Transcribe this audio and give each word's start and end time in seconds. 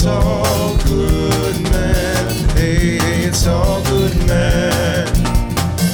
It's 0.00 0.06
all 0.06 0.76
good, 0.84 1.60
man. 1.72 2.48
Hey, 2.50 2.98
it's 3.26 3.48
all 3.48 3.82
good, 3.82 4.16
man. 4.28 5.08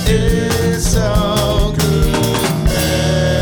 It's 0.06 0.94
all 0.98 1.72
good, 1.72 2.12
man. 2.66 3.40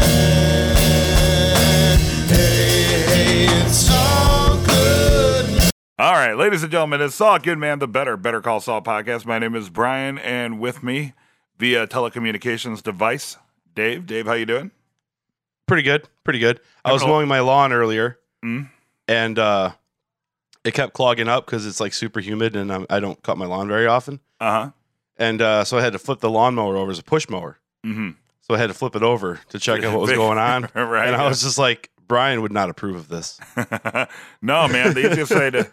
Hey, 2.29 3.03
hey, 3.09 3.46
it's 3.67 3.91
all 3.91 4.57
good, 4.64 5.51
man. 5.51 5.71
All 5.99 6.13
right, 6.13 6.35
ladies 6.37 6.63
and 6.63 6.71
gentlemen, 6.71 7.01
it's 7.01 7.17
Saul 7.17 7.41
Goodman, 7.41 7.81
the 7.81 7.89
Better 7.89 8.17
Better 8.17 8.41
Call 8.41 8.61
Saul 8.61 8.83
podcast. 8.83 9.27
My 9.27 9.41
name 9.41 9.57
is 9.57 9.69
Brian, 9.69 10.17
and 10.19 10.61
with 10.61 10.85
me 10.85 11.15
via 11.59 11.89
telecommunications 11.89 12.85
device, 12.85 13.36
Dave. 13.75 14.07
Dave, 14.07 14.27
how 14.27 14.35
you 14.35 14.47
doing? 14.47 14.71
Pretty 15.67 15.83
good. 15.83 16.08
Pretty 16.22 16.39
good. 16.39 16.61
I 16.85 16.93
was 16.93 17.03
mowing 17.05 17.27
my 17.27 17.41
lawn 17.41 17.72
earlier, 17.72 18.21
Mm. 18.44 18.71
and 19.08 19.39
uh, 19.41 19.72
it 20.64 20.75
kept 20.75 20.93
clogging 20.94 21.29
up 21.29 21.46
because 21.46 21.66
it's 21.66 21.80
like 21.80 21.93
super 21.93 22.21
humid, 22.21 22.57
and 22.57 22.72
I'm, 22.72 22.86
I 22.90 23.00
don't 23.00 23.22
cut 23.22 23.36
my 23.39 23.46
lawn 23.46 23.68
very 23.68 23.86
often. 23.86 24.21
Uh 24.40 24.50
huh. 24.64 24.71
And 25.16 25.43
uh, 25.43 25.64
so 25.64 25.79
I 25.79 25.82
had 25.82 25.93
to 25.93 25.98
flip 25.98 26.21
the 26.21 26.30
lawnmower 26.30 26.76
over 26.76 26.90
as 26.90 26.98
a 26.98 27.02
push 27.04 27.29
mower. 27.29 27.58
Mm-hmm. 27.86 28.11
So 28.40 28.54
I 28.54 28.58
had 28.58 28.68
to 28.68 28.75
flip 28.75 28.96
it 28.96 29.02
over 29.02 29.40
to 29.50 29.58
check 29.58 29.85
out 29.85 29.93
what 29.93 30.00
was 30.02 30.12
going 30.16 30.38
on. 30.38 30.62
right. 30.75 31.07
and 31.07 31.16
I 31.16 31.29
was 31.29 31.43
just 31.43 31.58
like, 31.58 31.90
Brian 32.08 32.42
would 32.42 32.52
not 32.52 32.70
approve 32.70 32.97
of 32.97 33.08
this. 33.08 33.38
no, 34.42 34.69
man. 34.69 34.94
The 34.94 35.11
easiest 35.11 35.33
way 35.34 35.50
to 35.50 35.70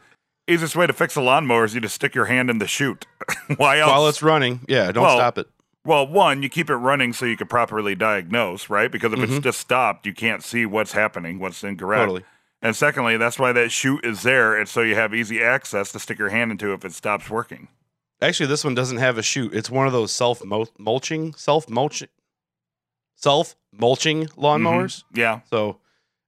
easiest 0.47 0.75
way 0.75 0.87
to 0.87 0.93
fix 0.93 1.15
a 1.15 1.21
lawnmower 1.21 1.65
is 1.65 1.73
you 1.75 1.81
just 1.81 1.95
stick 1.95 2.13
your 2.15 2.25
hand 2.25 2.49
in 2.49 2.59
the 2.59 2.67
chute. 2.67 3.05
Why 3.57 3.79
else? 3.79 3.91
While 3.91 4.07
it's 4.07 4.21
running, 4.21 4.61
yeah, 4.67 4.91
don't 4.91 5.03
Well, 5.03 5.17
stop 5.17 5.37
it. 5.37 5.47
Well, 5.85 6.05
one, 6.07 6.43
you 6.43 6.49
keep 6.49 6.69
it 6.69 6.75
running 6.75 7.13
so 7.13 7.25
you 7.25 7.37
can 7.37 7.47
properly 7.47 7.95
diagnose, 7.95 8.69
right? 8.69 8.91
Because 8.91 9.13
if 9.13 9.19
it's 9.19 9.33
Mhm. 9.33 9.43
just 9.43 9.59
stopped, 9.59 10.05
you 10.05 10.13
can't 10.13 10.43
see 10.43 10.65
what's 10.65 10.91
happening, 10.91 11.39
what's 11.39 11.63
incorrect. 11.63 12.01
Totally. 12.01 12.23
And 12.61 12.75
secondly, 12.75 13.17
that's 13.17 13.39
why 13.39 13.53
that 13.53 13.71
chute 13.71 14.03
is 14.03 14.23
there. 14.23 14.57
And 14.57 14.67
so 14.67 14.81
you 14.81 14.95
have 14.95 15.13
easy 15.13 15.41
access 15.41 15.91
to 15.93 15.99
stick 15.99 16.19
your 16.19 16.29
hand 16.29 16.51
into 16.51 16.73
if 16.73 16.83
it 16.83 16.93
stops 16.93 17.29
working. 17.29 17.69
Actually, 18.21 18.47
this 18.47 18.65
one 18.65 18.75
doesn't 18.75 18.97
have 18.97 19.17
a 19.17 19.23
chute. 19.23 19.53
It's 19.53 19.69
one 19.69 19.87
of 19.87 19.93
those 19.93 20.11
self 20.11 20.43
mulching, 20.43 21.33
self 21.35 21.69
mulching, 21.69 22.09
self 23.15 23.51
mm-hmm. 23.51 23.79
mulching 23.81 24.25
lawnmowers. 24.27 25.03
Yeah. 25.13 25.39
So 25.49 25.79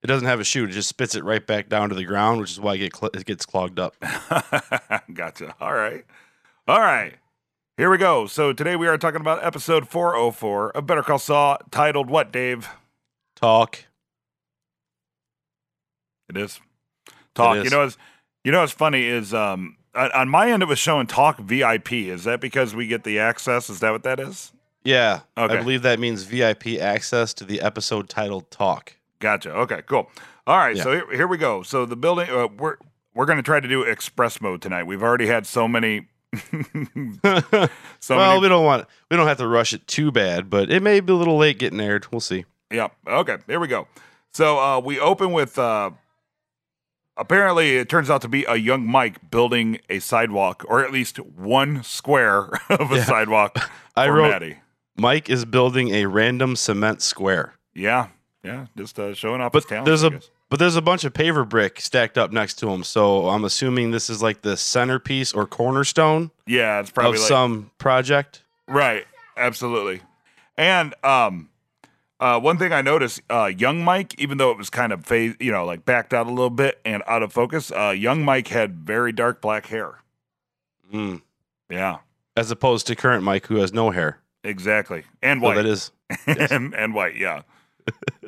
it 0.01 0.07
doesn't 0.07 0.27
have 0.27 0.39
a 0.39 0.45
chute. 0.45 0.69
It 0.69 0.73
just 0.73 0.87
spits 0.87 1.15
it 1.15 1.23
right 1.25 1.45
back 1.45 1.67
down 1.67 1.89
to 1.89 1.95
the 1.95 2.05
ground, 2.05 2.39
which 2.39 2.51
is 2.51 2.61
why 2.61 2.75
it, 2.75 2.77
get 2.77 2.95
cl- 2.95 3.11
it 3.13 3.25
gets 3.25 3.45
clogged 3.45 3.79
up. 3.79 3.95
gotcha. 5.13 5.53
All 5.59 5.73
right. 5.73 6.05
All 6.67 6.79
right. 6.79 7.15
Here 7.75 7.89
we 7.89 7.97
go. 7.97 8.25
So 8.25 8.53
today 8.53 8.77
we 8.77 8.87
are 8.87 8.97
talking 8.97 9.21
about 9.21 9.43
episode 9.43 9.87
404 9.87 10.71
of 10.71 10.85
Better 10.85 11.03
Call 11.03 11.19
Saul, 11.19 11.57
titled 11.71 12.09
what, 12.09 12.31
Dave? 12.31 12.69
Talk. 13.35 13.85
It 16.35 16.37
is. 16.37 16.59
Talk. 17.35 17.57
It 17.57 17.65
You 17.65 17.69
know 17.69 17.79
what's 17.79 17.97
you 18.43 18.51
know 18.51 18.61
what's 18.61 18.71
funny 18.71 19.05
is 19.05 19.33
um 19.33 19.75
on, 19.93 20.11
on 20.13 20.29
my 20.29 20.49
end 20.51 20.63
it 20.63 20.67
was 20.67 20.79
showing 20.79 21.07
Talk 21.07 21.39
VIP. 21.39 21.91
Is 21.93 22.23
that 22.23 22.39
because 22.39 22.73
we 22.73 22.87
get 22.87 23.03
the 23.03 23.19
access? 23.19 23.69
Is 23.69 23.81
that 23.81 23.91
what 23.91 24.03
that 24.03 24.19
is? 24.19 24.53
Yeah. 24.83 25.21
Okay. 25.37 25.53
I 25.53 25.57
believe 25.57 25.81
that 25.81 25.99
means 25.99 26.23
VIP 26.23 26.79
access 26.79 27.33
to 27.35 27.43
the 27.43 27.61
episode 27.61 28.09
titled 28.09 28.49
Talk. 28.49 28.95
Gotcha. 29.19 29.51
Okay, 29.53 29.81
cool. 29.85 30.09
All 30.47 30.57
right, 30.57 30.75
Yeah. 30.75 30.83
so 30.83 30.91
here, 30.93 31.11
here 31.11 31.27
we 31.27 31.37
go. 31.37 31.61
So 31.61 31.85
the 31.85 31.95
building 31.95 32.29
uh, 32.29 32.47
we're 32.57 32.77
we're 33.13 33.25
going 33.25 33.37
to 33.37 33.43
try 33.43 33.59
to 33.59 33.67
do 33.67 33.83
express 33.83 34.39
mode 34.41 34.61
tonight. 34.61 34.83
We've 34.83 35.03
already 35.03 35.27
had 35.27 35.45
so 35.45 35.67
many 35.67 36.07
so 37.99 38.15
well, 38.15 38.29
many 38.31 38.41
we 38.41 38.47
don't 38.49 38.65
want 38.65 38.87
we 39.09 39.17
don't 39.17 39.27
have 39.27 39.37
to 39.37 39.47
rush 39.47 39.73
it 39.73 39.85
too 39.87 40.11
bad, 40.11 40.49
but 40.49 40.71
it 40.71 40.81
may 40.81 40.99
be 40.99 41.13
a 41.13 41.15
little 41.15 41.37
late 41.37 41.59
getting 41.59 41.79
aired. 41.79 42.07
We'll 42.11 42.21
see. 42.21 42.45
Yeah. 42.71 42.87
Okay. 43.05 43.37
Here 43.47 43.59
we 43.59 43.67
go. 43.67 43.87
So 44.33 44.57
uh, 44.59 44.79
we 44.79 44.99
open 44.99 45.33
with 45.33 45.59
uh, 45.59 45.91
apparently 47.21 47.77
it 47.77 47.87
turns 47.87 48.09
out 48.09 48.21
to 48.23 48.27
be 48.27 48.43
a 48.45 48.55
young 48.55 48.85
Mike 48.85 49.29
building 49.31 49.79
a 49.89 49.99
sidewalk, 49.99 50.65
or 50.67 50.83
at 50.83 50.91
least 50.91 51.17
one 51.19 51.83
square 51.83 52.49
of 52.69 52.91
a 52.91 52.97
Yeah. 52.97 53.03
sidewalk 53.05 53.57
I 53.95 54.09
wrote 54.09 54.31
Maddie. 54.31 54.57
Mike 54.97 55.29
is 55.29 55.45
building 55.45 55.89
a 55.93 56.05
random 56.07 56.55
cement 56.55 57.01
square. 57.01 57.53
Yeah. 57.73 58.07
Yeah. 58.43 58.65
Just 58.75 58.99
uh, 58.99 59.13
showing 59.13 59.39
off 59.41 59.51
But 59.53 59.63
his 59.63 59.69
talent. 59.69 59.85
there's 59.85 60.03
I 60.03 60.07
a 60.07 60.09
guess. 60.11 60.29
but 60.49 60.59
there's 60.59 60.75
a 60.75 60.81
bunch 60.81 61.03
of 61.05 61.13
paver 61.13 61.47
brick 61.47 61.79
stacked 61.79 62.17
up 62.17 62.31
next 62.31 62.55
to 62.55 62.69
him. 62.69 62.83
So 62.83 63.29
I'm 63.29 63.45
assuming 63.45 63.91
this 63.91 64.09
is 64.09 64.21
like 64.21 64.41
the 64.41 64.57
centerpiece 64.57 65.31
or 65.33 65.45
cornerstone 65.47 66.31
yeah, 66.47 66.79
it's 66.81 66.89
probably 66.91 67.17
of 67.17 67.21
like 67.21 67.27
some 67.29 67.71
project. 67.77 68.43
right. 68.67 69.05
Absolutely. 69.37 70.01
And 70.57 70.93
um, 71.03 71.49
uh, 72.21 72.39
one 72.39 72.57
thing 72.57 72.71
I 72.71 72.81
noticed, 72.81 73.21
uh, 73.29 73.45
young 73.47 73.83
Mike, 73.83 74.17
even 74.19 74.37
though 74.37 74.51
it 74.51 74.57
was 74.57 74.69
kind 74.69 74.93
of 74.93 75.05
phase, 75.05 75.35
you 75.39 75.51
know, 75.51 75.65
like 75.65 75.83
backed 75.83 76.13
out 76.13 76.27
a 76.27 76.29
little 76.29 76.49
bit 76.51 76.79
and 76.85 77.03
out 77.07 77.23
of 77.23 77.33
focus, 77.33 77.71
uh, 77.71 77.89
young 77.89 78.23
Mike 78.23 78.47
had 78.47 78.75
very 78.85 79.11
dark 79.11 79.41
black 79.41 79.65
hair. 79.67 79.95
Mm. 80.93 81.21
Yeah. 81.69 81.97
As 82.37 82.51
opposed 82.51 82.87
to 82.87 82.95
current 82.95 83.23
Mike 83.23 83.47
who 83.47 83.55
has 83.57 83.73
no 83.73 83.89
hair. 83.91 84.19
Exactly. 84.43 85.03
And 85.21 85.41
So 85.41 85.47
white. 85.47 85.55
that 85.55 85.65
is 85.65 85.91
Yes. 86.27 86.51
and, 86.51 86.73
and 86.75 86.93
white, 86.93 87.17
yeah. 87.17 87.41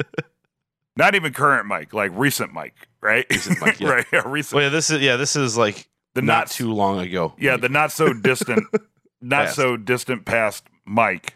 Not 0.96 1.16
even 1.16 1.34
current 1.34 1.66
Mike, 1.66 1.94
like 1.94 2.12
recent 2.14 2.54
Mike, 2.54 2.76
right? 3.02 3.26
Recent 3.30 3.60
Mike, 3.62 3.80
yeah. 3.80 3.90
right. 3.90 4.06
Yeah, 4.14 4.22
recent. 4.26 4.56
well, 4.56 4.64
yeah, 4.66 4.70
this 4.70 4.90
is 4.92 5.02
yeah, 5.02 5.16
this 5.16 5.36
is 5.36 5.58
like 5.58 5.88
the 6.14 6.22
not 6.22 6.34
not 6.34 6.48
too 6.52 6.72
long 6.72 7.00
ago. 7.00 7.34
Yeah, 7.40 7.58
the 7.58 7.68
not 7.70 7.92
so 7.92 8.14
distant, 8.14 8.66
not 9.20 9.46
Past. 9.46 9.56
so 9.56 9.76
distant 9.76 10.26
past 10.26 10.66
Mike 10.86 11.34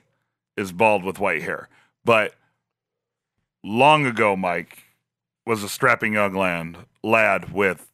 is 0.57 0.71
bald 0.71 1.03
with 1.03 1.17
white 1.19 1.41
hair, 1.41 1.69
but 2.05 2.35
long 3.63 4.05
ago 4.05 4.35
Mike 4.35 4.83
was 5.45 5.63
a 5.63 5.69
strapping 5.69 6.13
young 6.13 6.35
lad, 6.35 6.77
lad 7.03 7.53
with 7.53 7.89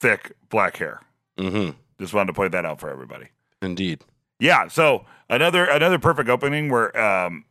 thick 0.00 0.32
black 0.48 0.76
hair. 0.76 1.00
Mm-hmm. 1.38 1.70
Just 2.00 2.14
wanted 2.14 2.28
to 2.28 2.32
point 2.32 2.52
that 2.52 2.64
out 2.64 2.80
for 2.80 2.90
everybody. 2.90 3.26
Indeed. 3.62 4.04
Yeah, 4.40 4.68
so 4.68 5.04
another 5.28 5.64
another 5.64 5.98
perfect 5.98 6.28
opening 6.28 6.70
where 6.70 6.96
um 7.00 7.44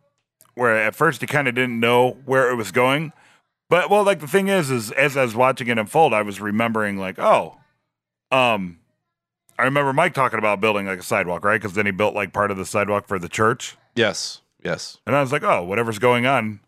where 0.55 0.75
at 0.75 0.95
first 0.95 1.21
you 1.21 1.27
kind 1.27 1.47
of 1.47 1.55
didn't 1.55 1.79
know 1.79 2.17
where 2.25 2.49
it 2.49 2.55
was 2.55 2.71
going. 2.71 3.11
But 3.69 3.89
well 3.89 4.03
like 4.03 4.19
the 4.19 4.27
thing 4.27 4.47
is 4.47 4.71
is 4.71 4.91
as 4.91 5.17
I 5.17 5.23
was 5.23 5.35
watching 5.35 5.67
it 5.67 5.77
unfold, 5.77 6.13
I 6.13 6.21
was 6.21 6.39
remembering 6.39 6.97
like, 6.97 7.19
oh, 7.19 7.57
um 8.31 8.79
I 9.59 9.63
remember 9.63 9.91
Mike 9.91 10.13
talking 10.13 10.39
about 10.39 10.61
building 10.61 10.85
like 10.85 10.99
a 10.99 11.03
sidewalk, 11.03 11.43
right? 11.43 11.61
Cuz 11.61 11.73
then 11.73 11.85
he 11.85 11.91
built 11.91 12.13
like 12.13 12.31
part 12.31 12.51
of 12.51 12.57
the 12.57 12.65
sidewalk 12.65 13.07
for 13.07 13.19
the 13.19 13.29
church. 13.29 13.75
Yes. 13.95 14.41
Yes. 14.63 14.97
And 15.05 15.15
I 15.15 15.21
was 15.21 15.31
like, 15.31 15.43
oh, 15.43 15.63
whatever's 15.63 15.99
going 15.99 16.25
on, 16.25 16.59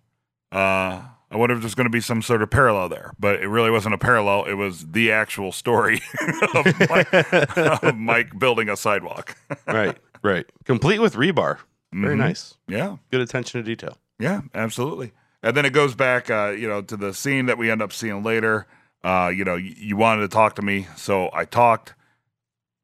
uh 0.52 1.02
I 1.32 1.38
wonder 1.38 1.54
if 1.56 1.62
there's 1.62 1.76
going 1.76 1.86
to 1.86 1.92
be 1.92 2.02
some 2.02 2.24
sort 2.24 2.42
of 2.42 2.50
parallel 2.50 2.90
there, 2.90 3.14
but 3.20 3.40
it 3.40 3.48
really 3.48 3.70
wasn't 3.70 3.94
a 3.94 4.00
parallel. 4.00 4.46
It 4.46 4.56
was 4.56 4.88
the 4.94 5.12
actual 5.12 5.52
story 5.52 6.02
of, 6.56 6.66
Mike, 6.90 7.14
of 7.84 7.96
Mike 7.96 8.40
building 8.40 8.68
a 8.68 8.76
sidewalk. 8.76 9.36
right. 9.68 9.96
Right. 10.24 10.48
Complete 10.66 11.00
with 11.00 11.14
rebar. 11.14 11.60
Very 11.94 12.16
Mhm. 12.16 12.18
nice. 12.18 12.56
Yeah. 12.68 12.98
Good 13.12 13.22
attention 13.22 13.62
to 13.62 13.64
detail. 13.64 13.98
Yeah, 14.18 14.42
absolutely. 14.56 15.12
And 15.44 15.56
then 15.56 15.66
it 15.66 15.70
goes 15.74 15.94
back, 15.94 16.32
uh, 16.32 16.48
you 16.58 16.68
know, 16.68 16.82
to 16.82 16.98
the 16.98 17.14
scene 17.14 17.46
that 17.46 17.60
we 17.60 17.70
end 17.70 17.84
up 17.84 17.94
seeing 17.94 18.24
later. 18.24 18.66
Uh, 19.04 19.32
you 19.34 19.46
know, 19.46 19.56
you, 19.56 19.76
you 19.78 19.96
wanted 19.98 20.22
to 20.22 20.30
talk 20.30 20.56
to 20.56 20.64
me, 20.64 20.88
so 20.96 21.30
I 21.32 21.46
talked. 21.46 21.94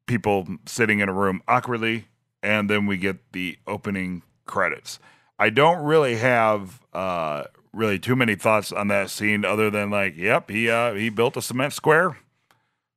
People 0.06 0.46
sitting 0.66 1.00
in 1.00 1.08
a 1.08 1.12
room 1.12 1.42
awkwardly, 1.48 2.06
and 2.44 2.70
then 2.70 2.86
we 2.86 2.96
get 2.96 3.32
the 3.32 3.58
opening 3.66 4.22
credits. 4.44 5.00
I 5.36 5.50
don't 5.50 5.84
really 5.84 6.14
have 6.16 6.80
uh, 6.92 7.44
really 7.76 7.98
too 7.98 8.16
many 8.16 8.34
thoughts 8.34 8.72
on 8.72 8.88
that 8.88 9.10
scene, 9.10 9.44
other 9.44 9.70
than 9.70 9.90
like, 9.90 10.16
yep, 10.16 10.50
he 10.50 10.68
uh, 10.70 10.94
he 10.94 11.08
built 11.10 11.36
a 11.36 11.42
cement 11.42 11.72
square. 11.72 12.16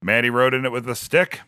Maddie 0.02 0.30
rode 0.30 0.54
in 0.54 0.66
it 0.66 0.72
with 0.72 0.88
a 0.90 0.96
stick, 0.96 1.42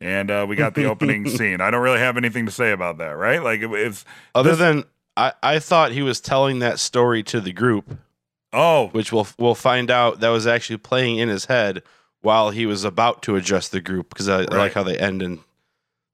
and 0.00 0.30
uh, 0.30 0.44
we 0.48 0.56
got 0.56 0.74
the 0.74 0.84
opening 0.86 1.28
scene. 1.36 1.60
I 1.60 1.70
don't 1.70 1.82
really 1.82 2.00
have 2.00 2.16
anything 2.16 2.46
to 2.46 2.52
say 2.52 2.72
about 2.72 2.98
that, 2.98 3.16
right? 3.16 3.42
Like, 3.42 3.60
it, 3.60 3.70
it's 3.72 4.04
Other 4.34 4.50
This- 4.50 4.58
than 4.58 4.84
I, 5.16 5.32
I 5.42 5.58
thought 5.60 5.92
he 5.92 6.02
was 6.02 6.20
telling 6.20 6.58
that 6.58 6.78
story 6.80 7.22
to 7.24 7.40
the 7.40 7.52
group, 7.52 7.96
oh, 8.52 8.88
which 8.88 9.12
we'll 9.12 9.28
we'll 9.38 9.54
find 9.54 9.90
out 9.90 10.20
that 10.20 10.28
was 10.30 10.46
actually 10.46 10.78
playing 10.78 11.18
in 11.18 11.28
his 11.28 11.44
head 11.46 11.82
while 12.22 12.50
he 12.50 12.66
was 12.66 12.82
about 12.84 13.22
to 13.22 13.36
adjust 13.36 13.70
the 13.72 13.80
group 13.80 14.08
because 14.08 14.28
I, 14.28 14.38
I 14.38 14.40
Right. 14.40 14.50
like 14.52 14.72
how 14.72 14.82
they 14.82 14.98
end 14.98 15.22
in 15.22 15.38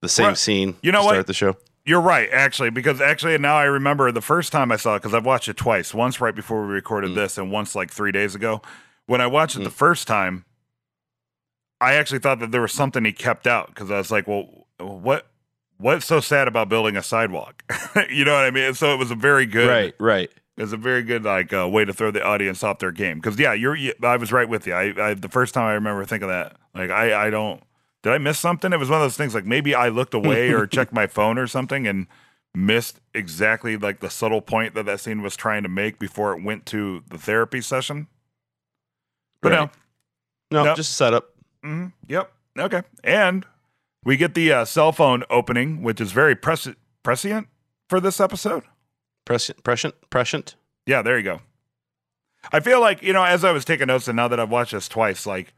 the 0.02 0.08
same 0.10 0.26
Right. 0.28 0.38
scene. 0.38 0.76
You 0.82 0.92
know 0.92 1.00
to 1.00 1.04
what? 1.06 1.12
Start 1.14 1.26
the 1.26 1.34
show. 1.34 1.56
You're 1.84 2.00
right, 2.00 2.28
actually, 2.32 2.70
because 2.70 3.00
actually 3.00 3.36
now 3.38 3.56
I 3.56 3.64
remember 3.64 4.12
the 4.12 4.20
first 4.20 4.52
time 4.52 4.70
I 4.70 4.76
saw 4.76 4.94
it 4.94 5.00
because 5.00 5.14
I've 5.14 5.24
watched 5.26 5.48
it 5.48 5.56
twice. 5.56 5.92
Once 5.92 6.20
right 6.20 6.34
before 6.34 6.64
we 6.66 6.72
recorded 6.72 7.10
Mm. 7.10 7.14
this, 7.16 7.38
and 7.38 7.50
once 7.50 7.74
like 7.74 7.90
three 7.90 8.12
days 8.12 8.34
ago. 8.36 8.62
When 9.06 9.20
I 9.20 9.26
watched 9.26 9.56
it 9.56 9.60
Mm. 9.60 9.64
the 9.64 9.70
first 9.70 10.06
time, 10.06 10.44
I 11.80 11.94
actually 11.94 12.20
thought 12.20 12.38
that 12.38 12.52
there 12.52 12.60
was 12.60 12.72
something 12.72 13.04
he 13.04 13.12
kept 13.12 13.46
out 13.48 13.68
because 13.68 13.90
I 13.90 13.98
was 13.98 14.10
like, 14.12 14.28
"Well, 14.28 14.66
what? 14.78 15.26
What's 15.78 16.06
so 16.06 16.20
sad 16.20 16.46
about 16.46 16.68
building 16.68 16.96
a 16.96 17.02
sidewalk?" 17.02 17.64
you 18.08 18.24
know 18.24 18.34
what 18.34 18.44
I 18.44 18.50
mean? 18.52 18.74
So 18.74 18.94
it 18.94 18.98
was 18.98 19.10
a 19.10 19.16
very 19.16 19.46
good, 19.46 19.68
Right. 19.68 19.94
Right. 19.98 20.30
It 20.56 20.60
was 20.62 20.72
a 20.72 20.76
very 20.76 21.02
good 21.02 21.24
like 21.24 21.52
uh, 21.52 21.68
way 21.68 21.84
to 21.84 21.92
throw 21.92 22.10
the 22.12 22.22
audience 22.22 22.62
off 22.62 22.78
their 22.78 22.92
game. 22.92 23.18
Because 23.18 23.36
yeah, 23.40 23.54
you're. 23.54 23.74
You, 23.74 23.94
I 24.02 24.16
was 24.18 24.30
right 24.30 24.48
with 24.48 24.66
you. 24.68 24.74
I, 24.74 25.10
I 25.10 25.14
the 25.14 25.28
first 25.28 25.54
time 25.54 25.64
I 25.64 25.72
remember 25.72 26.04
thinking 26.04 26.28
that 26.28 26.54
like 26.74 26.90
I 26.90 27.26
I 27.26 27.30
don't. 27.30 27.60
Did 28.02 28.12
I 28.12 28.18
miss 28.18 28.38
something? 28.38 28.72
It 28.72 28.78
was 28.78 28.88
one 28.90 29.00
of 29.00 29.04
those 29.04 29.16
things 29.16 29.34
like 29.34 29.44
maybe 29.46 29.74
I 29.74 29.88
looked 29.88 30.14
away 30.14 30.50
or 30.50 30.66
checked 30.68 30.92
my 30.92 31.06
phone 31.06 31.38
or 31.38 31.46
something 31.46 31.86
and 31.86 32.06
missed 32.54 33.00
exactly 33.14 33.76
like 33.76 34.00
the 34.00 34.10
subtle 34.10 34.42
point 34.42 34.74
that 34.74 34.84
that 34.86 35.00
scene 35.00 35.22
was 35.22 35.36
trying 35.36 35.62
to 35.62 35.68
make 35.68 35.98
before 35.98 36.36
it 36.36 36.42
went 36.42 36.66
to 36.66 37.02
the 37.08 37.16
therapy 37.18 37.60
session. 37.60 38.08
But 39.40 39.52
Right. 39.52 39.70
No, 40.50 40.64
Nope. 40.64 40.76
just 40.76 40.90
a 40.90 40.94
setup. 40.94 41.30
hmm 41.62 41.86
Yep. 42.08 42.30
Okay. 42.58 42.82
And 43.02 43.46
we 44.04 44.16
get 44.16 44.34
the 44.34 44.52
uh, 44.52 44.64
cell 44.66 44.92
phone 44.92 45.24
opening, 45.30 45.82
which 45.82 46.00
is 46.00 46.12
very 46.12 46.34
pres- 46.36 46.74
prescient 47.02 47.48
for 47.88 48.00
this 48.00 48.20
episode. 48.20 48.64
Prescient, 49.24 49.62
prescient, 49.64 49.94
prescient. 50.10 50.56
Yeah, 50.86 51.00
there 51.02 51.16
you 51.16 51.22
go. 51.24 51.40
I 52.52 52.58
feel 52.60 52.80
like, 52.80 53.02
you 53.02 53.12
know, 53.12 53.22
as 53.24 53.44
I 53.44 53.52
was 53.52 53.64
taking 53.64 53.86
notes 53.86 54.08
and 54.08 54.16
now 54.16 54.26
that 54.28 54.40
I've 54.40 54.50
watched 54.50 54.72
this 54.72 54.88
twice, 54.88 55.24
like, 55.26 55.54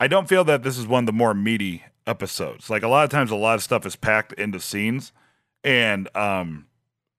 I 0.00 0.06
don't 0.08 0.28
feel 0.28 0.44
that 0.44 0.62
this 0.62 0.76
is 0.78 0.86
one 0.86 1.04
of 1.04 1.06
the 1.06 1.12
more 1.12 1.34
meaty 1.34 1.84
episodes. 2.06 2.68
Like, 2.68 2.82
a 2.82 2.88
lot 2.88 3.04
of 3.04 3.10
times, 3.10 3.30
a 3.30 3.36
lot 3.36 3.54
of 3.54 3.62
stuff 3.62 3.86
is 3.86 3.96
packed 3.96 4.32
into 4.34 4.60
scenes. 4.60 5.12
And, 5.62 6.14
um, 6.16 6.66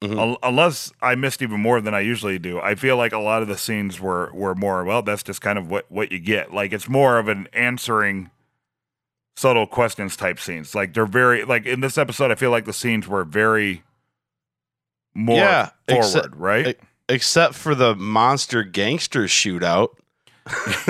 Mhm. 0.04 0.20
un- 0.22 0.38
unless 0.44 0.92
I 1.02 1.16
missed 1.16 1.42
even 1.42 1.60
more 1.60 1.82
than 1.82 1.94
I 1.94 2.02
usually 2.02 2.38
do, 2.38 2.60
I 2.60 2.76
feel 2.76 2.98
like 2.98 3.14
a 3.14 3.18
lot 3.18 3.42
of 3.42 3.48
the 3.48 3.58
scenes 3.58 4.00
were, 4.00 4.30
were 4.34 4.54
more, 4.54 4.84
well, 4.84 5.02
that's 5.02 5.24
just 5.24 5.42
kind 5.42 5.58
of 5.58 5.70
what, 5.70 5.90
what 5.90 6.12
you 6.12 6.20
get. 6.20 6.54
Like, 6.54 6.74
it's 6.74 6.88
more 6.90 7.18
of 7.18 7.28
an 7.28 7.48
answering 7.54 8.30
subtle 9.38 9.66
questions 9.68 10.16
type 10.16 10.40
scenes. 10.40 10.76
Like, 10.76 10.94
they're 10.94 11.06
very, 11.06 11.44
like, 11.44 11.66
in 11.66 11.80
this 11.80 11.98
episode, 11.98 12.30
I 12.30 12.36
feel 12.36 12.52
like 12.52 12.66
the 12.66 12.74
scenes 12.74 13.08
were 13.08 13.24
very 13.24 13.84
more 15.16 15.38
Yeah, 15.38 15.70
forward, 15.88 16.06
except- 16.06 16.36
right? 16.36 16.80
Except 17.08 17.56
for 17.56 17.74
the 17.74 17.96
monster 17.96 18.64
gangster 18.64 19.24
shootout. 19.24 19.90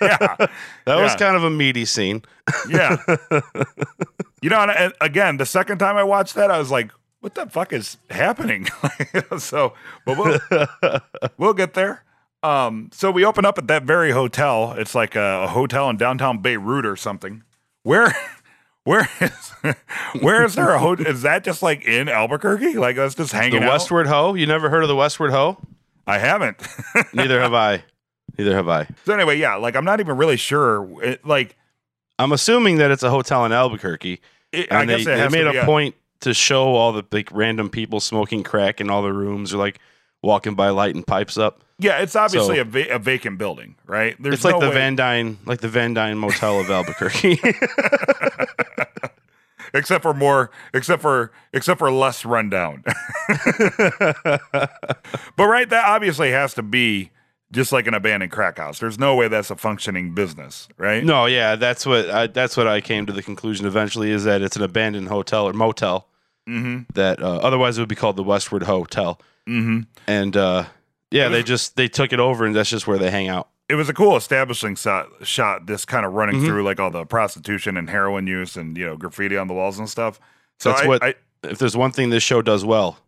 yeah. 0.00 0.36
That 0.84 0.96
was 0.96 1.14
kind 1.14 1.36
of 1.36 1.44
a 1.44 1.50
meaty 1.50 1.84
scene. 1.84 2.22
Yeah. 2.68 2.96
you 4.42 4.50
know, 4.50 4.60
and, 4.60 4.70
and 4.70 4.92
again, 5.00 5.36
the 5.36 5.46
second 5.46 5.78
time 5.78 5.96
I 5.96 6.02
watched 6.02 6.34
that, 6.34 6.50
I 6.50 6.58
was 6.58 6.70
like, 6.70 6.90
what 7.20 7.34
the 7.34 7.46
fuck 7.46 7.72
is 7.72 7.98
happening? 8.10 8.66
so, 9.38 9.74
but 10.04 10.18
we'll, 10.18 10.98
we'll 11.38 11.54
get 11.54 11.74
there. 11.74 12.04
Um, 12.42 12.88
so 12.92 13.10
we 13.10 13.24
open 13.24 13.44
up 13.44 13.58
at 13.58 13.68
that 13.68 13.84
very 13.84 14.12
hotel. 14.12 14.72
It's 14.72 14.94
like 14.94 15.14
a, 15.14 15.42
a 15.44 15.46
hotel 15.48 15.90
in 15.90 15.96
downtown 15.96 16.38
Beirut 16.38 16.86
or 16.86 16.96
something. 16.96 17.44
Where, 17.82 18.14
where 18.84 19.08
is, 19.20 19.52
where 20.20 20.44
is 20.44 20.54
there 20.54 20.70
a 20.70 20.78
hotel? 20.78 21.06
Is 21.06 21.22
that 21.22 21.44
just 21.44 21.62
like 21.62 21.84
in 21.84 22.08
Albuquerque? 22.08 22.74
Like 22.74 22.96
that's 22.96 23.14
just 23.14 23.32
The 23.32 23.36
hanging 23.36 23.62
out? 23.62 23.68
Westward 23.68 24.06
Ho. 24.06 24.34
You 24.34 24.46
never 24.46 24.70
heard 24.70 24.82
of 24.82 24.88
the 24.88 24.96
Westward 24.96 25.30
Ho? 25.32 25.58
I 26.06 26.18
haven't. 26.18 26.56
Neither 27.12 27.40
have 27.40 27.52
I. 27.54 27.84
Neither 28.40 28.54
have 28.56 28.68
I. 28.68 28.88
so 29.04 29.12
anyway, 29.14 29.38
yeah, 29.38 29.56
like 29.56 29.76
I'm 29.76 29.84
not 29.84 30.00
even 30.00 30.16
really 30.16 30.36
sure. 30.36 30.88
It, 31.02 31.24
like, 31.26 31.56
I'm 32.18 32.32
assuming 32.32 32.78
that 32.78 32.90
it's 32.90 33.02
a 33.02 33.10
hotel 33.10 33.44
in 33.44 33.52
Albuquerque. 33.52 34.20
it, 34.52 34.72
I 34.72 34.86
guess 34.86 35.04
they, 35.04 35.12
it 35.12 35.14
they 35.16 35.20
has 35.20 35.32
made 35.32 35.46
a 35.46 35.64
point 35.64 35.94
to 36.20 36.32
show 36.34 36.74
all 36.74 36.92
the 36.92 37.04
like 37.12 37.28
random 37.32 37.68
people 37.70 38.00
smoking 38.00 38.42
crack 38.42 38.80
in 38.80 38.88
all 38.90 39.02
the 39.02 39.12
rooms 39.12 39.52
or 39.54 39.58
like 39.58 39.78
walking 40.22 40.54
by 40.54 40.68
lighting 40.70 41.02
pipes 41.02 41.36
up. 41.38 41.62
Yeah, 41.78 41.98
it's 42.02 42.14
obviously 42.16 42.56
So- 42.56 42.62
a, 42.62 42.64
va- 42.64 42.94
a 42.94 42.98
vacant 42.98 43.38
building, 43.38 43.76
right? 43.86 44.14
There's 44.20 44.34
it's 44.36 44.44
like 44.44 44.54
no 44.54 44.60
the 44.60 44.68
way- 44.68 44.74
Van 44.74 44.96
Dyne, 44.96 45.38
like 45.46 45.60
the 45.60 45.68
Van 45.68 45.94
Dyne 45.94 46.18
Motel 46.18 46.60
of 46.60 46.70
Albuquerque. 46.70 47.40
except 49.74 50.02
for 50.02 50.12
more, 50.14 50.50
except 50.74 51.00
for 51.02 51.32
except 51.52 51.78
for 51.78 51.90
less 51.90 52.24
rundown. 52.24 52.82
but 53.28 54.40
right, 55.38 55.68
that 55.70 55.84
obviously 55.86 56.30
has 56.32 56.54
to 56.54 56.62
be 56.62 57.10
just 57.52 57.72
like 57.72 57.86
an 57.86 57.94
abandoned 57.94 58.30
crack 58.32 58.58
house. 58.58 58.78
There's 58.78 58.98
no 58.98 59.14
way 59.16 59.28
that's 59.28 59.50
a 59.50 59.56
functioning 59.56 60.14
business, 60.14 60.68
right? 60.78 61.04
no, 61.04 61.26
yeah, 61.26 61.56
that's 61.56 61.84
what 61.86 62.08
I, 62.10 62.26
that's 62.28 62.56
what 62.56 62.66
I 62.68 62.80
came 62.80 63.06
to 63.06 63.12
the 63.12 63.22
conclusion 63.22 63.66
eventually 63.66 64.10
is 64.10 64.24
that 64.24 64.42
it's 64.42 64.56
an 64.56 64.62
abandoned 64.62 65.08
hotel 65.08 65.46
or 65.48 65.52
motel 65.52 66.06
Mm-hmm. 66.48 66.92
that 66.94 67.22
uh, 67.22 67.36
otherwise 67.36 67.78
it 67.78 67.82
would 67.82 67.88
be 67.88 67.94
called 67.94 68.16
the 68.16 68.24
Westward 68.24 68.64
Hotel. 68.64 69.20
Mm-hmm. 69.48 69.80
And 70.08 70.36
uh, 70.36 70.64
yeah, 71.10 71.28
they 71.28 71.42
just 71.44 71.76
they 71.76 71.86
took 71.86 72.12
it 72.12 72.18
over 72.18 72.44
and 72.44 72.56
that's 72.56 72.70
just 72.70 72.86
where 72.88 72.98
they 72.98 73.10
hang 73.10 73.28
out. 73.28 73.48
It 73.68 73.74
was 73.76 73.88
a 73.88 73.94
cool 73.94 74.16
establishing 74.16 74.74
shot, 74.74 75.06
shot 75.22 75.66
this 75.66 75.84
kind 75.84 76.04
of 76.04 76.12
running 76.14 76.40
Mhm. 76.40 76.46
through 76.46 76.64
like 76.64 76.80
all 76.80 76.90
the 76.90 77.04
prostitution 77.04 77.76
and 77.76 77.88
heroin 77.88 78.26
use 78.26 78.56
and 78.56 78.76
you 78.76 78.86
know 78.86 78.96
graffiti 78.96 79.36
on 79.36 79.46
the 79.46 79.54
walls 79.54 79.78
and 79.78 79.88
stuff. 79.88 80.18
So 80.58 80.70
That's 80.70 80.82
I, 80.82 80.86
what- 80.88 81.02
I, 81.04 81.14
If 81.44 81.58
there's 81.58 81.76
one 81.76 81.92
thing 81.92 82.10
this 82.10 82.22
show 82.24 82.42
does 82.42 82.64
well, 82.64 82.98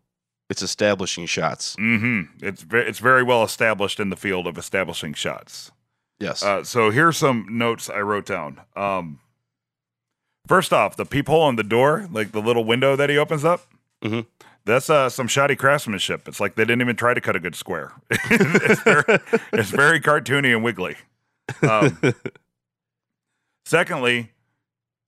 it's 0.49 0.61
establishing 0.61 1.25
shots. 1.25 1.75
mm-hmm. 1.77 2.45
It's 2.45 2.61
ve- 2.63 2.79
it's 2.79 2.99
very 2.99 3.23
well 3.23 3.43
established 3.43 3.99
in 3.99 4.09
the 4.09 4.15
field 4.17 4.45
of 4.47 4.57
establishing 4.57 5.13
shots. 5.13 5.71
Yes. 6.19 6.43
Uh, 6.43 6.63
so 6.63 6.89
here's 6.91 7.17
some 7.17 7.45
notes 7.49 7.89
I 7.89 7.99
wrote 7.99 8.25
down. 8.25 8.61
Um, 8.75 9.19
first 10.47 10.71
off, 10.73 10.95
the 10.95 11.05
peephole 11.05 11.41
on 11.41 11.55
the 11.55 11.63
door, 11.63 12.07
like 12.11 12.31
the 12.31 12.41
little 12.41 12.63
window 12.63 12.95
that 12.95 13.09
he 13.09 13.17
opens 13.17 13.43
up, 13.43 13.61
Mhm. 14.03 14.25
that's 14.65 14.89
uh, 14.89 15.09
some 15.09 15.27
shoddy 15.27 15.55
craftsmanship. 15.55 16.27
It's 16.27 16.39
like 16.39 16.55
they 16.55 16.63
didn't 16.65 16.81
even 16.81 16.95
try 16.95 17.13
to 17.13 17.21
cut 17.21 17.35
a 17.35 17.39
good 17.39 17.55
square. 17.55 17.93
it's, 18.11 18.81
very, 18.83 19.19
it's 19.53 19.69
very 19.69 19.99
cartoony 19.99 20.53
and 20.53 20.63
wiggly. 20.63 20.97
Um, 21.61 21.97
secondly, 23.65 24.31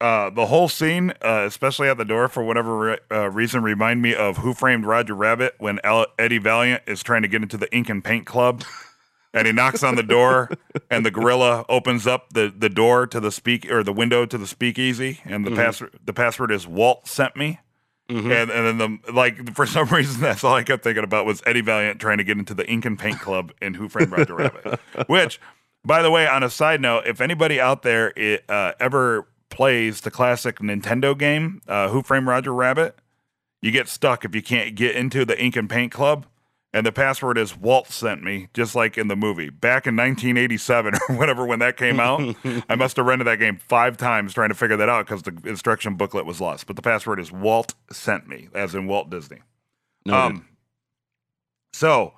uh, 0.02 0.30
the 0.30 0.48
whole 0.48 0.68
scene, 0.68 1.12
uh, 1.24 1.44
especially 1.48 1.88
at 1.88 1.98
the 1.98 2.06
door, 2.06 2.28
for 2.28 2.44
whatever 2.44 2.78
re- 2.78 2.98
uh, 3.12 3.30
reason, 3.30 3.64
remind 3.64 4.02
me 4.02 4.14
of 4.14 4.38
Who 4.38 4.54
Framed 4.54 4.86
Roger 4.86 5.16
Rabbit 5.16 5.56
when 5.58 5.80
Eddie 6.20 6.38
Valiant 6.38 6.84
is 6.88 7.02
trying 7.02 7.22
to 7.22 7.28
get 7.28 7.42
into 7.42 7.58
the 7.58 7.74
Ink 7.74 7.90
and 7.90 8.04
Paint 8.04 8.26
Club, 8.26 8.64
and 9.34 9.48
he 9.48 9.54
knocks 9.54 9.84
on 9.84 9.96
the 9.96 10.04
door, 10.04 10.50
and 10.92 11.06
the 11.06 11.12
gorilla 11.12 11.66
opens 11.70 12.06
up 12.08 12.32
the, 12.34 12.54
the 12.56 12.70
door 12.70 13.08
to 13.08 13.20
the 13.20 13.32
speak 13.32 13.70
or 13.72 13.84
the 13.84 13.94
window 13.94 14.26
to 14.26 14.38
the 14.38 14.48
speakeasy, 14.48 15.22
and 15.26 15.46
the 15.46 15.52
Mhm. 15.52 15.56
password 15.56 15.92
the 16.04 16.14
password 16.14 16.52
is 16.52 16.68
Walt 16.68 17.08
sent 17.08 17.36
me, 17.38 17.60
Mhm. 18.10 18.32
and 18.32 18.52
and 18.52 18.80
then 18.80 19.00
the 19.06 19.12
like 19.14 19.54
for 19.56 19.66
some 19.66 19.88
reason 19.92 20.22
that's 20.22 20.44
all 20.44 20.54
I 20.56 20.64
kept 20.64 20.84
thinking 20.84 21.04
about 21.06 21.26
was 21.26 21.42
Eddie 21.46 21.62
Valiant 21.62 22.00
trying 22.02 22.18
to 22.18 22.24
get 22.24 22.38
into 22.38 22.54
the 22.54 22.66
Ink 22.70 22.86
and 22.86 23.00
Paint 23.00 23.20
Club 23.22 23.52
in 23.62 23.74
Who 23.76 23.88
Framed 23.90 24.12
Roger 24.12 24.36
Rabbit, 24.36 24.80
which. 25.08 25.40
By 25.88 26.02
the 26.02 26.10
way, 26.10 26.26
on 26.28 26.42
a 26.42 26.50
side 26.50 26.82
note, 26.82 27.04
if 27.06 27.22
anybody 27.22 27.62
out 27.62 27.84
there 27.84 28.12
it, 28.16 28.44
uh, 28.50 28.72
ever 28.80 29.28
plays 29.56 30.02
the 30.02 30.12
classic 30.12 30.60
Nintendo 30.60 31.18
game, 31.18 31.62
uh, 31.68 31.90
Who 31.90 32.04
Framed 32.04 32.28
Roger 32.28 32.54
Rabbit, 32.54 32.98
you 33.62 33.72
get 33.72 33.88
stuck 33.88 34.26
if 34.26 34.36
you 34.36 34.42
can't 34.42 34.76
get 34.76 34.96
into 34.96 35.26
the 35.26 35.42
Ink 35.42 35.56
and 35.56 35.70
Paint 35.70 35.92
Club. 35.92 36.26
And 36.74 36.86
the 36.86 36.92
password 36.92 37.38
is 37.38 37.56
Walt 37.56 37.88
sent 37.88 38.22
me, 38.22 38.50
just 38.54 38.76
like 38.76 38.98
in 38.98 39.08
the 39.08 39.16
movie. 39.16 39.50
Back 39.50 39.88
in 39.88 39.96
1987 39.96 40.94
or 41.10 41.16
whatever, 41.16 41.46
when 41.46 41.60
that 41.60 41.78
came 41.78 42.02
out, 42.02 42.36
I 42.70 42.76
must 42.76 42.98
have 42.98 43.06
rented 43.06 43.28
that 43.28 43.40
game 43.40 43.58
five 43.70 43.96
times 43.96 44.34
trying 44.34 44.50
to 44.50 44.56
figure 44.56 44.76
that 44.76 44.90
out 44.90 45.06
because 45.06 45.24
the 45.24 45.38
instruction 45.46 45.96
booklet 45.96 46.26
was 46.26 46.42
lost. 46.42 46.68
But 46.68 46.76
the 46.76 46.82
password 46.82 47.22
is 47.22 47.32
Walt 47.32 47.76
sent 47.92 48.28
me, 48.28 48.50
as 48.54 48.76
in 48.76 48.88
Walt 48.88 49.10
Disney. 49.10 49.40
Noted. 50.06 50.20
Um, 50.20 50.48
so, 51.72 52.14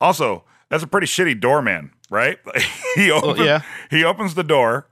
also, 0.00 0.44
that's 0.68 0.82
a 0.82 0.88
pretty 0.88 1.06
shitty 1.06 1.40
doorman, 1.40 1.92
right? 2.10 2.38
he 2.96 3.10
Well, 3.12 3.38
yeah. 3.38 3.62
he 3.88 4.02
opens 4.02 4.34
the 4.34 4.42
door, 4.42 4.88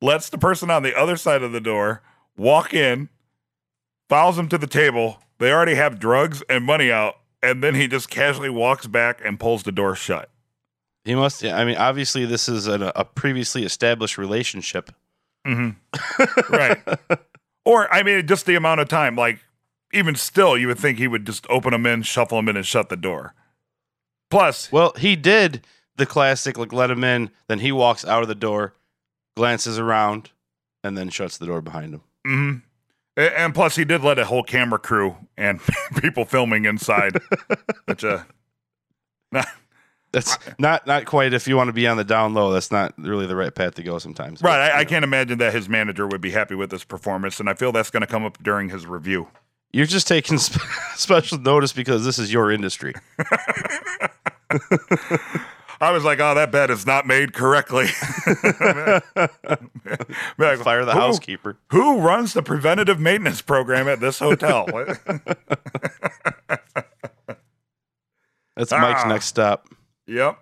lets 0.00 0.28
the 0.28 0.38
person 0.38 0.70
on 0.70 0.82
the 0.82 0.96
other 0.96 1.16
side 1.16 1.42
of 1.42 1.52
the 1.52 1.60
door 1.60 2.02
walk 2.36 2.74
in, 2.74 3.08
follows 4.08 4.36
them 4.36 4.48
to 4.48 4.58
the 4.58 4.66
table. 4.66 5.22
They 5.38 5.52
already 5.52 5.74
have 5.74 5.98
drugs 5.98 6.42
and 6.48 6.64
money 6.64 6.90
out, 6.90 7.16
and 7.42 7.62
then 7.62 7.74
he 7.74 7.88
just 7.88 8.08
casually 8.08 8.50
walks 8.50 8.86
back 8.86 9.20
and 9.24 9.38
pulls 9.38 9.62
the 9.62 9.72
door 9.72 9.94
shut. 9.94 10.30
He 11.04 11.14
must. 11.14 11.44
I 11.44 11.64
mean, 11.64 11.76
obviously, 11.76 12.24
this 12.24 12.48
is 12.48 12.66
an, 12.66 12.82
a 12.82 13.04
previously 13.04 13.64
established 13.64 14.18
relationship. 14.18 14.90
Mm-hmm. 15.46 16.52
right. 16.52 16.82
Or, 17.64 17.92
I 17.92 18.02
mean, 18.02 18.26
just 18.26 18.46
the 18.46 18.56
amount 18.56 18.80
of 18.80 18.88
time. 18.88 19.14
Like, 19.14 19.40
even 19.92 20.16
still, 20.16 20.58
you 20.58 20.66
would 20.66 20.78
think 20.78 20.98
he 20.98 21.06
would 21.06 21.24
just 21.24 21.46
open 21.48 21.70
them 21.70 21.86
in, 21.86 22.02
shuffle 22.02 22.38
them 22.38 22.48
in, 22.48 22.56
and 22.56 22.66
shut 22.66 22.88
the 22.88 22.96
door. 22.96 23.34
Plus, 24.30 24.72
Well, 24.72 24.92
he 24.98 25.14
did 25.14 25.64
the 25.96 26.06
classic, 26.06 26.58
like 26.58 26.72
let 26.72 26.90
him 26.90 27.04
in, 27.04 27.30
then 27.48 27.60
he 27.60 27.72
walks 27.72 28.04
out 28.04 28.22
of 28.22 28.28
the 28.28 28.34
door, 28.34 28.74
glances 29.36 29.78
around, 29.78 30.30
and 30.82 30.96
then 30.96 31.08
shuts 31.10 31.38
the 31.38 31.46
door 31.46 31.60
behind 31.60 31.94
him. 31.94 32.00
hmm 32.24 32.52
And 33.16 33.54
plus, 33.54 33.76
he 33.76 33.84
did 33.84 34.02
let 34.02 34.18
a 34.18 34.24
whole 34.24 34.42
camera 34.42 34.78
crew 34.78 35.16
and 35.36 35.60
people 36.00 36.24
filming 36.24 36.64
inside, 36.64 37.20
which 37.84 38.04
uh, 38.04 38.22
That's 40.12 40.38
not 40.58 40.86
not 40.86 41.04
quite. 41.04 41.34
If 41.34 41.46
you 41.46 41.56
want 41.56 41.68
to 41.68 41.72
be 41.74 41.86
on 41.86 41.96
the 41.98 42.04
down 42.04 42.32
low, 42.32 42.50
that's 42.52 42.70
not 42.70 42.94
really 42.96 43.26
the 43.26 43.36
right 43.36 43.54
path 43.54 43.74
to 43.74 43.82
go. 43.82 43.98
Sometimes, 43.98 44.40
right. 44.42 44.50
But, 44.50 44.60
I, 44.74 44.80
I 44.80 44.84
can't 44.84 45.04
imagine 45.04 45.38
that 45.38 45.52
his 45.52 45.68
manager 45.68 46.06
would 46.06 46.20
be 46.22 46.30
happy 46.30 46.54
with 46.54 46.70
this 46.70 46.84
performance, 46.84 47.38
and 47.38 47.50
I 47.50 47.54
feel 47.54 47.70
that's 47.72 47.90
going 47.90 48.00
to 48.00 48.06
come 48.06 48.24
up 48.24 48.42
during 48.42 48.70
his 48.70 48.86
review. 48.86 49.28
You're 49.72 49.84
just 49.84 50.08
taking 50.08 50.38
sp- 50.40 50.62
special 50.96 51.38
notice 51.38 51.74
because 51.74 52.04
this 52.04 52.18
is 52.18 52.32
your 52.32 52.50
industry. 52.50 52.94
I 55.80 55.90
was 55.92 56.04
like, 56.04 56.18
"Oh, 56.20 56.34
that 56.34 56.50
bed 56.50 56.70
is 56.70 56.86
not 56.86 57.06
made 57.06 57.32
correctly." 57.34 57.86
Be 58.26 58.30
like, 60.38 60.58
Fire 60.60 60.84
the 60.84 60.92
"Who- 60.92 60.98
housekeeper. 61.00 61.58
Who 61.70 62.00
runs 62.00 62.32
the 62.32 62.42
preventative 62.42 62.98
maintenance 63.00 63.42
program 63.42 63.86
at 63.88 64.00
this 64.00 64.18
hotel? 64.18 64.66
That's 68.56 68.70
Mike's 68.72 69.02
Ah. 69.04 69.08
next 69.08 69.26
stop. 69.26 69.68
yep, 70.06 70.38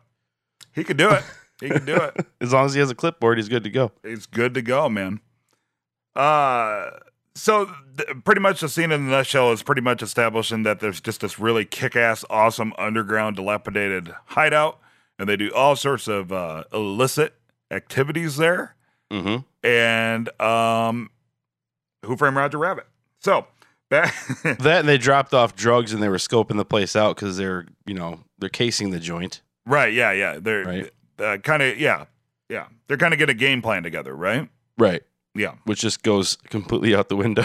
he 0.73 0.85
could 0.85 0.97
do 0.97 1.11
it. 1.11 1.25
He 1.61 1.69
could 1.69 1.85
do 1.87 1.97
it. 1.97 2.27
As 2.41 2.53
long 2.53 2.67
as 2.67 2.75
he 2.75 2.81
has 2.81 2.91
a 2.91 2.95
clipboard, 2.95 3.39
he's 3.39 3.49
good 3.49 3.65
to 3.65 3.71
go. 3.71 3.93
He's 4.03 4.27
good 4.27 4.55
to 4.55 4.63
go, 4.63 4.89
man. 4.89 5.21
Uh 6.15 6.91
so 7.37 7.69
th- 7.97 8.09
pretty 8.25 8.41
much 8.41 8.61
the 8.61 8.69
scene 8.69 8.93
in 8.93 9.07
the 9.07 9.11
nutshell 9.11 9.51
is 9.51 9.65
pretty 9.65 9.81
much 9.81 10.01
establishing 10.03 10.63
that 10.63 10.79
there's 10.79 11.01
just 11.01 11.21
this 11.21 11.41
really 11.41 11.65
kick-ass, 11.65 12.25
awesome 12.31 12.73
underground 12.79 13.35
dilapidated 13.35 14.15
hideout, 14.27 14.79
and 15.19 15.29
they 15.29 15.37
do 15.37 15.53
all 15.55 15.77
sorts 15.77 16.09
of 16.09 16.33
uh, 16.33 16.65
illicit 16.73 17.35
activities 17.71 18.37
there. 18.37 18.75
Mm-hmm. 19.13 19.67
and 19.67 20.41
um, 20.41 21.11
Who 22.05 22.17
Framed 22.17 22.37
Roger 22.37 22.59
Rabbit. 22.59 22.87
So 23.21 23.47
back, 23.91 24.13
That 24.43 24.81
and 24.81 24.89
they 24.89 24.99
dropped 24.99 25.33
off 25.35 25.55
drugs 25.55 25.93
and 25.93 26.03
they 26.03 26.09
were 26.09 26.17
scoping 26.17 26.57
the 26.57 26.65
place 26.65 26.97
out 26.97 27.15
because 27.17 27.37
they're 27.37 27.67
you 27.87 27.95
know 27.95 28.21
they're 28.39 28.49
casing 28.49 28.91
the 28.91 28.99
joint. 28.99 29.43
right? 29.67 29.93
Yeah, 29.93 30.13
yeah. 30.13 30.39
They're 30.41 30.65
Right. 30.65 30.91
uh, 31.19 31.37
kind 31.39 31.63
of 31.63 31.79
yeah, 31.79 32.07
yeah. 32.49 32.67
They're 32.89 32.97
kind 32.97 33.13
of 33.13 33.19
get 33.19 33.31
a 33.31 33.35
game 33.35 33.63
plan 33.63 33.83
together, 33.83 34.15
right? 34.17 34.49
Right. 34.79 35.03
Yeah. 35.37 35.55
Which 35.65 35.81
just 35.81 36.03
goes 36.03 36.37
completely 36.49 36.95
out 36.95 37.09
the 37.09 37.17
window. 37.17 37.45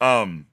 um. 0.00 0.46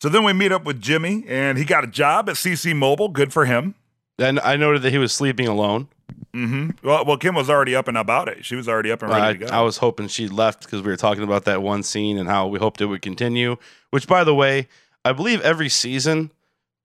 So 0.00 0.08
then 0.08 0.24
we 0.24 0.32
meet 0.32 0.50
up 0.50 0.64
with 0.64 0.80
Jimmy, 0.80 1.24
and 1.28 1.58
he 1.58 1.64
got 1.64 1.84
a 1.84 1.86
job 1.86 2.28
at 2.28 2.36
CC 2.36 2.74
Mobile. 2.74 3.08
Good 3.08 3.32
for 3.32 3.44
him. 3.44 3.74
and 4.18 4.40
I 4.40 4.56
noted 4.56 4.82
that 4.82 4.90
he 4.90 4.98
was 4.98 5.12
sleeping 5.12 5.46
alone. 5.46 5.88
Mm-hmm. 6.34 6.86
Well, 6.86 7.04
well, 7.04 7.16
Kim 7.16 7.34
was 7.34 7.50
already 7.50 7.74
up 7.74 7.88
and 7.88 7.98
about 7.98 8.28
it. 8.28 8.44
She 8.44 8.54
was 8.54 8.68
already 8.68 8.90
up 8.90 9.02
and 9.02 9.12
I, 9.12 9.26
ready 9.26 9.38
to 9.40 9.46
go. 9.46 9.52
I 9.52 9.62
was 9.62 9.78
hoping 9.78 10.08
she 10.08 10.28
left 10.28 10.64
because 10.64 10.82
we 10.82 10.88
were 10.88 10.96
talking 10.96 11.22
about 11.24 11.44
that 11.44 11.62
one 11.62 11.82
scene 11.82 12.18
and 12.18 12.28
how 12.28 12.46
we 12.46 12.58
hoped 12.58 12.80
it 12.80 12.86
would 12.86 13.02
continue. 13.02 13.56
Which, 13.90 14.06
by 14.06 14.24
the 14.24 14.34
way, 14.34 14.68
I 15.04 15.12
believe 15.12 15.40
every 15.42 15.68
season 15.68 16.30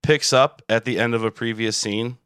picks 0.02 0.32
up 0.32 0.62
at 0.68 0.84
the 0.84 0.98
end 0.98 1.14
of 1.14 1.24
a 1.24 1.30
previous 1.30 1.76
scene, 1.76 2.18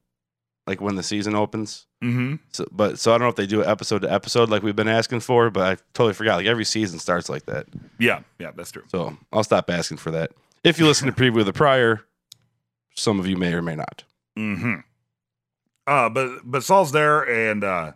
like 0.66 0.80
when 0.80 0.96
the 0.96 1.02
season 1.02 1.34
opens. 1.34 1.86
mm-hmm. 2.02 2.36
So, 2.52 2.66
but 2.72 2.98
so 2.98 3.12
I 3.12 3.18
don't 3.18 3.26
know 3.26 3.30
if 3.30 3.36
they 3.36 3.46
do 3.46 3.60
it 3.60 3.66
episode 3.66 4.02
to 4.02 4.12
episode 4.12 4.48
like 4.48 4.62
we've 4.62 4.76
been 4.76 4.88
asking 4.88 5.20
for, 5.20 5.50
but 5.50 5.62
I 5.62 5.82
totally 5.94 6.14
forgot. 6.14 6.36
Like 6.36 6.46
every 6.46 6.64
season 6.64 6.98
starts 6.98 7.28
like 7.28 7.46
that. 7.46 7.66
Yeah, 7.98 8.20
yeah, 8.38 8.50
that's 8.56 8.70
true. 8.70 8.84
So 8.88 9.16
I'll 9.32 9.44
stop 9.44 9.70
asking 9.70 9.98
for 9.98 10.10
that. 10.12 10.32
If 10.64 10.78
you 10.78 10.86
listen 10.86 11.06
to 11.06 11.12
preview 11.12 11.40
of 11.40 11.46
the 11.46 11.52
prior, 11.52 12.02
some 12.94 13.18
of 13.18 13.26
you 13.26 13.36
may 13.36 13.52
or 13.54 13.62
may 13.62 13.76
not. 13.76 14.04
Mm-hmm. 14.38 14.74
Uh, 15.86 16.08
but 16.08 16.40
but 16.44 16.62
Saul's 16.62 16.92
there 16.92 17.22
and 17.22 17.64
uh, 17.64 17.92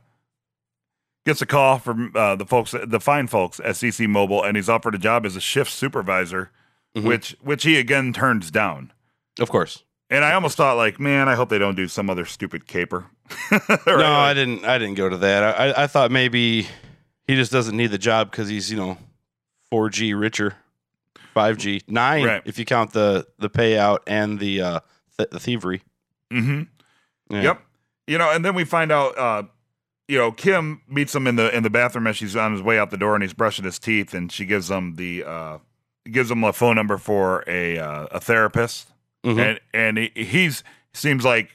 gets 1.26 1.42
a 1.42 1.46
call 1.46 1.78
from 1.78 2.12
uh, 2.14 2.36
the 2.36 2.46
folks, 2.46 2.74
the 2.86 3.00
fine 3.00 3.26
folks 3.26 3.60
at 3.60 3.74
CC 3.76 4.08
Mobile, 4.08 4.42
and 4.42 4.56
he's 4.56 4.68
offered 4.68 4.94
a 4.94 4.98
job 4.98 5.24
as 5.26 5.36
a 5.36 5.40
shift 5.40 5.70
supervisor, 5.70 6.50
Mhm. 6.96 7.04
which 7.04 7.36
which 7.42 7.64
he 7.64 7.76
again 7.78 8.12
turns 8.12 8.50
down. 8.50 8.92
Of 9.38 9.50
course. 9.50 9.82
And 10.10 10.24
I 10.24 10.34
almost 10.34 10.56
thought, 10.56 10.76
like, 10.76 11.00
man, 11.00 11.28
I 11.28 11.34
hope 11.34 11.48
they 11.48 11.58
don't 11.58 11.74
do 11.74 11.88
some 11.88 12.08
other 12.10 12.24
stupid 12.24 12.66
caper. 12.66 13.06
No, 13.86 14.12
I 14.12 14.32
didn't. 14.34 14.64
I 14.64 14.78
didn't 14.78 14.94
go 14.94 15.08
to 15.08 15.16
that. 15.18 15.42
I, 15.42 15.50
I, 15.70 15.84
I 15.84 15.86
thought 15.86 16.10
maybe 16.10 16.68
he 17.26 17.34
just 17.36 17.50
doesn't 17.52 17.76
need 17.76 17.88
the 17.88 17.98
job 17.98 18.30
because 18.30 18.48
he's 18.48 18.70
you 18.70 18.76
know, 18.76 18.98
four 19.70 19.88
G 19.90 20.12
richer, 20.14 20.56
five 21.34 21.58
G 21.58 21.82
nine 21.88 22.24
Right. 22.24 22.42
if 22.46 22.58
you 22.58 22.64
count 22.64 22.92
the 22.92 23.26
the 23.38 23.50
payout 23.50 23.98
and 24.06 24.38
the 24.38 24.60
uh 24.62 24.80
th- 25.18 25.30
the 25.30 25.38
thievery. 25.40 25.82
Mm-hmm. 26.32 26.62
Yeah. 27.34 27.42
Yep. 27.42 27.60
You 28.06 28.18
know, 28.18 28.30
and 28.30 28.44
then 28.44 28.54
we 28.54 28.64
find 28.64 28.92
out, 28.92 29.16
uh, 29.18 29.42
you 30.08 30.18
know, 30.18 30.30
Kim 30.32 30.82
meets 30.88 31.14
him 31.14 31.26
in 31.26 31.36
the 31.36 31.54
in 31.56 31.62
the 31.62 31.70
bathroom 31.70 32.06
as 32.06 32.16
she's 32.16 32.36
on 32.36 32.52
his 32.52 32.62
way 32.62 32.78
out 32.78 32.90
the 32.90 32.96
door, 32.98 33.14
and 33.14 33.22
he's 33.22 33.32
brushing 33.34 33.64
his 33.64 33.78
teeth, 33.78 34.12
and 34.14 34.30
she 34.30 34.44
gives 34.44 34.70
him 34.70 34.96
the 34.96 35.24
uh, 35.24 35.58
gives 36.10 36.30
him 36.30 36.44
a 36.44 36.52
phone 36.52 36.76
number 36.76 36.98
for 36.98 37.42
a 37.46 37.78
uh, 37.78 38.06
a 38.10 38.20
therapist, 38.20 38.88
Mhm. 39.24 39.38
and 39.40 39.60
and 39.72 39.98
he, 39.98 40.24
he's 40.24 40.62
seems 40.92 41.24
like 41.24 41.48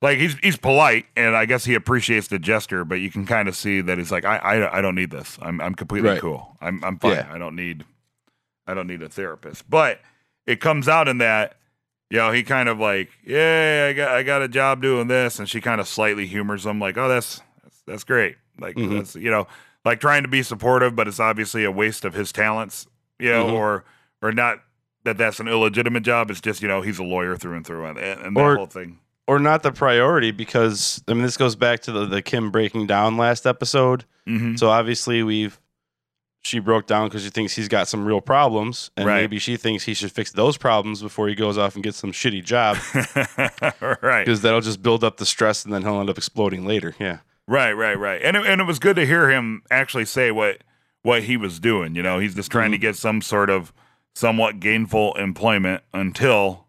like 0.00 0.16
he's 0.16 0.36
he's 0.42 0.56
polite, 0.56 1.04
and 1.14 1.36
I 1.36 1.44
guess 1.44 1.66
he 1.66 1.74
appreciates 1.74 2.28
the 2.28 2.38
gesture, 2.38 2.86
but 2.86 2.94
you 2.96 3.10
can 3.10 3.26
kind 3.26 3.46
of 3.48 3.54
see 3.54 3.82
that 3.82 3.98
he's 3.98 4.10
like, 4.10 4.24
I 4.24 4.36
I, 4.38 4.78
I 4.78 4.80
don't 4.80 4.94
need 4.94 5.10
this. 5.10 5.38
I'm 5.42 5.60
I'm 5.60 5.74
completely 5.74 6.08
Right. 6.08 6.20
cool. 6.20 6.56
I'm 6.62 6.82
I'm 6.82 6.98
fine. 6.98 7.12
Yeah. 7.16 7.28
I 7.30 7.36
don't 7.36 7.54
need 7.56 7.84
I 8.70 8.74
don't 8.74 8.86
need 8.86 9.02
a 9.02 9.08
therapist. 9.08 9.68
But 9.68 10.00
it 10.46 10.60
comes 10.60 10.88
out 10.88 11.08
in 11.08 11.18
that 11.18 11.56
you 12.10 12.18
know, 12.18 12.32
he 12.32 12.42
kind 12.42 12.68
of 12.68 12.80
like, 12.80 13.08
yeah, 13.24 13.86
I 13.88 13.92
got 13.92 14.08
I 14.10 14.22
got 14.24 14.42
a 14.42 14.48
job 14.48 14.82
doing 14.82 15.06
this, 15.06 15.38
and 15.38 15.48
she 15.48 15.60
kind 15.60 15.80
of 15.80 15.86
slightly 15.86 16.26
humors 16.26 16.66
him, 16.66 16.80
like, 16.80 16.96
oh, 16.98 17.08
that's 17.08 17.40
that's, 17.62 17.82
that's 17.86 18.04
great, 18.04 18.36
like 18.58 18.74
Mhm. 18.76 18.96
that's 18.98 19.14
you 19.14 19.30
know, 19.30 19.46
like 19.84 20.00
trying 20.00 20.22
to 20.22 20.28
be 20.28 20.42
supportive, 20.42 20.96
but 20.96 21.06
it's 21.06 21.20
obviously 21.20 21.62
a 21.64 21.70
waste 21.70 22.04
of 22.04 22.14
his 22.14 22.32
talents, 22.32 22.86
you 23.20 23.30
know, 23.30 23.46
Mhm. 23.46 23.52
or 23.52 23.84
or 24.22 24.32
not 24.32 24.58
that 25.04 25.18
that's 25.18 25.38
an 25.40 25.46
illegitimate 25.46 26.02
job. 26.02 26.30
It's 26.32 26.40
just 26.40 26.60
you 26.62 26.66
know 26.68 26.80
he's 26.82 26.98
a 26.98 27.04
lawyer 27.04 27.36
through 27.36 27.54
and 27.54 27.64
through, 27.66 27.84
and, 27.86 27.96
and 27.98 28.36
that 28.36 28.40
Or- 28.40 28.56
whole 28.56 28.66
thing. 28.66 28.98
Or 29.28 29.38
not 29.38 29.62
the 29.62 29.70
priority 29.70 30.32
because 30.32 31.00
I 31.06 31.12
mean 31.14 31.22
this 31.22 31.36
goes 31.36 31.54
back 31.54 31.78
to 31.82 31.92
the, 31.92 32.06
the 32.06 32.20
Kim 32.22 32.50
breaking 32.50 32.88
down 32.88 33.16
last 33.16 33.46
episode. 33.46 34.04
Mm-hmm. 34.26 34.56
So 34.56 34.68
obviously 34.68 35.22
we've 35.22 35.60
she 36.42 36.58
broke 36.58 36.86
down 36.86 37.08
because 37.08 37.22
she 37.22 37.30
thinks 37.30 37.54
he's 37.54 37.68
got 37.68 37.86
some 37.88 38.04
real 38.04 38.20
problems, 38.20 38.90
and 38.96 39.06
Right. 39.06 39.20
maybe 39.20 39.38
she 39.38 39.56
thinks 39.56 39.84
he 39.84 39.94
should 39.94 40.10
fix 40.12 40.32
those 40.32 40.56
problems 40.56 41.02
before 41.02 41.28
he 41.28 41.34
goes 41.34 41.58
off 41.58 41.74
and 41.74 41.84
gets 41.84 41.98
some 41.98 42.12
shitty 42.12 42.42
job 42.44 42.76
right, 44.02 44.24
because 44.24 44.40
that'll 44.42 44.60
just 44.60 44.82
build 44.82 45.04
up 45.04 45.18
the 45.18 45.26
stress 45.26 45.64
and 45.64 45.72
then 45.74 45.82
he'll 45.82 46.00
end 46.00 46.10
up 46.10 46.16
exploding 46.18 46.66
later. 46.66 46.94
Yeah, 46.98 47.18
right, 47.46 47.72
right, 47.72 47.98
right, 47.98 48.20
and 48.22 48.36
it, 48.36 48.46
and 48.46 48.60
it 48.60 48.64
was 48.64 48.78
good 48.78 48.96
to 48.96 49.06
hear 49.06 49.28
him 49.30 49.62
actually 49.70 50.04
say 50.06 50.30
what 50.30 50.62
what 51.02 51.22
he 51.24 51.36
was 51.36 51.60
doing. 51.60 51.94
You 51.94 52.02
know, 52.02 52.18
he's 52.18 52.34
just 52.34 52.50
trying 52.50 52.70
to 52.72 52.76
Mm-hmm. 52.76 52.82
get 52.82 52.96
some 52.96 53.20
sort 53.22 53.50
of 53.50 53.72
somewhat 54.14 54.60
gainful 54.60 55.14
employment 55.14 55.82
until 55.94 56.66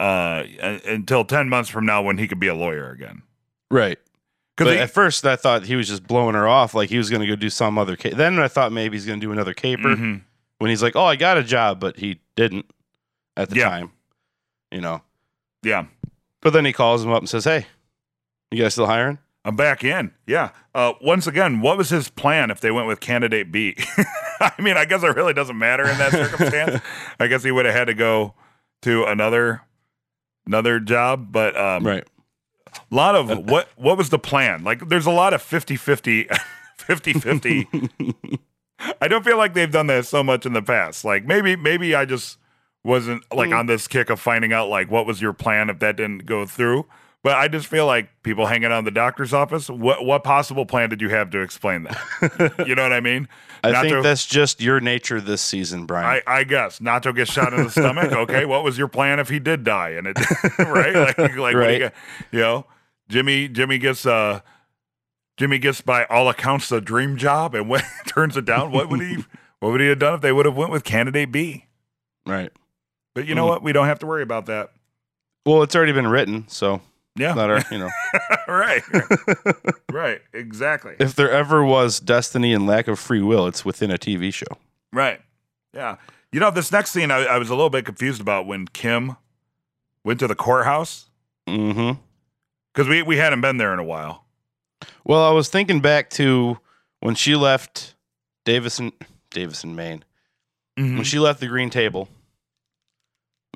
uh 0.00 0.44
until 0.86 1.24
10 1.24 1.48
months 1.48 1.68
from 1.68 1.84
now 1.86 2.02
when 2.02 2.18
he 2.18 2.28
could 2.28 2.38
be 2.40 2.46
a 2.46 2.54
lawyer 2.54 2.90
again 2.90 3.22
right. 3.70 3.98
But 4.58 4.64
because 4.64 4.80
at 4.80 4.90
first 4.90 5.24
I 5.26 5.36
thought 5.36 5.64
he 5.64 5.76
was 5.76 5.88
just 5.88 6.06
blowing 6.06 6.34
her 6.34 6.46
off, 6.48 6.74
like 6.74 6.90
he 6.90 6.98
was 6.98 7.08
going 7.10 7.20
to 7.22 7.26
go 7.26 7.36
do 7.36 7.48
some 7.50 7.78
other. 7.78 7.96
Ca- 7.96 8.14
then 8.14 8.38
I 8.38 8.48
thought 8.48 8.72
maybe 8.72 8.96
he's 8.96 9.06
going 9.06 9.20
to 9.20 9.26
do 9.26 9.32
another 9.32 9.54
caper 9.54 9.88
Mm-hmm. 9.94 10.16
when 10.58 10.70
he's 10.70 10.82
like, 10.82 10.96
"Oh, 10.96 11.04
I 11.04 11.16
got 11.16 11.38
a 11.38 11.42
job," 11.44 11.78
but 11.80 11.96
he 11.98 12.20
didn't 12.36 12.66
at 13.36 13.50
the 13.50 13.56
Yeah. 13.56 13.68
time. 13.68 13.92
You 14.70 14.80
know. 14.82 15.02
yeah 15.62 15.86
But 16.42 16.52
then 16.52 16.64
he 16.64 16.72
calls 16.72 17.02
him 17.04 17.10
up 17.12 17.20
and 17.20 17.28
says, 17.28 17.44
"Hey, 17.44 17.66
you 18.50 18.62
guys 18.62 18.72
still 18.74 18.86
hiring?" 18.86 19.18
i'm 19.44 19.54
back 19.56 19.82
in 19.84 20.12
yeah 20.26 20.50
uh 20.74 20.92
once 21.00 21.26
again 21.26 21.60
what 21.60 21.78
was 21.78 21.88
his 21.90 22.10
plan 22.10 22.50
if 22.50 22.60
they 22.60 22.72
went 22.72 22.86
with 22.88 22.98
candidate 23.00 23.50
b 23.52 23.74
i 24.40 24.52
mean 24.58 24.76
i 24.76 24.84
guess 24.84 25.02
it 25.04 25.14
really 25.16 25.32
doesn't 25.32 25.56
matter 25.56 25.88
in 25.88 25.96
that 25.96 26.10
circumstance 26.10 26.82
i 27.20 27.26
guess 27.28 27.44
he 27.44 27.50
would 27.52 27.64
have 27.64 27.74
had 27.74 27.86
to 27.86 27.94
go 27.94 28.34
to 28.82 29.04
another 29.04 29.62
another 30.44 30.80
job 30.80 31.30
but 31.30 31.56
um 31.56 31.86
Right. 31.86 32.04
A 32.90 32.94
lot 32.94 33.14
of 33.14 33.48
what 33.50 33.68
what 33.76 33.96
was 33.98 34.10
the 34.10 34.18
plan? 34.18 34.64
Like 34.64 34.88
there's 34.88 35.06
a 35.06 35.10
lot 35.10 35.34
of 35.34 35.42
50-50 35.42 36.28
50-50 36.78 38.38
i 39.00 39.08
don't 39.08 39.24
feel 39.24 39.36
like 39.36 39.54
they've 39.54 39.70
done 39.70 39.88
that 39.88 40.06
so 40.06 40.22
much 40.22 40.46
in 40.46 40.52
the 40.52 40.62
past. 40.62 41.04
Like 41.04 41.24
maybe 41.26 41.56
maybe 41.56 41.94
i 41.94 42.04
just 42.04 42.38
wasn't 42.84 43.22
like 43.34 43.50
Mm. 43.50 43.58
on 43.58 43.66
this 43.66 43.88
kick 43.88 44.08
of 44.10 44.20
finding 44.20 44.52
out 44.52 44.68
like 44.68 44.90
what 44.90 45.04
was 45.06 45.20
your 45.20 45.32
plan 45.32 45.68
if 45.68 45.78
that 45.80 45.96
didn't 45.96 46.26
go 46.26 46.46
through 46.46 46.86
but 47.24 47.34
i 47.36 47.48
just 47.48 47.66
feel 47.66 47.86
like 47.86 48.08
people 48.22 48.46
hanging 48.46 48.70
out 48.72 48.78
in 48.80 48.84
the 48.84 48.90
doctor's 48.90 49.32
office 49.32 49.68
what 49.68 50.04
what 50.04 50.22
possible 50.24 50.64
plan 50.66 50.88
did 50.88 51.00
you 51.00 51.08
have 51.08 51.30
to 51.30 51.40
explain 51.40 51.82
that 51.84 52.64
you 52.66 52.74
know 52.74 52.82
what 52.82 52.92
i 52.92 53.00
mean 53.00 53.28
I 53.64 53.72
Not 53.72 53.82
think 53.82 54.04
that's 54.04 54.24
just 54.24 54.60
your 54.60 54.78
nature 54.78 55.20
this 55.20 55.42
season, 55.42 55.84
Brian. 55.84 56.22
I, 56.28 56.38
I 56.38 56.44
guess 56.44 56.78
Nacho 56.78 57.12
gets 57.12 57.32
shot 57.32 57.52
in 57.52 57.64
the 57.64 57.70
stomach. 57.72 58.12
Okay, 58.16 58.44
what 58.44 58.62
was 58.62 58.78
your 58.78 58.86
plan 58.86 59.18
if 59.18 59.28
he 59.28 59.40
did 59.40 59.64
die? 59.64 59.90
And 59.90 60.06
it 60.06 60.16
right, 60.60 60.94
like, 60.94 61.18
like 61.18 61.36
what 61.36 61.54
Right. 61.56 61.80
you, 61.80 61.90
you 62.30 62.38
know, 62.38 62.66
Jimmy 63.08 63.48
Jimmy 63.48 63.78
gets 63.78 64.06
uh 64.06 64.42
Jimmy 65.38 65.58
gets 65.58 65.80
by 65.80 66.04
all 66.04 66.28
accounts 66.28 66.70
a 66.70 66.80
dream 66.80 67.16
job, 67.16 67.56
and 67.56 67.68
when 67.68 67.82
turns 68.06 68.36
it 68.36 68.44
down, 68.44 68.70
what 68.70 68.88
would 68.90 69.00
he 69.00 69.24
what 69.58 69.72
would 69.72 69.80
he 69.80 69.88
have 69.88 69.98
done 69.98 70.14
if 70.14 70.20
they 70.20 70.30
would 70.30 70.46
have 70.46 70.56
went 70.56 70.70
with 70.70 70.84
candidate 70.84 71.32
B? 71.32 71.66
right. 72.24 72.52
But 73.16 73.26
you 73.26 73.34
know 73.34 73.42
Hmm. 73.42 73.48
what? 73.48 73.62
We 73.64 73.72
don't 73.72 73.86
have 73.86 73.98
to 73.98 74.06
worry 74.06 74.22
about 74.22 74.46
that. 74.46 74.70
Well, 75.44 75.64
it's 75.64 75.74
already 75.74 75.90
been 75.92 76.06
written, 76.06 76.46
so 76.46 76.80
Yeah, 77.18 77.34
not 77.34 77.50
our, 77.50 77.62
you 77.70 77.78
know. 77.78 77.90
right, 78.46 78.82
right, 79.92 80.20
exactly, 80.32 80.94
if 80.98 81.14
there 81.14 81.30
ever 81.30 81.64
was 81.64 82.00
destiny 82.00 82.52
and 82.54 82.66
lack 82.66 82.86
of 82.88 82.98
free 82.98 83.22
will, 83.22 83.46
it's 83.46 83.64
within 83.64 83.90
a 83.90 83.98
TV 83.98 84.32
show. 84.32 84.46
right, 84.92 85.20
yeah. 85.74 85.96
You 86.32 86.40
know, 86.40 86.50
this 86.50 86.70
next 86.70 86.90
scene 86.90 87.10
I, 87.10 87.24
I 87.24 87.38
was 87.38 87.48
a 87.48 87.54
little 87.54 87.70
bit 87.70 87.84
confused 87.86 88.20
about 88.20 88.46
when 88.46 88.66
Kim 88.68 89.16
went 90.04 90.20
to 90.20 90.26
the 90.26 90.34
courthouse 90.34 91.06
Mm-hmm. 91.48 91.98
because 92.74 92.88
we 92.88 93.00
we 93.02 93.16
hadn't 93.16 93.40
been 93.40 93.56
there 93.56 93.72
in 93.72 93.78
a 93.78 93.84
while. 93.84 94.24
Well, 95.04 95.24
I 95.24 95.30
was 95.32 95.48
thinking 95.48 95.80
back 95.80 96.10
to 96.10 96.58
when 97.00 97.14
she 97.14 97.34
left 97.34 97.94
Davison, 98.44 98.92
Davison, 99.30 99.74
Maine. 99.74 100.04
When 100.76 101.02
she 101.04 101.18
left 101.18 101.40
the 101.40 101.46
Green 101.48 101.70
Table, 101.70 102.08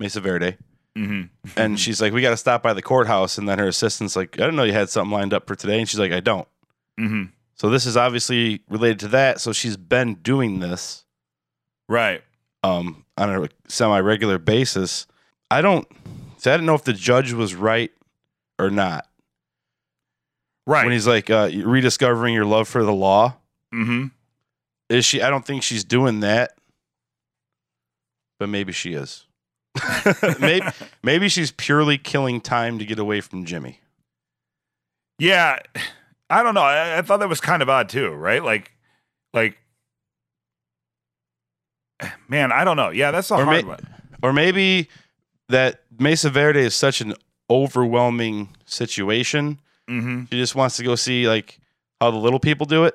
Mesa 0.00 0.20
Verde, 0.20 0.56
hmm 0.96 1.22
and 1.56 1.78
she's 1.80 2.00
like, 2.02 2.12
"We 2.12 2.20
got 2.22 2.30
to 2.30 2.36
stop 2.36 2.62
by 2.62 2.72
the 2.74 2.82
courthouse." 2.82 3.38
And 3.38 3.48
then 3.48 3.58
her 3.58 3.66
assistant's 3.68 4.14
like, 4.16 4.38
"I 4.40 4.44
don't 4.44 4.56
know 4.56 4.64
you 4.64 4.72
had 4.72 4.90
something 4.90 5.10
lined 5.12 5.32
up 5.34 5.46
for 5.46 5.54
today." 5.54 5.78
And 5.80 5.88
she's 5.88 5.98
like, 6.00 6.12
"I 6.12 6.20
don't." 6.20 6.46
hmm 6.98 7.24
So 7.54 7.70
this 7.70 7.86
is 7.86 7.96
obviously 7.96 8.62
related 8.68 8.98
to 9.00 9.08
that. 9.08 9.40
So 9.40 9.52
she's 9.52 9.76
been 9.76 10.14
doing 10.16 10.60
this 10.60 11.04
Right. 11.88 12.22
um, 12.62 13.04
on 13.16 13.30
a 13.30 13.48
semi-regular 13.68 14.38
basis. 14.38 15.06
I 15.50 15.60
don't. 15.62 15.86
See, 16.38 16.50
I 16.50 16.56
don't 16.56 16.66
know 16.66 16.74
if 16.74 16.84
the 16.84 16.92
judge 16.92 17.32
was 17.32 17.54
right 17.54 17.92
or 18.58 18.68
not 18.70 19.06
Right. 20.66 20.84
when 20.84 20.92
he's 20.92 21.06
like 21.06 21.30
uh, 21.30 21.50
rediscovering 21.64 22.34
your 22.34 22.44
love 22.46 22.68
for 22.68 22.84
the 22.84 22.92
law. 22.92 23.36
mm-hmm. 23.74 24.06
Is 24.88 25.04
she? 25.06 25.22
I 25.22 25.30
don't 25.30 25.44
think 25.46 25.62
she's 25.62 25.84
doing 25.84 26.20
that, 26.20 26.52
but 28.38 28.48
maybe 28.48 28.72
she 28.72 28.92
is. 28.92 29.26
maybe 30.40 30.66
maybe 31.02 31.28
she's 31.28 31.50
purely 31.50 31.96
killing 31.98 32.40
time 32.40 32.78
to 32.78 32.84
get 32.84 32.98
away 32.98 33.20
from 33.20 33.44
Jimmy. 33.44 33.80
Yeah. 35.18 35.58
I 36.28 36.42
don't 36.42 36.54
know. 36.54 36.62
I, 36.62 36.98
I 36.98 37.02
thought 37.02 37.20
that 37.20 37.28
was 37.28 37.40
kind 37.40 37.62
of 37.62 37.68
odd 37.68 37.88
too, 37.88 38.10
right? 38.10 38.42
Like, 38.42 38.72
like, 39.34 39.58
man, 42.28 42.52
I 42.52 42.64
don't 42.64 42.76
know. 42.76 42.90
Yeah, 42.90 43.10
that's 43.10 43.30
a 43.30 43.34
Or 43.34 43.44
hard 43.44 43.64
may- 43.64 43.68
one. 43.68 43.86
Or 44.22 44.32
maybe 44.32 44.88
that 45.48 45.82
Mesa 45.98 46.30
Verde 46.30 46.60
is 46.60 46.74
such 46.74 47.00
an 47.00 47.14
overwhelming 47.50 48.48
situation. 48.66 49.60
Mm-hmm. 49.90 50.24
She 50.30 50.38
just 50.38 50.54
wants 50.54 50.76
to 50.76 50.84
go 50.84 50.94
see 50.94 51.28
like 51.28 51.58
how 52.00 52.10
the 52.10 52.18
little 52.18 52.38
people 52.40 52.66
do 52.66 52.84
it. 52.84 52.94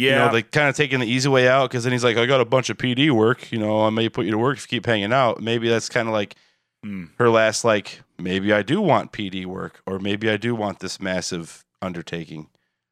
Yeah, 0.00 0.10
You 0.10 0.26
know, 0.28 0.32
like 0.32 0.50
kind 0.50 0.68
of 0.68 0.76
taking 0.76 1.00
the 1.00 1.06
easy 1.06 1.28
way 1.28 1.46
out 1.48 1.68
because 1.70 1.84
then 1.84 1.92
he's 1.92 2.04
like, 2.04 2.16
I 2.16 2.26
got 2.26 2.40
a 2.40 2.44
bunch 2.44 2.70
of 2.70 2.78
PD 2.78 3.10
work. 3.10 3.50
You 3.52 3.58
know, 3.58 3.84
I 3.84 3.90
may 3.90 4.08
put 4.08 4.24
you 4.24 4.30
to 4.32 4.38
work 4.38 4.56
if 4.56 4.62
you 4.64 4.78
keep 4.78 4.86
hanging 4.86 5.12
out. 5.12 5.42
Maybe 5.42 5.68
that's 5.68 5.88
kind 5.88 6.08
of 6.08 6.14
like 6.14 6.34
Mm. 6.82 7.10
her 7.18 7.28
last, 7.28 7.62
like, 7.62 8.00
maybe 8.18 8.54
I 8.54 8.62
do 8.62 8.80
want 8.80 9.12
PD 9.12 9.44
work 9.44 9.82
or 9.84 9.98
maybe 9.98 10.30
I 10.30 10.38
do 10.38 10.54
want 10.54 10.78
this 10.80 10.98
massive 10.98 11.62
undertaking. 11.82 12.46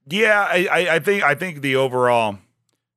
Yeah, 0.07 0.47
I, 0.47 0.69
I, 0.97 0.99
think 0.99 1.23
I 1.23 1.35
think 1.35 1.63
the 1.63 1.75
overall 1.77 2.37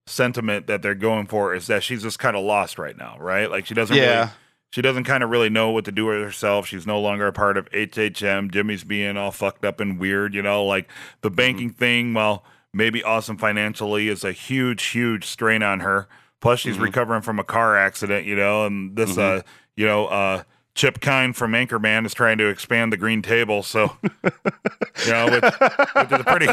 sentiment 0.08 0.68
that 0.68 0.82
they're 0.82 0.96
going 0.96 1.28
for 1.28 1.54
is 1.56 1.68
that 1.68 1.84
she's 1.84 2.04
just 2.04 2.20
kind 2.20 2.36
of 2.36 2.44
lost 2.44 2.78
right 2.78 2.98
now, 2.98 3.16
right? 3.20 3.50
Like 3.50 3.66
she 3.66 3.74
doesn't 3.74 3.96
Yeah. 3.96 4.18
really, 4.20 4.30
she 4.72 4.82
doesn't 4.82 5.04
kind 5.06 5.24
of 5.24 5.30
really 5.30 5.50
know 5.50 5.70
what 5.72 5.86
to 5.86 5.92
do 5.92 6.06
with 6.08 6.22
herself. 6.22 6.68
She's 6.68 6.86
no 6.88 7.00
longer 7.00 7.28
a 7.28 7.34
part 7.34 7.58
of 7.58 7.70
HHM. 7.72 8.52
Jimmy's 8.52 8.84
being 8.84 9.16
all 9.18 9.32
fucked 9.32 9.64
up 9.64 9.80
and 9.80 10.00
weird, 10.00 10.34
you 10.34 10.42
know, 10.42 10.66
like 10.66 10.90
the 11.22 11.30
Mm-hmm. 11.30 11.36
banking 11.36 11.70
thing, 11.70 12.14
well, 12.14 12.44
maybe 12.74 13.04
awesome 13.04 13.38
financially 13.38 14.08
is 14.08 14.24
a 14.24 14.32
huge, 14.32 14.84
huge 14.86 15.26
strain 15.26 15.62
on 15.64 15.82
her. 15.82 16.08
Plus 16.40 16.60
she's 16.60 16.78
Mhm. 16.78 16.82
recovering 16.84 17.22
from 17.22 17.38
a 17.40 17.44
car 17.44 17.78
accident, 17.78 18.26
you 18.26 18.36
know, 18.36 18.66
and 18.66 18.96
this 18.96 19.12
Mhm. 19.16 19.40
uh, 19.40 19.42
you 19.76 19.86
know, 19.86 20.08
uh 20.08 20.44
Chip 20.74 21.02
Kine 21.02 21.34
from 21.34 21.52
Anchorman 21.52 22.06
is 22.06 22.14
trying 22.14 22.38
to 22.38 22.48
expand 22.48 22.94
the 22.94 22.98
green 22.98 23.22
table, 23.22 23.62
so 23.62 23.98
you 24.24 25.12
know, 25.12 25.26
which, 25.30 25.44
which 25.44 26.12
is 26.14 26.20
a 26.20 26.24
pretty 26.24 26.48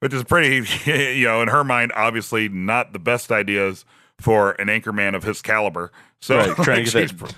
which 0.00 0.12
is 0.14 0.24
pretty, 0.24 0.66
you 1.18 1.24
know, 1.26 1.42
in 1.42 1.48
her 1.48 1.62
mind, 1.64 1.92
obviously 1.94 2.48
not 2.48 2.92
the 2.92 2.98
best 2.98 3.30
ideas 3.30 3.84
for 4.18 4.52
an 4.52 4.68
anchorman 4.68 5.14
of 5.14 5.22
his 5.24 5.42
caliber. 5.42 5.92
So 6.20 6.36
Right, 6.38 6.56
trying 6.56 6.84
to 6.86 6.90
get 6.90 7.10
she's, 7.10 7.12
that- 7.18 7.34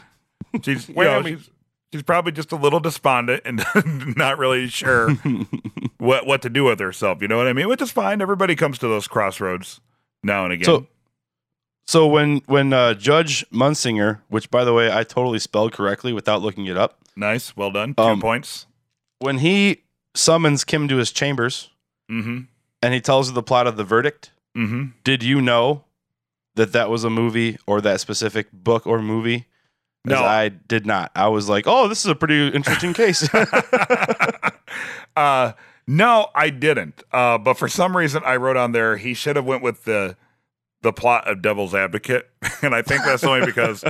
she's, 0.64 0.88
you 0.90 0.94
know, 0.94 1.22
she's, 1.22 1.50
she's 1.92 2.02
probably 2.02 2.32
just 2.32 2.52
a 2.52 2.56
little 2.56 2.80
despondent 2.80 3.42
and 3.44 3.64
not 4.16 4.38
really 4.38 4.68
sure 4.68 5.10
what 5.98 6.26
what 6.26 6.42
to 6.42 6.50
do 6.50 6.64
with 6.64 6.78
herself. 6.80 7.22
You 7.22 7.28
know 7.28 7.36
what 7.36 7.46
I 7.48 7.52
mean? 7.52 7.68
Which 7.68 7.82
is 7.82 7.90
fine. 7.90 8.20
Everybody 8.20 8.54
comes 8.56 8.78
to 8.78 8.88
those 8.88 9.06
crossroads 9.08 9.80
now 10.22 10.44
and 10.44 10.52
again. 10.52 10.64
So, 10.64 10.86
so 11.86 12.06
when 12.06 12.38
when 12.46 12.72
uh, 12.72 12.94
Judge 12.94 13.48
Munsinger, 13.50 14.20
which 14.28 14.50
by 14.50 14.64
the 14.64 14.72
way 14.72 14.92
I 14.92 15.04
totally 15.04 15.38
spelled 15.38 15.72
correctly 15.72 16.12
without 16.12 16.42
looking 16.42 16.66
it 16.66 16.76
up, 16.76 16.98
nice, 17.16 17.56
well 17.56 17.70
done. 17.70 17.94
Two 17.94 18.02
Um, 18.02 18.20
points. 18.20 18.66
when 19.20 19.38
he 19.38 19.82
summons 20.14 20.64
Kim 20.64 20.88
to 20.88 20.96
his 20.96 21.12
chambers 21.12 21.70
Mm-hmm. 22.10 22.42
and 22.82 22.94
he 22.94 23.00
tells 23.00 23.28
her 23.28 23.34
the 23.34 23.42
plot 23.42 23.66
of 23.66 23.76
the 23.76 23.84
verdict, 23.84 24.30
Mm-hmm. 24.56 24.84
did 25.04 25.22
you 25.22 25.42
know 25.42 25.84
that 26.54 26.72
that 26.72 26.88
was 26.88 27.04
a 27.04 27.10
movie 27.10 27.58
or 27.66 27.80
that 27.82 28.00
specific 28.00 28.50
book 28.52 28.86
or 28.86 29.02
movie? 29.02 29.46
No. 30.10 30.22
I 30.22 30.48
did 30.48 30.86
not. 30.86 31.10
I 31.14 31.28
was 31.28 31.48
like, 31.48 31.64
oh, 31.66 31.88
this 31.88 32.04
is 32.04 32.10
a 32.10 32.14
pretty 32.14 32.48
interesting 32.48 32.94
case. 32.94 33.28
uh, 35.16 35.52
no, 35.86 36.28
I 36.34 36.50
didn't. 36.50 37.02
Uh, 37.12 37.38
but 37.38 37.54
for 37.54 37.68
some 37.68 37.96
reason, 37.96 38.22
I 38.25 38.36
wrote 38.36 38.56
on 38.56 38.72
there 38.72 38.96
he 38.96 39.14
should 39.14 39.36
have 39.36 39.44
went 39.44 39.62
with 39.62 39.84
the 39.84 40.16
the 40.82 40.92
plot 40.92 41.26
of 41.28 41.42
Devil's 41.42 41.75
Advocate, 41.75 42.28
and 42.62 42.75
I 42.75 42.82
think 42.82 43.02
that's 43.04 43.25
only 43.25 43.44
because 43.44 43.84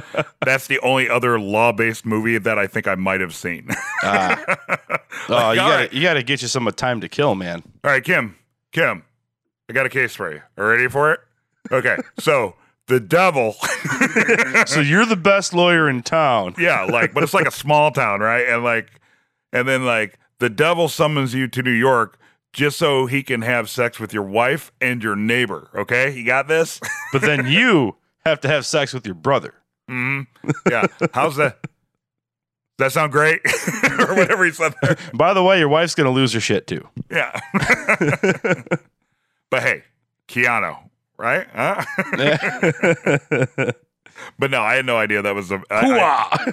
that's 0.44 0.66
the 0.66 0.78
only 0.80 1.08
other 1.08 1.38
law 1.38 1.72
based 1.72 2.06
movie 2.06 2.38
that 2.38 2.58
I 2.58 2.66
think 2.66 2.86
I 2.88 2.94
might 2.94 3.20
have 3.20 3.34
seen. 3.34 3.68
Ah. 4.02 4.36
Like, 5.28 5.30
oh, 5.30 5.50
you 5.50 5.56
got 5.56 5.68
right. 5.68 5.90
to 5.90 5.96
you 5.96 6.02
got 6.02 6.14
to 6.14 6.22
get 6.22 6.42
you 6.42 6.48
some 6.48 6.66
time 6.76 7.00
to 7.00 7.08
kill, 7.08 7.34
man. 7.34 7.62
All 7.82 7.90
right, 7.90 8.04
Kim, 8.04 8.36
Kim, 8.70 9.02
I 9.68 9.72
got 9.72 9.86
a 9.86 9.88
case 9.88 10.14
for 10.14 10.30
you. 10.30 10.42
Are 10.56 10.64
you 10.64 10.70
ready 10.70 10.88
for 10.88 11.12
it? 11.12 11.20
Okay, 11.72 11.96
so 12.20 12.54
the 12.88 13.00
devil. 13.00 13.56
So 14.66 14.80
you're 14.80 15.06
the 15.06 15.16
best 15.16 15.54
lawyer 15.54 15.88
in 15.88 16.02
town. 16.02 16.54
yeah, 16.58 16.84
like, 16.84 17.12
but 17.14 17.22
it's 17.22 17.32
like 17.34 17.46
a 17.46 17.50
small 17.52 17.90
town, 17.92 18.20
right? 18.20 18.46
And 18.48 18.64
like, 18.64 18.88
and 19.52 19.68
then 19.68 19.84
like 19.84 20.18
the 20.40 20.48
devil 20.50 20.88
summons 20.88 21.34
you 21.34 21.46
to 21.48 21.62
New 21.62 21.70
York 21.70 22.18
just 22.52 22.78
so 22.78 23.06
he 23.06 23.22
can 23.22 23.42
have 23.42 23.68
sex 23.70 24.00
with 24.00 24.12
your 24.12 24.22
wife 24.24 24.72
and 24.80 25.02
your 25.02 25.14
neighbor. 25.14 25.70
Okay, 25.74 26.10
you 26.16 26.24
got 26.24 26.48
this? 26.48 26.80
But 27.12 27.22
then 27.22 27.46
you 27.46 27.96
have 28.24 28.40
to 28.40 28.48
have 28.48 28.66
sex 28.66 28.92
with 28.92 29.06
your 29.06 29.14
brother. 29.14 29.54
hmm 29.88 30.22
Yeah. 30.68 30.86
How's 31.14 31.36
that? 31.36 31.62
Does 31.62 31.68
that 32.78 32.92
sound 32.92 33.12
great? 33.12 33.40
or 34.00 34.14
whatever 34.16 34.44
he 34.44 34.50
said 34.52 34.74
there. 34.82 34.96
By 35.14 35.32
the 35.34 35.42
way, 35.42 35.58
your 35.58 35.68
wife's 35.68 35.94
gonna 35.94 36.10
lose 36.10 36.32
her 36.32 36.40
shit 36.40 36.66
too. 36.66 36.86
Yeah. 37.10 37.38
but 39.50 39.62
hey, 39.62 39.84
Keanu, 40.28 40.85
right? 41.18 41.46
Huh? 41.52 41.84
but 44.38 44.50
no, 44.50 44.60
I 44.62 44.74
had 44.76 44.86
no 44.86 44.96
idea 44.96 45.22
that 45.22 45.34
was 45.34 45.50
a. 45.50 45.62
I- 45.70 45.86
I- 46.00 46.52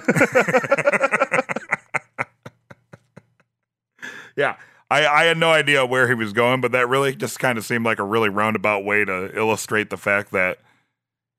yeah. 4.36 4.56
I, 4.90 5.06
I 5.06 5.24
had 5.24 5.38
no 5.38 5.50
idea 5.50 5.84
where 5.86 6.06
he 6.08 6.14
was 6.14 6.32
going, 6.32 6.60
but 6.60 6.72
that 6.72 6.88
really 6.88 7.16
just 7.16 7.38
kind 7.38 7.56
of 7.58 7.64
seemed 7.64 7.84
like 7.84 7.98
a 7.98 8.04
really 8.04 8.28
roundabout 8.28 8.84
way 8.84 9.04
to 9.04 9.36
illustrate 9.36 9.90
the 9.90 9.96
fact 9.96 10.30
that, 10.32 10.58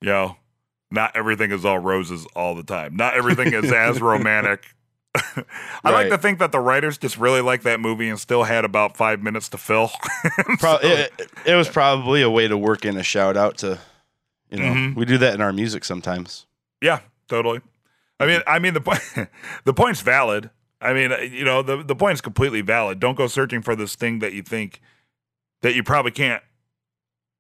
you 0.02 0.10
know, 0.10 0.36
not 0.92 1.16
everything 1.16 1.52
is 1.52 1.64
all 1.64 1.80
roses 1.80 2.26
all 2.36 2.56
the 2.56 2.64
time. 2.64 2.96
Not 2.96 3.14
everything 3.16 3.54
is 3.54 3.72
as 3.72 4.02
romantic. 4.02 4.75
I 5.84 5.92
like 5.92 6.10
to 6.10 6.18
think 6.18 6.40
that 6.40 6.52
the 6.52 6.60
writers 6.60 6.98
just 6.98 7.18
really 7.18 7.42
liked 7.42 7.64
that 7.64 7.80
movie 7.80 8.10
and 8.10 8.20
still 8.20 8.44
had 8.44 8.66
about 8.66 8.98
five 8.98 9.22
minutes 9.24 9.50
to 9.50 9.58
fill. 9.58 9.90
Pro- 10.60 10.80
So- 10.80 10.88
it, 10.88 11.32
it 11.46 11.56
was 11.56 11.70
probably 11.70 12.22
a 12.22 12.30
way 12.30 12.48
to 12.48 12.58
work 12.58 12.86
in 12.86 12.98
a 12.98 13.04
shout 13.04 13.38
out 13.38 13.58
to, 13.60 13.80
you 14.50 14.58
know, 14.60 14.66
Mhm. 14.66 14.96
we 14.96 15.06
do 15.06 15.18
that 15.20 15.34
in 15.34 15.42
our 15.42 15.54
music 15.54 15.86
sometimes. 15.86 16.46
Yeah, 16.82 17.00
totally. 17.28 17.62
I 18.20 18.26
mean, 18.26 18.42
I 18.48 18.60
mean 18.60 18.74
the 18.74 18.82
point, 18.82 19.02
the 19.66 19.74
point's 19.74 20.02
valid. 20.02 20.50
I 20.82 20.94
mean, 20.94 21.12
uh, 21.12 21.18
you 21.18 21.44
know, 21.46 21.62
the 21.62 21.84
the 21.84 21.96
point's 21.96 22.22
completely 22.22 22.62
valid. 22.62 23.00
Don't 23.00 23.16
go 23.16 23.28
searching 23.28 23.62
for 23.62 23.76
this 23.76 23.96
thing 23.96 24.20
that 24.20 24.34
you 24.34 24.42
think 24.44 24.82
that 25.62 25.74
you 25.76 25.84
probably 25.84 26.12
can't 26.12 26.44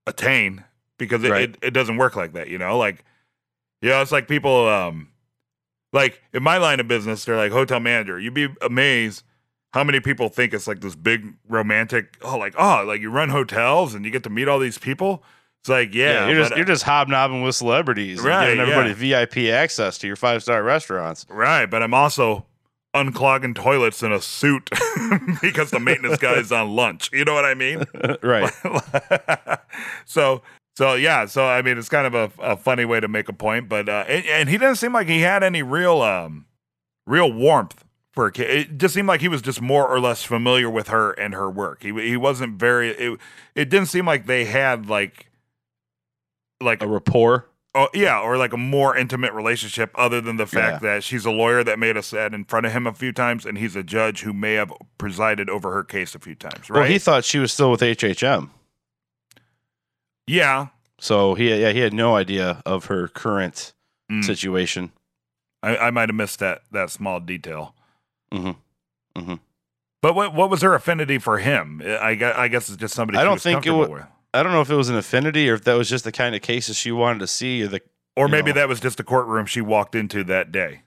attain 0.07 0.63
because 0.97 1.23
it, 1.23 1.31
Right. 1.31 1.49
it, 1.49 1.57
it 1.61 1.71
doesn't 1.71 1.97
work 1.97 2.15
like 2.15 2.33
that. 2.33 2.47
You 2.47 2.57
know, 2.57 2.77
like 2.77 3.03
you 3.81 3.89
know, 3.89 4.01
it's 4.01 4.11
like 4.11 4.27
people, 4.27 4.67
um, 4.67 5.09
like 5.95 6.21
in 6.33 6.43
my 6.43 6.57
line 6.57 6.79
of 6.79 6.87
business, 6.87 7.25
they're 7.25 7.37
like 7.37 7.51
hotel 7.51 7.79
manager. 7.79 8.19
You'd 8.19 8.33
be 8.33 8.49
amazed 8.61 9.23
how 9.73 9.83
many 9.83 9.99
people 9.99 10.29
think 10.29 10.53
it's 10.53 10.67
like 10.67 10.81
this 10.81 10.95
big 10.95 11.33
romantic. 11.47 12.17
Oh, 12.21 12.37
like 12.37 12.53
oh, 12.57 12.83
like 12.85 13.01
you 13.01 13.09
run 13.09 13.29
hotels 13.29 13.95
and 13.95 14.05
you 14.05 14.11
get 14.11 14.23
to 14.23 14.29
meet 14.29 14.47
all 14.47 14.59
these 14.59 14.77
people. 14.77 15.23
It's 15.61 15.69
like 15.69 15.95
yeah, 15.95 16.27
you're 16.27 16.37
just 16.37 16.51
but, 16.51 16.55
uh, 16.55 16.57
you're 16.57 16.65
just 16.65 16.83
hobnobbing 16.83 17.41
with 17.41 17.55
celebrities, 17.55 18.19
and 18.19 18.27
Right, 18.27 18.49
giving 18.49 18.59
everybody 18.59 18.93
VIP 18.93 19.51
access 19.51 19.97
to 19.99 20.07
your 20.07 20.17
five 20.17 20.43
star 20.43 20.61
restaurants. 20.61 21.25
Right, 21.29 21.65
but 21.65 21.81
I'm 21.81 21.93
also 21.93 22.45
unclogging 22.93 23.55
toilets 23.55 24.03
in 24.03 24.11
a 24.11 24.21
suit 24.21 24.69
because 25.41 25.71
the 25.71 25.79
maintenance 25.79 26.17
guy 26.21 26.35
is 26.35 26.51
on 26.51 26.75
lunch. 26.75 27.09
You 27.11 27.25
know 27.25 27.33
what 27.33 27.45
I 27.45 27.53
mean? 27.53 27.83
right. 28.21 28.51
so, 30.05 30.41
so 30.77 30.95
yeah. 30.95 31.25
So 31.25 31.45
I 31.45 31.61
mean, 31.61 31.77
it's 31.77 31.89
kind 31.89 32.07
of 32.07 32.13
a, 32.13 32.31
a 32.41 32.57
funny 32.57 32.85
way 32.85 32.99
to 32.99 33.07
make 33.07 33.29
a 33.29 33.33
point, 33.33 33.69
but 33.69 33.87
uh, 33.89 34.05
and, 34.07 34.25
and 34.25 34.49
he 34.49 34.57
doesn't 34.57 34.77
seem 34.77 34.93
like 34.93 35.07
he 35.07 35.21
had 35.21 35.43
any 35.43 35.63
real, 35.63 36.01
um, 36.01 36.45
real 37.07 37.31
warmth 37.31 37.83
for 38.11 38.27
a 38.27 38.31
kid. 38.31 38.49
It 38.49 38.77
just 38.77 38.93
seemed 38.93 39.07
like 39.07 39.21
he 39.21 39.27
was 39.27 39.41
just 39.41 39.61
more 39.61 39.87
or 39.87 39.99
less 39.99 40.23
familiar 40.23 40.69
with 40.69 40.87
her 40.89 41.11
and 41.11 41.33
her 41.33 41.49
work. 41.49 41.83
He 41.83 41.91
he 41.91 42.17
wasn't 42.17 42.59
very. 42.59 42.89
It 42.91 43.19
it 43.55 43.69
didn't 43.69 43.87
seem 43.87 44.05
like 44.05 44.25
they 44.25 44.45
had 44.45 44.87
like. 44.89 45.29
Like 46.61 46.81
A 46.81 46.87
rapport. 46.87 47.49
Oh 47.75 47.89
yeah, 47.93 48.21
or 48.21 48.37
like 48.37 48.53
a 48.53 48.57
more 48.57 48.95
intimate 48.95 49.33
relationship, 49.33 49.91
other 49.95 50.21
than 50.21 50.37
the 50.37 50.47
fact 50.47 50.81
that 50.81 51.03
she's 51.03 51.25
a 51.25 51.31
lawyer 51.31 51.61
that 51.65 51.77
made 51.77 51.97
a 51.97 52.01
set 52.01 52.33
in 52.33 52.45
front 52.45 52.65
of 52.65 52.71
him 52.71 52.87
a 52.87 52.93
few 52.93 53.11
times, 53.11 53.45
and 53.45 53.57
he's 53.57 53.75
a 53.75 53.83
judge 53.83 54.21
who 54.21 54.31
may 54.31 54.53
have 54.53 54.71
presided 54.97 55.49
over 55.49 55.73
her 55.73 55.83
case 55.83 56.15
a 56.15 56.19
few 56.19 56.33
times. 56.35 56.69
Right? 56.69 56.79
Well, 56.79 56.89
he 56.89 56.97
thought 56.97 57.25
she 57.25 57.37
was 57.37 57.51
still 57.51 57.69
with 57.71 57.81
HHM. 57.81 58.49
Yeah, 60.27 60.67
So 60.99 61.35
he 61.35 61.49
yeah, 61.61 61.71
he 61.71 61.79
had 61.79 61.93
no 61.93 62.15
idea 62.15 62.61
of 62.65 62.85
her 62.85 63.07
current 63.07 63.73
Mm. 64.11 64.23
situation. 64.23 64.91
I, 65.63 65.77
I 65.77 65.89
might 65.89 66.09
have 66.09 66.15
missed 66.15 66.37
that 66.39 66.61
that 66.71 66.91
small 66.91 67.19
detail. 67.19 67.73
hmm 68.31 68.51
But 70.01 70.13
what 70.15 70.33
what 70.33 70.49
was 70.49 70.61
her 70.61 70.75
affinity 70.75 71.17
for 71.17 71.39
him? 71.39 71.81
I 71.83 72.15
guess, 72.15 72.35
I 72.37 72.47
guess 72.47 72.69
it's 72.69 72.77
just 72.77 72.93
somebody 72.93 73.17
I 73.17 73.23
don't 73.23 73.33
was 73.33 73.43
think 73.43 73.65
it 73.65 73.69
comfortable 73.69 73.89
wa- 73.93 73.99
with. 74.01 74.05
I 74.33 74.43
don't 74.43 74.51
know 74.51 74.61
if 74.61 74.69
it 74.69 74.75
was 74.75 74.89
an 74.89 74.95
affinity 74.97 75.49
or 75.49 75.53
if 75.55 75.63
that 75.63 75.73
was 75.75 75.89
just 75.89 76.03
the 76.03 76.11
kind 76.11 76.35
of 76.35 76.41
cases 76.41 76.75
she 76.75 76.91
wanted 76.91 77.19
to 77.19 77.27
see 77.27 77.63
or 77.63 77.67
the 77.67 77.81
Or 78.15 78.27
maybe 78.27 78.51
know. 78.51 78.55
that 78.59 78.67
was 78.67 78.79
just 78.79 78.97
the 78.97 79.03
courtroom 79.03 79.45
she 79.45 79.61
walked 79.61 79.95
into 79.95 80.23
that 80.25 80.51
day. 80.51 80.81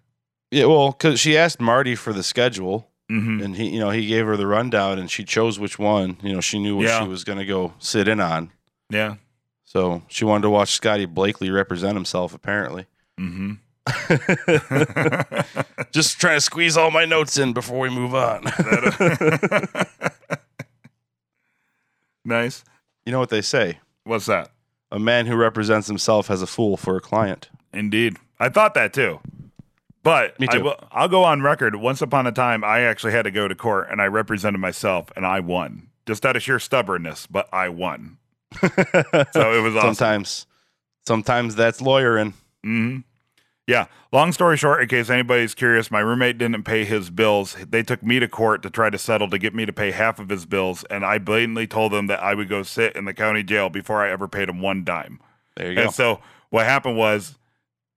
yeah. 0.51 0.67
Well, 0.67 0.93
because 0.93 1.19
she 1.19 1.37
asked 1.37 1.61
Marty 1.61 1.95
for 1.97 2.13
the 2.13 2.23
schedule 2.23 2.89
hmm 3.11 3.41
and 3.43 3.57
he 3.57 3.71
you 3.71 3.81
know 3.81 3.89
he 3.91 4.07
gave 4.07 4.27
her 4.27 4.37
the 4.37 4.47
rundown 4.47 4.99
and 4.99 5.11
she 5.11 5.25
chose 5.25 5.59
which 5.59 5.79
one 5.79 6.19
you 6.23 6.33
know 6.33 6.41
she 6.43 6.59
knew 6.59 6.77
what 6.77 6.85
Yeah. 6.87 7.03
she 7.03 7.09
was 7.09 7.25
going 7.25 7.39
to 7.39 7.47
go 7.47 7.73
sit 7.79 8.07
in 8.07 8.21
on. 8.21 8.53
Yeah. 8.91 9.17
So 9.69 10.03
she 10.09 10.25
wanted 10.25 10.45
to 10.45 10.51
watch 10.51 10.71
Scotty 10.73 11.05
Blakely 11.05 11.51
represent 11.51 11.93
himself. 11.95 12.33
Apparently, 12.33 12.87
hmm 13.19 13.53
just 15.93 16.19
trying 16.19 16.37
to 16.37 16.41
squeeze 16.41 16.79
all 16.79 16.91
my 16.91 17.05
notes 17.05 17.37
in 17.37 17.53
before 17.53 17.79
we 17.81 17.91
move 17.91 18.15
on. 18.15 18.45
Nice. 22.25 22.63
You 23.07 23.13
know 23.13 23.21
what 23.21 23.31
they 23.31 23.41
say? 23.41 23.79
What's 24.05 24.27
that? 24.27 24.51
A 24.93 24.99
man 24.99 25.25
who 25.25 25.35
represents 25.35 25.87
himself 25.89 26.27
has 26.29 26.43
a 26.43 26.47
fool 26.47 26.77
for 26.77 26.95
a 26.97 27.01
client. 27.01 27.49
Indeed. 27.73 28.19
I 28.39 28.51
thought 28.51 28.75
that 28.75 28.93
too. 28.93 29.21
But 30.03 30.39
Me 30.39 30.47
I 30.51 30.59
too. 30.59 30.65
will, 30.65 30.77
I'll 30.93 31.09
go 31.09 31.25
on 31.25 31.41
record. 31.41 31.77
Once 31.77 32.03
upon 32.03 32.27
a 32.27 32.33
time, 32.33 32.63
I 32.65 32.81
actually 32.81 33.13
had 33.13 33.23
to 33.23 33.31
go 33.31 33.49
to 33.49 33.55
court 33.55 33.89
and 33.91 34.03
I 34.03 34.07
represented 34.09 34.61
myself 34.61 35.11
and 35.17 35.25
I 35.25 35.41
won. 35.41 35.89
Just 36.07 36.27
out 36.27 36.37
of 36.37 36.43
sheer 36.43 36.59
stubbornness, 36.59 37.27
but 37.27 37.49
I 37.51 37.71
won. 37.71 38.19
So 39.33 39.53
it 39.53 39.63
was 39.63 39.77
awesome. 39.77 39.95
Sometimes, 39.95 40.47
sometimes 41.07 41.55
that's 41.55 41.81
lawyering. 41.81 42.35
hmm 42.63 42.99
Yeah. 43.67 43.87
Long 44.13 44.33
story 44.33 44.57
short, 44.57 44.81
in 44.83 44.89
case 44.89 45.11
anybody's 45.11 45.55
curious, 45.55 45.91
my 45.91 46.01
roommate 46.01 46.39
didn't 46.39 46.63
pay 46.65 46.85
his 46.87 47.11
bills. 47.11 47.57
They 47.69 47.83
took 47.83 48.03
me 48.03 48.19
to 48.21 48.29
court 48.29 48.63
to 48.63 48.71
try 48.71 48.89
to 48.91 48.97
settle 48.99 49.29
to 49.31 49.39
get 49.39 49.55
me 49.55 49.67
to 49.67 49.73
pay 49.73 49.91
half 49.91 50.19
of 50.19 50.31
his 50.31 50.47
bills, 50.47 50.85
and 50.91 51.05
I 51.05 51.19
blatantly 51.19 51.67
told 51.67 51.93
them 51.93 52.07
that 52.07 52.23
I 52.23 52.35
would 52.35 52.49
go 52.49 52.63
sit 52.63 52.97
in 52.97 53.05
the 53.05 53.15
county 53.15 53.43
jail 53.43 53.69
before 53.69 54.03
I 54.03 54.11
ever 54.11 54.27
paid 54.29 54.49
him 54.49 54.61
one 54.63 54.85
dime. 54.85 55.21
There 55.57 55.69
you 55.69 55.75
go. 55.75 55.83
And 55.83 55.93
so 55.93 56.21
what 56.51 56.65
happened 56.65 56.97
was 56.97 57.37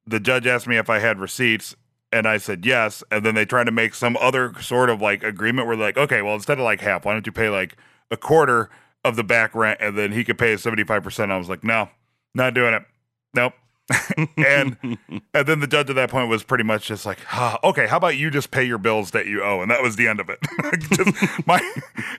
the 0.06 0.20
judge 0.20 0.46
asked 0.48 0.68
me 0.68 0.78
if 0.78 0.90
I 0.90 1.00
had 1.00 1.20
receipts, 1.20 1.76
and 2.12 2.28
I 2.28 2.38
said 2.38 2.66
yes. 2.66 3.04
And 3.10 3.26
then 3.26 3.36
they 3.36 3.46
tried 3.46 3.66
to 3.66 3.72
make 3.72 3.96
some 3.96 4.18
other 4.20 4.54
sort 4.60 4.90
of 4.90 5.02
like 5.02 5.24
agreement 5.24 5.68
where 5.68 5.78
they're 5.78 5.86
like, 5.88 5.98
okay, 5.98 6.22
well, 6.22 6.36
instead 6.36 6.58
of 6.60 6.66
like 6.66 6.82
half, 6.82 7.06
why 7.06 7.14
don't 7.14 7.26
you 7.26 7.32
pay 7.32 7.48
like 7.48 7.78
a 8.10 8.18
quarter 8.18 8.70
of 9.04 9.16
the 9.16 9.24
back 9.24 9.56
rent 9.56 9.80
and 9.82 9.98
then 9.98 10.12
he 10.12 10.24
could 10.24 10.38
pay 10.38 10.56
75%? 10.56 11.32
I 11.32 11.38
was 11.38 11.50
like, 11.50 11.64
no, 11.64 11.90
not 12.34 12.54
doing 12.54 12.74
it. 12.74 12.84
Nope. 13.34 13.54
and 14.38 14.78
and 15.34 15.48
then 15.48 15.60
the 15.60 15.68
judge 15.68 15.90
at 15.90 15.96
that 15.96 16.10
point 16.10 16.30
was 16.30 16.44
pretty 16.44 16.64
much 16.64 16.88
just 16.88 17.06
like, 17.06 17.20
ah, 17.32 17.60
okay, 17.64 17.88
how 17.88 17.98
about 17.98 18.18
you 18.18 18.30
just 18.30 18.52
pay 18.52 18.64
your 18.64 18.78
bills 18.78 19.12
that 19.12 19.26
you 19.26 19.44
owe? 19.44 19.62
And 19.62 19.72
that 19.72 19.82
was 19.82 19.96
the 19.96 20.08
end 20.08 20.20
of 20.20 20.30
it. 20.30 20.40
just 20.92 21.48
my 21.48 21.60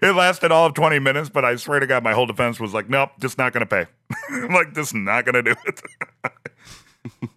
it 0.03 0.15
lasted 0.15 0.53
all 0.53 0.67
of 0.67 0.75
20 0.75 0.99
minutes, 0.99 1.29
but 1.29 1.45
I 1.45 1.57
swear 1.57 1.81
to 1.81 1.87
God, 1.87 2.03
my 2.03 2.13
whole 2.13 2.27
defense 2.27 2.61
was 2.61 2.75
like, 2.75 2.89
nope, 2.89 3.11
just 3.21 3.39
not 3.39 3.53
gonna 3.53 3.67
pay. 3.67 3.87
I'm 4.31 4.49
like, 4.49 4.75
just 4.75 4.95
not 4.95 5.25
gonna 5.25 5.43
do 5.43 5.55
it. 5.65 5.83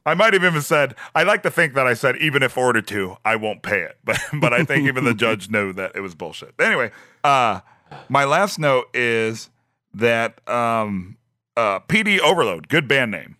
I 0.05 0.13
might 0.13 0.33
have 0.33 0.43
even 0.43 0.61
said, 0.61 0.95
I 1.15 1.23
like 1.23 1.41
to 1.43 1.51
think 1.51 1.73
that 1.73 1.87
I 1.87 1.95
said, 1.95 2.17
even 2.17 2.43
if 2.43 2.57
ordered 2.57 2.87
to, 2.87 3.17
I 3.25 3.35
won't 3.35 3.63
pay 3.63 3.81
it. 3.81 3.97
But 4.03 4.19
but 4.33 4.53
I 4.53 4.63
think 4.63 4.87
even 4.87 5.05
the 5.05 5.13
judge 5.13 5.49
knew 5.49 5.73
that 5.73 5.93
it 5.95 6.01
was 6.01 6.13
bullshit. 6.15 6.53
Anyway, 6.59 6.91
uh 7.23 7.61
my 8.09 8.25
last 8.25 8.59
note 8.59 8.85
is 8.93 9.49
that 9.93 10.47
um 10.49 11.17
uh 11.57 11.79
PD 11.81 12.19
Overload, 12.19 12.67
good 12.67 12.87
band 12.87 13.11
name. 13.11 13.37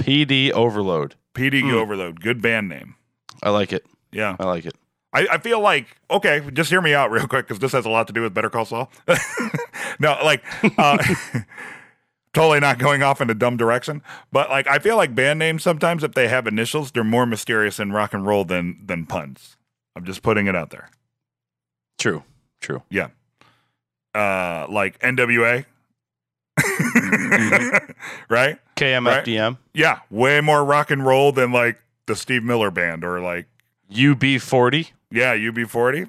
PD 0.00 0.50
overload. 0.52 1.14
PD 1.34 1.60
Hmm. 1.62 1.74
Overload, 1.74 2.20
good 2.20 2.42
band 2.42 2.68
name. 2.68 2.96
I 3.42 3.50
like 3.50 3.72
it. 3.72 3.86
Yeah. 4.10 4.36
I 4.38 4.44
like 4.44 4.66
it. 4.66 4.74
I, 5.14 5.26
I 5.32 5.38
feel 5.38 5.60
like, 5.60 5.96
okay, 6.10 6.40
just 6.52 6.70
hear 6.70 6.80
me 6.80 6.94
out 6.94 7.10
real 7.10 7.26
quick 7.26 7.46
because 7.46 7.58
this 7.58 7.72
has 7.72 7.84
a 7.84 7.90
lot 7.90 8.06
to 8.06 8.12
do 8.12 8.22
with 8.22 8.32
Better 8.32 8.48
Call 8.50 8.64
Saul. 8.64 8.90
no, 10.00 10.16
like, 10.24 10.42
uh, 10.78 10.96
totally 12.32 12.60
not 12.60 12.78
going 12.78 13.02
off 13.02 13.20
in 13.20 13.28
a 13.28 13.34
dumb 13.34 13.56
direction. 13.58 14.02
But 14.32 14.48
like, 14.48 14.66
I 14.66 14.78
feel 14.78 14.96
like 14.96 15.14
band 15.14 15.38
names 15.38 15.62
sometimes, 15.62 16.02
if 16.02 16.12
they 16.12 16.28
have 16.28 16.46
initials, 16.46 16.92
they're 16.92 17.04
more 17.04 17.26
mysterious 17.26 17.78
in 17.78 17.92
rock 17.92 18.14
and 18.14 18.26
roll 18.26 18.44
than 18.44 18.80
than 18.84 19.04
puns. 19.06 19.56
I'm 19.94 20.04
just 20.04 20.22
putting 20.22 20.46
it 20.46 20.56
out 20.56 20.70
there. 20.70 20.88
True. 21.98 22.22
True. 22.62 22.82
Yeah. 22.88 23.08
Uh, 24.14 24.66
like 24.70 24.98
NWA. 25.00 25.66
right? 28.28 28.58
KMFDM. 28.76 29.58
Yeah. 29.74 29.98
Way 30.10 30.40
more 30.40 30.64
rock 30.64 30.90
and 30.90 31.04
roll 31.04 31.32
than 31.32 31.52
like 31.52 31.78
the 32.06 32.16
Steve 32.16 32.42
Miller 32.44 32.70
band 32.70 33.04
or 33.04 33.20
like, 33.20 33.46
UB40. 33.92 34.90
yeah, 35.10 35.34
UB40. 35.36 36.08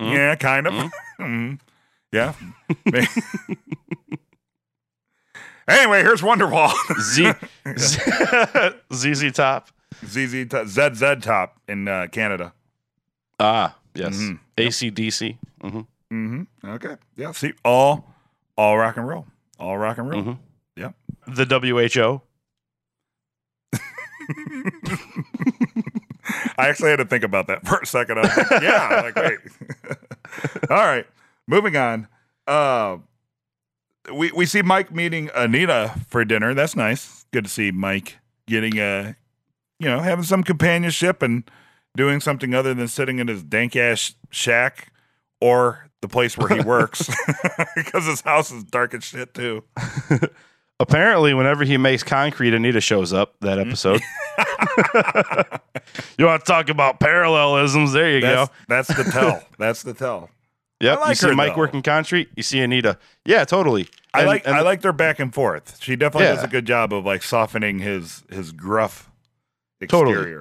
Mhm. 0.00 0.12
Yeah, 0.12 0.34
kind 0.34 0.66
of. 0.66 0.72
Mhm. 0.74 0.90
Mhm. 1.20 1.60
Yeah. 2.12 2.32
anyway, 5.68 6.02
here's 6.02 6.22
Wonderwall. 6.22 6.72
Z 7.00 7.32
ZZ 8.90 9.32
Top. 9.32 9.68
ZZ 10.04 10.46
Top, 10.48 10.66
ZZ 10.66 11.02
Top 11.20 11.60
in 11.68 11.86
uh, 11.88 12.06
Canada. 12.10 12.52
Ah, 13.38 13.76
yes. 13.94 14.16
Mhm. 14.16 14.38
ACDC. 14.56 15.38
Mm-hmm. 15.62 15.78
Mm-hmm. 16.12 16.68
Okay. 16.70 16.96
Yeah. 17.16 17.32
See, 17.32 17.52
all, 17.64 18.12
all 18.56 18.76
rock 18.78 18.96
and 18.96 19.06
roll. 19.08 19.26
All 19.58 19.76
rock 19.78 19.98
and 19.98 20.08
roll. 20.10 20.22
Mhm. 20.22 20.38
Yeah. 20.76 20.90
The 21.26 21.44
WHO. 21.46 22.20
I 26.56 26.68
actually 26.68 26.90
had 26.90 26.96
to 26.96 27.04
think 27.04 27.24
about 27.24 27.46
that 27.48 27.66
for 27.66 27.78
a 27.78 27.86
second. 27.86 28.18
I 28.18 28.22
was 28.22 28.36
like, 28.50 28.62
yeah. 28.62 29.00
Like, 29.02 29.16
wait. 29.16 29.38
all 30.70 30.76
right. 30.78 31.06
Moving 31.46 31.76
on. 31.76 32.08
Uh, 32.46 32.98
we 34.12 34.30
we 34.32 34.46
see 34.46 34.62
Mike 34.62 34.92
meeting 34.92 35.30
Anita 35.34 35.94
for 36.08 36.24
dinner. 36.24 36.54
That's 36.54 36.76
nice. 36.76 37.26
Good 37.32 37.44
to 37.44 37.50
see 37.50 37.70
Mike 37.70 38.18
getting 38.46 38.78
a, 38.78 39.16
you 39.78 39.88
know, 39.88 40.00
having 40.00 40.24
some 40.24 40.42
companionship 40.42 41.22
and 41.22 41.44
doing 41.96 42.20
something 42.20 42.54
other 42.54 42.74
than 42.74 42.88
sitting 42.88 43.18
in 43.18 43.28
his 43.28 43.42
dank 43.42 43.76
ass 43.76 44.14
shack 44.30 44.92
or 45.40 45.88
the 46.02 46.08
place 46.08 46.36
where 46.36 46.48
he 46.48 46.60
works 46.66 47.08
because 47.76 48.06
his 48.06 48.20
house 48.20 48.50
is 48.50 48.64
dark 48.64 48.94
as 48.94 49.04
shit 49.04 49.32
too. 49.34 49.64
Apparently, 50.80 51.34
whenever 51.34 51.62
he 51.64 51.76
makes 51.76 52.02
concrete, 52.02 52.52
Anita 52.52 52.80
shows 52.80 53.12
up 53.12 53.34
that 53.40 53.58
Mm-hmm. 53.58 53.68
episode. 53.68 54.00
you 56.18 56.26
want 56.26 56.44
to 56.44 56.50
talk 56.50 56.68
about 56.68 56.98
parallelisms? 57.00 57.92
There 57.92 58.10
you 58.10 58.20
That's, 58.20 58.48
go. 58.48 58.54
that's 58.68 58.88
the 58.88 59.04
tell. 59.04 59.42
That's 59.58 59.82
the 59.82 59.94
tell. 59.94 60.30
Yep. 60.80 61.00
Like 61.00 61.08
you 61.10 61.14
see 61.14 61.28
her, 61.28 61.34
Mike 61.34 61.52
though. 61.54 61.58
working 61.60 61.82
concrete. 61.82 62.28
You 62.36 62.42
see 62.42 62.60
Anita. 62.60 62.98
Yeah, 63.24 63.44
totally. 63.44 63.88
I 64.12 64.24
like 64.24 64.46
and 64.46 64.54
I 64.56 64.60
like 64.62 64.80
their 64.82 64.92
back 64.92 65.18
and 65.20 65.32
forth. 65.32 65.80
She 65.80 65.94
definitely 65.96 66.26
Yeah. 66.26 66.34
does 66.34 66.44
a 66.44 66.48
good 66.48 66.66
job 66.66 66.92
of 66.92 67.04
like 67.06 67.22
softening 67.22 67.78
his 67.78 68.24
his 68.30 68.50
gruff 68.52 69.10
Totally. 69.88 70.34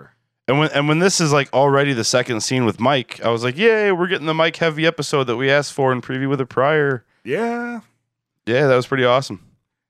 And 0.54 0.60
when 0.60 0.70
and 0.72 0.88
when 0.88 1.00
this 1.00 1.20
is 1.20 1.34
like 1.34 1.52
already 1.52 1.94
the 1.94 2.04
second 2.04 2.42
scene 2.42 2.64
with 2.64 2.80
Mike, 2.80 3.20
I 3.26 3.30
was 3.30 3.44
like, 3.44 3.58
"Yay, 3.58 3.92
we're 3.92 4.06
getting 4.08 4.28
the 4.28 4.36
Mike 4.36 4.56
heavy 4.58 4.86
episode 4.86 5.24
that 5.24 5.36
we 5.36 5.50
asked 5.50 5.74
for 5.74 5.92
in 5.92 6.00
preview 6.00 6.30
with 6.30 6.40
a 6.40 6.46
prior." 6.46 7.04
Yeah, 7.24 7.80
Yeah, 8.46 8.68
that 8.68 8.76
was 8.76 8.86
pretty 8.86 9.04
awesome. 9.04 9.44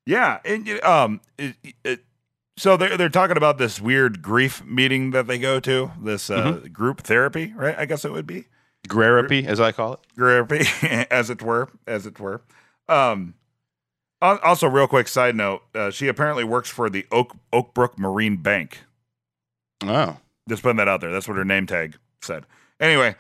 yeah, 0.05 0.39
and 0.45 0.69
um, 0.85 1.19
it, 1.37 1.55
it, 1.83 1.99
so 2.55 2.77
they're 2.77 2.95
they're 2.95 3.09
talking 3.09 3.35
about 3.35 3.57
this 3.57 3.81
weird 3.81 4.21
grief 4.21 4.63
meeting 4.63 5.11
that 5.11 5.27
they 5.27 5.37
go 5.37 5.59
to. 5.59 5.91
This 6.01 6.29
uh, 6.29 6.43
Mm-hmm. 6.53 6.67
group 6.71 7.01
therapy, 7.01 7.51
right? 7.57 7.75
I 7.77 7.83
guess 7.83 8.05
it 8.05 8.13
would 8.13 8.25
be 8.27 8.45
Gravity, 8.87 9.45
as 9.45 9.59
I 9.59 9.73
call 9.73 9.93
it. 9.95 9.99
therapy, 10.15 10.61
as 11.11 11.29
it 11.29 11.41
were, 11.41 11.67
as 11.85 12.05
it 12.05 12.19
were. 12.21 12.41
Um, 12.87 13.33
also, 14.21 14.69
real 14.69 14.87
quick 14.87 15.09
side 15.09 15.35
note: 15.35 15.63
uh, 15.75 15.89
she 15.91 16.07
apparently 16.07 16.45
works 16.45 16.69
for 16.69 16.89
the 16.89 17.05
Oak 17.11 17.35
Oakbrook 17.51 17.97
Marine 17.97 18.37
Bank. 18.37 18.79
Oh, 19.83 20.17
Just 20.49 20.63
putting 20.63 20.77
that 20.77 20.87
out 20.87 21.01
there. 21.01 21.11
That's 21.11 21.27
what 21.27 21.37
her 21.37 21.45
name 21.45 21.67
tag 21.67 21.97
said. 22.21 22.45
Anyway, 22.79 23.15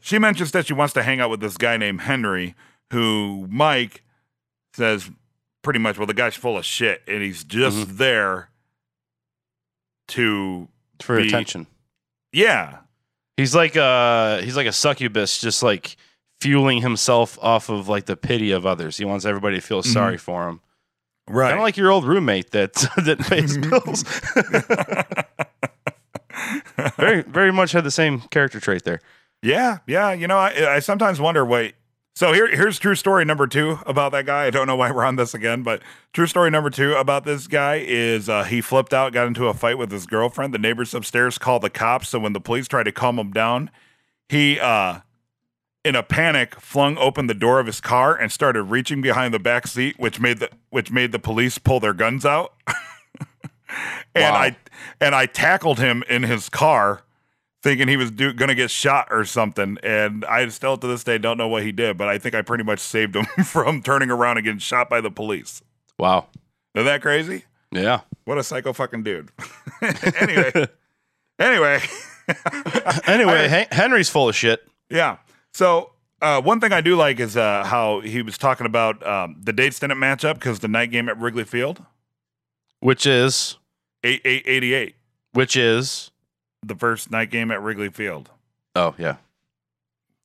she 0.00 0.18
mentions 0.18 0.52
that 0.52 0.66
she 0.66 0.74
wants 0.74 0.94
to 0.94 1.02
hang 1.02 1.20
out 1.20 1.30
with 1.30 1.40
this 1.40 1.56
guy 1.56 1.76
named 1.76 2.02
Henry, 2.02 2.54
who 2.92 3.46
Mike 3.50 4.02
says 4.74 5.10
pretty 5.62 5.78
much, 5.78 5.98
well, 5.98 6.06
the 6.06 6.14
guy's 6.14 6.36
full 6.36 6.56
of 6.56 6.64
shit, 6.64 7.02
and 7.08 7.22
he's 7.22 7.42
just 7.44 7.76
mm-hmm. 7.76 7.96
there 7.96 8.50
to, 10.08 10.68
for 11.00 11.16
The- 11.16 11.26
attention. 11.26 11.66
yeah, 12.32 12.78
He's 13.38 13.54
like 13.54 13.76
a 13.76 14.40
he's 14.42 14.56
like 14.56 14.66
a 14.66 14.72
succubus, 14.72 15.38
just 15.38 15.62
like 15.62 15.96
fueling 16.40 16.82
himself 16.82 17.38
off 17.40 17.68
of 17.68 17.88
like 17.88 18.06
the 18.06 18.16
pity 18.16 18.50
of 18.50 18.66
others. 18.66 18.96
He 18.96 19.04
wants 19.04 19.24
everybody 19.24 19.54
to 19.54 19.62
feel 19.62 19.80
sorry 19.84 20.16
mm-hmm. 20.16 20.22
for 20.22 20.48
him. 20.48 20.60
right. 21.28 21.50
Kind 21.50 21.60
of 21.60 21.62
like 21.62 21.76
your 21.76 21.92
old 21.92 22.04
roommate 22.04 22.50
that 22.50 22.72
that 22.96 23.20
pays 23.20 23.56
bills. 23.56 24.04
very 26.96 27.22
very 27.22 27.52
much 27.52 27.72
had 27.72 27.84
the 27.84 27.90
same 27.90 28.20
character 28.30 28.60
trait 28.60 28.84
there. 28.84 29.00
yeah, 29.42 29.78
yeah. 29.86 30.12
You 30.12 30.26
know, 30.26 30.38
I, 30.38 30.76
I 30.76 30.78
sometimes 30.80 31.20
wonder, 31.20 31.44
wait. 31.44 31.74
So 32.14 32.32
here, 32.32 32.48
here's 32.48 32.80
true 32.80 32.96
story 32.96 33.24
number 33.24 33.46
two 33.46 33.78
about 33.86 34.10
that 34.10 34.26
guy. 34.26 34.46
I 34.46 34.50
don't 34.50 34.66
know 34.66 34.74
why 34.74 34.90
we're 34.90 35.04
on 35.04 35.14
this 35.14 35.34
again, 35.34 35.62
but 35.62 35.82
true 36.12 36.26
story 36.26 36.50
number 36.50 36.68
two 36.68 36.94
about 36.94 37.24
this 37.24 37.46
guy 37.46 37.76
is 37.76 38.28
uh, 38.28 38.42
he 38.42 38.60
flipped 38.60 38.92
out, 38.92 39.12
got 39.12 39.28
into 39.28 39.46
a 39.46 39.54
fight 39.54 39.78
with 39.78 39.92
his 39.92 40.04
girlfriend. 40.04 40.52
The 40.52 40.58
neighbors 40.58 40.94
upstairs 40.94 41.38
called 41.38 41.62
the 41.62 41.70
cops. 41.70 42.08
So 42.08 42.18
when 42.18 42.32
the 42.32 42.40
police 42.40 42.66
tried 42.66 42.84
to 42.84 42.92
calm 42.92 43.20
him 43.20 43.30
down, 43.30 43.70
he, 44.28 44.58
uh, 44.58 44.98
in 45.84 45.94
a 45.94 46.02
panic, 46.02 46.56
flung 46.56 46.98
open 46.98 47.28
the 47.28 47.34
door 47.34 47.60
of 47.60 47.66
his 47.66 47.80
car 47.80 48.16
and 48.16 48.32
started 48.32 48.64
reaching 48.64 49.00
behind 49.00 49.32
the 49.32 49.38
back 49.38 49.68
seat, 49.68 49.94
which 50.00 50.18
made 50.18 50.38
the 50.40 50.50
which 50.70 50.90
made 50.90 51.12
the 51.12 51.20
police 51.20 51.56
pull 51.58 51.78
their 51.78 51.94
guns 51.94 52.26
out. 52.26 52.52
and 54.14 54.34
Wow. 54.34 54.34
I 54.34 54.56
and 55.00 55.14
I 55.14 55.26
tackled 55.26 55.78
him 55.78 56.02
in 56.08 56.22
his 56.22 56.48
car, 56.48 57.02
thinking 57.62 57.88
he 57.88 57.96
was 57.96 58.10
do, 58.10 58.32
gonna 58.32 58.54
get 58.54 58.70
shot 58.70 59.08
or 59.10 59.24
something. 59.24 59.78
And 59.82 60.24
I 60.24 60.46
still 60.48 60.76
to 60.76 60.86
this 60.86 61.04
day 61.04 61.18
don't 61.18 61.36
know 61.38 61.48
what 61.48 61.62
he 61.62 61.72
did, 61.72 61.96
but 61.98 62.08
I 62.08 62.18
think 62.18 62.34
I 62.34 62.42
pretty 62.42 62.64
much 62.64 62.80
saved 62.80 63.16
him 63.16 63.24
from 63.44 63.82
turning 63.82 64.10
around 64.10 64.36
and 64.38 64.44
getting 64.44 64.58
shot 64.60 64.88
by 64.90 65.00
the 65.00 65.10
police. 65.10 65.62
Wow. 65.98 66.26
Isn't 66.74 66.86
that 66.86 67.02
crazy? 67.02 67.44
Yeah. 67.72 68.00
What 68.24 68.38
a 68.38 68.44
psycho 68.44 68.72
fucking 68.72 69.02
dude. 69.02 69.30
anyway, 70.16 70.52
anyway, 71.38 71.80
Anyway, 73.06 73.48
Hen- 73.48 73.66
Henry's 73.72 74.08
full 74.10 74.28
of 74.28 74.36
shit. 74.36 74.66
yeah. 74.90 75.16
So 75.52 75.92
Uh, 76.20 76.40
one 76.42 76.60
thing 76.60 76.72
I 76.72 76.80
do 76.80 76.94
like 76.96 77.20
is 77.20 77.36
uh, 77.36 77.64
how 77.64 78.00
he 78.00 78.22
was 78.22 78.36
talking 78.36 78.66
about 78.66 79.04
um, 79.06 79.36
the 79.42 79.52
dates 79.52 79.78
didn't 79.78 79.98
match 79.98 80.24
up 80.24 80.36
because 80.38 80.58
the 80.58 80.68
night 80.68 80.90
game 80.90 81.08
at 81.08 81.16
Wrigley 81.18 81.44
Field, 81.44 81.82
Which 82.80 83.06
is 83.06 83.56
eight 84.04 84.20
eight 84.24 84.44
eighty 84.46 84.74
eight, 84.74 84.94
which 85.32 85.56
is 85.56 86.10
the 86.64 86.74
first 86.74 87.10
night 87.10 87.30
game 87.30 87.50
at 87.50 87.62
Wrigley 87.62 87.88
Field. 87.90 88.30
oh 88.76 88.94
yeah. 88.98 89.16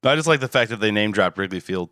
I 0.06 0.16
just 0.16 0.28
like 0.28 0.42
the 0.42 0.48
fact 0.50 0.70
that 0.72 0.82
they 0.82 0.92
name 0.92 1.12
dropped 1.14 1.38
Wrigley 1.38 1.60
Field. 1.62 1.90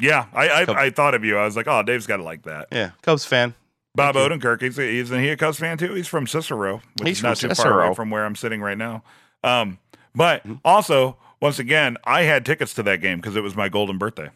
Yeah, 0.00 0.26
I 0.32 0.48
I, 0.48 0.84
I 0.86 0.90
thought 0.90 1.14
of 1.14 1.24
you. 1.24 1.36
I 1.36 1.44
was 1.44 1.56
like, 1.56 1.66
oh, 1.68 1.82
Dave's 1.82 2.06
got 2.06 2.16
to 2.16 2.22
like 2.22 2.42
that. 2.44 2.68
Yeah, 2.72 2.92
Cubs 3.02 3.24
fan. 3.26 3.54
Bob 3.94 4.14
Thank 4.14 4.40
Odenkirk, 4.40 4.62
he's, 4.62 4.76
he's 4.76 5.08
he 5.10 5.28
a 5.28 5.36
Cubs 5.36 5.58
fan 5.58 5.76
too. 5.76 5.92
He's 5.94 6.06
from 6.08 6.26
Cicero, 6.26 6.80
which 6.98 7.08
He's 7.08 7.16
is 7.18 7.22
not 7.22 7.36
too 7.36 7.48
far 7.54 7.66
away 7.72 7.82
Cicero. 7.82 7.94
from 7.94 8.08
where 8.10 8.24
I'm 8.24 8.36
sitting 8.36 8.60
right 8.62 8.78
now. 8.78 9.02
Um, 9.44 9.78
but 10.14 10.42
Mm-hmm. 10.44 10.54
also, 10.64 11.16
once 11.40 11.58
again, 11.58 11.96
I 12.04 12.22
had 12.22 12.46
tickets 12.46 12.72
to 12.74 12.82
that 12.84 13.00
game 13.02 13.18
because 13.20 13.36
it 13.36 13.42
was 13.42 13.54
my 13.56 13.68
golden 13.68 13.98
birthday. 13.98 14.30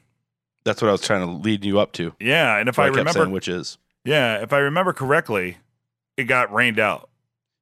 That's 0.64 0.82
what 0.82 0.88
I 0.88 0.92
was 0.92 1.00
trying 1.02 1.20
to 1.26 1.32
lead 1.32 1.64
you 1.64 1.78
up 1.78 1.92
to. 1.92 2.14
Yeah, 2.20 2.56
and 2.58 2.68
if 2.68 2.74
So 2.74 2.82
I, 2.82 2.86
I, 2.86 2.88
kept 2.90 2.98
remember, 3.14 3.28
which 3.32 3.48
is. 3.48 3.78
yeah, 4.04 4.42
if 4.42 4.52
I 4.52 4.58
remember 4.58 4.92
correctly, 4.92 5.58
it 6.16 6.24
got 6.24 6.52
rained 6.52 6.78
out. 6.78 7.08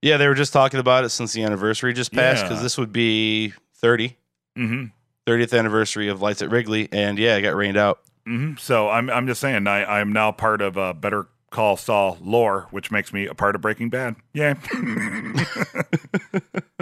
Yeah, 0.02 0.16
they 0.16 0.26
were 0.26 0.34
just 0.34 0.52
talking 0.52 0.80
about 0.80 1.04
it 1.04 1.10
since 1.10 1.32
the 1.32 1.44
anniversary 1.44 1.92
just 1.92 2.12
passed 2.12 2.44
because 2.44 2.58
Yeah. 2.58 2.62
this 2.64 2.76
would 2.78 2.92
be 2.92 3.52
30, 3.76 4.16
hmm 4.56 4.84
30th 5.26 5.56
anniversary 5.56 6.08
of 6.08 6.20
Lights 6.20 6.42
at 6.42 6.50
Wrigley, 6.50 6.88
and 6.90 7.16
yeah, 7.18 7.36
it 7.36 7.42
got 7.42 7.54
rained 7.54 7.76
out. 7.76 8.00
hmm 8.26 8.54
So 8.58 8.88
I'm 8.90 9.08
I'm 9.10 9.26
just 9.28 9.40
saying 9.40 9.66
I 9.68 10.00
I'm 10.00 10.12
now 10.12 10.32
part 10.32 10.60
of 10.60 10.76
a 10.76 10.92
Better 10.94 11.28
Call 11.50 11.76
Saul 11.76 12.18
lore, 12.20 12.66
which 12.70 12.90
makes 12.90 13.12
me 13.12 13.26
a 13.26 13.34
part 13.34 13.54
of 13.54 13.60
Breaking 13.60 13.90
Bad. 13.90 14.16
Yeah, 14.34 14.54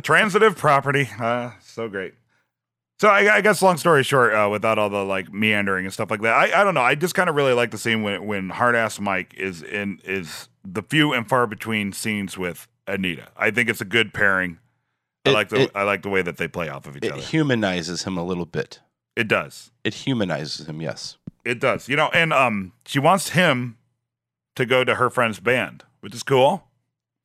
transitive 0.03 0.57
property. 0.57 1.09
Uh, 1.19 1.51
so 1.61 1.89
great. 1.89 2.15
So 2.99 3.09
I, 3.09 3.37
I 3.37 3.41
guess 3.41 3.63
long 3.63 3.79
story 3.79 4.03
short, 4.03 4.35
uh, 4.35 4.49
without 4.51 4.79
all 4.79 4.91
the 4.91 5.03
like 5.05 5.33
meandering 5.33 5.87
and 5.87 5.93
stuff 5.93 6.11
like 6.11 6.21
that, 6.23 6.35
I, 6.35 6.61
I 6.61 6.65
don't 6.65 6.75
know. 6.75 6.83
I 6.83 6.95
just 6.95 7.15
kind 7.15 7.31
of 7.31 7.37
really 7.37 7.55
like 7.55 7.71
the 7.71 7.79
scene 7.79 8.03
when 8.03 8.27
when 8.27 8.51
hard 8.51 8.75
ass 8.77 9.01
Mike 9.01 9.33
is 9.39 9.63
in 9.63 10.01
is 10.05 10.49
the 10.73 10.83
few 10.83 11.13
and 11.13 11.29
far 11.29 11.47
between 11.47 11.93
scenes 11.93 12.37
with 12.39 12.69
Anita. 12.87 13.29
I 13.37 13.51
think 13.51 13.69
it's 13.69 13.81
a 13.81 13.85
good 13.87 14.13
pairing. 14.15 14.59
I 15.27 15.31
like 15.31 15.49
the 15.51 15.63
it- 15.63 15.71
I 15.75 15.83
like 15.83 16.03
the 16.03 16.09
way 16.09 16.23
that 16.23 16.37
they 16.39 16.49
play 16.49 16.69
off 16.69 16.87
of 16.87 16.97
each 16.97 17.05
It 17.05 17.13
other. 17.13 17.21
It 17.21 17.27
humanizes 17.29 18.05
him 18.05 18.17
a 18.17 18.25
little 18.25 18.47
bit. 18.47 18.81
It 19.17 19.29
does. 19.29 19.71
It 19.85 19.95
humanizes 19.95 20.67
him, 20.69 20.81
yes. 20.81 21.17
It 21.45 21.59
does. 21.61 21.89
You 21.89 21.97
know, 21.97 22.09
and 22.15 22.33
um, 22.33 22.73
she 22.87 22.99
wants 22.99 23.31
him 23.31 23.77
to 24.57 24.65
go 24.65 24.85
to 24.85 24.95
her 24.97 25.11
friend's 25.11 25.41
band, 25.41 25.85
which 26.01 26.15
is 26.15 26.23
cool. 26.23 26.65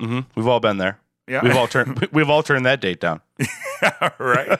hmm 0.01 0.21
We've 0.35 0.47
all 0.47 0.59
been 0.59 0.77
there. 0.77 0.99
Yeah. 1.27 1.41
We've 1.43 1.55
all 1.55 1.67
turned. 1.67 2.07
We've 2.11 2.29
all 2.29 2.43
turned 2.43 2.65
that 2.65 2.81
date 2.81 2.99
down. 2.99 3.21
right. 4.19 4.59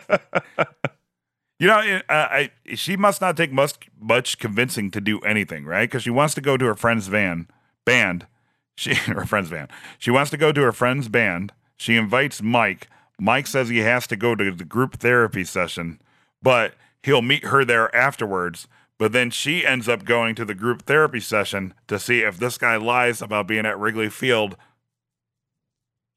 You 1.59 1.67
know, 1.67 1.79
it- 1.79 2.03
uh, 2.09 2.27
I 2.31 2.51
she 2.75 2.97
must 2.97 3.21
not 3.21 3.37
take 3.37 3.51
much 3.51 3.73
much 3.99 4.39
convincing 4.39 4.91
to 4.91 5.01
do 5.01 5.19
anything, 5.21 5.65
right? 5.65 5.89
Because 5.89 6.03
she 6.03 6.09
wants 6.09 6.33
to 6.35 6.41
go 6.41 6.57
to 6.57 6.65
her 6.65 6.75
friend's 6.75 7.07
van 7.07 7.47
band. 7.85 8.27
She 8.75 8.93
her 8.95 9.25
friend's 9.25 9.49
van. 9.49 9.67
She 9.97 10.11
wants 10.11 10.31
to 10.31 10.37
go 10.37 10.51
to 10.51 10.61
her 10.61 10.71
friend's 10.71 11.07
band. 11.09 11.53
She 11.77 11.95
invites 11.95 12.41
Mike. 12.41 12.87
Mike 13.19 13.47
says 13.47 13.69
he 13.69 13.79
has 13.79 14.07
to 14.07 14.15
go 14.15 14.35
to 14.35 14.51
the 14.51 14.65
group 14.65 14.95
therapy 14.95 15.43
session, 15.45 16.01
but 16.41 16.73
he'll 17.03 17.21
meet 17.21 17.45
her 17.45 17.63
there 17.63 17.93
afterwards. 17.95 18.67
But 18.97 19.11
then 19.11 19.29
she 19.29 19.65
ends 19.65 19.89
up 19.89 20.05
going 20.05 20.35
to 20.35 20.45
the 20.45 20.55
group 20.55 20.83
therapy 20.83 21.19
session 21.19 21.73
to 21.87 21.99
see 21.99 22.21
if 22.21 22.37
this 22.37 22.57
guy 22.57 22.77
lies 22.77 23.21
about 23.21 23.47
being 23.47 23.65
at 23.65 23.77
Wrigley 23.79 24.09
Field 24.09 24.55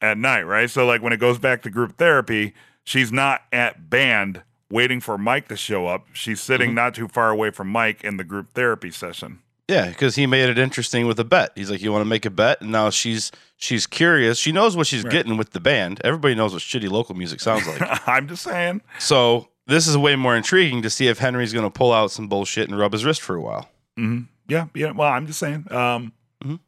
at 0.00 0.16
night, 0.18 0.42
right? 0.42 0.70
So 0.70 0.86
like 0.86 1.02
when 1.02 1.12
it 1.12 1.18
goes 1.20 1.38
back 1.38 1.62
to 1.62 1.70
group 1.70 1.96
therapy, 1.96 2.54
she's 2.84 3.10
not 3.12 3.42
at 3.52 3.90
band 3.90 4.42
waiting 4.70 5.00
for 5.00 5.18
Mike 5.18 5.48
to 5.48 5.56
show 5.56 5.86
up. 5.86 6.06
She's 6.12 6.40
sitting 6.40 6.70
Mhm. 6.70 6.74
not 6.74 6.94
too 6.94 7.08
far 7.08 7.30
away 7.30 7.50
from 7.50 7.68
Mike 7.68 8.04
in 8.04 8.16
the 8.16 8.24
group 8.24 8.52
therapy 8.52 8.90
session. 8.90 9.40
Yeah, 9.68 9.88
because 9.88 10.14
he 10.14 10.26
made 10.26 10.48
it 10.48 10.58
interesting 10.58 11.06
with 11.06 11.20
a 11.20 11.24
bet. 11.24 11.52
He's 11.54 11.70
like, 11.70 11.82
"You 11.82 11.92
want 11.92 12.00
to 12.00 12.08
make 12.08 12.24
a 12.24 12.30
bet?" 12.30 12.62
And 12.62 12.72
now 12.72 12.88
she's 12.90 13.30
she's 13.58 13.86
curious. 13.86 14.38
She 14.38 14.50
knows 14.50 14.76
what 14.76 14.86
she's 14.86 15.04
Right. 15.04 15.12
getting 15.12 15.36
with 15.36 15.50
the 15.50 15.60
band. 15.60 16.00
Everybody 16.04 16.34
knows 16.34 16.52
what 16.54 16.62
shitty 16.62 16.88
local 16.90 17.14
music 17.14 17.40
sounds 17.40 17.66
like. 17.66 17.82
I'm 18.08 18.26
just 18.28 18.42
saying. 18.44 18.80
so 18.98 19.48
this 19.66 19.86
is 19.86 19.96
way 19.98 20.16
more 20.16 20.34
intriguing 20.34 20.80
to 20.82 20.88
see 20.90 21.08
if 21.08 21.18
Henry's 21.18 21.52
going 21.52 21.66
to 21.66 21.70
pull 21.70 21.92
out 21.92 22.10
some 22.10 22.26
bullshit 22.28 22.70
and 22.70 22.78
rub 22.78 22.92
his 22.92 23.04
wrist 23.04 23.20
for 23.20 23.36
a 23.36 23.40
while. 23.42 23.68
hmm 23.96 24.20
Yeah, 24.48 24.68
yeah. 24.74 24.92
Well, 24.92 25.08
I'm 25.12 25.26
just 25.26 25.38
saying. 25.38 25.66
Um, 25.70 26.12
Mhm. 26.42 26.60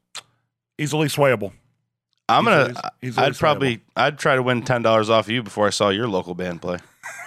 easily 0.79 1.09
swayable. 1.09 1.53
I'm 2.29 2.45
gonna. 2.45 2.75
he's 3.01 3.17
always 3.17 3.37
I'd 3.37 3.41
probably. 3.41 3.81
I'd 3.97 4.19
try 4.19 4.37
to 4.37 4.43
win 4.43 4.63
ten 4.63 4.83
dollars 4.83 5.09
off 5.11 5.25
of 5.27 5.31
you 5.31 5.43
before 5.43 5.67
I 5.67 5.71
saw 5.71 5.89
your 5.89 6.07
local 6.07 6.35
band 6.35 6.61
play. 6.63 6.77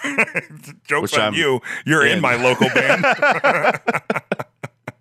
Jokes 0.86 1.02
Which 1.12 1.14
on 1.18 1.20
I'm 1.20 1.34
you. 1.34 1.60
You're 1.84 2.06
in 2.06 2.12
in. 2.18 2.20
my 2.22 2.36
local 2.36 2.68
band. 2.70 3.04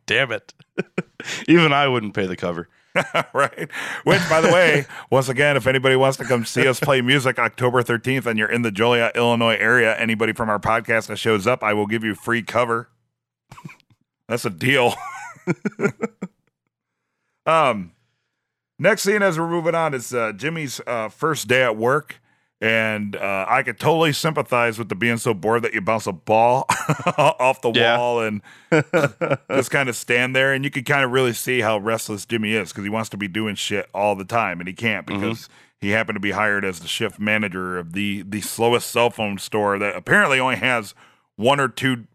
Damn 0.06 0.32
it! 0.32 0.54
Even 1.48 1.74
I 1.74 1.88
wouldn't 1.88 2.14
pay 2.14 2.26
the 2.26 2.36
cover. 2.36 2.70
right? 3.34 3.70
Which, 4.04 4.30
by 4.30 4.42
the 4.42 4.52
way, 4.52 4.86
once 5.10 5.30
again, 5.30 5.58
if 5.58 5.66
anybody 5.66 5.96
wants 5.96 6.18
to 6.18 6.26
come 6.26 6.46
see 6.46 6.68
us 6.68 6.80
play 6.80 7.02
music 7.02 7.40
October 7.40 7.82
13th 7.82 8.26
and 8.26 8.38
you're 8.38 8.52
in 8.52 8.62
the 8.62 8.72
Joliet, 8.72 9.16
Illinois 9.16 9.56
area, 9.56 9.98
anybody 9.98 10.34
from 10.34 10.50
our 10.50 10.60
podcast 10.60 11.08
that 11.08 11.18
shows 11.18 11.48
up, 11.48 11.64
I 11.64 11.74
will 11.74 11.88
give 11.88 12.04
you 12.04 12.14
free 12.14 12.44
cover. 12.44 12.90
That's 14.28 14.46
a 14.46 14.50
deal. 14.50 14.94
um, 17.46 17.92
next 18.78 19.04
scene 19.04 19.22
as 19.22 19.40
we're 19.40 19.50
moving 19.50 19.76
on 19.76 19.94
is 19.94 20.14
uh, 20.14 20.32
Jimmy's 20.34 20.80
uh, 20.86 21.10
first 21.10 21.48
day 21.48 21.64
at 21.64 21.76
work. 21.76 22.22
And 22.64 23.18
uh, 23.18 23.46
I 23.50 23.62
could 23.62 23.78
totally 23.78 24.14
sympathize 24.14 24.80
with 24.80 24.88
the 24.88 24.96
being 24.96 25.18
so 25.18 25.34
bored 25.34 25.64
that 25.64 25.74
you 25.74 25.82
bounce 25.82 26.08
a 26.08 26.14
ball 26.14 26.66
off 27.18 27.62
the 27.62 27.72
Yeah. 27.74 27.98
wall 27.98 28.22
and 28.22 28.42
just 29.52 29.70
kind 29.70 29.90
of 29.90 29.98
stand 29.98 30.34
there 30.34 30.54
and 30.54 30.64
you 30.64 30.72
could 30.72 30.86
kind 30.86 31.04
of 31.04 31.12
really 31.12 31.34
see 31.34 31.60
how 31.60 31.78
restless 31.78 32.26
Jimmy 32.26 32.54
is 32.54 32.70
because 32.72 32.86
he 32.86 32.90
wants 32.90 33.10
to 33.10 33.18
be 33.18 33.28
doing 33.28 33.56
shit 33.56 33.90
all 33.94 34.16
the 34.16 34.24
time 34.24 34.60
and 34.62 34.68
he 34.70 34.74
can't 34.74 35.06
Mm-hmm. 35.06 35.20
because 35.20 35.50
he 35.82 35.90
happened 35.90 36.16
to 36.16 36.22
be 36.22 36.32
hired 36.32 36.64
as 36.64 36.80
the 36.80 36.88
shift 36.88 37.20
manager 37.20 37.78
of 37.78 37.92
the 37.92 38.22
the 38.22 38.40
slowest 38.40 38.90
cell 38.90 39.10
phone 39.10 39.38
store 39.38 39.78
that 39.78 39.94
apparently 39.98 40.40
only 40.40 40.56
has 40.56 40.96
one 41.36 41.60
or 41.60 41.68
two 41.68 42.06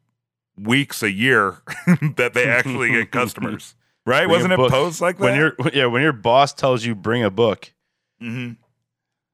weeks 0.56 1.02
a 1.02 1.10
year 1.10 1.58
that 2.16 2.32
they 2.32 2.48
actually 2.48 2.88
get 2.90 3.10
customers. 3.12 3.74
Right? 4.06 4.20
Bring 4.24 4.30
Wasn't 4.30 4.52
it 4.54 4.56
posed 4.70 5.02
like 5.02 5.18
that? 5.18 5.22
when 5.24 5.34
your 5.36 5.54
yeah 5.74 5.84
when 5.84 6.00
your 6.00 6.14
boss 6.14 6.54
tells 6.54 6.86
you 6.86 6.94
bring 6.94 7.22
a 7.22 7.30
book 7.30 7.74
hmm 8.18 8.52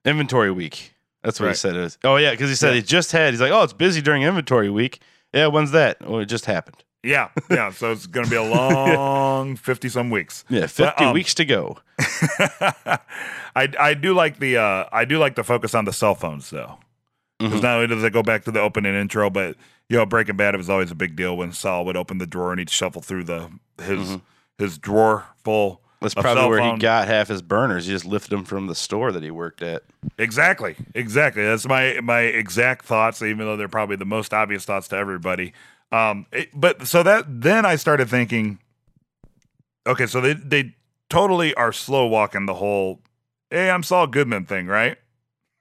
inventory 0.05 0.51
week. 0.51 0.94
That's 1.25 1.41
what 1.41 1.49
he 1.49 1.55
said 1.55 1.75
it 1.75 1.81
was. 1.81 1.99
Oh 2.05 2.17
yeah, 2.17 2.31
because 2.33 2.49
he 2.51 2.55
said 2.55 2.69
Yeah. 2.71 2.75
he 2.77 2.83
just 2.83 3.11
had. 3.13 3.33
He's 3.33 3.41
like, 3.41 3.51
oh, 3.51 3.63
it's 3.63 3.73
busy 3.73 4.01
during 4.03 4.23
inventory 4.23 4.71
week. 4.71 5.01
Yeah, 5.33 5.49
when's 5.49 5.73
that? 5.73 5.97
Oh, 6.05 6.19
it 6.19 6.27
just 6.27 6.45
happened. 6.45 6.85
Yeah, 7.03 7.29
yeah. 7.51 7.71
So 7.73 7.91
it's 7.93 8.07
going 8.07 8.25
to 8.25 8.31
be 8.31 8.37
a 8.37 8.43
long 8.43 9.57
fifty 9.57 9.89
some 9.89 10.11
weeks. 10.11 10.45
Yeah, 10.49 10.67
fifty 10.67 11.05
um, 11.05 11.13
weeks 11.15 11.35
to 11.35 11.45
go. 11.45 11.79
I 13.57 13.69
I 13.79 13.95
do 13.95 14.15
like 14.15 14.39
the 14.39 14.57
uh 14.59 14.85
I 14.93 15.05
do 15.05 15.19
like 15.19 15.35
the 15.35 15.45
focus 15.45 15.75
on 15.75 15.85
the 15.85 15.93
cell 15.93 16.15
phones 16.15 16.51
though. 16.51 16.79
Because 17.39 17.61
Mhm. 17.61 17.63
not 17.63 17.75
only 17.77 17.87
does 17.89 18.05
it 18.05 18.13
go 18.13 18.23
back 18.23 18.45
to 18.45 18.51
the 18.53 18.61
opening 18.61 18.95
intro, 18.95 19.29
but 19.29 19.57
you 19.89 19.97
know, 19.97 20.07
Breaking 20.07 20.37
Bad 20.37 20.55
it 20.55 20.59
was 20.59 20.71
always 20.71 20.91
a 20.91 20.95
big 20.95 21.17
deal 21.17 21.37
when 21.37 21.53
Saul 21.53 21.85
would 21.85 21.97
open 21.97 22.19
the 22.19 22.27
drawer 22.27 22.53
and 22.53 22.59
he'd 22.59 22.71
shuffle 22.71 23.03
through 23.03 23.25
the 23.25 23.51
his 23.83 24.09
Mhm. 24.17 24.21
his 24.59 24.79
drawer 24.79 25.27
full. 25.45 25.81
That's 26.13 26.23
probably 26.23 26.49
where 26.49 26.59
phone- 26.59 26.75
he 26.77 26.81
got 26.81 27.07
half 27.09 27.29
his 27.29 27.41
burners. 27.43 27.87
He 27.87 27.93
just 27.93 28.05
lifted 28.05 28.31
them 28.31 28.45
from 28.45 28.67
the 28.67 28.75
store 28.75 29.11
that 29.13 29.23
he 29.23 29.31
worked 29.31 29.63
at. 29.63 29.83
Exactly, 30.19 30.77
exactly. 30.95 31.43
That's 31.45 31.67
my 31.67 32.01
my 32.03 32.21
exact 32.21 32.85
thoughts, 32.85 33.23
even 33.23 33.39
though 33.47 33.57
they're 33.57 33.69
probably 33.69 33.97
the 33.97 34.05
most 34.05 34.33
obvious 34.35 34.65
thoughts 34.65 34.89
to 34.89 34.97
everybody. 34.97 35.53
Um, 35.93 36.27
it- 36.33 36.51
but 36.55 36.87
so 36.87 37.03
that 37.03 37.25
then 37.29 37.65
I 37.65 37.77
started 37.77 38.09
thinking, 38.11 38.59
okay, 39.87 40.07
so 40.07 40.21
they 40.21 40.35
they 40.35 40.75
totally 41.09 41.55
are 41.55 41.73
slow 41.73 42.07
walking 42.07 42.47
the 42.47 42.55
whole 42.55 43.01
"Hey, 43.51 43.71
I'm 43.71 43.83
Saul 43.83 44.07
Goodman" 44.07 44.45
thing, 44.47 44.67
right? 44.67 44.99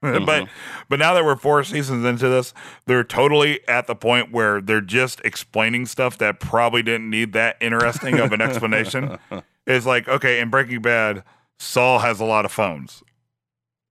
but 0.26 0.44
Mhm. 0.44 0.50
but 0.90 1.00
now 1.00 1.14
that 1.14 1.24
we're 1.26 1.36
four 1.38 1.64
seasons 1.64 2.06
into 2.06 2.28
this, 2.30 2.54
they're 2.86 3.04
totally 3.04 3.66
at 3.68 3.88
the 3.88 3.96
point 3.96 4.32
where 4.32 4.60
they're 4.62 4.82
just 4.82 5.22
explaining 5.24 5.86
stuff 5.86 6.18
that 6.18 6.40
probably 6.40 6.84
didn't 6.84 7.10
need 7.10 7.34
that 7.34 7.58
interesting 7.62 8.20
of 8.20 8.32
an 8.34 8.42
explanation. 8.48 9.18
It's 9.66 9.86
like, 9.86 10.08
okay, 10.10 10.40
in 10.42 10.50
Breaking 10.50 10.82
Bad, 10.82 11.24
Saul 11.58 12.00
has 12.00 12.20
a 12.20 12.26
lot 12.26 12.44
of 12.46 12.52
phones, 12.52 13.02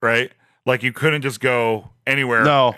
right? 0.02 0.30
Like 0.66 0.82
you 0.82 0.92
couldn't 0.92 1.22
just 1.22 1.40
go 1.40 1.90
anywhere. 2.06 2.44
No, 2.44 2.76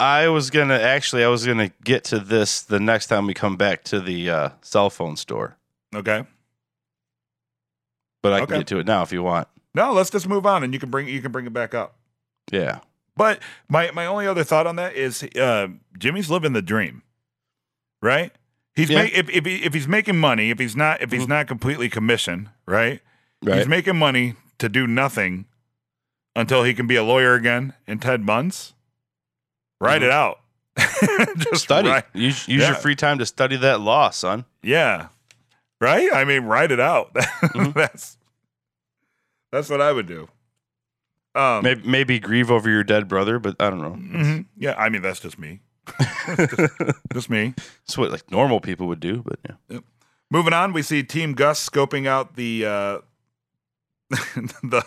I 0.00 0.26
was 0.28 0.50
gonna 0.50 0.78
actually. 0.78 1.22
I 1.22 1.28
was 1.28 1.46
gonna 1.46 1.70
get 1.84 2.02
to 2.04 2.18
this 2.18 2.60
the 2.60 2.80
next 2.80 3.06
time 3.06 3.26
we 3.26 3.34
come 3.34 3.56
back 3.56 3.84
to 3.84 4.00
the 4.00 4.28
uh, 4.28 4.48
cell 4.62 4.90
phone 4.90 5.16
store, 5.16 5.56
Okay. 5.94 6.24
but 8.22 8.32
I 8.32 8.36
Okay. 8.38 8.46
can 8.46 8.58
get 8.60 8.66
to 8.68 8.78
it 8.78 8.86
now 8.86 9.02
if 9.02 9.12
you 9.12 9.22
want. 9.22 9.46
No, 9.74 9.92
let's 9.92 10.10
just 10.10 10.28
move 10.28 10.44
on, 10.44 10.62
and 10.64 10.74
you 10.74 10.80
can 10.80 10.90
bring 10.90 11.08
you 11.08 11.22
can 11.22 11.32
bring 11.32 11.46
it 11.46 11.52
back 11.52 11.72
up. 11.72 11.94
Yeah. 12.52 12.78
But 13.16 13.40
my 13.68 13.90
my 13.90 14.06
only 14.06 14.26
other 14.28 14.44
thought 14.44 14.66
on 14.68 14.76
that 14.76 14.94
is 14.94 15.24
uh, 15.36 15.66
Jimmy's 15.98 16.30
living 16.30 16.52
the 16.52 16.62
dream, 16.62 17.02
right? 18.00 18.30
He's 18.74 18.88
Yeah. 18.88 19.02
ma- 19.02 19.10
if 19.12 19.28
if, 19.28 19.44
he, 19.44 19.56
if 19.64 19.74
he's 19.74 19.88
making 19.88 20.18
money, 20.18 20.50
if 20.50 20.58
he's 20.60 20.76
not 20.76 21.02
if 21.02 21.10
he's 21.10 21.24
Mhm. 21.24 21.28
not 21.28 21.46
completely 21.48 21.88
commissioned, 21.88 22.48
right? 22.66 23.00
Right. 23.42 23.58
He's 23.58 23.66
making 23.68 23.96
money 23.98 24.36
to 24.58 24.68
do 24.68 24.86
nothing 24.86 25.46
until 26.36 26.62
he 26.62 26.72
can 26.72 26.86
be 26.86 26.96
a 26.96 27.02
lawyer 27.02 27.34
again 27.34 27.74
in 27.86 27.98
ten 27.98 28.22
months. 28.24 28.72
Write 29.80 30.00
Mhm. 30.02 30.04
it 30.06 30.10
out. 30.10 30.38
Just 31.50 31.64
Study. 31.64 31.88
write- 31.90 32.06
Use, 32.14 32.48
use 32.48 32.62
Yeah. 32.62 32.68
your 32.68 32.76
free 32.76 32.94
time 32.96 33.18
to 33.18 33.26
study 33.26 33.56
that 33.56 33.80
law, 33.80 34.08
son. 34.10 34.46
Yeah. 34.62 35.08
Right? 35.80 36.08
I 36.12 36.24
mean, 36.24 36.44
write 36.44 36.70
it 36.72 36.80
out. 36.80 37.12
Mm-hmm. 37.14 37.72
that's 37.78 38.16
that's 39.50 39.68
what 39.68 39.80
I 39.82 39.92
would 39.92 40.06
do. 40.06 40.28
Um 41.34 41.62
Maybe, 41.64 41.82
maybe 41.88 42.18
grieve 42.20 42.50
over 42.50 42.68
your 42.68 42.84
dead 42.84 43.08
brother, 43.08 43.38
but 43.38 43.56
I 43.60 43.70
don't 43.70 43.80
know. 43.80 43.94
mhm. 44.18 44.46
Yeah, 44.56 44.74
I 44.76 44.88
mean 44.88 45.02
that's 45.02 45.20
just 45.20 45.38
me. 45.38 45.60
just, 46.36 46.72
just 47.12 47.30
me. 47.30 47.54
That's 47.56 47.96
what 47.98 48.10
like 48.10 48.30
normal 48.30 48.60
people 48.60 48.86
would 48.88 49.00
do, 49.00 49.22
but 49.24 49.38
yeah. 49.70 49.78
Moving 50.30 50.52
on, 50.52 50.72
we 50.72 50.82
see 50.82 51.02
Team 51.02 51.32
Gus 51.34 51.68
scoping 51.68 52.06
out 52.06 52.36
the 52.36 52.64
uh 52.66 52.98
the 54.10 54.84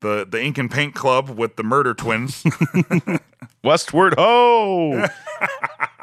the 0.00 0.26
the 0.30 0.42
Ink 0.42 0.58
and 0.58 0.70
Paint 0.70 0.94
Club 0.94 1.30
with 1.30 1.56
the 1.56 1.62
murder 1.62 1.94
twins. 1.94 2.42
Westward 3.64 4.14
ho! 4.18 5.06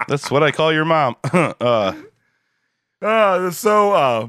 That's 0.08 0.30
what 0.32 0.44
I 0.44 0.52
call 0.52 0.74
your 0.74 0.86
mom. 0.86 1.16
uh, 1.34 1.94
it's 3.02 3.58
so 3.58 3.92
uh 3.94 4.28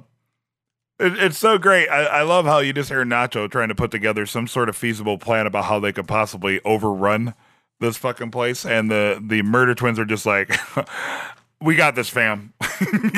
it, 1.04 1.18
it's 1.22 1.38
so 1.38 1.58
great. 1.58 1.88
I, 1.88 2.04
I 2.04 2.22
love 2.22 2.44
how 2.46 2.58
you 2.58 2.72
just 2.72 2.88
hear 2.88 3.04
Nacho 3.04 3.50
trying 3.50 3.68
to 3.68 3.74
put 3.74 3.90
together 3.90 4.26
some 4.26 4.46
sort 4.46 4.68
of 4.68 4.76
feasible 4.76 5.18
plan 5.18 5.46
about 5.46 5.64
how 5.66 5.78
they 5.80 5.92
could 5.92 6.08
possibly 6.08 6.60
overrun 6.64 7.34
this 7.80 7.96
fucking 7.96 8.30
place, 8.30 8.64
and 8.64 8.90
the 8.90 9.20
the 9.24 9.42
murder 9.42 9.74
twins 9.74 9.98
are 9.98 10.04
just 10.04 10.24
like, 10.26 10.50
"We 11.60 11.76
got 11.76 11.94
this, 11.94 12.08
fam." 12.08 12.52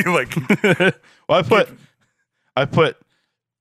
Like, 0.06 0.34
well, 1.28 1.38
I 1.38 1.42
put 1.42 1.70
I 2.56 2.64
put 2.66 2.96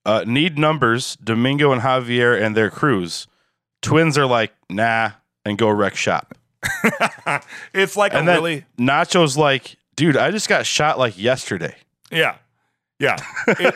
uh, 0.06 0.24
need 0.28 0.58
numbers 0.58 1.16
Domingo 1.18 1.72
and 1.72 1.82
Javier 1.82 2.40
and 2.40 2.56
their 2.56 2.70
crews. 2.70 3.28
Twins 3.82 4.18
are 4.18 4.26
like 4.26 4.54
nah 4.70 5.12
and 5.46 5.58
go 5.58 5.70
wreck 5.70 5.96
shop. 5.96 6.38
it's 7.74 7.96
like 7.96 8.14
And 8.14 8.24
a 8.28 8.32
then 8.32 8.36
really, 8.38 8.66
Nacho's 8.78 9.38
like, 9.38 9.78
dude, 9.96 10.18
I 10.18 10.32
just 10.32 10.50
got 10.50 10.66
shot 10.66 10.98
like 11.00 11.18
yesterday. 11.18 11.76
yeah, 12.12 12.36
yeah. 13.00 13.18
It, 13.48 13.76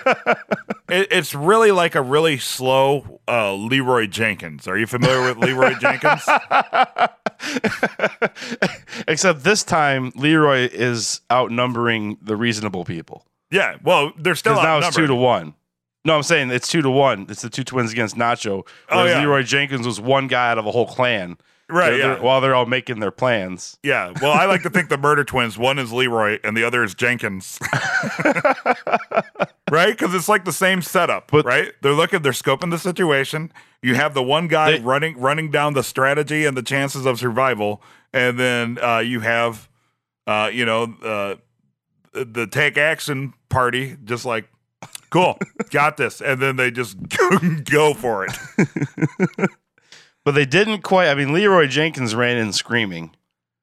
it, 0.90 1.08
it's 1.12 1.36
really 1.36 1.72
like 1.72 1.96
a 1.96 2.02
really 2.02 2.38
slow 2.38 3.22
uh, 3.28 3.54
Leeroy 3.54 4.08
Jenkins. 4.08 4.68
Are 4.68 4.78
you 4.78 4.88
familiar 4.88 5.22
with 5.24 5.38
Leeroy 5.38 5.74
Jenkins? 5.80 6.24
Except 9.08 9.44
this 9.44 9.64
time, 9.64 10.12
Leeroy 10.16 10.70
is 10.72 11.22
outnumbering 11.32 12.18
the 12.22 12.36
reasonable 12.36 12.86
people. 12.86 13.26
Yeah. 13.52 13.78
Well, 13.84 14.14
they're 14.18 14.36
still 14.36 14.56
now 14.56 14.80
it's 14.80 14.96
two 14.96 15.08
to 15.08 15.16
one. 15.16 15.54
No, 16.06 16.16
I'm 16.16 16.24
saying 16.24 16.50
it's 16.52 16.68
two 16.68 16.82
to 16.82 16.90
one. 16.90 17.26
It's 17.30 17.42
the 17.42 17.50
two 17.50 17.64
twins 17.64 17.92
against 17.92 18.16
Nacho. 18.16 18.66
Oh, 18.90 18.98
Whereas 18.98 19.12
yeah. 19.12 19.20
Leeroy 19.20 19.44
Jenkins 19.44 19.86
was 19.86 20.00
one 20.00 20.28
guy 20.28 20.52
out 20.52 20.58
of 20.58 20.66
a 20.66 20.72
whole 20.72 20.88
clan. 20.88 21.38
Right. 21.70 21.90
They're- 21.92 21.98
Yeah. 22.00 22.08
they're- 22.16 22.22
while 22.24 22.42
they're 22.42 22.56
all 22.56 22.66
making 22.66 23.00
their 23.00 23.12
plans. 23.12 23.78
Yeah. 23.84 24.12
Well, 24.22 24.32
I 24.32 24.46
like 24.46 24.64
to 24.64 24.70
think 24.70 24.90
the 24.90 24.98
murder 24.98 25.24
twins, 25.24 25.58
one 25.58 25.78
is 25.80 25.92
Leeroy 25.94 26.40
and 26.44 26.56
the 26.58 26.64
other 26.64 26.84
is 26.84 26.94
Jenkins. 26.96 27.60
right? 29.72 29.92
Because 29.98 30.14
it's 30.14 30.30
like 30.30 30.46
the 30.46 30.52
same 30.54 30.82
setup, 30.82 31.32
But- 31.32 31.46
right? 31.46 31.72
They're 31.82 31.94
looking, 31.94 32.22
they're 32.22 32.32
scoping 32.32 32.72
the 32.72 32.78
situation. 32.80 33.52
You 33.82 33.96
have 33.96 34.14
the 34.14 34.24
one 34.24 34.48
guy 34.48 34.72
They- 34.72 34.80
running 34.80 35.18
running 35.20 35.52
down 35.52 35.74
the 35.74 35.84
strategy 35.84 36.46
and 36.46 36.58
the 36.58 36.64
chances 36.64 37.06
of 37.06 37.20
survival, 37.20 37.82
and 38.14 38.40
then 38.40 38.78
uh, 38.82 39.00
you 39.00 39.22
have 39.22 39.70
uh, 40.28 40.50
you 40.54 40.66
know, 40.66 40.94
uh, 41.04 41.36
the 42.14 42.46
take 42.48 42.78
action 42.78 43.34
party 43.50 43.96
just 44.04 44.26
like 44.26 44.50
cool, 45.10 45.38
got 45.72 45.98
this. 45.98 46.22
And 46.22 46.40
then 46.42 46.56
they 46.56 46.70
just 46.72 46.98
go 47.66 47.94
for 47.94 48.26
it. 48.28 48.32
But 50.30 50.36
they 50.36 50.46
didn't 50.46 50.84
quite. 50.84 51.08
I 51.08 51.16
mean, 51.16 51.34
Leeroy 51.34 51.66
Jenkins 51.66 52.14
ran 52.14 52.38
in 52.38 52.54
screaming 52.54 53.16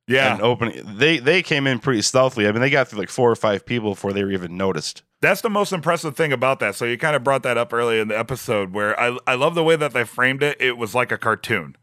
Yeah. 0.08 0.32
and 0.32 0.42
opening. 0.42 0.82
They 0.98 1.18
they 1.18 1.40
came 1.40 1.64
in 1.64 1.78
pretty 1.78 2.02
stealthily. 2.02 2.48
I 2.48 2.50
mean, 2.50 2.60
they 2.60 2.70
got 2.70 2.88
through 2.88 2.98
like 2.98 3.08
four 3.08 3.30
or 3.30 3.36
five 3.36 3.64
people 3.64 3.90
before 3.90 4.12
they 4.12 4.24
were 4.24 4.32
even 4.32 4.56
noticed. 4.56 5.04
That's 5.20 5.42
the 5.42 5.48
most 5.48 5.72
impressive 5.72 6.16
thing 6.16 6.32
about 6.32 6.58
that. 6.58 6.74
So 6.74 6.84
you 6.84 6.98
kind 6.98 7.14
of 7.14 7.22
brought 7.22 7.44
that 7.44 7.56
up 7.56 7.72
earlier 7.72 8.02
in 8.02 8.08
the 8.08 8.18
episode 8.18 8.72
where 8.72 8.98
I 8.98 9.16
I 9.28 9.36
love 9.36 9.54
the 9.54 9.62
way 9.62 9.76
that 9.76 9.92
they 9.92 10.02
framed 10.02 10.42
it. 10.42 10.56
It 10.60 10.76
was 10.76 10.92
like 10.92 11.12
a 11.12 11.18
cartoon. 11.18 11.76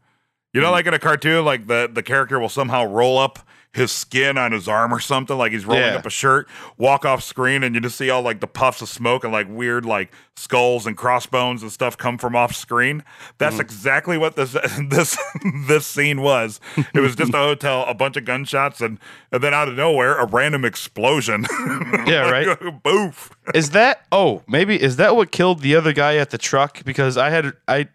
You 0.52 0.60
know, 0.60 0.66
mm-hmm. 0.66 0.74
like 0.74 0.86
in 0.86 0.92
a 0.92 0.98
cartoon, 0.98 1.46
like 1.46 1.66
the, 1.66 1.88
the 1.90 2.02
character 2.02 2.38
will 2.38 2.50
somehow 2.50 2.84
roll 2.84 3.16
up 3.16 3.38
his 3.74 3.90
skin 3.90 4.38
on 4.38 4.52
his 4.52 4.68
arm 4.68 4.94
or 4.94 5.00
something, 5.00 5.36
like 5.36 5.52
he's 5.52 5.66
rolling 5.66 5.82
Yeah. 5.82 5.96
up 5.96 6.06
a 6.06 6.10
shirt, 6.10 6.48
walk 6.78 7.04
off 7.04 7.22
screen, 7.22 7.62
and 7.64 7.74
you 7.74 7.80
just 7.80 7.96
see 7.96 8.08
all 8.08 8.22
like 8.22 8.40
the 8.40 8.46
puffs 8.46 8.80
of 8.80 8.88
smoke 8.88 9.24
and 9.24 9.32
like 9.32 9.48
weird 9.50 9.84
like 9.84 10.12
skulls 10.36 10.86
and 10.86 10.96
crossbones 10.96 11.62
and 11.62 11.70
stuff 11.72 11.98
come 11.98 12.16
from 12.16 12.36
off 12.36 12.54
screen. 12.54 13.02
That's 13.38 13.54
mm-hmm. 13.54 13.62
exactly 13.62 14.16
what 14.16 14.36
this 14.36 14.52
this 14.88 15.18
this 15.66 15.86
scene 15.86 16.22
was. 16.22 16.60
It 16.94 17.00
was 17.00 17.16
just 17.16 17.34
a 17.34 17.38
hotel, 17.38 17.84
a 17.88 17.94
bunch 17.94 18.16
of 18.16 18.24
gunshots, 18.24 18.80
and 18.80 18.98
and 19.32 19.42
then 19.42 19.52
out 19.52 19.68
of 19.68 19.74
nowhere, 19.74 20.16
a 20.18 20.26
random 20.26 20.64
explosion. 20.64 21.46
Yeah, 22.06 22.26
Like, 22.26 22.60
right. 22.60 22.82
Boof. 22.82 23.30
Is 23.54 23.70
that? 23.70 24.04
Oh, 24.12 24.42
maybe 24.46 24.80
is 24.80 24.96
that 24.96 25.16
what 25.16 25.30
killed 25.32 25.60
the 25.60 25.74
other 25.74 25.92
guy 25.92 26.16
at 26.16 26.30
the 26.30 26.38
truck? 26.38 26.84
Because 26.84 27.16
I 27.16 27.30
had 27.30 27.52
I 27.66 27.88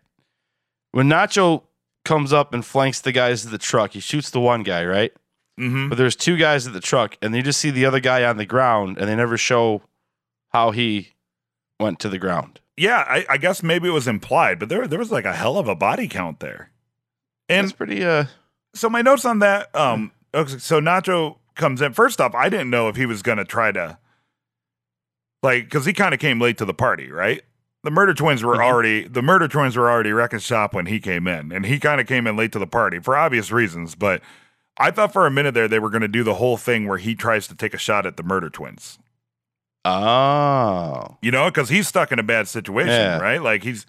when 0.91 1.07
Nacho 1.07 1.63
comes 2.05 2.33
up 2.33 2.53
and 2.53 2.65
flanks 2.65 3.01
the 3.01 3.11
guys 3.11 3.43
to 3.43 3.49
the 3.49 3.57
truck, 3.57 3.91
he 3.91 3.99
shoots 3.99 4.29
the 4.31 4.39
one 4.39 4.63
guy, 4.63 4.83
right? 4.83 5.13
Mm-hmm. 5.59 5.89
But 5.89 5.97
there's 5.97 6.15
two 6.15 6.37
guys 6.37 6.65
at 6.65 6.73
the 6.73 6.79
truck, 6.79 7.17
and 7.21 7.35
you 7.35 7.41
just 7.43 7.59
see 7.59 7.69
the 7.69 7.85
other 7.85 7.99
guy 7.99 8.23
on 8.23 8.37
the 8.37 8.45
ground, 8.45 8.97
and 8.97 9.09
they 9.09 9.15
never 9.15 9.37
show 9.37 9.81
how 10.49 10.71
he 10.71 11.09
went 11.79 11.99
to 11.99 12.09
the 12.09 12.17
ground. 12.17 12.59
Yeah, 12.77 13.03
I, 13.07 13.25
I 13.29 13.37
guess 13.37 13.61
maybe 13.61 13.89
it 13.89 13.91
was 13.91 14.07
implied, 14.07 14.57
but 14.57 14.69
there 14.69 14.87
there 14.87 14.99
was 14.99 15.11
like 15.11 15.25
a 15.25 15.33
hell 15.33 15.57
of 15.57 15.67
a 15.67 15.75
body 15.75 16.07
count 16.07 16.39
there. 16.39 16.71
And 17.49 17.65
it's 17.65 17.73
pretty. 17.73 18.05
Uh, 18.05 18.25
so 18.73 18.89
my 18.89 19.01
notes 19.01 19.25
on 19.25 19.39
that, 19.39 19.73
um, 19.75 20.11
so 20.33 20.79
Nacho 20.79 21.37
comes 21.55 21.81
in. 21.81 21.91
First 21.93 22.21
off, 22.21 22.33
I 22.33 22.47
didn't 22.47 22.69
know 22.69 22.87
if 22.87 22.95
he 22.95 23.05
was 23.05 23.21
gonna 23.21 23.43
try 23.43 23.71
to, 23.73 23.97
like, 25.43 25.65
because 25.65 25.85
he 25.85 25.93
kind 25.93 26.13
of 26.13 26.19
came 26.19 26.39
late 26.39 26.57
to 26.59 26.65
the 26.65 26.73
party, 26.73 27.11
right? 27.11 27.41
The 27.83 27.91
murder 27.91 28.13
twins 28.13 28.43
were 28.43 28.57
Mhm. 28.57 28.63
already 28.63 29.07
the 29.07 29.21
murder 29.21 29.47
twins 29.47 29.75
were 29.77 29.89
already 29.89 30.11
wrecking 30.11 30.39
shop 30.39 30.73
when 30.73 30.85
he 30.85 30.99
came 30.99 31.27
in, 31.27 31.51
and 31.51 31.65
he 31.65 31.79
kind 31.79 31.99
of 31.99 32.07
came 32.07 32.27
in 32.27 32.35
late 32.37 32.51
to 32.53 32.59
the 32.59 32.67
party 32.67 32.99
for 32.99 33.17
obvious 33.17 33.51
reasons. 33.51 33.95
But 33.95 34.21
I 34.79 34.91
thought 34.91 35.11
for 35.13 35.25
a 35.27 35.31
minute 35.31 35.53
there 35.53 35.67
they 35.67 35.79
were 35.79 35.89
gonna 35.89 36.07
do 36.07 36.23
the 36.23 36.35
whole 36.35 36.57
thing 36.57 36.87
where 36.87 36.97
he 36.97 37.13
tries 37.15 37.47
to 37.47 37.55
take 37.55 37.73
a 37.73 37.77
shot 37.77 38.05
at 38.05 38.15
the 38.17 38.23
murder 38.23 38.49
twins. 38.49 38.97
oh, 39.85 41.17
You 41.21 41.31
know, 41.31 41.45
because 41.49 41.69
he's 41.69 41.87
stuck 41.87 42.11
in 42.11 42.19
a 42.19 42.23
bad 42.23 42.47
situation, 42.47 42.91
Yeah. 42.93 43.19
right? 43.19 43.41
Like 43.41 43.63
he's 43.63 43.85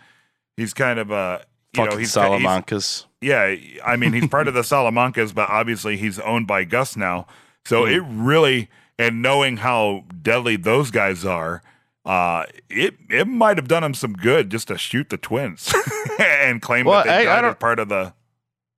he's 0.57 0.75
kind 0.75 0.99
of 0.99 1.11
uh 1.13 1.41
you 1.73 1.77
fucking 1.85 1.91
know 1.93 1.99
he's, 1.99 2.15
he's 2.15 2.23
Salamancas. 2.23 3.05
yeah, 3.21 3.55
I 3.85 3.97
mean, 3.97 4.13
he's 4.13 4.29
part 4.29 4.49
of 4.49 4.55
the 4.55 4.61
Salamancas, 4.73 5.35
but 5.35 5.49
obviously 5.49 5.97
he's 5.97 6.19
owned 6.19 6.47
by 6.47 6.65
Gus 6.65 6.97
now. 6.97 7.27
So 7.65 7.85
Mm. 7.85 7.93
it 7.97 8.01
really, 8.09 8.71
and 8.99 9.23
knowing 9.23 9.59
how 9.59 10.05
deadly 10.23 10.57
those 10.57 10.91
guys 10.91 11.25
are, 11.25 11.63
uh, 12.05 12.45
it 12.69 12.95
it 13.09 13.29
might 13.29 13.57
have 13.59 13.69
done 13.69 13.85
him 13.85 13.95
some 13.95 14.15
good 14.15 14.51
just 14.51 14.69
to 14.69 14.79
shoot 14.79 15.11
the 15.11 15.17
twins 15.19 15.73
and 16.19 16.61
claim 16.63 16.87
Well, 16.87 17.05
that 17.05 17.07
they 17.07 17.29
I- 17.29 17.33
I 17.33 17.37
died 17.37 17.45
as 17.45 17.49
don't- 17.51 17.61
part 17.61 17.79
of 17.79 17.89
the. 17.89 18.15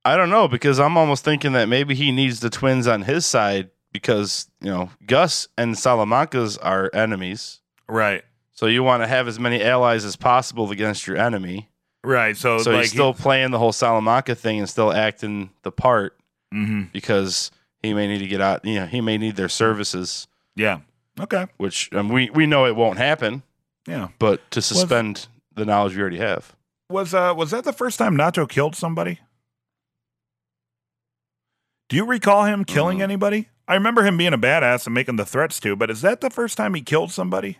I 0.04 0.16
don't 0.16 0.30
know 0.30 0.48
because 0.48 0.80
I'm 0.80 0.96
almost 0.96 1.24
thinking 1.24 1.52
that 1.52 1.68
maybe 1.68 1.94
he 1.94 2.10
needs 2.12 2.40
the 2.40 2.50
twins 2.50 2.86
on 2.86 3.02
his 3.02 3.24
side 3.26 3.70
because 3.92 4.48
you 4.60 4.70
know 4.70 4.90
Gus 5.06 5.48
and 5.56 5.74
Salamancas 5.74 6.58
are 6.62 6.90
enemies. 6.92 7.60
Right, 7.88 8.24
So 8.52 8.66
you 8.66 8.82
want 8.82 9.02
to 9.02 9.06
have 9.06 9.28
as 9.28 9.38
many 9.38 9.62
allies 9.62 10.04
as 10.06 10.16
possible 10.16 10.70
against 10.70 11.06
your 11.06 11.18
enemy. 11.18 11.68
right. 12.02 12.34
So, 12.36 12.58
So 12.58 12.70
like, 12.70 12.82
he's 12.82 12.90
still 12.92 13.12
playing 13.12 13.50
the 13.50 13.58
whole 13.58 13.72
Salamanca 13.72 14.34
thing 14.34 14.58
and 14.60 14.68
still 14.68 14.92
acting 14.92 15.50
the 15.62 15.70
part 15.72 16.16
hmm 16.50 16.84
because 16.92 17.50
he 17.82 17.92
may 17.94 18.06
need 18.08 18.18
to 18.20 18.26
get 18.28 18.40
out. 18.40 18.64
You 18.64 18.76
know, 18.80 18.86
he 18.86 19.00
may 19.00 19.18
need 19.18 19.36
their 19.36 19.48
services, 19.50 20.26
yeah, 20.56 20.80
okay, 21.20 21.46
which 21.58 21.92
um, 21.92 22.08
we 22.08 22.30
we 22.30 22.46
know 22.46 22.64
it 22.66 22.76
won't 22.76 22.98
happen. 22.98 23.42
yeah. 23.86 24.08
But 24.18 24.50
to 24.52 24.62
suspend 24.62 25.26
the 25.54 25.64
knowledge 25.66 25.94
we 25.94 26.00
already 26.00 26.18
have, 26.18 26.54
Was 26.88 27.12
uh 27.14 27.34
was 27.36 27.50
that 27.50 27.64
the 27.64 27.72
first 27.72 27.98
time 27.98 28.16
Nacho 28.16 28.48
killed 28.48 28.74
somebody? 28.74 29.20
Do 31.92 31.96
you 31.96 32.06
recall 32.06 32.46
him 32.46 32.64
killing 32.64 33.00
Mm. 33.00 33.02
anybody? 33.02 33.48
I 33.68 33.74
remember 33.74 34.02
him 34.02 34.16
being 34.16 34.32
a 34.32 34.38
badass 34.38 34.86
and 34.86 34.94
making 34.94 35.16
the 35.16 35.26
threats 35.26 35.60
too, 35.60 35.76
but 35.76 35.90
is 35.90 36.00
that 36.00 36.22
the 36.22 36.30
first 36.30 36.56
time 36.56 36.72
he 36.72 36.80
killed 36.80 37.12
somebody? 37.12 37.58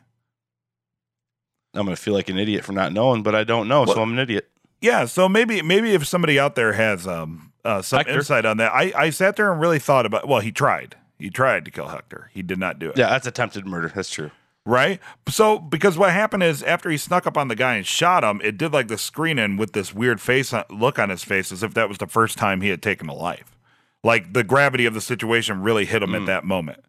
I'm 1.74 1.84
gonna 1.84 1.96
feel 1.96 2.14
like 2.14 2.30
an 2.30 2.38
idiot 2.38 2.64
for 2.64 2.72
not 2.72 2.94
knowing, 2.94 3.22
but 3.22 3.34
I 3.34 3.44
don't 3.44 3.68
know, 3.68 3.82
Well- 3.82 3.94
so 3.96 4.00
I'm 4.02 4.12
an 4.14 4.18
idiot. 4.18 4.48
Yeah, 4.80 5.04
so 5.04 5.28
maybe 5.28 5.60
maybe 5.60 5.92
if 5.92 6.06
somebody 6.06 6.40
out 6.40 6.54
there 6.54 6.72
has 6.72 7.06
um 7.06 7.52
uh, 7.62 7.82
some 7.82 7.98
Hector? 7.98 8.14
insight 8.14 8.46
on 8.46 8.56
that, 8.56 8.72
I 8.72 8.90
I 8.96 9.10
sat 9.10 9.36
there 9.36 9.52
and 9.52 9.60
really 9.60 9.78
thought 9.78 10.06
about. 10.06 10.26
Well, 10.26 10.40
he 10.40 10.50
tried. 10.50 10.96
He 11.18 11.28
tried 11.28 11.66
to 11.66 11.70
kill 11.70 11.88
Hector. 11.88 12.30
He 12.32 12.40
did 12.40 12.58
not 12.58 12.78
do 12.78 12.88
it. 12.88 12.96
Yeah, 12.96 13.10
that's 13.10 13.26
attempted 13.26 13.66
murder. 13.66 13.92
That's 13.94 14.08
true. 14.08 14.30
Right. 14.64 14.98
So 15.28 15.58
because 15.58 15.98
what 15.98 16.10
happened 16.12 16.42
is 16.42 16.62
after 16.62 16.88
he 16.88 16.96
snuck 16.96 17.26
up 17.26 17.36
on 17.36 17.48
the 17.48 17.54
guy 17.54 17.74
and 17.74 17.86
shot 17.86 18.24
him, 18.24 18.40
it 18.42 18.56
did 18.56 18.72
like 18.72 18.88
the 18.88 18.96
screening 18.96 19.58
with 19.58 19.72
this 19.74 19.92
weird 19.92 20.22
face 20.22 20.54
look 20.70 20.98
on 20.98 21.10
his 21.10 21.22
face 21.22 21.52
as 21.52 21.62
if 21.62 21.74
that 21.74 21.90
was 21.90 21.98
the 21.98 22.06
first 22.06 22.38
time 22.38 22.62
he 22.62 22.70
had 22.70 22.80
taken 22.80 23.10
a 23.10 23.14
life. 23.14 23.58
Like 24.04 24.32
the 24.32 24.44
gravity 24.44 24.86
of 24.86 24.94
the 24.94 25.00
situation 25.00 25.62
really 25.62 25.84
hit 25.84 26.02
him 26.02 26.10
Mm. 26.10 26.20
at 26.22 26.26
that 26.26 26.44
moment. 26.44 26.84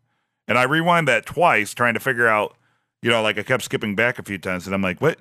And 0.47 0.57
I 0.57 0.64
rewind 0.64 1.07
that 1.07 1.26
twice 1.26 1.74
trying 1.74 1.93
to 1.93 1.99
figure 1.99 2.28
out, 2.28 2.55
you 3.01 3.09
know, 3.11 3.22
like 3.22 3.38
I 3.38 3.43
kept 3.43 3.64
skipping 3.64 3.95
back 3.95 4.18
a 4.20 4.24
few 4.24 4.38
times 4.38 4.66
and 4.66 4.74
I'm 4.76 4.82
like, 4.82 4.99
what? 4.99 5.20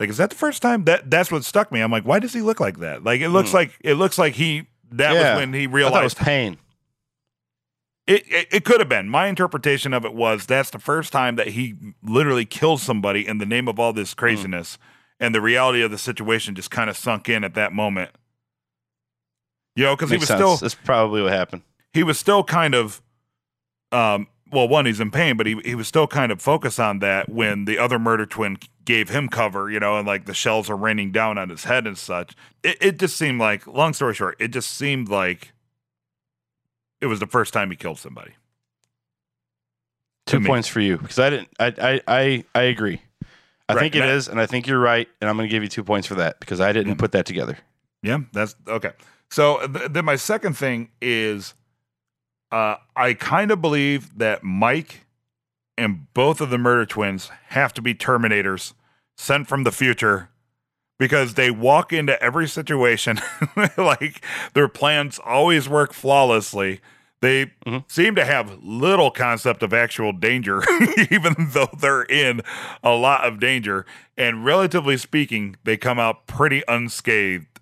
Like, 0.00 0.10
is 0.10 0.16
that 0.18 0.30
the 0.30 0.36
first 0.36 0.60
time? 0.62 0.84
That 0.84 1.10
that's 1.10 1.30
what 1.32 1.44
stuck 1.44 1.72
me. 1.72 1.80
I'm 1.80 1.90
like, 1.90 2.04
why 2.04 2.18
does 2.18 2.32
he 2.34 2.40
look 2.42 2.60
like 2.60 2.78
that? 2.80 3.04
Like 3.04 3.20
it 3.20 3.30
looks 3.30 3.50
Mm. 3.50 3.54
like 3.54 3.78
it 3.82 3.94
looks 3.94 4.18
like 4.18 4.34
he 4.34 4.66
that 4.92 5.12
Yeah. 5.14 5.34
was 5.34 5.40
when 5.40 5.52
he 5.54 5.60
I 5.60 5.62
it 5.64 5.66
was 5.68 5.74
realized 5.74 6.16
pain. 6.18 6.58
It, 8.06 8.22
it 8.30 8.48
it 8.52 8.64
could 8.66 8.80
have 8.80 8.88
been. 8.88 9.08
My 9.08 9.28
interpretation 9.28 9.94
of 9.94 10.04
it 10.04 10.12
was 10.14 10.44
that's 10.46 10.68
the 10.70 10.78
first 10.78 11.10
time 11.12 11.36
that 11.36 11.48
he 11.48 11.74
literally 12.02 12.44
kills 12.44 12.82
somebody 12.82 13.26
in 13.26 13.38
the 13.38 13.46
name 13.46 13.66
of 13.66 13.78
all 13.80 13.94
this 13.94 14.12
craziness, 14.12 14.76
and 15.18 15.34
the 15.34 15.40
reality 15.40 15.80
of 15.80 15.90
the 15.90 15.96
situation 15.96 16.54
just 16.54 16.70
kind 16.70 16.90
of 16.90 16.98
sunk 16.98 17.28
in 17.30 17.44
at 17.44 17.54
that 17.54 17.72
moment. 17.72 18.10
You 19.76 19.84
know, 19.84 19.96
because 19.96 20.10
he 20.10 20.16
was 20.18 20.28
sense. 20.28 20.38
still 20.38 20.56
That's 20.56 20.74
probably 20.74 21.22
what 21.22 21.32
happened. 21.32 21.62
he 21.92 22.02
was 22.02 22.18
still 22.18 22.44
kind 22.44 22.74
of 22.74 23.00
um 23.92 24.28
well 24.52 24.68
one 24.68 24.86
he's 24.86 25.00
in 25.00 25.10
pain 25.10 25.36
but 25.36 25.46
he, 25.46 25.60
he 25.64 25.74
was 25.74 25.88
still 25.88 26.06
kind 26.06 26.30
of 26.32 26.40
focused 26.40 26.78
on 26.80 26.98
that 27.00 27.28
when 27.28 27.64
the 27.64 27.78
other 27.78 27.98
murder 27.98 28.24
twin 28.26 28.56
gave 28.84 29.08
him 29.08 29.28
cover 29.28 29.70
you 29.70 29.80
know 29.80 29.96
and 29.98 30.06
like 30.06 30.26
the 30.26 30.34
shells 30.34 30.68
are 30.70 30.76
raining 30.76 31.10
down 31.12 31.38
on 31.38 31.48
his 31.48 31.64
head 31.64 31.86
and 31.86 31.96
such 31.98 32.34
it, 32.62 32.76
it 32.80 32.98
just 32.98 33.16
seemed 33.16 33.40
like 33.40 33.66
long 33.66 33.92
story 33.92 34.14
short 34.14 34.36
it 34.40 34.48
just 34.48 34.70
seemed 34.70 35.08
like 35.08 35.52
it 37.00 37.06
was 37.06 37.20
the 37.20 37.26
first 37.26 37.52
time 37.52 37.70
he 37.70 37.76
killed 37.76 37.98
somebody 37.98 38.32
Two 40.26 40.40
me. 40.40 40.46
points 40.46 40.68
for 40.68 40.80
you 40.80 40.96
because 40.96 41.18
I 41.18 41.30
didn't. 41.30 41.48
I 41.60 41.66
I 41.78 42.00
I, 42.08 42.44
I 42.54 42.62
agree. 42.62 43.02
I 43.68 43.74
Right, 43.74 43.80
think 43.82 43.94
it 43.94 44.00
and 44.02 44.10
I- 44.10 44.14
is, 44.14 44.28
and 44.28 44.40
I 44.40 44.46
think 44.46 44.66
you're 44.66 44.78
right, 44.80 45.06
and 45.20 45.28
I'm 45.28 45.36
going 45.36 45.48
to 45.48 45.52
give 45.54 45.62
you 45.62 45.68
two 45.68 45.84
points 45.84 46.06
for 46.06 46.14
that 46.16 46.40
because 46.40 46.60
I 46.60 46.72
didn't 46.72 46.88
Yeah. 46.92 46.94
put 46.96 47.12
that 47.12 47.26
together. 47.26 47.58
yeah 48.02 48.18
that's 48.32 48.54
okay 48.66 48.92
so 49.34 49.66
th- 49.66 49.90
then 49.90 50.04
my 50.04 50.16
second 50.16 50.56
thing 50.56 50.90
is 51.00 51.54
uh 52.52 52.76
i 52.96 53.12
kind 53.14 53.50
of 53.50 53.60
believe 53.60 54.16
that 54.18 54.42
mike 54.44 55.06
and 55.76 56.06
both 56.14 56.40
of 56.40 56.50
the 56.50 56.58
murder 56.58 56.86
twins 56.86 57.30
have 57.48 57.72
to 57.74 57.82
be 57.82 57.94
terminators 57.94 58.74
sent 59.16 59.48
from 59.48 59.64
the 59.64 59.72
future 59.72 60.28
because 60.98 61.34
they 61.34 61.50
walk 61.50 61.92
into 61.92 62.20
every 62.22 62.46
situation 62.46 63.20
like 63.76 64.24
their 64.54 64.68
plans 64.68 65.18
always 65.24 65.68
work 65.68 65.92
flawlessly. 65.92 66.80
They 67.20 67.46
Mhm. 67.66 67.90
seem 67.90 68.14
to 68.14 68.24
have 68.24 68.62
little 68.62 69.10
concept 69.10 69.62
of 69.64 69.72
actual 69.74 70.12
danger 70.12 70.62
even 71.10 71.34
though 71.38 71.68
they're 71.80 72.04
in 72.04 72.42
a 72.84 72.90
lot 72.94 73.26
of 73.26 73.40
danger. 73.40 73.84
And 74.16 74.44
relatively 74.44 74.96
speaking 74.96 75.56
they 75.64 75.76
come 75.76 75.98
out 75.98 76.26
pretty 76.28 76.62
unscathed 76.68 77.53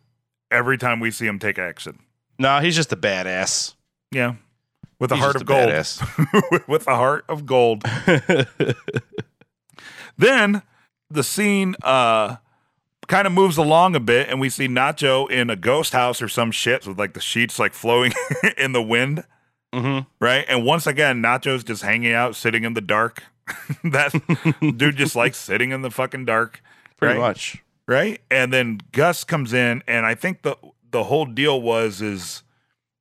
every 0.53 0.79
time 0.79 1.01
we 1.01 1.11
see 1.11 1.27
him 1.27 1.39
take 1.39 1.59
action 1.59 1.99
No, 2.39 2.61
he's 2.61 2.77
just 2.77 2.93
a 2.93 2.97
badass. 2.97 3.75
yeah 4.11 4.35
with 4.99 5.11
a 5.11 5.17
He's 5.17 5.25
heart 5.25 5.37
of 5.37 5.45
gold 5.47 5.69
with 6.69 6.87
a 6.87 6.95
heart 6.97 7.25
of 7.29 7.45
gold 7.47 7.83
Then 10.19 10.63
the 11.11 11.23
scene 11.23 11.75
uh 11.83 12.37
kind 13.09 13.27
of 13.27 13.33
moves 13.33 13.57
along 13.59 13.95
a 13.97 14.01
bit 14.01 14.29
and 14.29 14.41
we 14.41 14.49
see 14.49 14.69
Nacho 14.69 15.29
in 15.31 15.51
a 15.51 15.57
ghost 15.57 15.93
house 15.93 16.23
or 16.23 16.29
some 16.29 16.51
shit 16.51 16.87
with 16.87 16.99
like 16.99 17.15
the 17.15 17.21
sheets 17.21 17.59
like 17.59 17.73
flowing 17.75 18.13
in 18.57 18.73
the 18.73 18.83
wind, 18.83 19.25
hmm 19.75 20.01
right? 20.21 20.45
And 20.49 20.65
once 20.65 20.87
again, 20.87 21.23
Nacho's 21.23 21.65
just 21.65 21.83
hanging 21.83 22.13
out, 22.13 22.37
sitting 22.37 22.65
in 22.65 22.75
the 22.75 22.81
dark. 22.81 23.23
that 23.85 24.13
dude 24.77 24.97
just 24.97 25.17
likes 25.17 25.37
sitting 25.37 25.73
in 25.73 25.83
the 25.83 25.91
fucking 25.91 26.25
dark, 26.25 26.63
Pretty 26.97 27.19
right? 27.19 27.21
much. 27.29 27.63
Right? 27.93 28.21
And 28.31 28.53
then 28.53 28.81
Gus 28.91 29.23
comes 29.23 29.53
in, 29.53 29.83
and 29.87 30.07
I 30.07 30.15
think 30.15 30.43
the 30.43 30.57
the 30.91 31.05
whole 31.05 31.27
deal 31.27 31.61
was 31.61 32.03
is 32.03 32.43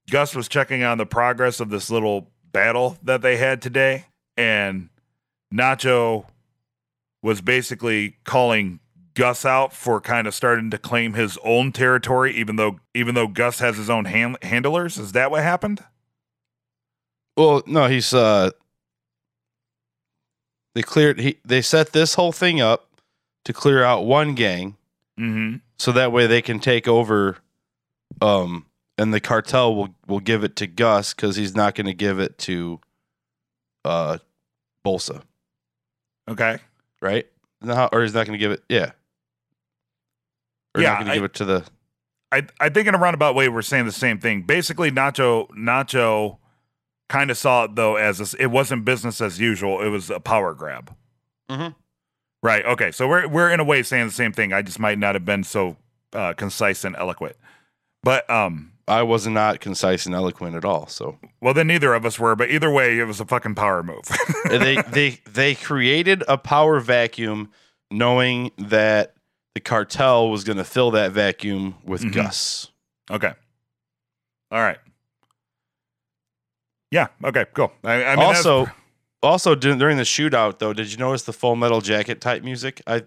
Gus 0.10 0.36
was 0.36 0.48
checking 0.48 0.84
on 0.84 0.98
the 0.98 1.06
progress 1.06 1.60
of 1.60 1.70
this 1.70 1.90
little 1.90 2.30
battle 2.52 2.98
that 3.04 3.22
they 3.22 3.38
had 3.38 3.62
today, 3.62 4.06
and 4.38 4.90
Nacho 5.54 6.26
was 7.24 7.42
basically 7.42 8.18
calling 8.24 8.80
Gus 9.14 9.46
out 9.46 9.74
for 9.74 10.02
kind 10.02 10.28
of 10.28 10.34
starting 10.34 10.70
to 10.72 10.78
claim 10.78 11.14
his 11.14 11.38
own 11.44 11.72
territory, 11.72 12.36
even 12.36 12.56
though 12.56 12.80
even 12.94 13.16
though 13.16 13.28
Gus 13.28 13.60
has 13.60 13.78
his 13.78 13.90
own 13.90 14.06
hand, 14.06 14.38
handlers. 14.42 14.98
Is 14.98 15.14
that 15.14 15.32
what 15.32 15.44
happened? 15.44 15.84
Well, 17.38 17.64
no, 17.66 17.88
he's 17.88 18.14
uh 18.14 18.52
they 20.76 20.82
cleared 20.82 21.20
he 21.20 21.38
they 21.46 21.62
set 21.62 21.92
this 21.92 22.16
whole 22.16 22.32
thing 22.32 22.62
up 22.62 22.88
to 23.46 23.54
clear 23.54 23.84
out 23.84 24.06
one 24.06 24.36
gang 24.36 24.78
Mm-hmm. 25.22 25.58
so 25.78 25.92
that 25.92 26.12
way 26.12 26.26
they 26.26 26.42
can 26.42 26.60
take 26.60 26.88
over 26.88 27.38
um 28.22 28.66
and 28.98 29.14
the 29.14 29.20
cartel 29.20 29.76
will 29.76 29.96
will 30.08 30.20
give 30.20 30.44
it 30.44 30.56
to 30.58 30.68
Gus 30.68 31.14
cuz 31.14 31.36
he's 31.36 31.56
not 31.56 31.76
going 31.76 31.86
to 31.88 31.94
give 31.94 32.20
it 32.20 32.38
to 32.40 32.80
uh 33.86 34.18
Bolsa, 34.86 35.22
Okay. 36.28 36.58
right? 37.02 37.28
No, 37.62 37.88
or 37.92 38.02
he's 38.02 38.14
not 38.16 38.26
going 38.26 38.34
to 38.38 38.44
give 38.44 38.52
it 38.52 38.64
yeah. 38.68 38.92
Or 40.76 40.82
Yeah, 40.82 40.90
not 40.94 41.00
going 41.02 41.08
to 41.10 41.14
give 41.16 41.24
it 41.24 41.34
to 41.36 41.46
the 41.46 41.66
I 42.32 42.48
I 42.60 42.70
think 42.70 42.88
in 42.88 42.96
a 42.96 42.98
roundabout 42.98 43.36
way 43.36 43.48
we're 43.50 43.62
saying 43.62 43.86
the 43.86 43.92
same 43.92 44.20
thing. 44.20 44.42
Basically, 44.44 44.90
Nacho 44.90 45.50
Nacho 45.50 46.38
kind 47.10 47.30
of 47.30 47.38
saw 47.38 47.66
it 47.66 47.76
though 47.76 47.96
as 47.98 48.20
a 48.20 48.24
s 48.24 48.34
it 48.36 48.48
wasn't 48.48 48.86
business 48.86 49.20
as 49.22 49.40
usual. 49.40 49.82
It 49.82 49.90
was 49.90 50.10
a 50.10 50.20
power 50.20 50.54
grab. 50.56 50.96
Mhm. 51.50 51.76
Right. 52.44 52.66
Okay. 52.66 52.92
So 52.92 53.08
we're 53.08 53.28
we're 53.28 53.50
in 53.52 53.60
a 53.60 53.64
way 53.64 53.84
saying 53.84 54.08
the 54.08 54.12
same 54.14 54.32
thing. 54.34 54.52
I 54.54 54.62
just 54.62 54.80
might 54.80 54.98
not 54.98 55.16
have 55.16 55.26
been 55.26 55.44
so 55.44 55.78
uh, 56.14 56.34
concise 56.34 56.84
and 56.84 56.96
eloquent. 56.96 57.36
But 58.04 58.28
um, 58.32 58.72
I 58.88 59.04
was 59.04 59.28
not 59.28 59.60
concise 59.60 60.08
and 60.08 60.16
eloquent 60.16 60.56
at 60.56 60.66
all, 60.66 60.88
so 60.88 61.20
well 61.40 61.54
then 61.54 61.68
neither 61.68 61.94
of 61.94 62.04
us 62.06 62.18
were. 62.18 62.36
But 62.36 62.50
either 62.50 62.72
way, 62.72 62.98
it 62.98 63.04
was 63.06 63.20
a 63.20 63.26
fucking 63.26 63.54
power 63.56 63.84
move. 63.84 64.10
they 64.50 64.82
they 64.90 65.20
they 65.30 65.54
created 65.54 66.24
a 66.28 66.38
power 66.38 66.80
vacuum 66.80 67.52
knowing 67.92 68.52
that 68.58 69.14
the 69.54 69.60
cartel 69.62 70.30
was 70.32 70.44
going 70.44 70.58
to 70.58 70.64
fill 70.64 70.90
that 70.92 71.12
vacuum 71.12 71.76
with 71.86 72.02
Mhm. 72.02 72.14
Gus. 72.14 72.72
okay. 73.12 73.34
All 74.50 74.60
right. 74.62 74.80
Yeah. 76.90 77.08
Okay. 77.24 77.46
Cool. 77.54 77.72
I, 77.84 78.04
I 78.04 78.16
mean, 78.16 78.26
also, 78.26 78.68
also 79.24 79.56
during 79.56 79.98
the 79.98 80.04
shootout 80.04 80.60
though, 80.60 80.74
did 80.74 80.92
you 80.92 80.98
notice 80.98 81.24
the 81.24 81.34
Full 81.34 81.56
Metal 81.56 81.82
Jacket 81.82 82.22
type 82.22 82.44
music? 82.44 82.82
I 82.88 83.04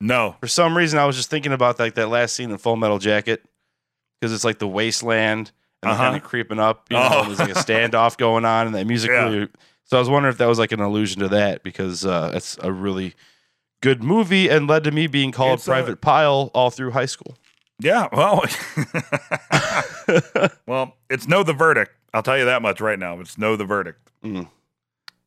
no. 0.00 0.36
for 0.40 0.46
some 0.48 0.76
reason 0.76 0.98
I 0.98 1.06
was 1.06 1.16
just 1.16 1.30
thinking 1.30 1.52
about 1.52 1.78
like 1.78 1.94
that 1.94 2.08
last 2.08 2.34
scene 2.34 2.50
in 2.50 2.58
Full 2.58 2.76
Metal 2.76 2.98
Jacket 2.98 3.42
because 4.20 4.32
it's 4.32 4.44
like 4.44 4.58
the 4.58 4.68
wasteland 4.68 5.52
and 5.82 5.92
Uh-huh. 5.92 6.02
kind 6.02 6.16
of 6.16 6.22
creeping 6.22 6.58
up. 6.58 6.86
You 6.90 6.96
know, 6.96 7.08
Oh. 7.10 7.24
there's 7.24 7.38
like 7.38 7.50
a 7.50 7.54
standoff 7.54 8.16
going 8.18 8.44
on, 8.44 8.66
and 8.66 8.74
that 8.74 8.86
music. 8.86 9.10
Yeah. 9.10 9.24
Really, 9.24 9.48
so 9.84 9.96
I 9.96 10.00
was 10.00 10.08
wondering 10.10 10.32
if 10.32 10.38
that 10.38 10.46
was 10.46 10.58
like 10.58 10.72
an 10.72 10.80
allusion 10.80 11.20
to 11.20 11.28
that 11.28 11.62
because 11.62 12.04
uh, 12.04 12.32
it's 12.34 12.58
a 12.62 12.72
really 12.72 13.14
good 13.82 14.02
movie 14.02 14.48
and 14.48 14.66
led 14.66 14.84
to 14.84 14.90
me 14.90 15.06
being 15.06 15.32
called 15.32 15.58
It's 15.60 15.66
a- 15.68 15.70
Private 15.70 16.00
Pile 16.00 16.50
all 16.54 16.70
through 16.70 16.90
high 16.92 17.06
school. 17.06 17.36
Yeah. 17.78 18.08
Well. 18.12 18.42
well, 20.66 20.96
it's 21.10 21.28
no 21.28 21.42
the 21.42 21.52
verdict. 21.52 21.92
I'll 22.14 22.22
tell 22.22 22.38
you 22.38 22.46
that 22.46 22.62
much 22.62 22.80
right 22.80 22.98
now. 22.98 23.20
It's 23.20 23.36
no 23.38 23.56
the 23.56 23.64
verdict. 23.64 24.10
Mm. 24.24 24.48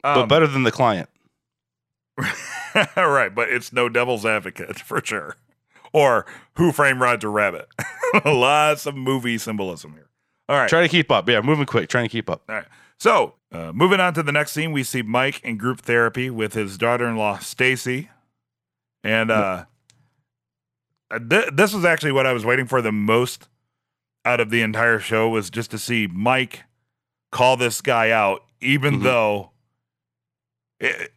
Um, 0.04 0.16
but 0.16 0.26
better 0.28 0.48
than 0.48 0.64
the 0.64 0.72
client. 0.72 1.10
right, 2.98 3.34
but 3.34 3.50
it's 3.50 3.72
no 3.74 3.90
devil's 3.90 4.26
advocate 4.26 4.80
for 4.86 5.02
sure. 5.04 5.36
Or 5.92 6.26
Who 6.58 6.72
Framed 6.72 7.00
Roger 7.00 7.32
Rabbit. 7.32 7.68
Lots 8.26 8.86
of 8.86 8.96
movie 8.96 9.38
symbolism 9.38 9.94
here. 9.94 10.10
All 10.48 10.58
right. 10.58 10.70
Try 10.70 10.82
to 10.82 10.88
keep 10.90 11.12
up. 11.12 11.28
Yeah, 11.30 11.42
moving 11.42 11.66
quick. 11.66 11.90
Trying 11.90 12.06
to 12.06 12.10
keep 12.10 12.30
up. 12.30 12.44
All 12.50 12.56
right. 12.56 12.66
So, 13.00 13.36
uh, 13.52 13.72
moving 13.74 14.00
on 14.00 14.14
to 14.16 14.24
the 14.24 14.32
next 14.32 14.52
scene, 14.52 14.72
we 14.72 14.84
see 14.84 15.02
Mike 15.02 15.42
in 15.44 15.58
group 15.58 15.82
therapy 15.82 16.30
with 16.30 16.54
his 16.54 16.78
daughter-in-law 16.78 17.40
Stacey, 17.40 18.10
and 19.06 19.32
uh, 19.32 19.66
uh, 21.10 21.20
th- 21.30 21.50
this 21.54 21.74
was 21.74 21.86
actually 21.86 22.12
what 22.12 22.26
I 22.28 22.34
was 22.34 22.46
waiting 22.46 22.66
for 22.68 22.82
the 22.82 22.92
most 22.92 23.48
out 24.26 24.40
of 24.42 24.50
the 24.50 24.62
entire 24.62 25.00
show 25.00 25.30
was 25.30 25.50
just 25.50 25.72
to 25.72 25.78
see 25.80 26.08
Mike 26.08 26.66
call 27.32 27.56
this 27.56 27.80
guy 27.82 28.12
out, 28.12 28.44
even 28.60 28.96
Mhm. 29.00 29.04
though. 29.04 29.52
It, 30.80 31.12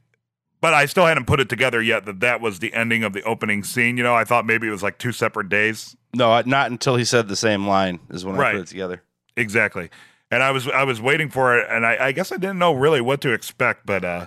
but 0.60 0.74
I 0.74 0.86
still 0.86 1.06
hadn't 1.06 1.26
put 1.26 1.40
it 1.40 1.48
together 1.48 1.82
yet 1.82 2.04
that 2.06 2.20
that 2.20 2.40
was 2.40 2.60
the 2.60 2.72
ending 2.72 3.02
of 3.04 3.12
the 3.12 3.22
opening 3.24 3.64
scene. 3.64 3.96
You 3.96 4.02
know, 4.04 4.14
I 4.14 4.24
thought 4.24 4.46
maybe 4.46 4.68
it 4.68 4.70
was 4.70 4.82
like 4.82 4.98
two 4.98 5.12
separate 5.12 5.48
days. 5.48 5.96
No, 6.14 6.40
not 6.42 6.70
until 6.70 6.96
he 6.96 7.04
said 7.04 7.28
the 7.28 7.36
same 7.36 7.66
line 7.66 7.98
is 8.10 8.24
when 8.24 8.38
I 8.40 8.52
put 8.52 8.60
it 8.62 8.66
together. 8.68 9.02
Exactly. 9.36 9.90
And 10.30 10.42
I 10.42 10.50
was 10.50 10.68
I 10.68 10.84
was 10.84 11.00
waiting 11.00 11.28
for 11.30 11.58
it, 11.58 11.66
and 11.70 11.84
I, 11.84 12.06
I 12.06 12.12
guess 12.12 12.32
I 12.32 12.36
didn't 12.36 12.58
know 12.58 12.72
really 12.72 13.00
what 13.00 13.20
to 13.22 13.32
expect, 13.32 13.84
but 13.86 14.04
uh, 14.04 14.26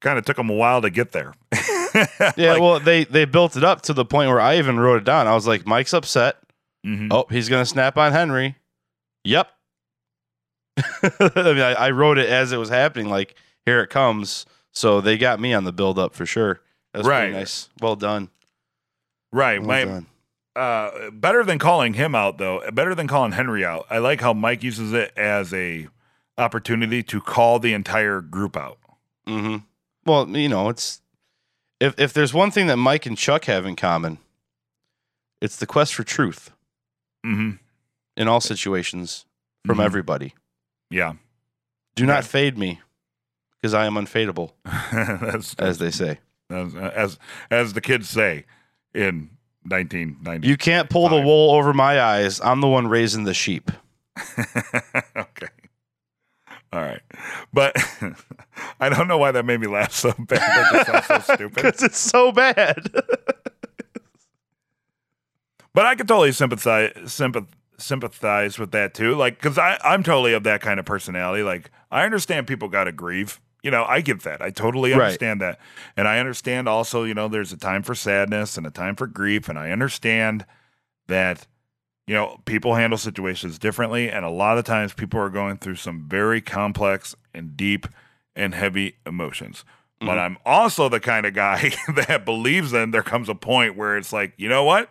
kind 0.00 0.18
of 0.18 0.24
took 0.24 0.36
them 0.36 0.48
a 0.50 0.54
while 0.54 0.80
to 0.82 0.90
get 0.90 1.12
there. 1.12 1.34
Yeah, 2.38 2.52
Like- 2.52 2.60
well, 2.62 2.80
they 2.80 3.04
they 3.04 3.26
built 3.26 3.54
it 3.56 3.64
up 3.64 3.82
to 3.82 3.92
the 3.92 4.06
point 4.06 4.30
where 4.30 4.40
I 4.40 4.56
even 4.56 4.80
wrote 4.80 4.96
it 4.96 5.04
down. 5.04 5.26
I 5.26 5.34
was 5.34 5.46
like, 5.46 5.66
Mike's 5.66 5.92
upset. 5.92 6.36
Mhm. 6.86 7.08
Oh, 7.10 7.26
he's 7.28 7.50
gonna 7.50 7.66
snap 7.66 7.98
on 7.98 8.12
Henry. 8.12 8.56
Yep. 9.24 9.48
I 10.78 11.20
mean, 11.44 11.58
I, 11.60 11.74
I 11.74 11.90
wrote 11.90 12.16
it 12.18 12.28
as 12.28 12.52
it 12.52 12.56
was 12.56 12.68
happening. 12.70 13.08
Like, 13.10 13.34
here 13.66 13.80
it 13.82 13.88
comes. 13.90 14.46
So 14.72 15.00
they 15.00 15.18
got 15.18 15.40
me 15.40 15.52
on 15.52 15.64
the 15.64 15.72
build 15.72 15.98
up 15.98 16.14
for 16.14 16.24
sure. 16.26 16.60
That's 16.92 17.06
Right. 17.06 17.24
pretty 17.26 17.34
nice. 17.34 17.68
Well 17.80 17.96
done. 17.96 18.30
right. 19.32 19.58
Well 19.60 19.68
My, 19.68 19.84
done. 19.84 20.06
uh, 20.56 21.10
better 21.10 21.44
than 21.44 21.58
calling 21.58 21.94
him 21.94 22.14
out, 22.14 22.38
though. 22.38 22.62
Better 22.72 22.94
than 22.94 23.06
calling 23.08 23.32
Henry 23.32 23.64
out. 23.64 23.86
I 23.90 23.98
like 23.98 24.20
how 24.20 24.32
Mike 24.32 24.62
uses 24.62 24.92
it 24.92 25.12
as 25.16 25.52
a 25.54 25.88
opportunity 26.38 27.02
to 27.04 27.20
call 27.20 27.58
the 27.58 27.72
entire 27.74 28.20
group 28.20 28.56
out. 28.56 28.78
hmm 29.26 29.58
Well, 30.04 30.28
you 30.28 30.48
know, 30.48 30.68
it's 30.68 31.00
if 31.80 31.98
if 31.98 32.12
there's 32.12 32.32
one 32.34 32.50
thing 32.50 32.66
that 32.68 32.76
Mike 32.76 33.06
and 33.06 33.16
Chuck 33.16 33.44
have 33.46 33.66
in 33.66 33.76
common, 33.76 34.18
it's 35.40 35.56
the 35.56 35.66
quest 35.66 35.94
for 35.94 36.04
truth 36.04 36.50
Mm-hmm. 37.24 37.52
in 38.16 38.28
all 38.28 38.40
situations 38.40 39.26
from 39.64 39.78
Mhm. 39.78 39.84
everybody. 39.84 40.34
Yeah. 40.90 41.14
Do 41.94 42.04
not 42.06 42.24
fade 42.24 42.56
me, 42.58 42.80
because 43.62 43.74
I 43.74 43.86
am 43.86 43.94
unfadable, 43.94 44.50
that's, 44.92 45.54
as 45.54 45.78
they 45.78 45.92
say. 45.92 46.18
as, 46.50 46.74
as 46.74 47.18
as 47.50 47.72
the 47.74 47.80
kids 47.80 48.08
say 48.08 48.44
in 48.92 49.30
1990. 49.64 50.46
You 50.48 50.56
can't 50.56 50.90
pull 50.90 51.08
the 51.08 51.20
wool 51.20 51.54
over 51.54 51.72
my 51.72 52.00
eyes. 52.00 52.40
I'm 52.40 52.60
the 52.60 52.66
one 52.66 52.88
raising 52.88 53.24
the 53.24 53.34
sheep. 53.34 53.70
okay. 55.16 55.48
All 56.72 56.80
right. 56.80 57.02
But 57.52 57.76
I 58.80 58.88
don't 58.88 59.06
know 59.06 59.18
why 59.18 59.30
that 59.30 59.44
made 59.44 59.60
me 59.60 59.68
laugh 59.68 59.92
so 59.92 60.12
bad. 60.18 60.40
That 60.40 60.70
just 60.72 61.06
sounds 61.06 61.26
so 61.26 61.34
stupid. 61.34 61.54
Because 61.54 61.82
it's 61.82 61.98
so 61.98 62.32
bad. 62.32 62.88
But 65.74 65.86
I 65.86 65.94
could 65.94 66.08
totally 66.08 66.32
sympathize 66.32 66.92
sympath, 67.04 67.46
sympathize 67.78 68.58
with 68.58 68.72
that 68.72 68.94
too. 68.94 69.14
Like, 69.14 69.40
because 69.40 69.58
I'm 69.58 70.02
totally 70.02 70.32
of 70.32 70.42
that 70.44 70.60
kind 70.60 70.80
of 70.80 70.86
personality. 70.86 71.42
Like, 71.42 71.70
I 71.90 72.04
understand 72.04 72.46
people 72.46 72.68
got 72.68 72.84
to 72.84 72.92
grieve. 72.92 73.40
You 73.62 73.70
know, 73.70 73.84
I 73.84 74.00
get 74.00 74.22
that. 74.22 74.42
I 74.42 74.50
totally 74.50 74.90
Right. 74.92 75.02
understand 75.02 75.40
that. 75.40 75.60
And 75.96 76.08
I 76.08 76.18
understand 76.18 76.68
also, 76.68 77.04
you 77.04 77.14
know, 77.14 77.28
there's 77.28 77.52
a 77.52 77.56
time 77.56 77.82
for 77.82 77.94
sadness 77.94 78.56
and 78.56 78.66
a 78.66 78.70
time 78.70 78.96
for 78.96 79.06
grief. 79.06 79.48
And 79.48 79.58
I 79.58 79.70
understand 79.70 80.44
that, 81.06 81.46
you 82.06 82.14
know, 82.14 82.40
people 82.44 82.74
handle 82.74 82.98
situations 82.98 83.58
differently. 83.60 84.10
And 84.10 84.24
a 84.24 84.30
lot 84.30 84.58
of 84.58 84.64
times 84.64 84.94
people 84.94 85.20
are 85.20 85.30
going 85.30 85.58
through 85.58 85.76
some 85.76 86.08
very 86.08 86.40
complex 86.40 87.14
and 87.32 87.56
deep 87.56 87.86
and 88.34 88.52
heavy 88.54 88.96
emotions. 89.06 89.64
But 90.00 90.16
Mhm. 90.16 90.20
I'm 90.20 90.38
also 90.44 90.88
the 90.88 90.98
kind 90.98 91.24
of 91.26 91.32
guy 91.34 91.70
that 92.08 92.24
believes 92.24 92.72
in 92.72 92.90
there 92.90 93.04
comes 93.04 93.28
a 93.28 93.34
point 93.36 93.76
where 93.76 93.96
it's 93.96 94.12
like, 94.12 94.32
you 94.36 94.48
know 94.48 94.64
what? 94.64 94.90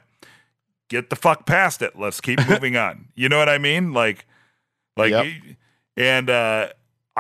Get 0.90 1.10
the 1.10 1.16
fuck 1.18 1.46
past 1.46 1.82
it. 1.82 1.98
Let's 2.00 2.22
keep 2.22 2.40
moving 2.48 2.78
on. 2.78 3.10
You 3.16 3.28
know 3.28 3.38
what 3.38 3.50
I 3.50 3.58
mean? 3.58 3.92
Like, 3.92 4.26
like, 4.96 5.12
Yep. 5.12 5.26
and 5.98 6.30
uh, 6.30 6.70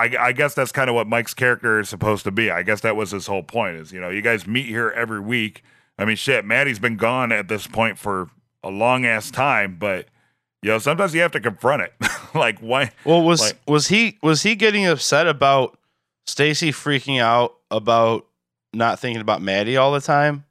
I, 0.01 0.27
I 0.27 0.31
guess 0.31 0.53
that's 0.53 0.71
kind 0.71 0.89
of 0.89 0.95
what 0.95 1.07
Mike's 1.07 1.33
character 1.33 1.79
is 1.79 1.89
supposed 1.89 2.23
to 2.23 2.31
be. 2.31 2.49
I 2.49 2.63
guess 2.63 2.81
that 2.81 2.95
was 2.95 3.11
his 3.11 3.27
whole 3.27 3.43
point. 3.43 3.75
Is 3.77 3.91
you 3.91 4.01
know, 4.01 4.09
you 4.09 4.21
guys 4.21 4.47
meet 4.47 4.65
here 4.65 4.89
every 4.89 5.19
week. 5.19 5.63
I 5.99 6.05
mean, 6.05 6.15
shit, 6.15 6.45
Matty's 6.45 6.79
been 6.79 6.97
gone 6.97 7.31
at 7.31 7.47
this 7.47 7.67
point 7.67 7.97
for 7.99 8.29
a 8.63 8.69
long 8.69 9.05
ass 9.05 9.29
time, 9.29 9.77
but 9.79 10.07
you 10.63 10.69
know, 10.71 10.79
sometimes 10.79 11.13
you 11.13 11.21
have 11.21 11.31
to 11.31 11.39
confront 11.39 11.83
it. 11.83 11.93
like, 12.35 12.59
why? 12.59 12.91
Well, 13.05 13.21
was 13.21 13.41
Like- 13.41 13.59
was 13.67 13.87
he 13.87 14.17
was 14.23 14.43
he 14.43 14.55
getting 14.55 14.85
upset 14.87 15.27
about 15.27 15.77
Stacey 16.25 16.71
freaking 16.71 17.19
out 17.21 17.55
about 17.69 18.25
not 18.73 18.99
thinking 18.99 19.21
about 19.21 19.41
Matty 19.41 19.77
all 19.77 19.91
the 19.91 20.01
time? 20.01 20.45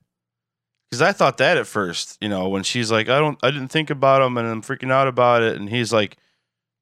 Because 0.90 1.03
I 1.03 1.12
thought 1.12 1.38
that 1.38 1.57
at 1.57 1.66
first, 1.68 2.18
you 2.20 2.28
know, 2.28 2.48
when 2.48 2.62
she's 2.64 2.90
like, 2.90 3.09
"I 3.09 3.18
don't, 3.20 3.38
I 3.44 3.51
didn't 3.53 3.68
think 3.68 3.90
about 3.90 4.22
him, 4.22 4.36
and 4.36 4.46
I'm 4.48 4.61
freaking 4.62 4.90
out 4.90 5.07
about 5.07 5.42
it," 5.42 5.57
and 5.57 5.68
he's 5.70 5.92
like, 5.92 6.16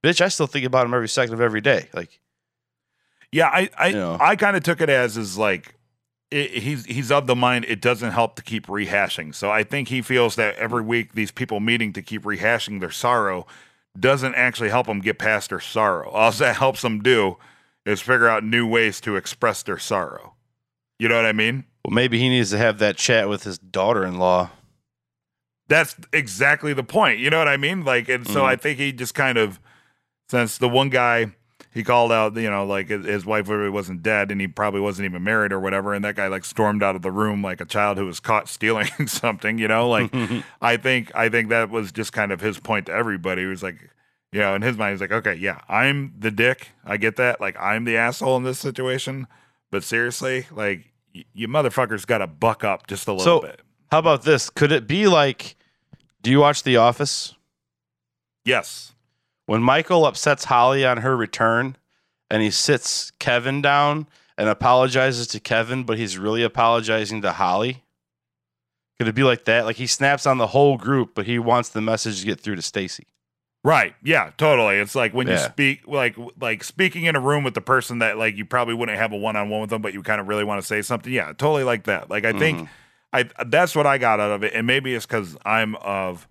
"Bitch, 0.03 0.23
I 0.23 0.29
still 0.29 0.47
think 0.47 0.65
about 0.65 0.87
him 0.87 0.95
every 0.95 1.09
second 1.11 1.35
of 1.35 1.43
every 1.43 1.61
day." 1.61 1.89
Like, 1.93 2.19
Yeah, 3.33 3.49
I 3.49 3.69
I. 3.79 4.17
I 4.21 4.37
kind 4.37 4.57
of 4.57 4.63
took 4.63 4.81
it 4.81 4.89
as 4.89 5.17
is 5.17 5.37
like 5.37 5.75
it, 6.31 6.51
he's 6.63 6.85
he's 6.87 7.11
of 7.13 7.27
the 7.27 7.37
mind 7.37 7.65
it 7.67 7.81
doesn't 7.81 8.13
help 8.13 8.37
to 8.37 8.43
keep 8.43 8.67
rehashing. 8.67 9.35
So 9.35 9.51
I 9.51 9.65
think 9.65 9.89
he 9.89 10.03
feels 10.03 10.37
that 10.37 10.55
every 10.57 10.83
week 10.83 11.13
these 11.15 11.31
people 11.31 11.61
meeting 11.61 11.93
to 11.95 12.03
keep 12.03 12.23
rehashing 12.23 12.81
their 12.81 12.91
sorrow 12.91 13.47
doesn't 13.99 14.35
actually 14.35 14.69
help 14.71 14.87
them 14.87 15.01
get 15.01 15.19
past 15.19 15.51
their 15.51 15.61
sorrow. 15.61 16.09
All 16.11 16.31
that 16.33 16.57
helps 16.57 16.83
them 16.83 17.03
do 17.03 17.37
is 17.85 18.01
figure 18.01 18.29
out 18.29 18.45
new 18.45 18.67
ways 18.67 19.01
to 19.01 19.17
express 19.17 19.63
their 19.63 19.79
sorrow. 19.79 20.35
You 20.99 21.09
know 21.09 21.17
what 21.17 21.27
I 21.27 21.33
mean? 21.33 21.65
well, 21.85 21.95
maybe 21.95 22.19
he 22.19 22.29
needs 22.29 22.51
to 22.51 22.59
have 22.59 22.79
that 22.81 22.97
chat 22.97 23.29
with 23.29 23.45
his 23.45 23.59
daughter-in-law. 23.59 24.51
That's 25.69 25.97
exactly 26.13 26.73
the 26.73 26.83
point. 26.83 27.19
You 27.19 27.31
know 27.31 27.39
what 27.39 27.49
I 27.49 27.57
mean? 27.57 27.85
Like, 27.85 28.09
and 28.09 28.27
so 28.27 28.43
Mhm. 28.43 28.47
I 28.47 28.57
think 28.57 28.79
he 28.79 28.93
just 28.93 29.15
kind 29.15 29.39
of, 29.39 29.61
since 30.29 30.59
the 30.59 30.69
one 30.69 30.89
guy 30.91 31.33
he 31.79 31.85
called 31.85 32.11
out, 32.11 32.35
you 32.37 32.51
know, 32.51 32.67
like 32.67 32.89
his, 32.89 33.25
wife 33.25 33.47
wasn't 33.49 34.03
dead 34.03 34.31
and 34.33 34.41
he 34.41 34.49
probably 34.49 34.81
wasn't 34.81 35.07
even 35.07 35.23
married 35.23 35.53
or 35.53 35.61
whatever, 35.61 35.95
and 35.95 36.05
that 36.05 36.17
guy 36.17 36.27
like 36.27 36.45
stormed 36.45 36.83
out 36.83 36.97
of 36.97 37.03
the 37.03 37.13
room 37.13 37.41
like 37.43 37.61
a 37.61 37.65
child 37.65 37.97
who 37.99 38.05
was 38.07 38.19
caught 38.21 38.49
stealing 38.49 38.89
something. 39.07 39.59
You 39.59 39.69
know, 39.69 39.89
like 39.89 40.13
I 40.61 40.77
think 40.77 41.11
I 41.15 41.29
think 41.29 41.51
that 41.51 41.71
was 41.71 41.93
just 41.93 42.13
kind 42.13 42.33
of 42.33 42.41
his 42.41 42.59
point 42.59 42.87
to 42.87 42.93
everybody. 42.93 43.43
He 43.43 43.47
was 43.47 43.63
like, 43.63 43.91
you 44.33 44.41
know, 44.41 44.55
in 44.57 44.63
his 44.63 44.77
mind, 44.77 44.93
he's 44.93 45.01
like, 45.01 45.13
okay, 45.13 45.35
yeah, 45.35 45.61
I'm 45.69 46.15
the 46.19 46.31
dick. 46.31 46.71
I 46.85 46.97
get 46.97 47.17
that. 47.17 47.41
Like, 47.41 47.57
I'm 47.61 47.85
the 47.85 47.97
asshole 47.97 48.37
in 48.37 48.43
this 48.43 48.59
situation. 48.59 49.27
But 49.71 49.85
seriously, 49.85 50.47
like, 50.51 50.93
y- 51.15 51.25
you 51.33 51.47
motherfuckers 51.49 52.07
got 52.07 52.19
to 52.19 52.27
buck 52.27 52.65
up 52.65 52.87
just 52.89 53.07
a 53.09 53.13
little 53.13 53.25
So- 53.25 53.41
bit. 53.47 53.61
How 53.91 54.01
about 54.01 54.25
this? 54.25 54.51
Could 54.51 54.71
it 54.73 54.87
be 54.87 55.07
like? 55.07 55.57
Do 56.21 56.31
you 56.31 56.41
watch 56.41 56.63
The 56.65 56.77
Office? 56.77 57.35
Yes. 58.45 58.93
When 59.49 59.63
Michael 59.63 60.05
upsets 60.05 60.45
Holly 60.45 60.85
on 60.85 60.99
her 60.99 61.17
return 61.17 61.77
and 62.31 62.43
he 62.43 62.51
sits 62.51 63.13
Kevin 63.19 63.63
down 63.63 64.07
and 64.37 64.47
apologizes 64.47 65.27
to 65.29 65.41
Kevin, 65.41 65.85
but 65.85 65.97
he's 65.97 66.19
really 66.19 66.43
apologizing 66.43 67.23
to 67.23 67.33
Holly? 67.33 67.83
Could 68.99 69.09
it 69.09 69.15
be 69.15 69.23
like 69.23 69.47
that? 69.47 69.65
Like 69.65 69.77
he 69.77 69.87
snaps 69.87 70.27
on 70.27 70.37
the 70.37 70.49
whole 70.49 70.77
group, 70.77 71.13
but 71.15 71.25
he 71.25 71.39
wants 71.39 71.71
the 71.71 71.81
message 71.81 72.21
to 72.21 72.27
get 72.27 72.41
through 72.41 72.57
to 72.57 72.63
Stacey. 72.63 73.07
Right. 73.65 73.95
Yeah, 74.05 74.33
totally. 74.37 74.77
It's 74.77 74.95
like 74.95 75.15
when 75.15 75.29
you 75.29 75.39
speak 75.39 75.81
like 75.89 76.15
like 76.39 76.63
speaking 76.63 77.07
in 77.07 77.17
a 77.17 77.21
room 77.21 77.43
with 77.43 77.55
the 77.55 77.63
person 77.63 78.01
that 78.01 78.19
like 78.19 78.37
you 78.37 78.45
probably 78.45 78.75
wouldn't 78.75 78.99
have 78.99 79.13
a 79.13 79.17
one-on-one 79.17 79.63
with 79.63 79.71
them 79.71 79.81
but 79.81 79.95
you 79.95 80.03
kind 80.03 80.21
of 80.21 80.29
really 80.29 80.45
want 80.45 80.61
to 80.61 80.67
say 80.67 80.83
something. 80.83 81.11
Yeah, 81.11 81.29
totally 81.29 81.65
like 81.65 81.85
that. 81.85 82.11
Like 82.11 82.27
I 82.27 82.35
think 82.35 82.59
Mhm. 82.59 82.69
I 83.15 83.45
that's 83.47 83.75
what 83.75 83.87
I 83.87 83.97
got 83.97 84.21
out 84.21 84.31
of 84.31 84.43
it 84.45 84.53
and 84.55 84.67
maybe 84.67 84.95
it's 84.95 85.07
cuz 85.07 85.39
I'm 85.47 85.75
of 85.77 86.29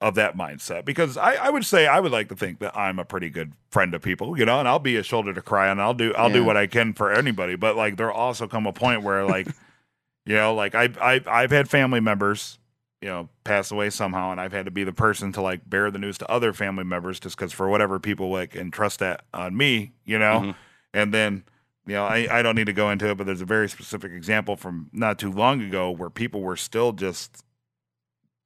of 0.00 0.14
that 0.14 0.36
mindset 0.36 0.84
because 0.84 1.16
I, 1.16 1.34
I 1.34 1.50
would 1.50 1.64
say 1.64 1.86
I 1.88 1.98
would 1.98 2.12
like 2.12 2.28
to 2.28 2.36
think 2.36 2.60
that 2.60 2.76
I'm 2.76 2.98
a 3.00 3.04
pretty 3.04 3.30
good 3.30 3.52
friend 3.72 3.92
of 3.94 4.02
people, 4.02 4.38
you 4.38 4.44
know, 4.44 4.60
and 4.60 4.68
I'll 4.68 4.78
be 4.78 4.96
a 4.96 5.02
shoulder 5.02 5.34
to 5.34 5.42
cry 5.42 5.68
on. 5.68 5.80
I'll 5.80 5.94
do 5.94 6.14
I'll 6.14 6.30
do 6.32 6.44
what 6.44 6.56
I 6.56 6.66
can 6.68 6.92
for 6.92 7.12
anybody, 7.12 7.56
but 7.56 7.76
like 7.76 7.96
there'll 7.96 8.16
also 8.16 8.46
come 8.46 8.66
a 8.66 8.72
point 8.72 9.02
where 9.02 9.24
like 9.24 9.48
you 10.26 10.36
know, 10.36 10.54
like 10.54 10.74
I 10.76 10.88
I 11.00 11.20
I've 11.26 11.50
had 11.50 11.68
family 11.68 12.00
members 12.00 12.58
you 13.00 13.06
know, 13.08 13.28
pass 13.44 13.70
away 13.70 13.88
somehow, 13.90 14.32
and 14.32 14.40
I've 14.40 14.50
had 14.50 14.64
to 14.64 14.72
be 14.72 14.82
the 14.82 14.92
person 14.92 15.30
to 15.34 15.40
like 15.40 15.60
bear 15.70 15.88
the 15.88 16.00
news 16.00 16.18
to 16.18 16.28
other 16.28 16.52
family 16.52 16.82
members 16.82 17.20
just 17.20 17.36
because 17.36 17.52
for 17.52 17.68
whatever 17.68 18.00
people 18.00 18.28
like 18.30 18.56
entrust 18.56 18.98
that 18.98 19.22
on 19.32 19.56
me, 19.56 19.92
you 20.04 20.18
know, 20.18 20.40
Mhm. 20.40 20.54
and 20.92 21.14
then 21.14 21.44
you 21.86 21.94
know 21.94 22.04
I, 22.04 22.26
I 22.28 22.42
don't 22.42 22.56
need 22.56 22.66
to 22.66 22.72
go 22.72 22.90
into 22.90 23.08
it, 23.08 23.16
but 23.16 23.24
there's 23.24 23.40
a 23.40 23.44
very 23.46 23.68
specific 23.68 24.10
example 24.10 24.56
from 24.56 24.90
not 24.92 25.16
too 25.18 25.30
long 25.30 25.62
ago 25.62 25.92
where 25.92 26.10
people 26.10 26.40
were 26.40 26.56
still 26.56 26.90
just 26.92 27.44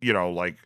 you 0.02 0.12
know 0.12 0.30
like 0.30 0.56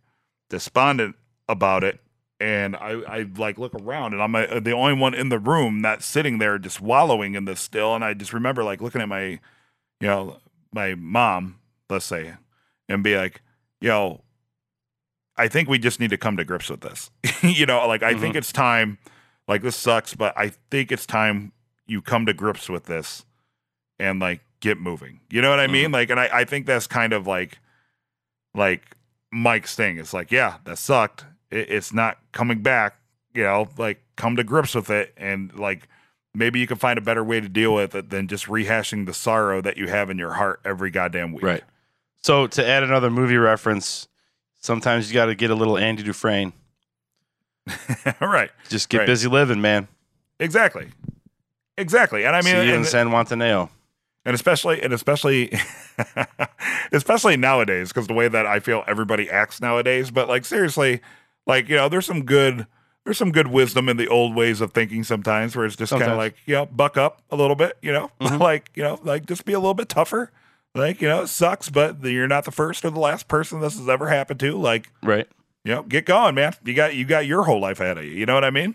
despondent 0.49 1.17
about 1.49 1.85
it. 1.85 2.01
And 2.39 2.77
I, 2.77 3.01
I 3.09 3.27
like 3.37 3.59
look 3.59 3.75
around 3.75 4.13
and 4.13 4.23
I'm 4.23 4.35
uh 4.35 4.61
the 4.61 4.73
only 4.73 4.93
one 4.93 5.15
in 5.15 5.31
the 5.31 5.39
room 5.39 5.81
that's 5.81 6.05
sitting 6.05 6.39
there 6.39 6.59
just 6.59 6.81
wallowing 6.83 7.35
in 7.35 7.47
this 7.47 7.61
still. 7.61 7.95
And 7.95 8.05
I 8.05 8.13
just 8.13 8.35
remember 8.35 8.63
like 8.63 8.83
looking 8.83 9.01
at 9.01 9.09
my, 9.09 9.25
you 10.01 10.07
know, 10.07 10.37
my 10.73 10.95
mom, 10.95 11.61
let's 11.89 12.05
say, 12.05 12.35
and 12.89 13.03
be 13.03 13.17
like, 13.17 13.41
yo, 13.81 14.23
I 15.37 15.49
think 15.49 15.69
we 15.69 15.79
just 15.79 16.01
need 16.01 16.11
to 16.11 16.19
come 16.19 16.37
to 16.37 16.45
grips 16.45 16.69
with 16.69 16.81
this. 16.81 17.11
you 17.43 17.67
know, 17.67 17.87
like 17.87 18.03
I 18.03 18.15
think 18.15 18.37
it's 18.37 18.53
time, 18.53 18.99
like 19.49 19.63
this 19.63 19.77
sucks, 19.77 20.15
but 20.15 20.37
I 20.37 20.53
think 20.71 20.93
it's 20.93 21.07
time 21.07 21.53
you 21.87 22.03
come 22.03 22.27
to 22.27 22.35
grips 22.35 22.69
with 22.69 22.85
this 22.85 23.25
and 23.99 24.21
like 24.21 24.41
get 24.61 24.79
moving. 24.79 25.21
You 25.31 25.41
know 25.43 25.51
what 25.51 25.61
I 25.61 25.67
mean? 25.67 25.93
Like, 25.93 26.11
and 26.11 26.19
I, 26.19 26.29
I 26.33 26.45
think 26.45 26.67
that's 26.67 26.87
kind 26.87 27.13
of 27.13 27.27
like, 27.27 27.59
like 28.55 28.96
Mike's 29.37 29.75
thing. 29.75 29.99
It's 29.99 30.13
like, 30.15 30.33
yeah, 30.33 30.57
that 30.65 30.79
sucked. 30.79 31.25
It, 31.51 31.71
it's 31.71 31.93
not 31.93 32.19
coming 32.33 32.63
back. 32.63 32.97
You 33.35 33.43
know, 33.43 33.69
like 33.77 34.03
come 34.17 34.37
to 34.37 34.45
grips 34.45 34.75
with 34.75 34.89
it 34.89 35.13
and 35.19 35.55
like 35.59 35.89
maybe 36.35 36.59
you 36.59 36.67
can 36.67 36.79
find 36.79 36.99
a 36.99 37.03
better 37.03 37.23
way 37.23 37.39
to 37.41 37.49
deal 37.51 37.75
with 37.75 37.95
it 37.95 38.09
than 38.09 38.29
just 38.29 38.47
rehashing 38.47 39.05
the 39.05 39.13
sorrow 39.13 39.61
that 39.61 39.77
you 39.77 39.89
have 39.89 40.09
in 40.09 40.17
your 40.17 40.33
heart 40.33 40.61
every 40.65 40.91
goddamn 40.91 41.33
week. 41.35 41.43
Right. 41.45 41.65
So 42.23 42.47
to 42.47 42.67
add 42.67 42.83
another 42.83 43.11
movie 43.11 43.37
reference, 43.37 44.09
sometimes 44.61 45.09
you 45.09 45.15
got 45.15 45.27
to 45.27 45.35
get 45.35 45.51
a 45.51 45.55
little 45.55 45.77
Andy 45.77 46.03
Dufresne. 46.03 46.55
right. 48.21 48.51
Just 48.69 48.89
get 48.89 48.99
Right. 48.99 49.07
busy 49.07 49.29
living, 49.29 49.61
man. 49.61 49.87
Exactly. 50.41 50.89
Exactly. 51.77 52.25
And 52.25 52.35
I 52.35 52.41
mean, 52.41 52.55
See 52.55 52.63
you 52.69 52.75
in 52.75 52.77
and, 52.77 52.85
Zihuatanejo. 52.87 53.69
and 54.25 54.35
especially, 54.35 54.83
and 54.83 54.93
especially, 54.95 55.53
especially 56.93 57.37
nowadays, 57.37 57.89
because 57.89 58.07
the 58.07 58.15
way 58.15 58.29
that 58.29 58.47
I 58.47 58.61
feel 58.61 58.85
everybody 58.87 59.31
acts 59.31 59.61
nowadays. 59.61 60.11
But 60.11 60.29
like 60.29 60.45
seriously, 60.45 61.01
like 61.47 61.69
you 61.69 61.77
know, 61.77 61.89
there's 61.89 62.07
some 62.07 62.25
good, 62.25 62.67
there's 63.05 63.19
some 63.19 63.33
good 63.33 63.49
wisdom 63.49 63.89
in 63.89 63.97
the 63.97 64.09
old 64.09 64.35
ways 64.35 64.61
of 64.61 64.73
thinking 64.73 65.05
sometimes, 65.05 65.55
where 65.57 65.67
it's 65.67 65.77
just 65.77 65.93
kind 65.93 66.03
of 66.05 66.17
like 66.19 66.37
you 66.47 66.55
know, 66.55 66.67
buck 66.67 66.97
up 66.97 67.23
a 67.31 67.37
little 67.37 67.57
bit, 67.57 67.79
you 67.83 67.93
know, 67.93 68.11
Mhm. 68.21 68.41
like 68.41 68.71
you 68.75 68.83
know, 68.83 68.99
like 69.03 69.27
just 69.27 69.45
be 69.45 69.53
a 69.53 69.59
little 69.59 69.75
bit 69.75 69.89
tougher. 69.89 70.31
Like 70.75 71.01
you 71.01 71.09
know, 71.09 71.23
it 71.23 71.29
sucks, 71.29 71.69
but 71.71 72.03
you're 72.05 72.29
not 72.29 72.45
the 72.45 72.51
first 72.53 72.85
or 72.85 72.91
the 72.91 73.01
last 73.01 73.29
person 73.29 73.61
this 73.61 73.79
has 73.79 73.89
ever 73.89 74.09
happened 74.09 74.41
to. 74.41 74.53
Like 74.59 74.91
Right. 75.03 75.27
you 75.65 75.75
know, 75.75 75.83
get 75.83 76.05
going, 76.05 76.35
man. 76.35 76.53
You 76.65 76.75
got 76.75 76.95
you 76.95 77.05
got 77.07 77.25
your 77.27 77.45
whole 77.45 77.61
life 77.61 77.81
ahead 77.81 77.97
of 77.99 78.05
you. 78.05 78.11
You 78.11 78.27
know 78.27 78.35
what 78.35 78.45
I 78.45 78.51
mean? 78.51 78.75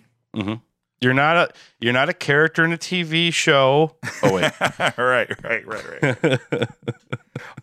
You're 0.99 1.13
not 1.15 1.35
a 1.37 1.49
you're 1.79 1.93
not 1.93 2.09
a 2.09 2.13
character 2.13 2.63
in 2.63 2.71
a 2.71 2.77
TV 2.77 3.33
show. 3.33 3.95
Oh 4.23 4.33
wait. 4.33 4.51
right, 4.97 5.43
right, 5.43 5.65
right, 5.67 6.23
right. 6.23 6.69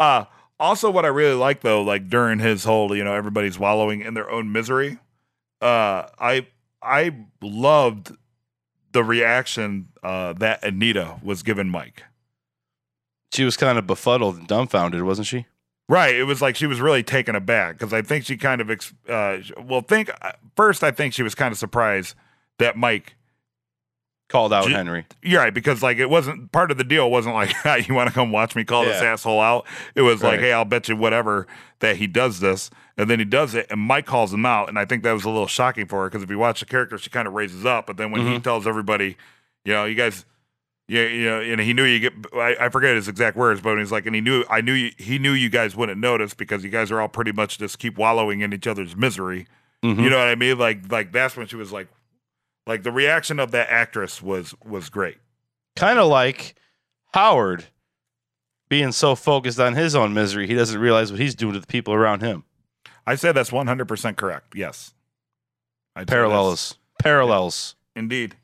Uh 0.00 0.24
also 0.60 0.90
what 0.90 1.04
I 1.04 1.08
really 1.08 1.34
like 1.36 1.60
though, 1.60 1.82
like 1.82 2.08
during 2.08 2.38
his 2.38 2.64
whole, 2.64 2.94
you 2.96 3.04
know, 3.04 3.14
everybody's 3.14 3.58
wallowing 3.58 4.00
in 4.00 4.14
their 4.14 4.30
own 4.30 4.52
misery. 4.52 4.98
Uh 5.60 6.06
I 6.18 6.46
I 6.82 7.14
loved 7.42 8.12
the 8.92 9.04
reaction 9.04 9.88
uh, 10.02 10.32
that 10.34 10.64
Anita 10.64 11.18
was 11.22 11.42
giving 11.42 11.68
Mike. 11.68 12.04
She 13.32 13.44
was 13.44 13.56
kind 13.56 13.78
of 13.78 13.86
befuddled 13.86 14.36
and 14.36 14.46
dumbfounded, 14.46 15.02
wasn't 15.02 15.26
she? 15.26 15.46
Right. 15.88 16.14
It 16.14 16.24
was 16.24 16.40
like 16.40 16.56
she 16.56 16.66
was 16.66 16.80
really 16.80 17.02
taken 17.02 17.34
aback 17.34 17.78
because 17.78 17.92
I 17.92 18.02
think 18.02 18.24
she 18.24 18.36
kind 18.36 18.60
of, 18.60 18.70
ex- 18.70 18.94
uh, 19.08 19.38
well, 19.62 19.82
think 19.82 20.10
first, 20.56 20.82
I 20.82 20.90
think 20.90 21.12
she 21.12 21.22
was 21.22 21.34
kind 21.34 21.52
of 21.52 21.58
surprised 21.58 22.14
that 22.58 22.76
Mike, 22.76 23.16
Called 24.28 24.52
out 24.52 24.64
She- 24.66 24.72
Henry. 24.72 25.06
you're 25.22 25.40
right, 25.40 25.54
because 25.54 25.82
like 25.82 25.96
it 25.98 26.10
wasn't 26.10 26.52
part 26.52 26.70
of 26.70 26.76
the 26.76 26.84
deal, 26.84 27.10
wasn't 27.10 27.34
like, 27.34 27.48
"Hey, 27.62 27.84
you 27.88 27.94
want 27.94 28.08
to 28.08 28.14
come 28.14 28.30
watch 28.30 28.54
me 28.54 28.62
call 28.64 28.84
this 28.84 29.00
asshole 29.00 29.40
out? 29.40 29.66
It 29.94 30.02
was 30.02 30.22
like, 30.22 30.40
hey, 30.40 30.52
I'll 30.52 30.66
bet 30.66 30.88
you 30.88 30.96
whatever 30.96 31.46
that 31.80 31.96
he 31.96 32.06
does 32.06 32.40
this. 32.40 32.70
And 32.98 33.08
then 33.08 33.20
he 33.20 33.24
does 33.24 33.54
it, 33.54 33.66
and 33.70 33.80
Mike 33.80 34.04
calls 34.06 34.34
him 34.34 34.44
out. 34.44 34.68
And 34.68 34.78
I 34.78 34.84
think 34.84 35.02
that 35.04 35.12
was 35.12 35.24
a 35.24 35.30
little 35.30 35.46
shocking 35.46 35.86
for 35.86 36.02
her 36.02 36.10
because 36.10 36.22
if 36.22 36.28
you 36.30 36.38
watch 36.38 36.60
the 36.60 36.66
character, 36.66 36.98
she 36.98 37.08
kind 37.10 37.26
of 37.28 37.32
raises 37.34 37.64
up. 37.64 37.86
But 37.86 37.96
then 37.96 38.10
when 38.10 38.20
he 38.26 38.34
Mhm. 38.38 38.42
tells 38.42 38.66
everybody, 38.66 39.16
you 39.64 39.72
know, 39.72 39.84
you 39.86 39.94
guys, 39.94 40.26
yeah, 40.88 41.04
you 41.06 41.24
know, 41.24 41.40
and 41.40 41.60
he 41.60 41.72
knew 41.72 41.84
you 41.84 42.00
get, 42.00 42.12
I, 42.34 42.56
I 42.60 42.68
forget 42.70 42.96
his 42.96 43.06
exact 43.08 43.36
words, 43.36 43.60
but 43.60 43.78
he's 43.78 43.92
like, 43.92 44.04
and 44.06 44.14
he 44.14 44.20
knew, 44.20 44.44
I 44.50 44.60
knew, 44.60 44.72
you, 44.72 44.90
he 44.98 45.18
knew 45.18 45.32
you 45.32 45.48
guys 45.48 45.76
wouldn't 45.76 46.00
notice 46.00 46.34
because 46.34 46.64
you 46.64 46.70
guys 46.70 46.90
are 46.90 47.00
all 47.00 47.08
pretty 47.08 47.30
much 47.32 47.58
just 47.58 47.78
keep 47.78 47.96
wallowing 47.96 48.40
in 48.40 48.52
each 48.52 48.66
other's 48.66 48.96
misery. 48.96 49.46
Mhm. 49.84 50.02
You 50.02 50.10
know 50.10 50.18
what 50.18 50.28
I 50.28 50.34
mean? 50.34 50.58
Like, 50.58 50.90
like 50.90 51.12
that's 51.12 51.36
when 51.36 51.46
she 51.46 51.56
was 51.56 51.72
like, 51.72 51.86
like 52.68 52.84
the 52.84 52.92
reaction 52.92 53.40
of 53.40 53.50
that 53.50 53.68
actress 53.70 54.22
was 54.22 54.54
was 54.64 54.88
great. 54.90 55.18
kind 55.74 55.98
of 55.98 56.06
like 56.08 56.54
Howard 57.14 57.64
being 58.68 58.92
so 58.92 59.14
focused 59.16 59.58
on 59.58 59.74
his 59.74 59.94
own 59.96 60.12
misery, 60.14 60.46
he 60.46 60.54
doesn't 60.54 60.78
realize 60.80 61.10
what 61.10 61.20
he's 61.20 61.34
doing 61.34 61.54
to 61.54 61.60
the 61.60 61.66
people 61.66 61.94
around 61.94 62.20
him. 62.22 62.44
I 63.06 63.14
said 63.16 63.32
that's 63.32 63.50
one 63.50 63.66
hundred 63.66 63.88
percent 63.88 64.16
correct. 64.18 64.54
Yes, 64.54 64.92
I'd 65.96 66.06
Parallels. 66.06 66.76
Parallels. 67.02 67.74
Indeed, 67.96 68.36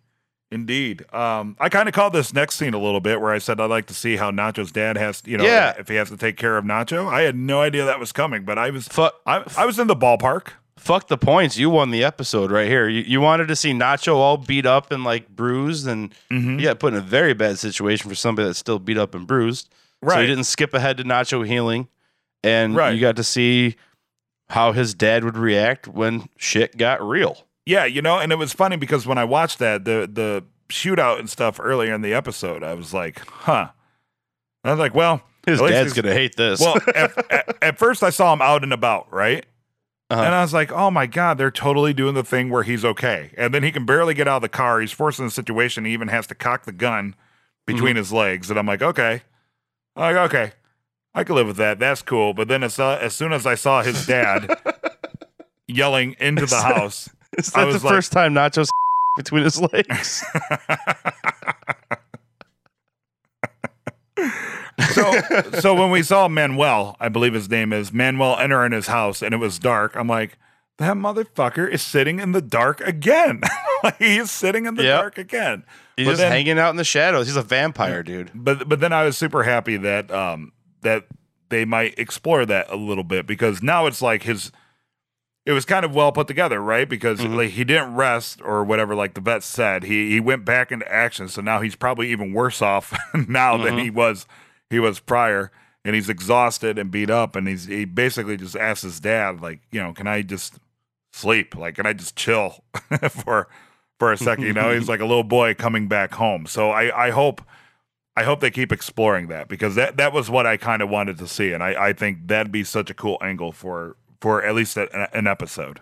indeed. 0.50 1.04
Um, 1.12 1.56
I 1.60 1.68
kind 1.68 1.88
of 1.88 1.94
called 1.94 2.12
this 2.14 2.32
next 2.32 2.56
scene 2.56 2.72
a 2.74 2.78
little 2.80 3.00
bit 3.00 3.20
where 3.20 3.32
I 3.32 3.38
said 3.38 3.60
I'd 3.60 3.68
like 3.70 3.86
to 3.86 3.94
see 3.94 4.16
how 4.16 4.30
Nacho's 4.30 4.72
dad 4.72 4.96
has, 4.96 5.22
you 5.26 5.36
know, 5.36 5.44
Yeah. 5.44 5.74
if 5.78 5.88
he 5.88 5.96
has 5.96 6.08
to 6.08 6.16
take 6.16 6.36
care 6.36 6.56
of 6.56 6.64
Nacho. 6.64 7.06
I 7.12 7.22
had 7.22 7.36
no 7.36 7.60
idea 7.60 7.84
that 7.84 8.00
was 8.00 8.10
coming, 8.12 8.44
but 8.44 8.58
I 8.58 8.70
was, 8.70 8.88
I, 9.26 9.44
I 9.56 9.66
was 9.66 9.78
in 9.78 9.86
the 9.86 9.94
ballpark. 9.94 10.48
Fuck 10.76 11.08
the 11.08 11.16
points. 11.18 11.56
You 11.56 11.70
won 11.70 11.90
the 11.90 12.04
episode 12.04 12.50
right 12.50 12.66
here. 12.68 12.88
You, 12.88 13.02
you 13.02 13.20
wanted 13.20 13.48
to 13.48 13.56
see 13.56 13.72
Nacho 13.72 14.14
all 14.16 14.36
beat 14.36 14.66
up 14.66 14.90
and 14.92 15.04
like 15.04 15.28
bruised, 15.28 15.86
and 15.86 16.14
Mhm. 16.30 16.58
you 16.58 16.64
got 16.66 16.78
put 16.78 16.92
in 16.92 16.98
a 16.98 17.02
very 17.02 17.34
bad 17.34 17.58
situation 17.58 18.08
for 18.08 18.14
somebody 18.14 18.46
that's 18.48 18.58
still 18.58 18.78
beat 18.78 18.98
up 18.98 19.14
and 19.14 19.26
bruised. 19.26 19.68
So 20.06 20.18
you 20.20 20.26
didn't 20.26 20.44
skip 20.44 20.74
ahead 20.74 20.98
to 20.98 21.04
Nacho 21.04 21.46
healing, 21.46 21.88
and 22.42 22.76
Right. 22.76 22.94
you 22.94 23.00
got 23.00 23.16
to 23.16 23.24
see 23.24 23.76
how 24.50 24.72
his 24.72 24.92
dad 24.92 25.24
would 25.24 25.38
react 25.38 25.88
when 25.88 26.28
shit 26.36 26.76
got 26.76 27.02
real. 27.02 27.46
Yeah, 27.64 27.86
you 27.86 28.02
know, 28.02 28.18
and 28.18 28.30
it 28.30 28.36
was 28.36 28.52
funny 28.52 28.76
because 28.76 29.06
when 29.06 29.16
I 29.16 29.24
watched 29.24 29.58
that, 29.60 29.86
the 29.86 30.08
the 30.12 30.44
shootout 30.68 31.18
and 31.20 31.30
stuff 31.30 31.58
earlier 31.58 31.94
in 31.94 32.02
the 32.02 32.12
episode, 32.12 32.62
I 32.62 32.74
was 32.74 32.92
like, 32.92 33.20
huh. 33.26 33.68
I 34.62 34.70
was 34.70 34.78
like, 34.78 34.94
well, 34.94 35.22
His 35.46 35.60
dad's 35.60 35.94
gonna 35.94 36.12
hate 36.12 36.36
this. 36.36 36.60
well, 36.60 36.76
at, 36.94 37.32
at, 37.32 37.56
at 37.62 37.78
first 37.78 38.02
I 38.02 38.10
saw 38.10 38.32
him 38.34 38.42
out 38.42 38.62
and 38.62 38.72
about, 38.74 39.10
right? 39.12 39.46
Uh-huh. 40.14 40.22
And 40.24 40.34
I 40.34 40.42
was 40.42 40.52
like, 40.54 40.70
oh 40.72 40.90
my 40.90 41.06
God, 41.06 41.38
they're 41.38 41.50
totally 41.50 41.92
doing 41.92 42.14
the 42.14 42.24
thing 42.24 42.48
where 42.50 42.62
he's 42.62 42.84
okay. 42.84 43.32
And 43.36 43.52
then 43.52 43.62
he 43.62 43.72
can 43.72 43.84
barely 43.84 44.14
get 44.14 44.28
out 44.28 44.36
of 44.36 44.42
the 44.42 44.48
car. 44.48 44.80
He's 44.80 44.92
forced 44.92 45.18
in 45.18 45.26
a 45.26 45.30
situation. 45.30 45.84
He 45.84 45.92
even 45.92 46.08
has 46.08 46.26
to 46.28 46.34
cock 46.34 46.64
the 46.64 46.72
gun 46.72 47.14
between 47.66 47.90
Mm-hmm. 47.92 47.96
his 47.98 48.12
legs. 48.12 48.50
And 48.50 48.58
I'm 48.58 48.66
like, 48.66 48.82
okay. 48.82 49.22
I'm 49.96 50.14
like, 50.14 50.30
okay. 50.30 50.52
I 51.14 51.24
can 51.24 51.34
live 51.36 51.46
with 51.46 51.56
that. 51.58 51.78
That's 51.78 52.02
cool. 52.02 52.34
But 52.34 52.48
then 52.48 52.62
as, 52.62 52.78
uh, 52.78 52.98
as 53.00 53.14
soon 53.14 53.32
as 53.32 53.46
I 53.46 53.54
saw 53.54 53.82
his 53.82 54.06
dad 54.06 54.48
yelling 55.68 56.16
into 56.18 56.46
the 56.46 56.60
house, 56.60 57.08
Is 57.38 57.54
I 57.54 57.64
that 57.64 57.78
the 57.78 57.86
like- 57.86 57.94
first 57.94 58.12
time 58.12 58.34
Nacho's 58.34 58.70
between 59.16 59.44
his 59.44 59.60
legs? 59.60 60.24
so 64.94 65.40
so 65.60 65.74
when 65.74 65.90
we 65.90 66.02
saw 66.02 66.28
Manuel, 66.28 66.96
I 67.00 67.08
believe 67.08 67.34
his 67.34 67.50
name 67.50 67.72
is 67.72 67.92
Manuel, 67.92 68.38
enter 68.38 68.64
in 68.64 68.72
his 68.72 68.86
house 68.86 69.22
and 69.22 69.34
it 69.34 69.38
was 69.38 69.58
dark. 69.58 69.96
I'm 69.96 70.08
like, 70.08 70.38
that 70.78 70.96
motherfucker 70.96 71.70
is 71.70 71.82
sitting 71.82 72.18
in 72.20 72.32
the 72.32 72.42
dark 72.42 72.80
again. 72.80 73.40
like 73.84 73.98
he 73.98 74.16
is 74.18 74.30
sitting 74.30 74.66
in 74.66 74.74
the 74.74 74.82
Yep. 74.84 75.00
dark 75.00 75.18
again. 75.18 75.64
He's 75.96 76.06
But 76.06 76.12
just 76.12 76.22
then- 76.22 76.32
hanging 76.32 76.58
out 76.58 76.70
in 76.70 76.76
the 76.76 76.84
shadows. 76.84 77.26
He's 77.26 77.36
a 77.36 77.42
vampire, 77.42 78.02
dude. 78.02 78.30
But 78.34 78.68
but 78.68 78.80
then 78.80 78.92
I 78.92 79.04
was 79.04 79.16
super 79.16 79.42
happy 79.44 79.76
that 79.76 80.10
um 80.10 80.52
that 80.82 81.06
they 81.50 81.64
might 81.64 81.98
explore 81.98 82.44
that 82.46 82.66
a 82.70 82.76
little 82.76 83.04
bit 83.04 83.26
because 83.26 83.62
now 83.62 83.86
it's 83.86 84.02
like 84.02 84.22
his 84.24 84.50
it 85.46 85.52
was 85.52 85.66
kind 85.66 85.84
of 85.84 85.94
well 85.94 86.10
put 86.10 86.26
together, 86.26 86.58
right? 86.60 86.88
Because 86.88 87.20
Mhm. 87.20 87.36
like 87.36 87.50
he 87.50 87.64
didn't 87.64 87.94
rest 87.94 88.40
or 88.42 88.64
whatever, 88.64 88.94
like 88.94 89.12
the 89.14 89.20
vet 89.20 89.42
said. 89.42 89.84
He 89.84 90.10
he 90.10 90.18
went 90.18 90.44
back 90.44 90.72
into 90.72 90.90
action, 90.90 91.28
so 91.28 91.40
now 91.42 91.60
he's 91.60 91.76
probably 91.76 92.10
even 92.10 92.32
worse 92.32 92.60
off 92.62 92.92
now 93.28 93.56
than 93.58 93.74
Mhm. 93.76 93.82
he 93.82 93.90
was 93.90 94.26
he 94.70 94.78
was 94.78 95.00
prior. 95.00 95.50
And 95.86 95.94
he's 95.94 96.08
exhausted 96.08 96.78
and 96.78 96.90
beat 96.90 97.10
up, 97.10 97.36
and 97.36 97.46
he's 97.46 97.66
he 97.66 97.84
basically 97.84 98.38
just 98.38 98.56
asks 98.56 98.80
his 98.80 99.00
dad, 99.00 99.42
like, 99.42 99.60
you 99.70 99.82
know, 99.82 99.92
can 99.92 100.06
I 100.06 100.22
just 100.22 100.58
sleep? 101.12 101.54
Like, 101.54 101.74
can 101.74 101.84
I 101.84 101.92
just 101.92 102.16
chill 102.16 102.64
for 103.10 103.48
for 103.98 104.10
a 104.10 104.16
second? 104.16 104.46
You 104.46 104.54
know, 104.54 104.72
he's 104.72 104.88
like 104.88 105.00
a 105.00 105.04
little 105.04 105.24
boy 105.24 105.52
coming 105.52 105.86
back 105.86 106.14
home. 106.14 106.46
So 106.46 106.70
I 106.70 107.08
I 107.08 107.10
hope 107.10 107.42
I 108.16 108.22
hope 108.22 108.40
they 108.40 108.50
keep 108.50 108.72
exploring 108.72 109.28
that 109.28 109.48
because 109.48 109.74
that 109.74 109.98
that 109.98 110.14
was 110.14 110.30
what 110.30 110.46
I 110.46 110.56
kind 110.56 110.80
of 110.80 110.88
wanted 110.88 111.18
to 111.18 111.28
see, 111.28 111.52
and 111.52 111.62
I 111.62 111.88
I 111.88 111.92
think 111.92 112.28
that'd 112.28 112.50
be 112.50 112.64
such 112.64 112.88
a 112.88 112.94
cool 112.94 113.18
angle 113.20 113.52
for 113.52 113.96
for 114.20 114.42
at 114.42 114.54
least 114.54 114.78
a, 114.78 115.14
an 115.14 115.26
episode. 115.26 115.80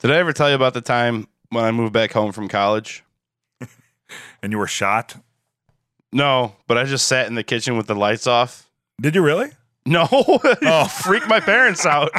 Did 0.00 0.10
I 0.10 0.16
ever 0.16 0.32
tell 0.32 0.48
you 0.48 0.56
about 0.56 0.74
the 0.74 0.80
time 0.80 1.28
when 1.50 1.64
I 1.64 1.70
moved 1.70 1.92
back 1.92 2.12
home 2.12 2.32
from 2.32 2.48
college? 2.48 3.04
And 4.42 4.50
you 4.50 4.58
were 4.58 4.66
shot. 4.66 5.22
No, 6.12 6.56
but 6.66 6.76
I 6.78 6.84
just 6.84 7.06
sat 7.06 7.26
in 7.28 7.34
the 7.34 7.44
kitchen 7.44 7.76
with 7.76 7.86
the 7.86 7.94
lights 7.94 8.26
off. 8.26 8.68
Did 9.00 9.14
you 9.14 9.22
really? 9.22 9.50
No, 9.86 10.06
Oh. 10.12 10.84
freak 10.86 11.26
my 11.28 11.40
parents 11.40 11.86
out. 11.86 12.10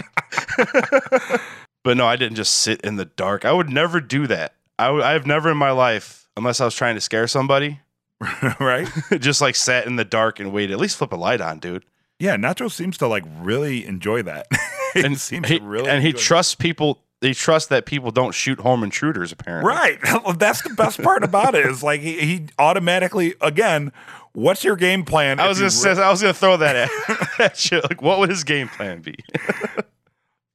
but 1.83 1.97
no, 1.97 2.05
I 2.07 2.15
didn't 2.15 2.35
just 2.35 2.53
sit 2.53 2.81
in 2.81 2.95
the 2.95 3.05
dark. 3.05 3.45
I 3.45 3.51
would 3.51 3.69
never 3.69 3.99
do 4.01 4.27
that. 4.27 4.55
I 4.79 4.89
would, 4.89 5.03
I've 5.03 5.27
never 5.27 5.51
in 5.51 5.57
my 5.57 5.71
life, 5.71 6.27
unless 6.37 6.59
I 6.61 6.65
was 6.65 6.75
trying 6.75 6.95
to 6.95 7.01
scare 7.01 7.27
somebody, 7.27 7.79
right? 8.59 8.87
just 9.19 9.41
like 9.41 9.55
sat 9.55 9.85
in 9.85 9.95
the 9.95 10.05
dark 10.05 10.39
and 10.39 10.51
waited. 10.51 10.73
At 10.73 10.79
least 10.79 10.97
flip 10.97 11.11
a 11.11 11.15
light 11.15 11.41
on, 11.41 11.59
dude. 11.59 11.85
Yeah, 12.19 12.35
Nacho 12.35 12.71
seems 12.71 12.97
to 12.99 13.07
like 13.07 13.23
really 13.39 13.85
enjoy 13.85 14.23
that. 14.23 14.47
And 14.93 15.17
seems 15.19 15.47
he, 15.47 15.59
to 15.59 15.63
really 15.65 15.89
and 15.89 16.03
he 16.03 16.11
trusts 16.13 16.53
people. 16.53 16.99
He 17.21 17.33
trust 17.35 17.69
that 17.69 17.85
people 17.85 18.09
don't 18.11 18.33
shoot 18.33 18.59
home 18.59 18.83
intruders. 18.83 19.31
Apparently, 19.31 19.69
Right. 19.71 19.99
That's 20.37 20.61
the 20.63 20.73
best 20.73 21.01
part 21.01 21.23
about 21.23 21.53
it 21.55 21.65
is 21.67 21.83
like 21.83 22.01
he, 22.01 22.19
he 22.19 22.45
automatically 22.59 23.35
again. 23.41 23.91
What's 24.33 24.63
your 24.63 24.75
game 24.77 25.03
plan? 25.05 25.39
I 25.39 25.47
was 25.47 25.57
gonna 25.59 25.69
say, 25.69 25.91
I 25.91 26.09
was 26.09 26.21
gonna 26.21 26.33
throw 26.33 26.57
that 26.57 26.75
at, 26.75 27.39
at 27.39 27.71
you. 27.71 27.81
Like, 27.81 28.01
what 28.01 28.17
would 28.19 28.29
his 28.29 28.43
game 28.43 28.67
plan 28.69 29.01
be? 29.01 29.15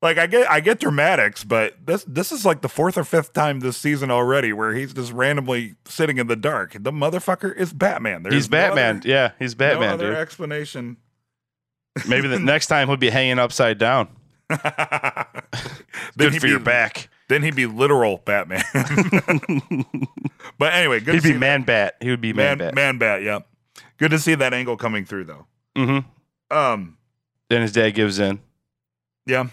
Like 0.02 0.18
I 0.18 0.26
get 0.26 0.48
I 0.50 0.60
get 0.60 0.78
dramatics, 0.78 1.42
but 1.42 1.74
this 1.86 2.04
this 2.06 2.30
is 2.30 2.44
like 2.44 2.60
the 2.60 2.68
fourth 2.68 2.98
or 2.98 3.02
fifth 3.02 3.32
time 3.32 3.60
this 3.60 3.78
season 3.78 4.10
already 4.10 4.52
where 4.52 4.74
he's 4.74 4.92
just 4.92 5.10
randomly 5.10 5.74
sitting 5.86 6.18
in 6.18 6.26
the 6.26 6.36
dark. 6.36 6.72
The 6.78 6.92
motherfucker 6.92 7.56
is 7.56 7.72
Batman. 7.72 8.22
There's 8.22 8.34
he's 8.34 8.50
no 8.50 8.58
Batman. 8.58 8.98
other- 8.98 9.08
yeah, 9.08 9.30
he's 9.38 9.54
batman 9.54 9.88
no 9.88 9.94
other 9.94 10.08
dude. 10.10 10.18
explanation. 10.18 10.98
Maybe 12.06 12.28
the 12.28 12.38
next 12.38 12.66
time 12.66 12.88
he'll 12.88 12.98
be 12.98 13.08
hanging 13.08 13.38
upside 13.38 13.78
down. 13.78 14.08
Then 14.49 14.59
Good 16.18 16.32
he'd 16.32 16.40
for 16.40 16.47
be, 16.47 16.51
your 16.51 16.61
back. 16.61 17.09
Then 17.28 17.42
he'd 17.42 17.57
be 17.57 17.66
literal 17.66 18.18
Batman. 18.24 18.62
but 20.59 20.72
anyway, 20.72 21.01
good 21.01 21.14
He'd 21.16 21.22
be 21.32 21.38
man 21.38 21.62
bat. 21.62 21.97
He 22.01 22.11
would 22.11 22.20
be 22.20 22.32
man, 22.32 22.59
man 22.59 22.68
bat. 22.68 22.74
man 22.74 22.99
bat. 22.99 23.22
Yeah, 23.22 23.40
good 23.99 24.11
to 24.12 24.18
see 24.18 24.34
that 24.36 24.55
angle 24.55 24.76
coming 24.76 25.05
through 25.05 25.24
though. 25.24 25.47
Mm-hmm. 25.76 26.57
Um, 26.57 26.97
Then 27.51 27.62
his 27.62 27.72
dad 27.72 27.90
gives 27.90 28.18
in. 28.18 28.40
yeah. 29.26 29.49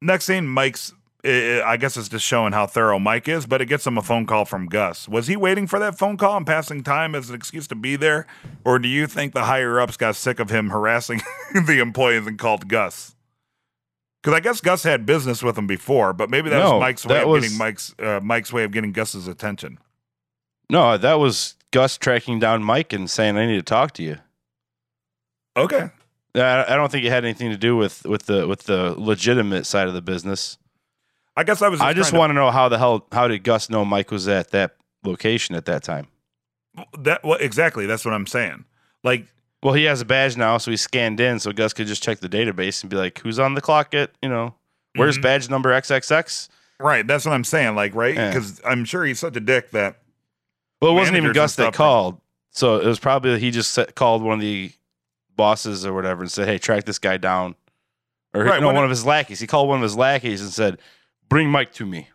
Next 0.00 0.24
scene, 0.24 0.48
Mike's. 0.48 0.92
i- 1.24 1.62
I 1.64 1.76
guess 1.76 1.96
it's 1.96 2.08
just 2.08 2.24
showing 2.26 2.52
how 2.52 2.66
thorough 2.66 2.98
Mike 2.98 3.28
is, 3.28 3.46
but 3.46 3.60
it 3.62 3.66
gets 3.66 3.86
him 3.86 3.96
a 3.96 4.02
phone 4.02 4.26
call 4.26 4.44
from 4.44 4.66
Gus. 4.66 5.06
Was 5.08 5.28
he 5.28 5.36
waiting 5.36 5.68
for 5.68 5.78
that 5.78 5.96
phone 5.96 6.16
call 6.16 6.36
and 6.36 6.44
passing 6.46 6.82
time 6.82 7.14
as 7.14 7.28
an 7.28 7.36
excuse 7.36 7.68
to 7.68 7.76
be 7.76 7.94
there, 7.94 8.26
or 8.64 8.80
do 8.80 8.88
you 8.88 9.06
think 9.06 9.32
the 9.32 9.44
higher 9.44 9.78
ups 9.78 9.96
got 9.96 10.16
sick 10.16 10.40
of 10.40 10.50
him 10.50 10.70
harassing 10.70 11.20
the 11.66 11.78
employees 11.80 12.26
and 12.26 12.36
called 12.38 12.66
Gus? 12.66 13.11
Because 14.22 14.36
I 14.36 14.40
guess 14.40 14.60
Gus 14.60 14.84
had 14.84 15.04
business 15.04 15.42
with 15.42 15.58
him 15.58 15.66
before, 15.66 16.12
but 16.12 16.30
maybe 16.30 16.48
that 16.50 16.58
No, 16.58 16.74
was 16.74 16.80
Mike's 16.80 17.04
way 17.06 17.22
of 17.22 17.28
was- 17.28 17.42
getting 17.42 17.58
Mike's 17.58 17.94
uh, 17.98 18.20
Mike's 18.22 18.52
way 18.52 18.62
of 18.64 18.70
getting 18.70 18.92
Gus's 18.92 19.26
attention. 19.26 19.78
No, 20.70 20.96
that 20.96 21.14
was 21.14 21.56
Gus 21.72 21.98
tracking 21.98 22.38
down 22.38 22.62
Mike 22.62 22.92
and 22.92 23.10
saying, 23.10 23.36
"I 23.36 23.46
need 23.46 23.56
to 23.56 23.62
talk 23.62 23.92
to 23.94 24.02
you." 24.02 24.18
Okay, 25.56 25.90
I 26.34 26.64
I 26.68 26.76
don't 26.76 26.90
think 26.90 27.04
it 27.04 27.10
had 27.10 27.24
anything 27.24 27.50
to 27.50 27.56
do 27.58 27.76
with 27.76 28.04
with 28.04 28.26
the 28.26 28.46
with 28.46 28.64
the 28.64 28.94
legitimate 28.96 29.66
side 29.66 29.88
of 29.88 29.94
the 29.94 30.00
business. 30.02 30.56
I 31.36 31.44
guess 31.44 31.60
I 31.62 31.68
was. 31.68 31.80
I 31.80 31.92
just 31.92 32.12
want 32.12 32.30
to 32.30 32.34
know 32.34 32.50
how 32.50 32.68
the 32.68 32.78
hell 32.78 33.06
how 33.12 33.26
did 33.28 33.42
Gus 33.44 33.68
know 33.70 33.84
Mike 33.84 34.10
was 34.10 34.28
at 34.28 34.50
that 34.52 34.76
location 35.04 35.54
at 35.56 35.64
that 35.66 35.82
time? 35.82 36.06
that. 36.98 37.22
Well, 37.24 37.38
exactly. 37.40 37.86
That's 37.86 38.04
what 38.04 38.14
I'm 38.14 38.26
saying. 38.26 38.64
Like 39.04 39.26
Well, 39.62 39.74
he 39.74 39.84
has 39.84 40.00
a 40.00 40.04
badge 40.04 40.36
now, 40.36 40.58
so 40.58 40.70
he's 40.70 40.80
scanned 40.80 41.20
in, 41.20 41.38
so 41.38 41.52
Gus 41.52 41.72
could 41.72 41.86
just 41.86 42.02
check 42.02 42.18
the 42.18 42.28
database 42.28 42.82
and 42.82 42.90
be 42.90 42.96
like, 42.96 43.18
"Who's 43.20 43.38
on 43.38 43.54
the 43.54 43.60
clock 43.60 43.94
at 43.94 44.10
you 44.20 44.28
know, 44.28 44.54
where's 44.96 45.18
Mhm. 45.18 45.22
badge 45.22 45.48
number 45.50 45.70
XXX?" 45.72 46.48
Right, 46.80 47.06
that's 47.06 47.24
what 47.24 47.32
I'm 47.32 47.44
saying. 47.44 47.76
Like, 47.76 47.94
right? 47.94 48.14
Yeah. 48.14 48.28
Because 48.30 48.60
I'm 48.64 48.84
sure 48.84 49.04
he's 49.04 49.20
such 49.20 49.36
a 49.36 49.40
dick 49.40 49.70
that 49.70 49.98
Well, 50.80 50.90
it 50.90 50.94
wasn't 50.94 51.16
even 51.18 51.32
Gus 51.32 51.54
that 51.56 51.72
called. 51.74 52.20
So 52.50 52.76
it 52.80 52.86
was 52.86 52.98
probably 52.98 53.38
he 53.38 53.50
just 53.52 53.70
sa- 53.72 53.84
called 53.94 54.22
one 54.22 54.34
of 54.34 54.40
the 54.40 54.72
bosses 55.36 55.86
or 55.86 55.92
whatever 55.92 56.22
and 56.22 56.30
said, 56.30 56.48
"Hey, 56.48 56.58
track 56.58 56.84
this 56.84 56.98
guy 56.98 57.16
down." 57.16 57.54
Or 58.34 58.42
Right, 58.44 58.60
no, 58.60 58.66
one 58.66 58.76
it- 58.78 58.84
of 58.84 58.90
his 58.90 59.06
lackeys. 59.06 59.38
He 59.40 59.46
called 59.46 59.68
one 59.68 59.78
of 59.78 59.82
his 59.82 59.96
lackeys 59.96 60.40
and 60.40 60.50
said, 60.50 60.78
"Bring 61.28 61.48
Mike 61.50 61.72
to 61.74 61.86
me." 61.86 62.08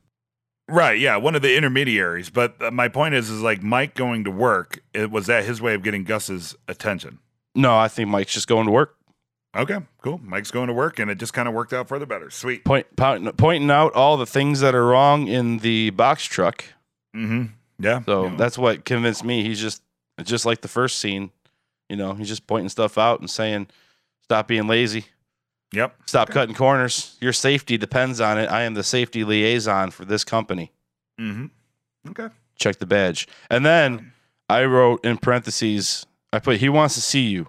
Right, 0.68 1.00
yeah, 1.00 1.16
one 1.16 1.34
of 1.34 1.41
the 1.41 1.56
intermediaries. 1.56 2.30
But 2.30 2.62
uh, 2.62 2.72
my 2.72 2.89
point 2.89 3.16
is, 3.16 3.30
is 3.30 3.41
like 3.41 3.64
Mike 3.64 3.95
going 3.95 4.26
to 4.26 4.32
work. 4.32 4.80
It 4.93 5.10
was 5.12 5.28
that 5.28 5.45
his 5.45 5.62
way 5.62 5.74
of 5.76 5.82
getting 5.82 6.04
Gus's 6.04 6.56
attention. 6.68 7.20
No, 7.58 7.78
I 7.78 7.88
think 7.89 8.08
Mike's 8.10 8.34
just 8.34 8.47
going 8.47 8.66
to 8.68 8.72
work, 8.72 8.93
Okay, 9.55 9.80
cool. 10.03 10.20
Mike's 10.24 10.51
going 10.51 10.68
to 10.68 10.74
work, 10.74 10.99
and 10.99 11.10
it 11.10 11.18
just 11.18 11.34
kind 11.34 11.47
of 11.47 11.53
worked 11.55 11.74
out 11.74 11.88
for 11.88 11.97
the 11.97 12.05
better. 12.05 12.30
Sweet. 12.30 12.64
point, 12.64 12.95
point, 12.95 13.36
pointing 13.38 13.72
out 13.72 13.93
all 13.93 14.16
the 14.16 14.26
things 14.28 14.60
that 14.60 14.76
are 14.76 14.86
wrong 14.86 15.28
in 15.28 15.58
the 15.60 15.89
box 15.89 16.24
truck. 16.26 16.64
Mm-hmm. 17.16 17.45
Yeah. 17.80 18.03
So 18.05 18.30
that's 18.38 18.58
what 18.58 18.86
convinced 18.86 19.24
me. 19.24 19.43
He's 19.43 19.60
just 19.60 19.82
just 20.24 20.45
like 20.45 20.62
the 20.62 20.68
first 20.68 20.99
scene. 20.99 21.32
You 21.89 21.95
know, 21.95 22.14
he's 22.14 22.28
just 22.28 22.45
pointing 22.45 22.70
stuff 22.70 22.97
out 22.99 23.20
and 23.20 23.30
saying, 23.30 23.68
"Stop 24.24 24.47
being 24.47 24.68
lazy." 24.68 25.05
Yep. 25.74 25.95
Stop 26.05 26.30
Okay. 26.30 26.34
cutting 26.39 26.55
corners. 26.55 27.18
Your 27.20 27.34
safety 27.34 27.78
depends 27.78 28.22
on 28.22 28.38
it. 28.38 28.49
I 28.51 28.62
am 28.64 28.74
the 28.76 28.84
safety 28.84 29.24
liaison 29.24 29.89
for 29.91 30.05
this 30.05 30.24
company. 30.24 30.72
Mm-hmm. 31.20 31.47
Okay. 32.12 32.28
Check 32.60 32.78
the 32.78 32.86
badge. 32.86 33.28
And 33.49 33.66
then 33.66 34.14
I 34.49 34.64
wrote 34.66 35.03
in 35.05 35.18
parentheses, 35.18 36.05
I 36.34 36.39
put, 36.39 36.57
he 36.57 36.69
wants 36.69 36.95
to 36.95 37.01
see 37.01 37.28
you 37.28 37.47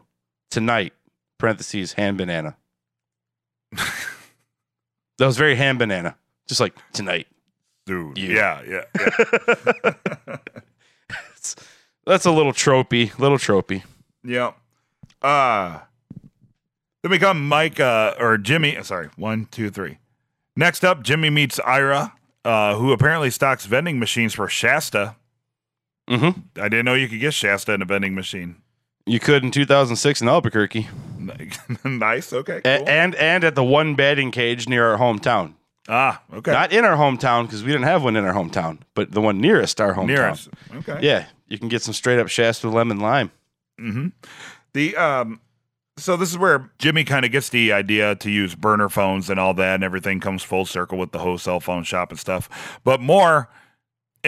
tonight, 0.51 0.93
parentheses, 1.39 1.95
hand 1.95 2.19
banana. 2.19 2.57
that 3.73 5.27
was 5.27 5.37
very 5.37 5.57
hand 5.57 5.79
banana. 5.79 6.17
Just 6.47 6.61
like 6.61 6.75
tonight. 6.93 7.27
Dude. 7.87 8.19
You. 8.19 8.35
Yeah. 8.35 8.63
Yeah. 8.67 8.83
yeah. 8.99 10.37
That's 12.07 12.25
a 12.25 12.31
little 12.31 12.53
tropey, 12.53 13.19
little 13.19 13.37
tropey. 13.37 13.83
Yep. 14.25 14.57
Uh 15.21 15.81
then 17.03 17.11
we 17.11 17.19
come 17.19 17.47
Mike 17.47 17.81
uh 17.81 18.15
or 18.19 18.39
Jimmy 18.39 18.77
uh, 18.77 18.83
sorry, 18.83 19.09
one, 19.17 19.47
two, 19.51 19.71
three. 19.71 19.99
Next 20.57 20.85
up, 20.85 21.03
Jimmy 21.03 21.31
meets 21.31 21.61
Ira, 21.61 22.15
uh, 22.45 22.75
who 22.77 22.93
apparently 22.93 23.31
stocks 23.31 23.67
vending 23.67 24.01
machines 24.01 24.35
for 24.35 24.49
Shasta. 24.49 25.15
Mm-hmm. 26.11 26.41
I 26.61 26.69
didn't 26.69 26.85
know 26.85 26.95
you 26.95 27.09
could 27.09 27.21
get 27.21 27.35
Shasta 27.35 27.75
in 27.75 27.83
a 27.83 27.85
vending 27.85 28.15
machine. 28.15 28.57
You 29.09 29.19
could 29.21 29.43
in 29.45 29.51
2006 29.51 30.21
in 30.23 30.29
Albuquerque. 30.29 30.89
nice. 31.85 32.33
Okay. 32.33 32.61
A- 32.65 32.89
and 32.89 33.15
and 33.17 33.45
at 33.45 33.55
the 33.55 33.65
one 33.65 33.95
batting 33.95 34.31
cage 34.31 34.69
near 34.69 34.87
our 34.91 34.99
hometown. 34.99 35.55
ah, 35.89 36.23
okay. 36.33 36.53
Not 36.53 36.73
in 36.73 36.85
our 36.85 36.97
hometown 36.97 37.45
because 37.45 37.63
we 37.63 37.73
didn't 37.73 37.85
have 37.87 38.03
one 38.05 38.17
in 38.17 38.25
our 38.25 38.35
hometown, 38.35 38.79
but 38.95 39.11
the 39.13 39.21
one 39.21 39.41
nearest 39.41 39.81
our 39.81 39.95
hometown. 39.95 40.07
Near 40.07 40.29
us. 40.29 40.49
Okay. 40.77 40.99
Yeah, 41.03 41.27
you 41.47 41.59
can 41.59 41.69
get 41.69 41.83
some 41.83 41.95
straight 41.95 42.19
up 42.19 42.29
Shasta 42.29 42.69
lemon 42.69 43.01
lime. 43.01 43.31
hmm 43.79 44.09
The 44.75 44.97
um, 44.97 45.41
so 45.97 46.17
this 46.17 46.31
is 46.31 46.39
where 46.39 46.71
Jimmy 46.79 47.05
kind 47.05 47.25
of 47.25 47.33
gets 47.33 47.49
the 47.49 47.73
idea 47.73 48.15
to 48.17 48.31
use 48.31 48.55
burner 48.55 48.89
phones 48.89 49.29
and 49.31 49.41
all 49.41 49.55
that, 49.55 49.75
and 49.77 49.85
everything 49.85 50.21
comes 50.21 50.43
full 50.43 50.65
circle 50.65 50.97
with 50.99 51.13
the 51.13 51.19
whole 51.19 51.39
cell 51.39 51.61
phone 51.61 51.83
shop 51.85 52.11
and 52.11 52.19
stuff. 52.21 52.79
But 52.85 53.01
more 53.01 53.49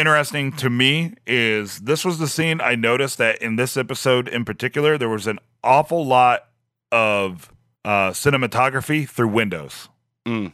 interesting 0.00 0.52
to 0.54 0.68
me 0.70 1.14
is 1.26 1.80
this 1.80 2.04
was 2.04 2.18
the 2.18 2.26
scene 2.28 2.60
I 2.60 2.74
noticed 2.74 3.18
that 3.18 3.40
in 3.42 3.56
this 3.56 3.76
episode 3.76 4.26
in 4.28 4.44
particular, 4.44 4.98
there 4.98 5.08
was 5.08 5.26
an 5.26 5.38
awful 5.62 6.04
lot 6.04 6.48
of 6.90 7.52
uh, 7.84 8.10
cinematography 8.10 9.08
through 9.08 9.28
windows. 9.28 9.88
Mm. 10.26 10.52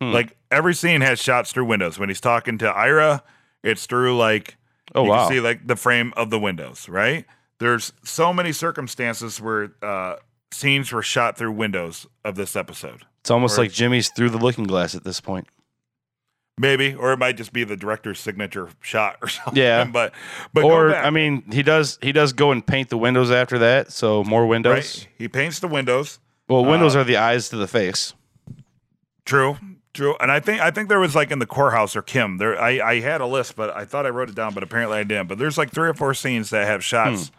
Hmm. 0.00 0.12
Like 0.12 0.36
every 0.50 0.74
scene 0.74 1.00
has 1.02 1.20
shots 1.20 1.52
through 1.52 1.66
windows. 1.66 1.98
When 1.98 2.08
he's 2.08 2.20
talking 2.20 2.58
to 2.58 2.68
Ira, 2.68 3.22
it's 3.62 3.86
through 3.86 4.16
like 4.16 4.56
Oh 4.94 5.04
you 5.04 5.10
wow. 5.10 5.28
can 5.28 5.34
see 5.36 5.40
like 5.40 5.66
the 5.66 5.76
frame 5.76 6.12
of 6.16 6.30
the 6.30 6.38
windows, 6.38 6.88
right? 6.88 7.24
There's 7.58 7.92
so 8.02 8.32
many 8.32 8.52
circumstances 8.52 9.40
where 9.40 9.72
uh, 9.82 10.16
scenes 10.52 10.90
were 10.92 11.02
shot 11.02 11.36
through 11.36 11.52
windows 11.52 12.06
of 12.24 12.34
this 12.34 12.56
episode. 12.56 13.02
it's 13.20 13.30
almost 13.30 13.58
or- 13.58 13.62
like 13.62 13.72
Jimmy's 13.72 14.08
through 14.08 14.30
the 14.30 14.38
looking 14.38 14.64
glass 14.64 14.94
at 14.94 15.04
this 15.04 15.20
point. 15.20 15.46
Maybe, 16.60 16.94
or 16.94 17.12
it 17.12 17.18
might 17.18 17.38
just 17.38 17.54
be 17.54 17.64
the 17.64 17.74
director's 17.76 18.20
signature 18.20 18.68
shot 18.82 19.16
or 19.22 19.28
something. 19.36 19.56
Yeah. 19.56 19.84
but 19.84 20.12
but 20.52 20.64
or 20.64 20.94
I 20.94 21.08
mean, 21.08 21.42
he 21.50 21.62
does 21.62 21.98
he 22.02 22.12
does 22.12 22.34
go 22.34 22.50
and 22.52 22.66
paint 22.66 22.90
the 22.90 22.98
windows 22.98 23.30
after 23.30 23.58
that, 23.60 23.90
so 23.92 24.22
more 24.24 24.46
windows. 24.46 24.74
right? 24.74 25.08
He 25.16 25.26
paints 25.26 25.58
the 25.60 25.68
windows. 25.68 26.18
Well, 26.48 26.64
windows 26.64 26.94
Uh, 26.96 27.00
are 27.00 27.04
the 27.04 27.16
eyes 27.16 27.48
to 27.48 27.56
the 27.56 27.66
face. 27.68 28.12
True, 29.24 29.56
true. 29.94 30.16
And 30.20 30.30
I 30.30 30.40
think 30.40 30.60
I 30.60 30.70
think 30.70 30.88
there 30.88 31.00
was 31.00 31.14
like 31.14 31.30
in 31.30 31.38
the 31.38 31.46
courthouse 31.46 31.94
or 31.96 32.02
Kim. 32.02 32.38
There, 32.38 32.60
I 32.60 32.80
I 32.80 33.00
had 33.00 33.20
a 33.20 33.26
list, 33.26 33.56
but 33.56 33.70
I 33.74 33.84
thought 33.84 34.04
I 34.06 34.10
wrote 34.10 34.28
it 34.28 34.34
down, 34.34 34.54
but 34.54 34.62
apparently 34.62 34.98
I 34.98 35.04
didn't. 35.04 35.28
But 35.28 35.38
there's 35.38 35.56
like 35.56 35.70
three 35.70 35.88
or 35.88 35.94
four 35.94 36.12
scenes 36.14 36.50
that 36.50 36.66
have 36.66 36.84
shots 36.84 37.28
Hmm. 37.28 37.34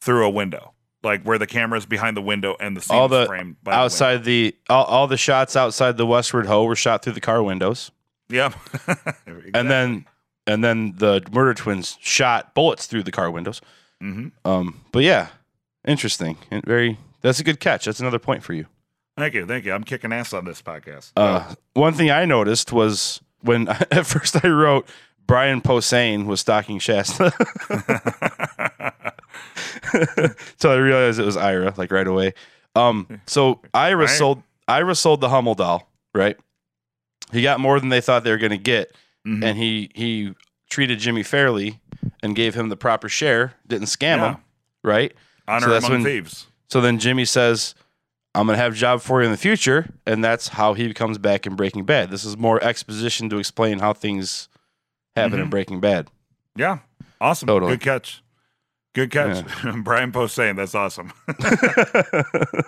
through 0.00 0.24
a 0.26 0.30
window, 0.30 0.72
like 1.02 1.22
where 1.24 1.38
the 1.38 1.46
camera's 1.46 1.84
behind 1.86 2.16
the 2.16 2.22
window 2.22 2.56
and 2.60 2.76
the 2.76 2.80
scene 2.80 2.96
All 2.96 3.06
is 3.06 3.10
the 3.10 3.26
framed 3.26 3.56
by 3.62 3.72
outside 3.74 4.24
the 4.24 4.54
all, 4.70 4.84
all 4.84 5.06
the 5.08 5.16
shots 5.16 5.56
outside 5.56 5.96
the 5.96 6.06
westward 6.06 6.46
ho 6.46 6.64
were 6.64 6.76
shot 6.76 7.02
through 7.02 7.14
the 7.14 7.20
car 7.20 7.42
windows, 7.42 7.90
Yep. 8.32 8.54
and 9.54 9.70
then 9.70 10.06
and 10.46 10.64
then 10.64 10.94
the 10.96 11.22
murder 11.32 11.54
twins 11.54 11.96
shot 12.00 12.54
bullets 12.54 12.86
through 12.86 13.02
the 13.04 13.12
car 13.12 13.30
windows. 13.30 13.60
hmm 14.00 14.28
Um, 14.44 14.80
but 14.90 15.02
yeah, 15.04 15.28
interesting 15.86 16.36
and 16.50 16.64
very. 16.64 16.98
That's 17.20 17.38
a 17.38 17.44
good 17.44 17.60
catch. 17.60 17.84
That's 17.84 18.00
another 18.00 18.18
point 18.18 18.42
for 18.42 18.52
you. 18.52 18.66
Thank 19.16 19.34
you, 19.34 19.46
thank 19.46 19.64
you. 19.64 19.72
I'm 19.72 19.84
kicking 19.84 20.12
ass 20.12 20.32
on 20.32 20.44
this 20.44 20.60
podcast. 20.62 21.12
Uh, 21.16 21.54
one 21.74 21.92
thing 21.94 22.10
I 22.10 22.24
noticed 22.24 22.72
was 22.72 23.20
when 23.42 23.68
at 23.90 24.06
first 24.06 24.44
I 24.44 24.48
wrote 24.48 24.88
Brian 25.26 25.60
Posehn 25.60 26.26
was 26.26 26.40
stalking 26.40 26.78
Shasta, 26.80 27.30
so 30.58 30.72
I 30.72 30.76
realized 30.76 31.18
it 31.20 31.24
was 31.24 31.36
Ira 31.36 31.74
like 31.76 31.92
right 31.92 32.06
away. 32.06 32.34
Um, 32.74 33.20
so 33.26 33.60
Ira 33.74 33.96
Right. 34.06 34.08
sold 34.08 34.42
Ira 34.68 34.94
sold 34.94 35.20
the 35.20 35.28
Hummel 35.28 35.54
doll, 35.54 35.90
right? 36.14 36.36
He 37.32 37.42
got 37.42 37.60
more 37.60 37.80
than 37.80 37.88
they 37.88 38.00
thought 38.00 38.24
they 38.24 38.30
were 38.30 38.38
going 38.38 38.50
to 38.50 38.58
get, 38.58 38.94
Mhm. 39.26 39.44
and 39.44 39.58
he 39.58 39.90
he 39.94 40.34
treated 40.70 40.98
Jimmy 40.98 41.22
fairly 41.22 41.80
and 42.22 42.36
gave 42.36 42.54
him 42.54 42.68
the 42.68 42.76
proper 42.76 43.08
share. 43.08 43.54
Didn't 43.66 43.86
scam 43.88 44.18
Yeah. 44.18 44.28
him, 44.32 44.36
right? 44.84 45.12
Honor 45.48 45.66
so 45.66 45.70
that's 45.70 45.86
among 45.86 46.02
when- 46.02 46.04
thieves. 46.04 46.46
So 46.68 46.80
then 46.80 46.98
Jimmy 46.98 47.24
says, 47.26 47.74
I'm 48.34 48.46
going 48.46 48.56
to 48.56 48.62
have 48.62 48.72
a 48.72 48.76
job 48.76 49.02
for 49.02 49.20
you 49.20 49.26
in 49.26 49.32
the 49.32 49.36
future. 49.38 49.90
And 50.06 50.24
that's 50.24 50.48
how 50.48 50.72
he 50.72 50.94
comes 50.94 51.18
back 51.18 51.46
in 51.46 51.54
Breaking 51.54 51.84
Bad. 51.84 52.10
This 52.10 52.24
is 52.24 52.38
more 52.38 52.62
exposition 52.64 53.28
to 53.28 53.38
explain 53.38 53.80
how 53.80 53.92
things 53.92 54.48
happen 55.14 55.38
in 55.38 55.48
Mhm. 55.48 55.50
Breaking 55.50 55.80
Bad. 55.80 56.08
Yeah, 56.56 56.78
awesome. 57.20 57.48
Totally. 57.48 57.72
Good 57.72 57.82
catch. 57.82 58.22
Good 58.94 59.10
catch, 59.10 59.44
Brian 59.84 60.12
Posehn 60.12 60.30
saying 60.30 60.56
that's 60.56 60.74
awesome. 60.74 61.12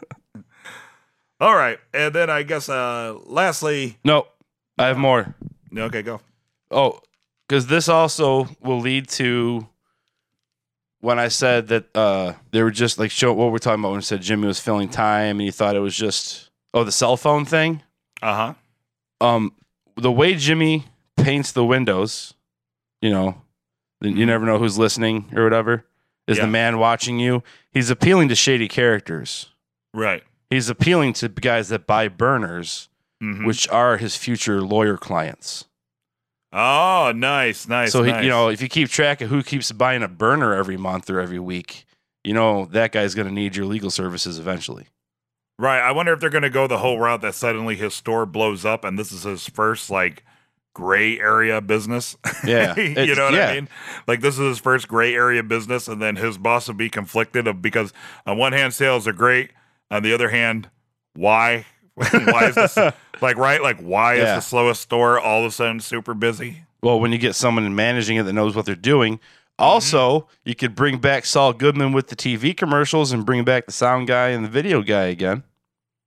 All 1.41 1.55
right, 1.57 1.79
and 1.93 2.15
then 2.15 2.31
I 2.31 2.43
guess 2.45 2.69
uh 2.69 3.15
lastly, 3.25 3.99
no, 4.05 4.27
I 4.79 4.87
have 4.87 4.99
more. 4.99 5.35
okay, 5.77 6.03
go. 6.03 6.21
Oh, 6.71 7.01
because 7.49 7.67
this 7.67 7.89
also 7.89 8.49
will 8.61 8.81
lead 8.81 9.09
to 9.11 9.69
when 11.01 11.19
I 11.19 11.29
said 11.29 11.69
that 11.69 11.95
uh, 11.97 12.33
they 12.51 12.63
were 12.63 12.71
just 12.71 12.99
like 12.99 13.11
show 13.11 13.33
what 13.33 13.53
we're 13.53 13.59
talking 13.59 13.81
about 13.81 13.91
when 13.91 13.99
I 13.99 14.03
said 14.03 14.23
Jimmy 14.23 14.47
was 14.47 14.59
filling 14.61 14.89
time 14.89 15.39
and 15.39 15.43
he 15.43 15.51
thought 15.51 15.77
it 15.77 15.81
was 15.81 15.97
just 15.97 16.51
oh 16.73 16.85
the 16.85 16.93
cell 16.93 17.17
phone 17.17 17.45
thing. 17.45 17.83
Uh 18.23 18.55
huh. 19.21 19.27
um 19.27 19.53
the 19.97 20.11
way 20.11 20.35
Jimmy 20.35 20.87
paints 21.17 21.53
the 21.53 21.65
windows, 21.65 22.35
you 23.03 23.11
know, 23.11 23.41
you 24.01 24.27
never 24.27 24.45
know 24.47 24.59
who's 24.59 24.79
listening 24.79 25.31
or 25.37 25.45
whatever. 25.45 25.85
Is 26.27 26.39
Yeah. 26.39 26.47
the 26.47 26.51
man 26.51 26.79
watching 26.79 27.21
you? 27.21 27.43
He's 27.71 27.91
appealing 27.91 28.29
to 28.31 28.35
shady 28.35 28.67
characters. 28.67 29.51
Right. 29.93 30.23
He's 30.51 30.69
appealing 30.71 31.13
to 31.15 31.29
guys 31.29 31.69
that 31.69 31.87
buy 31.87 32.09
burners, 32.09 32.89
Mhm. 33.23 33.47
which 33.47 33.69
are 33.69 33.97
his 33.97 34.17
future 34.17 34.61
lawyer 34.61 34.97
clients. 34.97 35.67
Oh, 36.53 37.13
nice, 37.15 37.67
nice. 37.67 37.91
so 37.93 38.03
he, 38.05 38.13
nice. 38.13 38.23
you 38.23 38.31
know, 38.31 38.49
if 38.49 38.63
you 38.63 38.69
keep 38.69 38.89
track 38.89 39.21
of 39.21 39.29
who 39.31 39.43
keeps 39.43 39.73
buying 39.73 40.03
a 40.03 40.09
burner 40.09 40.55
every 40.55 40.77
month 40.77 41.11
or 41.11 41.19
every 41.21 41.39
week, 41.41 41.85
you 42.23 42.33
know 42.33 42.67
that 42.67 42.93
guy's 42.93 43.15
going 43.15 43.27
to 43.29 43.35
need 43.35 43.57
your 43.57 43.67
legal 43.67 43.91
services 43.91 44.39
eventually. 44.39 44.87
right. 45.59 45.81
I 45.81 45.91
wonder 45.93 46.13
if 46.13 46.21
they're 46.21 46.31
gonna 46.31 46.51
go 46.51 46.67
the 46.67 46.79
whole 46.79 46.99
route 46.99 47.21
that 47.23 47.35
suddenly 47.35 47.75
his 47.77 47.95
store 47.95 48.25
blows 48.27 48.65
up 48.65 48.85
and 48.85 48.99
this 48.99 49.11
is 49.13 49.25
his 49.25 49.49
first 49.49 49.91
like 49.91 50.25
gray 50.75 51.19
area 51.19 51.61
business. 51.61 52.17
Yeah, 52.45 52.79
you 52.79 53.15
know 53.15 53.25
what 53.27 53.35
yeah. 53.35 53.49
I 53.49 53.55
mean? 53.55 53.69
Like 54.07 54.21
this 54.21 54.35
is 54.39 54.41
his 54.47 54.59
first 54.59 54.87
gray 54.87 55.15
area 55.15 55.43
business, 55.43 55.89
and 55.89 56.01
then 56.03 56.17
his 56.17 56.37
boss 56.39 56.69
would 56.69 56.77
be 56.77 56.91
conflicted 56.91 57.47
of 57.47 57.63
because 57.63 57.93
on 58.27 58.37
one 58.39 58.53
hand 58.53 58.75
sales 58.75 59.09
are 59.09 59.13
great, 59.15 59.51
on 59.91 60.03
the 60.03 60.13
other 60.13 60.29
hand, 60.29 60.69
why? 61.15 61.65
why 62.11 62.49
is 62.49 62.55
this 62.55 62.77
like 63.21 63.37
right? 63.37 63.63
Like 63.63 63.79
why 63.81 64.15
Yeah. 64.17 64.37
is 64.37 64.45
the 64.45 64.49
slowest 64.49 64.83
store 64.83 65.19
all 65.19 65.41
of 65.41 65.47
a 65.47 65.51
sudden 65.51 65.81
super 65.81 66.15
busy? 66.15 66.65
Well, 66.83 67.01
when 67.01 67.13
you 67.13 67.19
get 67.19 67.35
someone 67.35 67.75
managing 67.75 68.17
it 68.17 68.25
that 68.25 68.33
knows 68.33 68.55
what 68.55 68.67
they're 68.67 68.75
doing. 68.75 69.21
Also, 69.57 70.21
mm-hmm. 70.21 70.29
you 70.47 70.55
could 70.57 70.75
bring 70.75 70.99
back 70.99 71.25
Saul 71.25 71.53
Goodman 71.53 71.93
with 71.93 72.09
the 72.09 72.17
TV 72.17 72.57
commercials 72.57 73.13
and 73.13 73.25
bring 73.25 73.45
back 73.45 73.67
the 73.67 73.73
sound 73.73 74.09
guy 74.09 74.31
and 74.31 74.45
the 74.45 74.49
video 74.49 74.83
guy 74.83 75.05
again. 75.05 75.45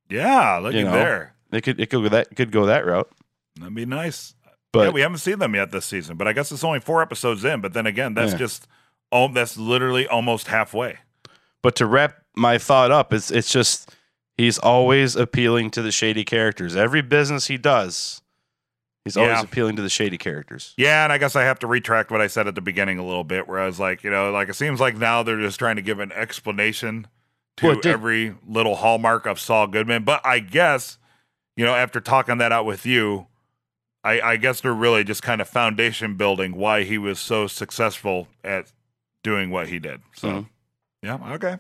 Yeah, 0.10 0.58
look 0.58 0.74
You 0.74 0.88
at 0.88 0.92
there. 0.92 1.34
It 1.52 1.62
could 1.62 1.80
it 1.80 1.90
could 1.90 2.04
go 2.04 2.10
that 2.10 2.36
could 2.36 2.52
go 2.52 2.66
that 2.66 2.86
route. 2.86 3.10
That'd 3.56 3.74
be 3.74 3.86
nice. 3.86 4.36
But 4.74 4.84
yeah, 4.84 4.90
we 4.90 5.02
haven't 5.02 5.20
seen 5.20 5.40
them 5.40 5.56
yet 5.56 5.72
this 5.72 5.86
season, 5.86 6.18
but 6.18 6.28
I 6.28 6.34
guess 6.34 6.52
it's 6.52 6.64
only 6.64 6.82
four 6.82 7.02
episodes 7.02 7.46
in. 7.46 7.62
But 7.62 7.74
then 7.74 7.88
again, 7.88 8.14
that's 8.14 8.34
Yeah. 8.34 8.40
just 8.40 8.68
oh, 9.12 9.30
that's 9.30 9.58
literally 9.58 10.08
almost 10.08 10.48
halfway. 10.48 10.98
But 11.62 11.76
to 11.78 11.86
wrap 11.86 12.18
my 12.36 12.58
thought 12.58 12.92
up, 12.92 13.14
it's 13.14 13.32
it's 13.32 13.52
just 13.52 13.96
he's 14.38 14.58
always 14.60 15.16
appealing 15.16 15.72
to 15.72 15.82
the 15.82 15.92
shady 15.92 16.24
characters. 16.24 16.76
Every 16.76 17.02
business 17.02 17.48
he 17.48 17.58
does, 17.58 18.22
he's 19.04 19.18
always 19.18 19.38
Yeah. 19.38 19.42
appealing 19.44 19.76
to 19.78 19.82
the 19.82 19.90
shady 19.90 20.18
characters. 20.18 20.74
Yeah, 20.78 21.04
and 21.04 21.12
I 21.14 21.18
guess 21.18 21.36
I 21.36 21.44
have 21.44 21.60
to 21.60 21.68
retract 21.68 22.12
what 22.12 22.22
I 22.22 22.28
said 22.28 22.48
at 22.48 22.56
the 22.56 22.62
beginning 22.62 23.00
a 23.00 23.06
little 23.06 23.24
bit, 23.24 23.48
where 23.48 23.60
I 23.60 23.66
was 23.66 23.80
like, 23.80 24.04
you 24.04 24.10
know, 24.10 24.32
like 24.32 24.50
it 24.50 24.56
seems 24.56 24.80
like 24.80 24.96
now 24.98 25.24
they're 25.24 25.40
just 25.40 25.60
trying 25.60 25.76
to 25.78 25.82
give 25.82 26.00
an 26.00 26.12
explanation 26.12 27.08
to 27.58 27.66
Well, 27.68 27.76
did- 27.80 27.88
every 27.92 28.36
little 28.48 28.76
hallmark 28.76 29.26
of 29.26 29.40
Saul 29.40 29.68
Goodman. 29.68 30.04
But 30.04 30.22
I 30.26 30.40
guess, 30.40 30.98
you 31.56 31.66
know, 31.66 31.74
after 31.74 32.00
talking 32.00 32.38
that 32.38 32.52
out 32.52 32.66
with 32.66 32.86
you, 32.86 33.28
I, 34.04 34.22
I 34.22 34.38
guess 34.38 34.62
they're 34.62 34.74
really 34.74 35.04
just 35.04 35.24
kind 35.24 35.42
of 35.42 35.50
foundation 35.50 36.16
building 36.16 36.56
why 36.56 36.84
he 36.84 36.98
was 37.00 37.20
so 37.20 37.48
successful 37.48 38.28
at 38.44 38.72
doing 39.24 39.50
what 39.50 39.68
he 39.70 39.80
did. 39.80 40.02
So, 40.16 40.28
Mhm. 40.30 40.46
yeah, 41.02 41.34
okay. 41.34 41.58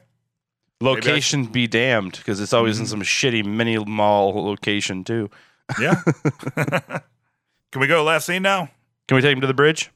Location 0.80 1.46
be 1.46 1.66
damned, 1.68 2.14
because 2.14 2.40
it's 2.40 2.54
always 2.54 2.80
in 2.80 2.86
Mhm. 2.86 2.90
some 2.90 3.02
shitty 3.02 3.44
mini 3.46 3.78
mall 3.84 4.34
location 4.46 5.04
too. 5.04 5.30
Yeah. 5.80 5.96
Can 7.72 7.82
we 7.82 7.88
go 7.88 8.04
last 8.04 8.26
scene 8.28 8.42
now? 8.44 8.70
Can 9.08 9.16
we 9.16 9.22
take 9.22 9.34
him 9.34 9.42
to 9.42 9.48
the 9.48 9.54
bridge? 9.54 9.92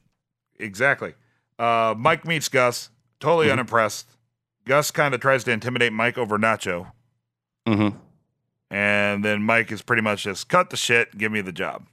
Exactly. 0.58 1.14
Uh, 1.58 1.94
Mike 1.96 2.24
meets 2.26 2.48
Gus, 2.48 2.90
totally 3.20 3.46
Mhm. 3.48 3.52
unimpressed. 3.52 4.08
Gus 4.66 4.90
kind 4.90 5.14
of 5.14 5.20
tries 5.20 5.44
to 5.44 5.50
intimidate 5.52 5.92
Mike 5.92 6.18
over 6.18 6.38
Nacho, 6.38 6.92
Mm-hmm. 7.66 7.96
and 8.70 9.24
then 9.24 9.42
Mike 9.42 9.70
is 9.72 9.82
pretty 9.82 10.02
much 10.02 10.24
just 10.24 10.48
cut 10.48 10.70
the 10.70 10.76
shit, 10.76 11.16
give 11.18 11.32
me 11.32 11.40
the 11.40 11.52
job. 11.52 11.86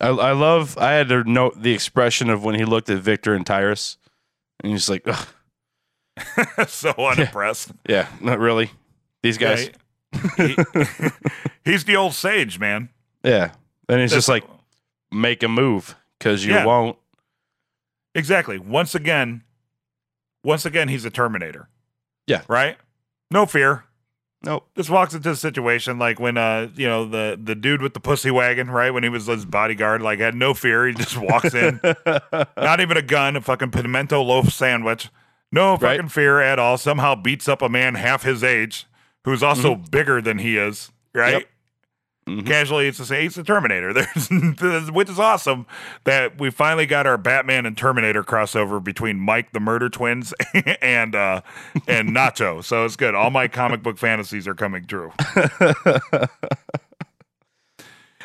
I, 0.00 0.08
I 0.08 0.32
love. 0.32 0.76
I 0.78 0.92
had 0.92 1.08
to 1.10 1.24
note 1.24 1.62
the 1.62 1.72
expression 1.72 2.28
of 2.30 2.44
when 2.44 2.56
he 2.56 2.64
looked 2.64 2.90
at 2.90 2.98
Victor 2.98 3.34
and 3.34 3.46
Tyrus, 3.46 3.96
and 4.62 4.72
he's 4.72 4.88
like, 4.88 5.02
Ugh, 5.06 5.26
so 6.68 6.90
unimpressed. 6.92 7.72
"Yeah, 7.88 8.08
not 8.20 8.38
really. 8.38 8.70
These 9.22 9.38
guys, 9.38 9.70
Yeah, 10.38 10.46
he- 10.46 10.56
he's 11.64 11.84
the 11.84 11.96
old 11.96 12.14
sage, 12.14 12.58
man. 12.58 12.88
yeah." 13.22 13.52
And 13.88 14.00
he's 14.00 14.12
just 14.12 14.28
like, 14.28 14.44
"Make 15.12 15.42
a 15.42 15.48
move, 15.48 15.94
because 16.18 16.44
you 16.44 16.54
Yeah. 16.54 16.64
won't." 16.64 16.96
exactly. 18.14 18.58
Once 18.58 18.94
again, 18.94 19.42
once 20.44 20.64
again, 20.64 20.88
he's 20.88 21.04
a 21.04 21.10
Terminator. 21.10 21.68
Yeah. 22.26 22.42
Right. 22.48 22.76
No 23.30 23.44
fear. 23.46 23.84
Nope. 24.44 24.68
just 24.76 24.90
walks 24.90 25.14
into 25.14 25.30
the 25.30 25.36
situation 25.36 25.98
like 25.98 26.20
when 26.20 26.36
uh 26.36 26.68
you 26.76 26.86
know 26.86 27.06
the 27.06 27.40
the 27.42 27.54
dude 27.54 27.80
with 27.80 27.94
the 27.94 28.00
pussy 28.00 28.30
wagon 28.30 28.70
right 28.70 28.90
when 28.90 29.02
he 29.02 29.08
was 29.08 29.24
his 29.26 29.46
bodyguard 29.46 30.02
like 30.02 30.18
had 30.18 30.34
no 30.34 30.52
fear 30.52 30.86
he 30.86 30.92
just 30.92 31.16
walks 31.16 31.54
in 31.54 31.80
not 32.54 32.78
even 32.80 32.98
a 32.98 33.02
gun 33.02 33.36
a 33.36 33.40
fucking 33.40 33.70
pimento 33.70 34.20
loaf 34.22 34.50
sandwich 34.52 35.08
no 35.52 35.72
Right. 35.72 35.96
fucking 35.96 36.08
fear 36.08 36.40
at 36.40 36.58
all 36.58 36.76
somehow 36.78 37.14
beats 37.14 37.48
up 37.48 37.62
a 37.62 37.68
man 37.68 37.94
half 37.94 38.22
his 38.22 38.42
age 38.44 38.86
who's 39.24 39.42
also 39.42 39.74
bigger 39.74 40.20
than 40.20 40.38
he 40.38 40.56
is 40.56 40.90
right 41.14 41.34
Mm-hmm. 42.26 42.38
Yep. 42.38 42.44
Mhm. 42.44 42.46
casually 42.46 42.88
it's 42.88 42.96
the 42.96 43.04
same 43.04 43.26
it's 43.26 43.36
the 43.36 43.44
terminator 43.44 43.92
there's 44.58 44.90
which 44.90 45.10
is 45.10 45.18
awesome 45.18 45.66
that 46.04 46.40
we 46.40 46.48
finally 46.50 46.86
got 46.86 47.06
our 47.06 47.18
batman 47.18 47.66
and 47.66 47.76
terminator 47.76 48.24
crossover 48.24 48.82
between 48.82 49.18
mike 49.20 49.52
the 49.52 49.60
murder 49.60 49.90
twins 49.90 50.32
and 50.80 51.14
uh 51.14 51.42
and 51.86 52.08
nacho 52.16 52.64
so 52.64 52.86
it's 52.86 52.96
good 52.96 53.14
all 53.14 53.28
my 53.28 53.46
comic 53.46 53.82
book 53.82 53.98
fantasies 53.98 54.48
are 54.48 54.54
coming 54.54 54.86
true 54.86 55.12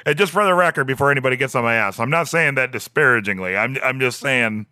and 0.06 0.18
just 0.18 0.32
for 0.32 0.46
the 0.46 0.54
record 0.54 0.86
before 0.88 1.12
anybody 1.12 1.36
gets 1.36 1.54
on 1.56 1.64
my 1.64 1.76
ass 1.76 2.00
i'm 2.00 2.10
not 2.10 2.28
saying 2.28 2.56
that 2.56 2.72
disparagingly 2.72 3.58
i'm 3.58 3.78
i'm 3.84 4.00
just 4.00 4.20
saying 4.22 4.66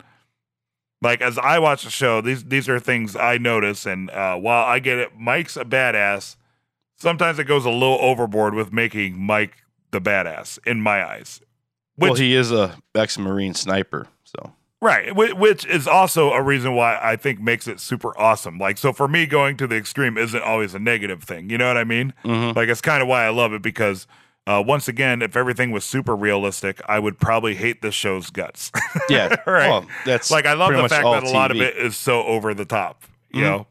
like 1.02 1.22
as 1.22 1.38
i 1.38 1.60
watch 1.60 1.84
the 1.84 1.90
show 1.90 2.22
these 2.22 2.46
these 2.46 2.68
are 2.68 2.80
things 2.80 3.16
i 3.16 3.38
notice 3.38 3.86
and 3.86 4.10
uh 4.12 4.36
while 4.36 4.66
i 4.66 4.80
get 4.80 4.98
it 4.98 5.12
mike's 5.18 5.56
a 5.56 5.64
badass 5.66 6.36
sometimes 6.98 7.40
it 7.40 7.46
goes 7.46 7.66
a 7.66 7.70
little 7.70 8.00
overboard 8.02 8.54
with 8.54 8.74
making 8.74 9.18
Mike 9.20 9.64
the 9.92 10.02
badass 10.02 10.60
in 10.66 10.82
my 10.82 11.08
eyes. 11.08 11.40
Which, 11.96 12.10
well, 12.12 12.20
he 12.20 12.36
is 12.36 12.52
a 12.52 12.76
ex-marine 12.94 13.54
sniper, 13.54 14.08
so 14.24 14.54
right, 14.82 15.16
which 15.16 15.66
is 15.66 15.88
also 15.88 16.32
a 16.32 16.42
reason 16.42 16.76
why 16.76 17.00
I 17.02 17.16
think 17.16 17.40
makes 17.40 17.68
it 17.68 17.80
super 17.80 18.18
awesome. 18.20 18.60
Like, 18.60 18.78
so 18.78 18.94
for 18.94 19.08
me, 19.08 19.26
going 19.26 19.58
to 19.58 19.68
the 19.68 19.76
extreme 19.78 20.18
isn't 20.18 20.44
always 20.44 20.76
a 20.76 20.80
negative 20.80 21.24
thing. 21.24 21.50
You 21.50 21.58
know 21.58 21.68
what 21.68 21.78
I 21.78 21.84
mean? 21.84 22.14
Mhm. 22.24 22.56
Like, 22.56 22.70
it's 22.70 22.82
kind 22.82 23.02
of 23.02 23.08
why 23.08 23.26
I 23.26 23.30
love 23.30 23.54
it 23.54 23.62
because, 23.64 24.06
uh, 24.48 24.64
once 24.66 24.88
again, 24.88 25.22
if 25.22 25.36
everything 25.36 25.72
was 25.72 25.84
super 25.86 26.16
realistic, 26.16 26.82
I 26.88 26.98
would 27.00 27.20
probably 27.20 27.54
hate 27.56 27.82
this 27.82 27.94
show's 27.94 28.30
guts. 28.32 28.72
yeah, 29.10 29.36
Right. 29.46 29.68
Well, 29.70 29.86
that's 30.06 30.32
like 30.32 30.46
I 30.46 30.54
love 30.54 30.70
the 30.74 30.88
fact 30.90 31.04
that 31.04 31.24
a 31.24 31.30
lot 31.30 31.52
of 31.52 31.58
it 31.62 31.76
is 31.78 31.96
so 31.98 32.24
over 32.24 32.54
the 32.54 32.66
top. 32.66 33.04
You 33.32 33.42
Mhm. 33.42 33.66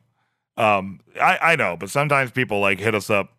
know, 0.56 0.62
um, 0.62 1.00
I 1.20 1.38
I 1.52 1.56
know, 1.56 1.76
but 1.76 1.90
sometimes 1.90 2.30
people 2.30 2.60
like 2.60 2.78
hit 2.78 2.94
us 2.94 3.08
up 3.10 3.32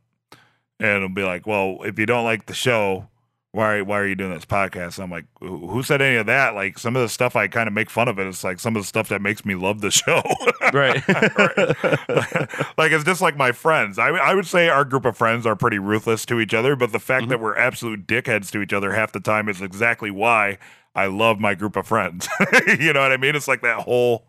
and 0.80 0.90
it'll 0.98 1.10
be 1.10 1.24
like, 1.24 1.46
"Well, 1.48 1.78
if 1.84 1.98
you 2.00 2.06
don't 2.06 2.24
like 2.26 2.48
the 2.48 2.54
show, 2.54 3.08
why 3.52 3.82
why 3.82 4.00
are 4.00 4.06
you 4.08 4.16
doing 4.16 4.34
this 4.34 4.46
podcast?" 4.46 5.02
I'm 5.02 5.10
like, 5.12 5.26
"Who 5.40 5.82
said 5.84 6.02
any 6.02 6.18
of 6.18 6.26
that?" 6.28 6.54
Like 6.56 6.78
some 6.78 6.96
of 6.96 7.02
the 7.02 7.10
stuff 7.10 7.36
I 7.36 7.48
kind 7.48 7.68
of 7.68 7.74
make 7.74 7.90
fun 7.90 8.08
of 8.08 8.20
it. 8.20 8.28
It's 8.28 8.44
like 8.44 8.60
some 8.60 8.76
of 8.76 8.84
the 8.84 8.88
stuff 8.88 9.10
that 9.10 9.22
makes 9.22 9.46
me 9.46 9.56
love 9.56 9.82
the 9.82 9.92
show. 10.02 10.22
right. 10.74 11.04
like 12.78 12.92
it's 12.92 13.04
just 13.04 13.22
like 13.22 13.38
my 13.38 13.52
friends. 13.52 13.98
I 14.00 14.10
I 14.10 14.34
would 14.34 14.46
say 14.48 14.70
our 14.70 14.86
group 14.86 15.06
of 15.06 15.18
friends 15.18 15.46
are 15.46 15.56
pretty 15.56 15.80
ruthless 15.80 16.26
to 16.28 16.40
each 16.40 16.54
other, 16.54 16.76
but 16.76 16.92
the 16.92 17.00
fact 17.00 17.26
Mhm. 17.26 17.30
that 17.30 17.40
we're 17.40 17.56
absolute 17.58 18.06
dickheads 18.08 18.52
to 18.52 18.62
each 18.62 18.74
other 18.74 18.94
half 18.94 19.12
the 19.12 19.20
time 19.20 19.50
is 19.50 19.62
exactly 19.62 20.12
why 20.12 20.58
I 20.96 21.08
love 21.08 21.40
my 21.40 21.54
group 21.56 21.76
of 21.76 21.88
friends. 21.88 22.28
you 22.80 22.94
know 22.94 23.02
what 23.02 23.12
I 23.12 23.18
mean? 23.18 23.36
It's 23.36 23.48
like 23.48 23.62
that 23.62 23.80
whole 23.80 24.28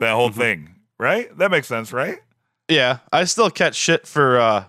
that 0.00 0.12
whole 0.14 0.30
Mhm. 0.30 0.34
thing, 0.36 0.74
right? 0.98 1.36
That 1.38 1.50
makes 1.50 1.66
sense, 1.68 1.92
right? 1.92 2.18
yeah, 2.68 2.98
I 3.12 3.24
still 3.24 3.50
catch 3.50 3.74
shit 3.74 4.06
for 4.06 4.38
uh, 4.38 4.64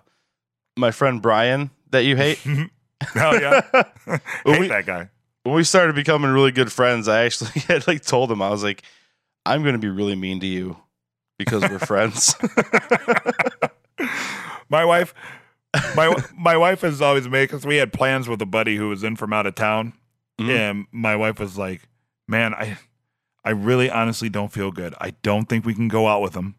my 0.76 0.90
friend 0.92 1.22
Brian 1.22 1.70
that 1.92 2.04
you 2.04 2.16
hate. 2.16 2.40
Oh 3.16 3.34
yeah, 3.40 3.62
hate 4.46 4.60
we- 4.60 4.68
that 4.68 4.86
guy. 4.86 5.10
when 5.44 5.56
we 5.56 5.64
started 5.64 5.96
becoming 5.96 6.32
really 6.32 6.52
good 6.52 6.72
friends, 6.72 7.08
I 7.08 7.26
actually 7.26 7.52
had 7.68 7.88
like 7.88 8.04
told 8.04 8.32
him 8.32 8.42
I 8.42 8.50
was 8.50 8.64
like, 8.64 8.84
I'm 9.46 9.62
going 9.64 9.74
to 9.74 9.80
be 9.80 9.90
really 9.90 10.16
mean 10.16 10.40
to 10.42 10.48
you 10.48 10.78
because 11.38 11.62
we're 11.64 11.80
friends. 11.80 12.36
my 14.70 14.86
wife, 14.86 15.14
my 15.96 16.16
my 16.38 16.58
wife 16.58 16.82
has 16.82 17.02
always 17.02 17.28
made 17.28 17.46
because 17.50 17.66
we 17.66 17.78
had 17.78 17.94
plans 17.94 18.28
with 18.28 18.42
a 18.42 18.46
buddy 18.46 18.76
who 18.76 18.90
was 18.90 19.04
in 19.04 19.16
from 19.16 19.34
out 19.34 19.46
of 19.46 19.56
town, 19.56 19.94
Mhm. 20.40 20.50
and 20.50 20.86
my 20.92 21.16
wife 21.16 21.40
was 21.40 21.58
like, 21.58 21.82
"Man, 22.28 22.54
I, 22.54 22.78
I 23.44 23.52
really 23.52 23.90
honestly 23.90 24.30
don't 24.30 24.52
feel 24.52 24.72
good. 24.72 24.94
I 25.00 25.12
don't 25.24 25.48
think 25.50 25.66
we 25.66 25.74
can 25.74 25.88
go 25.88 26.08
out 26.08 26.22
with 26.22 26.36
him." 26.36 26.56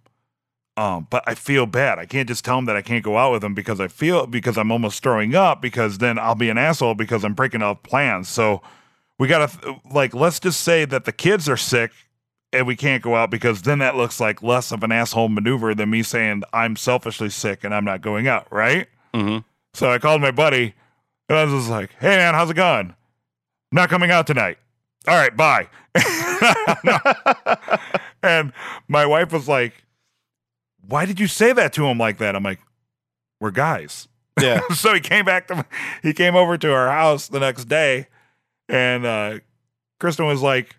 Um, 0.76 1.06
but 1.10 1.22
I 1.26 1.34
feel 1.34 1.66
bad. 1.66 1.98
I 1.98 2.06
can't 2.06 2.26
just 2.26 2.44
tell 2.44 2.58
him 2.58 2.64
that 2.64 2.76
I 2.76 2.82
can't 2.82 3.04
go 3.04 3.18
out 3.18 3.32
with 3.32 3.44
him 3.44 3.52
because 3.54 3.78
I 3.78 3.88
feel 3.88 4.26
because 4.26 4.56
I'm 4.56 4.72
almost 4.72 5.02
throwing 5.02 5.34
up 5.34 5.60
because 5.60 5.98
then 5.98 6.18
I'll 6.18 6.34
be 6.34 6.48
an 6.48 6.56
asshole 6.56 6.94
because 6.94 7.24
I'm 7.24 7.34
breaking 7.34 7.60
up 7.62 7.82
plans. 7.82 8.28
So 8.28 8.62
we 9.18 9.28
gotta 9.28 9.76
like 9.90 10.14
let's 10.14 10.40
just 10.40 10.62
say 10.62 10.86
that 10.86 11.04
the 11.04 11.12
kids 11.12 11.46
are 11.48 11.58
sick 11.58 11.92
and 12.54 12.66
we 12.66 12.74
can't 12.74 13.02
go 13.02 13.16
out 13.16 13.30
because 13.30 13.62
then 13.62 13.80
that 13.80 13.96
looks 13.96 14.18
like 14.18 14.42
less 14.42 14.72
of 14.72 14.82
an 14.82 14.92
asshole 14.92 15.28
maneuver 15.28 15.74
than 15.74 15.90
me 15.90 16.02
saying 16.02 16.42
I'm 16.54 16.76
selfishly 16.76 17.28
sick 17.28 17.64
and 17.64 17.74
I'm 17.74 17.84
not 17.84 18.00
going 18.00 18.26
out, 18.26 18.46
right? 18.50 18.86
hmm 19.14 19.38
So 19.74 19.90
I 19.90 19.98
called 19.98 20.22
my 20.22 20.30
buddy 20.30 20.74
and 21.28 21.38
I 21.38 21.44
was 21.44 21.52
just 21.52 21.70
like, 21.70 21.90
hey 22.00 22.16
man, 22.16 22.32
how's 22.32 22.48
it 22.50 22.54
going? 22.54 22.88
I'm 22.88 22.96
not 23.76 23.90
coming 23.90 24.10
out 24.10 24.26
tonight. 24.26 24.56
All 25.06 25.16
right, 25.16 25.36
bye. 25.36 25.68
and 28.22 28.52
my 28.88 29.04
wife 29.04 29.32
was 29.32 29.48
like, 29.48 29.81
why 30.86 31.06
did 31.06 31.20
you 31.20 31.26
say 31.26 31.52
that 31.52 31.72
to 31.74 31.86
him 31.86 31.98
like 31.98 32.18
that? 32.18 32.34
I'm 32.36 32.42
like, 32.42 32.60
we're 33.40 33.50
guys. 33.50 34.08
yeah. 34.40 34.60
so 34.74 34.94
he 34.94 35.00
came 35.00 35.24
back 35.24 35.48
to 35.48 35.64
he 36.02 36.12
came 36.12 36.34
over 36.36 36.56
to 36.58 36.72
our 36.72 36.88
house 36.90 37.28
the 37.28 37.40
next 37.40 37.66
day 37.66 38.06
and 38.68 39.04
uh 39.04 39.38
Kristen 40.00 40.26
was 40.26 40.40
like, 40.42 40.76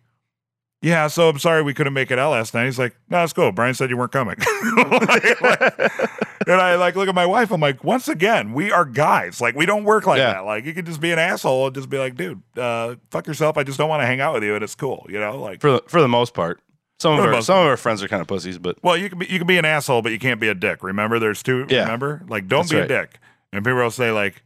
Yeah, 0.81 1.07
so 1.07 1.29
I'm 1.29 1.39
sorry 1.39 1.61
we 1.61 1.73
couldn't 1.73 1.93
make 1.93 2.09
it 2.11 2.17
out 2.19 2.31
last 2.31 2.53
night. 2.53 2.65
He's 2.65 2.79
like, 2.79 2.95
No, 3.09 3.23
it's 3.23 3.33
cool. 3.33 3.51
Brian 3.51 3.73
said 3.75 3.89
you 3.89 3.97
weren't 3.97 4.11
coming. 4.11 4.35
Like- 4.77 5.41
like- 5.41 5.99
and 6.45 6.59
I 6.59 6.75
like 6.75 6.95
look 6.97 7.07
at 7.07 7.15
my 7.15 7.25
wife, 7.25 7.51
I'm 7.51 7.61
like, 7.61 7.85
once 7.85 8.09
again, 8.09 8.51
we 8.53 8.69
are 8.71 8.83
guys. 8.83 9.39
Like 9.39 9.55
we 9.55 9.65
don't 9.65 9.83
work 9.85 10.05
like 10.05 10.17
Yeah. 10.17 10.33
that. 10.33 10.39
Like 10.45 10.65
you 10.65 10.73
could 10.73 10.85
just 10.85 10.99
be 10.99 11.11
an 11.11 11.19
asshole 11.19 11.67
and 11.67 11.75
just 11.75 11.89
be 11.89 11.97
like, 11.97 12.15
dude, 12.15 12.41
uh, 12.57 12.95
fuck 13.11 13.27
yourself. 13.27 13.55
I 13.57 13.63
just 13.63 13.77
don't 13.77 13.87
want 13.87 14.01
to 14.01 14.05
hang 14.07 14.19
out 14.19 14.33
with 14.33 14.43
you 14.43 14.55
and 14.55 14.63
it's 14.63 14.75
cool, 14.75 15.05
you 15.09 15.19
know? 15.19 15.39
Like 15.39 15.61
for 15.61 15.71
the, 15.73 15.83
for 15.87 16.01
the 16.01 16.07
most 16.09 16.33
part. 16.33 16.59
Some 17.03 17.19
of 17.19 17.25
our 17.25 17.41
some 17.41 17.57
of 17.59 17.67
our 17.67 17.77
friends 17.77 18.01
are 18.01 18.07
kind 18.07 18.21
of 18.21 18.27
pussies, 18.27 18.57
but 18.57 18.77
Well, 18.81 18.95
you 18.97 19.09
can 19.09 19.19
be 19.19 19.25
you 19.27 19.37
can 19.37 19.45
be 19.47 19.57
an 19.57 19.65
asshole, 19.65 20.01
but 20.01 20.11
you 20.11 20.19
can't 20.19 20.39
be 20.39 20.47
a 20.47 20.55
dick. 20.55 20.81
Remember, 20.83 21.19
there's 21.19 21.43
two. 21.43 21.65
Yeah. 21.69 21.81
Remember, 21.83 22.23
like 22.27 22.47
don't 22.47 22.61
That's 22.61 22.71
be 22.71 22.79
a 22.79 22.87
dick. 22.87 23.19
And 23.51 23.63
people 23.63 23.79
will 23.79 23.91
say 23.91 24.11
like, 24.11 24.41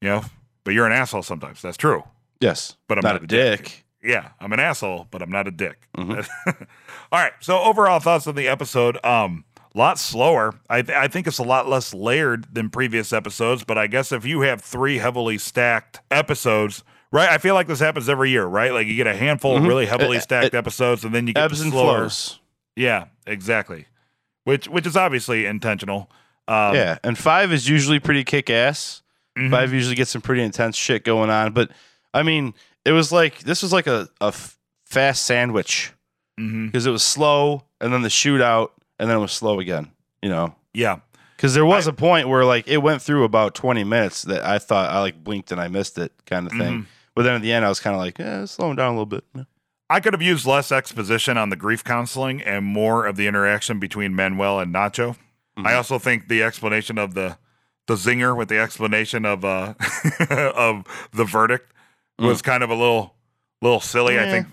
you 0.00 0.08
know, 0.08 0.24
but 0.64 0.74
you're 0.74 0.86
an 0.86 0.92
asshole 0.92 1.22
sometimes. 1.22 1.62
That's 1.62 1.76
true. 1.76 2.02
yes, 2.40 2.76
But 2.88 2.98
I'm 2.98 3.02
not, 3.02 3.22
a 3.22 3.26
dick. 3.26 3.84
Yeah, 4.02 4.30
I'm 4.40 4.52
an 4.52 4.58
asshole, 4.60 5.06
but 5.12 5.22
I'm 5.22 5.30
not 5.30 5.46
a 5.46 5.50
dick. 5.52 5.88
Mhm. 5.96 6.26
All 7.12 7.18
right. 7.20 7.32
So 7.40 7.60
overall 7.60 8.00
thoughts 8.00 8.26
on 8.26 8.34
the 8.34 8.48
episode. 8.48 8.98
Um, 9.04 9.44
lot 9.74 9.98
slower. 9.98 10.54
I 10.68 10.82
th- 10.82 10.98
I 10.98 11.06
think 11.08 11.26
it's 11.28 11.38
a 11.38 11.44
lot 11.44 11.68
less 11.68 11.94
layered 11.94 12.52
than 12.52 12.68
previous 12.68 13.12
episodes. 13.12 13.62
But 13.64 13.78
I 13.78 13.86
guess 13.86 14.10
if 14.12 14.24
you 14.26 14.40
have 14.40 14.60
three 14.60 14.98
heavily 14.98 15.38
stacked 15.38 16.00
episodes 16.10 16.82
right? 17.12 17.28
I 17.28 17.38
feel 17.38 17.54
like 17.54 17.68
this 17.68 17.78
happens 17.78 18.08
every 18.08 18.30
year, 18.30 18.44
right? 18.44 18.72
Like 18.72 18.86
you 18.88 18.96
get 18.96 19.06
a 19.06 19.14
handful 19.16 19.56
of 19.56 19.62
Mhm. 19.62 19.68
really 19.68 19.86
heavily 19.86 20.18
stacked 20.18 20.46
it 20.46 20.54
episodes, 20.54 21.04
and 21.04 21.14
then 21.14 21.26
you 21.28 21.34
get 21.34 21.44
Ebbs 21.44 21.58
the 21.60 21.64
and 21.66 21.72
flows. 21.72 22.40
Yeah, 22.74 23.04
exactly. 23.26 23.86
Which 24.44 24.66
which 24.68 24.86
is 24.86 24.96
obviously 24.96 25.46
intentional. 25.46 26.10
Um, 26.48 26.74
yeah, 26.74 26.98
and 27.04 27.16
five 27.16 27.52
is 27.52 27.68
usually 27.68 28.00
pretty 28.00 28.24
kick 28.24 28.50
ass. 28.50 29.02
mhm. 29.38 29.50
Five 29.50 29.72
usually 29.72 29.94
gets 29.94 30.10
some 30.10 30.20
pretty 30.22 30.42
intense 30.42 30.76
shit 30.76 31.04
going 31.04 31.30
on. 31.30 31.52
But 31.52 31.70
I 32.12 32.22
mean, 32.24 32.54
it 32.84 32.92
was 32.92 33.12
like 33.12 33.40
this 33.40 33.62
was 33.62 33.72
like 33.72 33.86
a, 33.86 34.08
a 34.20 34.32
fast 34.84 35.24
sandwich 35.24 35.92
because 36.36 36.86
it 36.86 36.90
was 36.90 37.04
slow 37.04 37.62
and 37.80 37.92
then 37.92 38.02
the 38.02 38.08
shootout 38.08 38.70
and 38.98 39.08
then 39.08 39.16
it 39.18 39.20
was 39.20 39.32
slow 39.32 39.60
again. 39.60 39.92
You 40.22 40.28
know, 40.30 40.54
Yeah. 40.74 40.96
because 41.36 41.54
there 41.54 41.64
was 41.66 41.86
a 41.86 41.92
point 41.92 42.28
where 42.28 42.44
like 42.44 42.66
it 42.68 42.78
went 42.78 43.00
through 43.02 43.24
about 43.24 43.54
twenty 43.54 43.84
minutes 43.84 44.22
that 44.22 44.44
I 44.44 44.58
thought 44.58 44.90
I 44.90 44.98
like 45.00 45.22
blinked 45.22 45.52
and 45.52 45.60
I 45.60 45.68
missed 45.68 45.98
it 45.98 46.12
kind 46.26 46.46
of 46.46 46.52
thing. 46.52 46.82
Mhm. 46.82 46.86
But 47.14 47.22
then 47.22 47.34
at 47.34 47.42
the 47.42 47.52
end, 47.52 47.64
I 47.64 47.68
was 47.68 47.80
kind 47.80 47.94
of 47.94 48.00
like, 48.00 48.18
eh, 48.18 48.46
slowing 48.46 48.76
down 48.76 48.88
a 48.88 48.90
little 48.92 49.06
bit. 49.06 49.24
Yeah. 49.34 49.44
I 49.90 50.00
could 50.00 50.14
have 50.14 50.22
used 50.22 50.46
less 50.46 50.72
exposition 50.72 51.36
on 51.36 51.50
the 51.50 51.56
grief 51.56 51.84
counseling 51.84 52.40
and 52.40 52.64
more 52.64 53.04
of 53.06 53.16
the 53.16 53.26
interaction 53.26 53.78
between 53.78 54.14
Manuel 54.16 54.58
and 54.60 54.74
Nacho. 54.74 55.16
Mhm. 55.58 55.66
I 55.66 55.74
also 55.74 55.98
think 55.98 56.28
the 56.28 56.42
explanation 56.42 56.96
of 56.98 57.12
the 57.14 57.36
the 57.88 57.94
zinger 57.94 58.34
with 58.34 58.48
the 58.48 58.58
explanation 58.58 59.26
of 59.26 59.44
uh 59.44 59.74
of 60.30 60.84
the 61.12 61.24
verdict 61.24 61.72
was 62.18 62.40
kind 62.40 62.62
of 62.62 62.70
a 62.70 62.74
little 62.74 63.14
little 63.60 63.80
silly. 63.80 64.18
I 64.18 64.30
think 64.30 64.46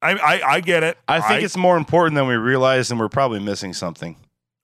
I, 0.00 0.12
I 0.12 0.42
I 0.54 0.60
get 0.60 0.82
it. 0.82 0.96
I 1.06 1.20
think 1.20 1.42
it's 1.44 1.56
more 1.56 1.76
important 1.76 2.14
than 2.14 2.26
we 2.26 2.34
realize, 2.36 2.90
and 2.90 2.98
we're 2.98 3.08
probably 3.10 3.40
missing 3.40 3.74
something. 3.74 4.16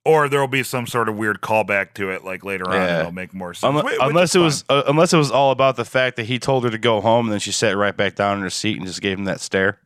Or 0.09 0.28
there 0.28 0.40
will 0.40 0.48
be 0.48 0.62
some 0.62 0.86
sort 0.86 1.09
of 1.09 1.16
weird 1.16 1.40
callback 1.42 1.92
to 1.94 2.11
it 2.11 2.24
like 2.24 2.44
later 2.44 2.66
on 2.66 2.74
and 2.76 2.82
Yeah. 2.84 3.00
it'll 3.00 3.12
make 3.12 3.34
more 3.34 3.52
sense. 3.52 3.82
Which 3.84 3.96
unless 4.00 4.34
it 4.34 4.38
was, 4.38 4.64
uh, 4.70 4.82
unless 4.86 5.12
it 5.12 5.18
was 5.18 5.30
all 5.30 5.50
about 5.50 5.76
the 5.76 5.84
fact 5.84 6.16
that 6.16 6.24
he 6.26 6.38
told 6.38 6.64
her 6.64 6.70
to 6.70 6.78
go 6.78 7.00
home, 7.02 7.26
and 7.26 7.32
then 7.32 7.40
she 7.40 7.52
sat 7.52 7.76
right 7.76 7.96
back 7.96 8.14
down 8.14 8.38
in 8.38 8.42
her 8.42 8.48
seat 8.50 8.78
and 8.78 8.86
just 8.86 9.02
gave 9.02 9.18
him 9.18 9.24
that 9.26 9.40
stare. 9.40 9.78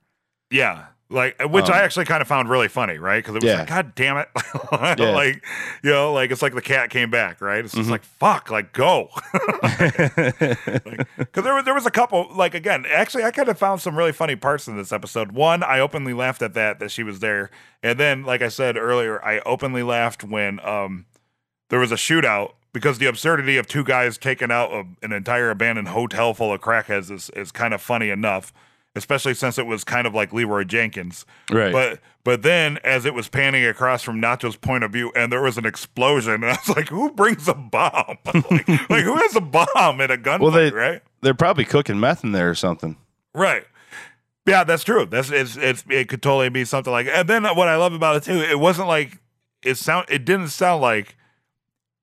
Yeah. 0.50 0.84
Like, 1.12 1.40
which 1.50 1.66
Um, 1.66 1.72
I 1.74 1.82
actually 1.82 2.06
kind 2.06 2.22
of 2.22 2.26
found 2.28 2.48
really 2.48 2.68
funny, 2.68 2.98
right? 2.98 3.18
Because 3.22 3.34
it 3.36 3.42
was 3.42 3.50
Yeah. 3.52 3.58
like, 3.60 3.68
God 3.68 3.94
damn 3.94 4.16
it. 4.16 4.28
Yeah. 4.72 5.10
Like, 5.10 5.44
you 5.82 5.90
know, 5.90 6.12
like 6.12 6.30
it's 6.30 6.40
like 6.42 6.54
the 6.54 6.62
cat 6.62 6.88
came 6.90 7.10
back, 7.10 7.40
right? 7.40 7.64
It's 7.64 7.74
just 7.74 7.88
Mhm. 7.88 7.92
like, 7.92 8.02
fuck, 8.04 8.50
like, 8.50 8.72
go. 8.72 9.10
Because 10.02 10.56
there 11.44 11.54
was, 11.54 11.64
there 11.64 11.74
was 11.74 11.86
a 11.86 11.90
couple, 11.90 12.28
like, 12.34 12.54
again, 12.54 12.84
actually, 12.90 13.24
I 13.24 13.30
kind 13.30 13.48
of 13.48 13.58
found 13.58 13.80
some 13.80 13.96
really 13.96 14.12
funny 14.12 14.36
parts 14.36 14.66
in 14.68 14.76
this 14.76 14.92
episode. 14.92 15.32
One, 15.32 15.62
I 15.62 15.80
openly 15.80 16.14
laughed 16.14 16.42
at 16.42 16.54
that, 16.54 16.78
that 16.80 16.90
she 16.90 17.02
was 17.02 17.20
there. 17.20 17.50
And 17.82 17.98
then, 17.98 18.24
like 18.24 18.42
I 18.42 18.48
said 18.48 18.76
earlier, 18.76 19.22
I 19.24 19.40
openly 19.40 19.82
laughed 19.82 20.24
when 20.24 20.60
um 20.64 21.06
there 21.70 21.78
was 21.80 21.90
a 21.92 21.96
shootout 21.96 22.52
because 22.72 22.98
the 22.98 23.06
absurdity 23.06 23.56
of 23.56 23.66
two 23.66 23.84
guys 23.84 24.16
taking 24.18 24.50
out 24.50 24.70
a, 24.72 24.84
an 25.02 25.12
entire 25.12 25.50
abandoned 25.50 25.88
hotel 25.88 26.32
full 26.34 26.52
of 26.52 26.60
crackheads 26.60 27.10
is, 27.10 27.30
is 27.30 27.50
kind 27.52 27.74
of 27.74 27.80
funny 27.82 28.08
enough, 28.10 28.52
especially 28.94 29.34
since 29.34 29.58
it 29.58 29.66
was 29.66 29.84
kind 29.84 30.06
of 30.06 30.14
like 30.14 30.32
Leeroy 30.32 30.64
Jenkins. 30.64 31.24
right. 31.50 31.72
But 31.72 32.00
but 32.24 32.42
then 32.42 32.78
as 32.84 33.04
it 33.04 33.14
was 33.14 33.28
panning 33.28 33.64
across 33.64 34.02
from 34.02 34.20
Nacho's 34.20 34.54
point 34.56 34.84
of 34.84 34.92
view, 34.92 35.10
and 35.16 35.32
there 35.32 35.42
was 35.42 35.58
an 35.58 35.66
explosion, 35.66 36.34
and 36.34 36.44
I 36.46 36.58
was 36.66 36.76
like, 36.76 36.88
"Who 36.88 37.10
brings 37.12 37.48
a 37.48 37.54
bomb? 37.54 38.18
like, 38.26 38.68
like, 38.68 39.04
who 39.04 39.16
has 39.16 39.34
a 39.36 39.40
bomb 39.40 40.00
at 40.00 40.10
a 40.10 40.16
gunfight? 40.16 40.40
Well, 40.40 40.50
they- 40.52 40.70
right? 40.70 41.02
They're 41.20 41.34
probably 41.34 41.64
cooking 41.64 42.00
meth 42.00 42.24
in 42.24 42.32
there 42.32 42.50
or 42.50 42.54
something. 42.56 42.96
Right. 43.34 43.64
Yeah, 44.44 44.64
that's 44.64 44.82
true. 44.82 45.06
That's 45.06 45.30
it's, 45.30 45.56
it's 45.56 45.84
it 45.88 46.08
could 46.08 46.20
totally 46.20 46.48
be 46.48 46.64
something 46.64 46.92
like. 46.92 47.06
And 47.06 47.28
then 47.28 47.44
what 47.44 47.68
I 47.68 47.76
love 47.76 47.92
about 47.92 48.16
it 48.16 48.22
too, 48.24 48.40
it 48.40 48.58
wasn't 48.58 48.88
like 48.88 49.18
it 49.64 49.76
sound. 49.76 50.06
It 50.10 50.24
didn't 50.24 50.48
sound 50.48 50.82
like 50.82 51.16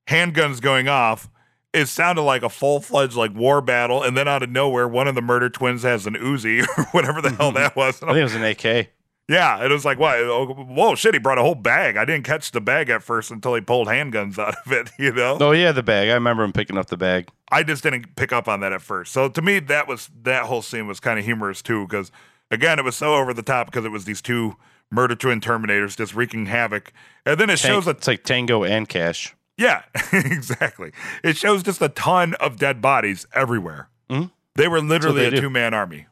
handguns 0.07 0.61
going 0.61 0.87
off. 0.87 1.29
It 1.71 1.85
sounded 1.87 2.23
like 2.23 2.41
a 2.41 2.49
full 2.49 2.79
fledged 2.79 3.15
like 3.15 3.33
war 3.35 3.61
battle, 3.61 4.01
and 4.01 4.17
then 4.17 4.27
out 4.27 4.41
of 4.41 4.49
nowhere, 4.49 4.87
one 4.87 5.07
of 5.07 5.15
the 5.15 5.21
murder 5.21 5.49
twins 5.49 5.83
has 5.83 6.07
an 6.07 6.15
Uzi 6.15 6.65
or 6.77 6.83
whatever 6.85 7.21
the 7.21 7.29
hell 7.29 7.49
mm-hmm. 7.49 7.57
that 7.57 7.75
was. 7.75 8.01
I 8.01 8.07
think 8.07 8.17
it 8.17 8.23
was 8.23 8.35
an 8.35 8.43
AK. 8.43 8.89
yeah, 9.27 9.63
it 9.63 9.69
was 9.69 9.85
like, 9.85 9.99
what? 9.99 10.17
Oh, 10.17 10.47
Whoa, 10.47 10.95
shit! 10.95 11.13
He 11.13 11.19
brought 11.19 11.37
a 11.37 11.43
whole 11.43 11.53
bag. 11.53 11.95
I 11.95 12.05
didn't 12.05 12.25
catch 12.25 12.51
the 12.51 12.61
bag 12.61 12.89
at 12.89 13.03
first 13.03 13.29
until 13.29 13.53
he 13.53 13.61
pulled 13.61 13.87
handguns 13.87 14.39
out 14.39 14.55
of 14.65 14.71
it. 14.71 14.89
You 14.99 15.13
know, 15.13 15.37
Oh 15.39 15.51
yeah, 15.51 15.71
the 15.71 15.83
bag. 15.83 16.09
I 16.09 16.13
remember 16.13 16.43
him 16.43 16.53
picking 16.53 16.77
up 16.77 16.87
the 16.87 16.97
bag. 16.97 17.29
I 17.51 17.63
just 17.63 17.83
didn't 17.83 18.15
pick 18.15 18.33
up 18.33 18.47
on 18.47 18.59
that 18.61 18.73
at 18.73 18.81
first. 18.81 19.11
So 19.11 19.29
to 19.29 19.41
me, 19.41 19.59
that 19.59 19.87
was 19.87 20.09
that 20.23 20.45
whole 20.45 20.61
scene 20.61 20.87
was 20.87 20.99
kind 20.99 21.19
of 21.19 21.25
humorous 21.25 21.61
too, 21.61 21.85
because 21.85 22.11
again, 22.49 22.79
it 22.79 22.85
was 22.85 22.95
so 22.95 23.13
over 23.13 23.33
the 23.33 23.43
top 23.43 23.67
because 23.67 23.85
it 23.85 23.91
was 23.91 24.05
these 24.05 24.21
two 24.21 24.55
murder 24.91 25.15
twin 25.15 25.39
Terminators 25.39 25.95
just 25.95 26.15
wreaking 26.15 26.47
havoc, 26.47 26.91
and 27.25 27.39
then 27.39 27.49
it 27.49 27.59
Tank- 27.59 27.73
shows 27.73 27.87
a 27.87 27.91
it's 27.91 28.07
like 28.07 28.23
Tango 28.23 28.63
and 28.63 28.89
Cash. 28.89 29.35
Yeah, 29.59 29.83
exactly. 30.13 30.91
It 31.23 31.37
shows 31.37 31.61
just 31.61 31.81
a 31.81 31.89
ton 31.89 32.33
of 32.35 32.57
dead 32.57 32.81
bodies 32.81 33.27
everywhere. 33.33 33.89
Mhm. 34.09 34.31
They 34.55 34.67
were 34.67 34.81
literally 34.81 35.29
they 35.29 35.37
a 35.37 35.41
two 35.41 35.49
man 35.49 35.73
army. 35.73 36.07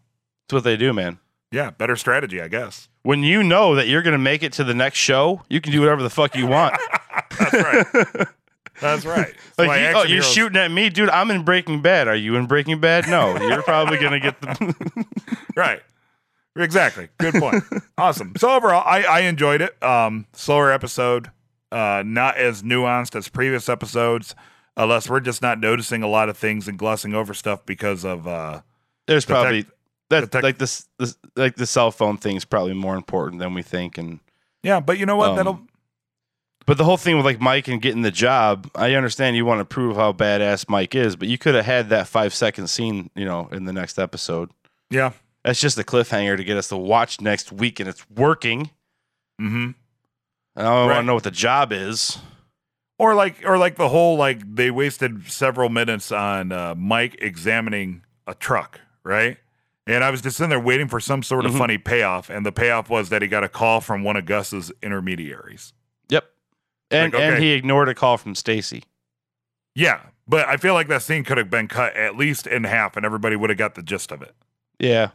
That's 0.47 0.53
what 0.57 0.63
they 0.63 0.77
do, 0.77 0.93
man. 0.93 1.17
Yeah, 1.51 1.71
better 1.71 1.95
strategy, 1.95 2.41
I 2.41 2.49
guess. 2.49 2.89
When 3.03 3.23
you 3.23 3.41
know 3.41 3.73
that 3.75 3.87
you're 3.87 4.01
gonna 4.01 4.17
make 4.17 4.43
it 4.43 4.53
to 4.53 4.63
the 4.63 4.73
next 4.73 4.99
show, 4.99 5.41
you 5.49 5.61
can 5.61 5.71
do 5.71 5.79
whatever 5.79 6.03
the 6.03 6.09
fuck 6.09 6.35
you 6.35 6.45
want. 6.47 6.75
That's 7.39 7.53
right. 7.53 7.85
That's 8.81 9.05
right. 9.05 9.33
That's 9.57 9.67
Like, 9.67 9.81
you, 9.81 9.87
oh, 9.95 10.03
you're 10.03 10.21
shooting 10.21 10.57
at 10.57 10.69
me, 10.69 10.89
dude. 10.89 11.09
I'm 11.09 11.31
in 11.31 11.43
Breaking 11.43 11.81
Bad. 11.81 12.07
Are 12.07 12.15
you 12.15 12.35
in 12.35 12.45
Breaking 12.45 12.79
Bad? 12.79 13.07
No, 13.09 13.35
you're 13.37 13.63
probably 13.63 13.97
gonna 13.97 14.19
get 14.19 14.39
the. 14.41 15.05
Right. 15.55 15.81
Exactly. 16.55 17.07
Good 17.17 17.35
point. 17.35 17.63
awesome. 17.97 18.33
So 18.37 18.49
overall, 18.49 18.83
I, 18.85 19.03
I 19.03 19.19
enjoyed 19.21 19.61
it. 19.61 19.81
Um, 19.83 20.25
slower 20.33 20.71
episode, 20.71 21.29
uh, 21.71 22.03
not 22.05 22.37
as 22.37 22.63
nuanced 22.63 23.15
as 23.15 23.29
previous 23.29 23.67
episodes, 23.69 24.35
unless 24.75 25.09
we're 25.09 25.19
just 25.19 25.41
not 25.41 25.59
noticing 25.59 26.03
a 26.03 26.07
lot 26.07 26.29
of 26.29 26.37
things 26.37 26.67
and 26.67 26.77
glossing 26.77 27.13
over 27.13 27.33
stuff 27.33 27.65
because 27.65 28.05
of 28.05 28.27
uh, 28.27 28.61
There's 29.07 29.25
The 29.25 29.33
tech- 29.33 29.41
probably 29.41 29.65
that 30.09 30.21
the 30.21 30.27
tech- 30.27 30.43
like 30.43 30.57
this, 30.57 30.87
this 30.99 31.17
like 31.35 31.55
the 31.55 31.65
cell 31.65 31.91
phone 31.91 32.17
thing 32.17 32.35
is 32.35 32.45
probably 32.45 32.73
more 32.73 32.95
important 32.95 33.39
than 33.39 33.53
we 33.53 33.61
think, 33.61 33.97
and 33.97 34.19
yeah. 34.63 34.79
But 34.79 34.97
you 34.97 35.05
know 35.05 35.15
what? 35.17 35.31
Um, 35.31 35.35
That'll 35.35 35.59
But 36.65 36.77
the 36.77 36.83
whole 36.85 36.97
thing 36.97 37.15
with 37.17 37.25
like 37.25 37.41
Mike 37.41 37.67
and 37.67 37.81
getting 37.81 38.01
the 38.01 38.11
job, 38.11 38.69
I 38.75 38.93
understand 38.95 39.35
you 39.35 39.45
want 39.45 39.59
to 39.59 39.65
prove 39.65 39.95
how 39.97 40.13
badass 40.13 40.69
Mike 40.69 40.95
is, 40.95 41.15
but 41.15 41.27
you 41.27 41.37
could 41.37 41.55
have 41.55 41.65
had 41.65 41.89
that 41.89 42.07
five 42.07 42.33
second 42.33 42.67
scene, 42.67 43.09
you 43.15 43.25
know, 43.25 43.47
in 43.51 43.65
the 43.65 43.73
next 43.73 43.97
episode. 43.99 44.51
yeah. 44.89 45.11
That's 45.43 45.61
just 45.61 45.77
a 45.77 45.83
cliffhanger 45.83 46.35
to 46.35 46.43
get 46.43 46.57
us 46.57 46.67
to 46.69 46.75
watch 46.77 47.21
next 47.21 47.53
week, 47.53 47.79
and 47.79 47.87
it's 47.87 48.05
working. 48.09 48.69
Mm-hmm. 49.41 49.71
I 50.65 50.69
want 50.71 50.89
Right. 50.89 50.97
to 50.97 51.03
know 51.03 51.13
what 51.13 51.23
the 51.23 51.31
job 51.31 51.71
is. 51.71 52.17
Or 52.99 53.13
like, 53.13 53.43
or 53.45 53.57
like 53.59 53.75
the 53.75 53.89
whole 53.89 54.17
like 54.17 54.41
they 54.55 54.71
wasted 54.71 55.29
several 55.31 55.69
minutes 55.69 56.11
on 56.11 56.51
uh, 56.51 56.73
Mike 56.75 57.15
examining 57.19 58.01
a 58.25 58.33
truck, 58.33 58.79
right? 59.03 59.37
And 59.85 60.03
I 60.03 60.09
was 60.09 60.21
just 60.21 60.39
in 60.41 60.49
there 60.49 60.59
waiting 60.59 60.87
for 60.87 60.99
some 60.99 61.21
sort 61.23 61.45
of 61.45 61.51
Mhm. 61.53 61.57
funny 61.59 61.77
payoff, 61.77 62.29
and 62.31 62.43
the 62.45 62.51
payoff 62.51 62.89
was 62.89 63.09
that 63.09 63.21
he 63.21 63.27
got 63.27 63.43
a 63.43 63.49
call 63.49 63.81
from 63.81 64.03
one 64.03 64.17
of 64.17 64.25
Gus's 64.25 64.71
intermediaries. 64.81 65.73
Yep. 66.09 66.25
And 66.89 67.13
Like, 67.13 67.21
and 67.21 67.33
okay. 67.35 67.43
he 67.43 67.51
ignored 67.51 67.87
a 67.87 67.93
call 67.93 68.17
from 68.17 68.33
Stacey. 68.33 68.83
Yeah, 69.75 69.99
but 70.27 70.47
I 70.47 70.57
feel 70.57 70.73
like 70.73 70.87
that 70.87 71.03
scene 71.03 71.23
could 71.23 71.37
have 71.37 71.51
been 71.51 71.67
cut 71.67 71.95
at 71.95 72.17
least 72.17 72.47
in 72.47 72.63
half, 72.63 72.97
and 72.97 73.05
everybody 73.05 73.35
would 73.35 73.51
have 73.51 73.59
got 73.59 73.75
the 73.75 73.83
gist 73.83 74.11
of 74.11 74.23
it. 74.23 74.33
Yeah. 74.79 75.09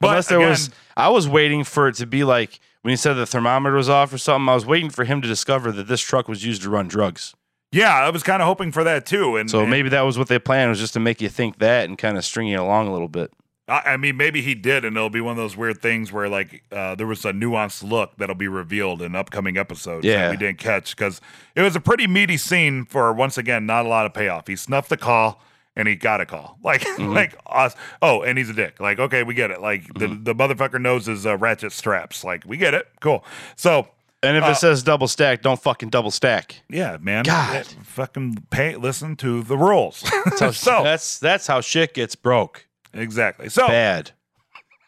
But 0.00 0.10
Unless 0.10 0.28
there 0.28 0.38
again- 0.38 0.50
was, 0.50 0.70
I 0.96 1.08
was 1.08 1.26
waiting 1.28 1.64
for 1.64 1.88
it 1.88 1.96
to 1.96 2.06
be 2.06 2.22
like 2.22 2.60
when 2.82 2.90
he 2.92 2.96
said 2.96 3.14
the 3.14 3.26
thermometer 3.26 3.76
was 3.76 3.88
off 3.88 4.12
or 4.12 4.18
something. 4.18 4.48
I 4.48 4.54
was 4.54 4.66
waiting 4.66 4.90
for 4.90 5.04
him 5.04 5.20
to 5.22 5.28
discover 5.28 5.72
that 5.72 5.88
this 5.88 6.00
truck 6.00 6.28
was 6.28 6.44
used 6.44 6.62
to 6.62 6.70
run 6.70 6.88
drugs. 6.88 7.34
Yeah, 7.70 7.92
I 7.94 8.08
was 8.10 8.22
kind 8.22 8.40
of 8.40 8.46
hoping 8.46 8.72
for 8.72 8.82
that 8.84 9.04
too. 9.04 9.36
And 9.36 9.50
So 9.50 9.60
and 9.60 9.70
maybe 9.70 9.88
that 9.90 10.02
was 10.02 10.16
what 10.18 10.28
they 10.28 10.38
planned 10.38 10.70
was 10.70 10.78
just 10.78 10.94
to 10.94 11.00
make 11.00 11.20
you 11.20 11.28
think 11.28 11.58
that 11.58 11.88
and 11.88 11.98
kind 11.98 12.16
of 12.16 12.24
string 12.24 12.48
you 12.48 12.60
along 12.60 12.88
a 12.88 12.92
little 12.92 13.08
bit. 13.08 13.30
I, 13.68 13.82
I 13.84 13.96
mean, 13.98 14.16
maybe 14.16 14.40
he 14.40 14.54
did, 14.54 14.86
and 14.86 14.96
it'll 14.96 15.10
be 15.10 15.20
one 15.20 15.32
of 15.32 15.36
those 15.36 15.54
weird 15.54 15.82
things 15.82 16.10
where 16.10 16.26
like 16.30 16.62
uh, 16.72 16.94
there 16.94 17.06
was 17.06 17.22
a 17.26 17.32
nuanced 17.32 17.82
look 17.86 18.16
that'll 18.16 18.34
be 18.34 18.48
revealed 18.48 19.02
in 19.02 19.14
upcoming 19.14 19.58
episodes 19.58 20.06
that 20.06 20.10
Yeah. 20.10 20.30
we 20.30 20.38
didn't 20.38 20.56
catch 20.58 20.96
because 20.96 21.20
it 21.54 21.60
was 21.60 21.76
a 21.76 21.80
pretty 21.80 22.06
meaty 22.06 22.38
scene 22.38 22.86
for 22.86 23.12
once 23.12 23.36
again 23.36 23.66
not 23.66 23.84
a 23.84 23.88
lot 23.88 24.06
of 24.06 24.14
payoff. 24.14 24.46
He 24.46 24.56
snuffed 24.56 24.88
the 24.88 24.96
call. 24.96 25.42
And 25.78 25.88
he 25.88 25.94
got 25.94 26.20
a 26.20 26.26
call, 26.26 26.58
like, 26.64 26.82
Mm-hmm. 26.82 27.14
like 27.14 27.34
us. 27.46 27.74
Oh, 28.02 28.20
and 28.22 28.36
he's 28.36 28.50
a 28.50 28.52
dick. 28.52 28.78
Like, 28.80 28.98
okay, 28.98 29.22
we 29.22 29.32
get 29.32 29.50
it. 29.50 29.62
Like, 29.62 29.84
Mm-hmm. 29.84 30.24
the, 30.24 30.34
the 30.34 30.34
motherfucker 30.34 30.78
knows 30.80 31.06
his 31.06 31.24
uh, 31.24 31.38
ratchet 31.38 31.72
straps. 31.72 32.22
Like, 32.24 32.44
we 32.44 32.56
get 32.58 32.74
it. 32.74 32.86
Cool. 33.00 33.24
So, 33.56 33.88
And 34.22 34.36
if 34.36 34.42
Uh, 34.42 34.48
it 34.48 34.56
says 34.56 34.82
double 34.82 35.06
stack, 35.08 35.40
don't 35.42 35.62
fucking 35.62 35.90
double 35.90 36.10
stack. 36.10 36.60
Yeah, 36.68 36.96
man. 37.00 37.22
God. 37.24 37.54
Yeah, 37.54 37.62
fucking 37.84 38.46
pay. 38.50 38.74
Listen 38.74 39.14
to 39.16 39.42
the 39.44 39.56
rules. 39.56 40.04
So 40.36 40.50
so 40.66 40.82
that's 40.82 41.18
that's 41.20 41.46
how 41.46 41.60
shit 41.60 41.94
gets 41.94 42.16
broke. 42.16 42.66
exactly. 42.92 43.48
So 43.48 43.66
Bad. 43.68 44.10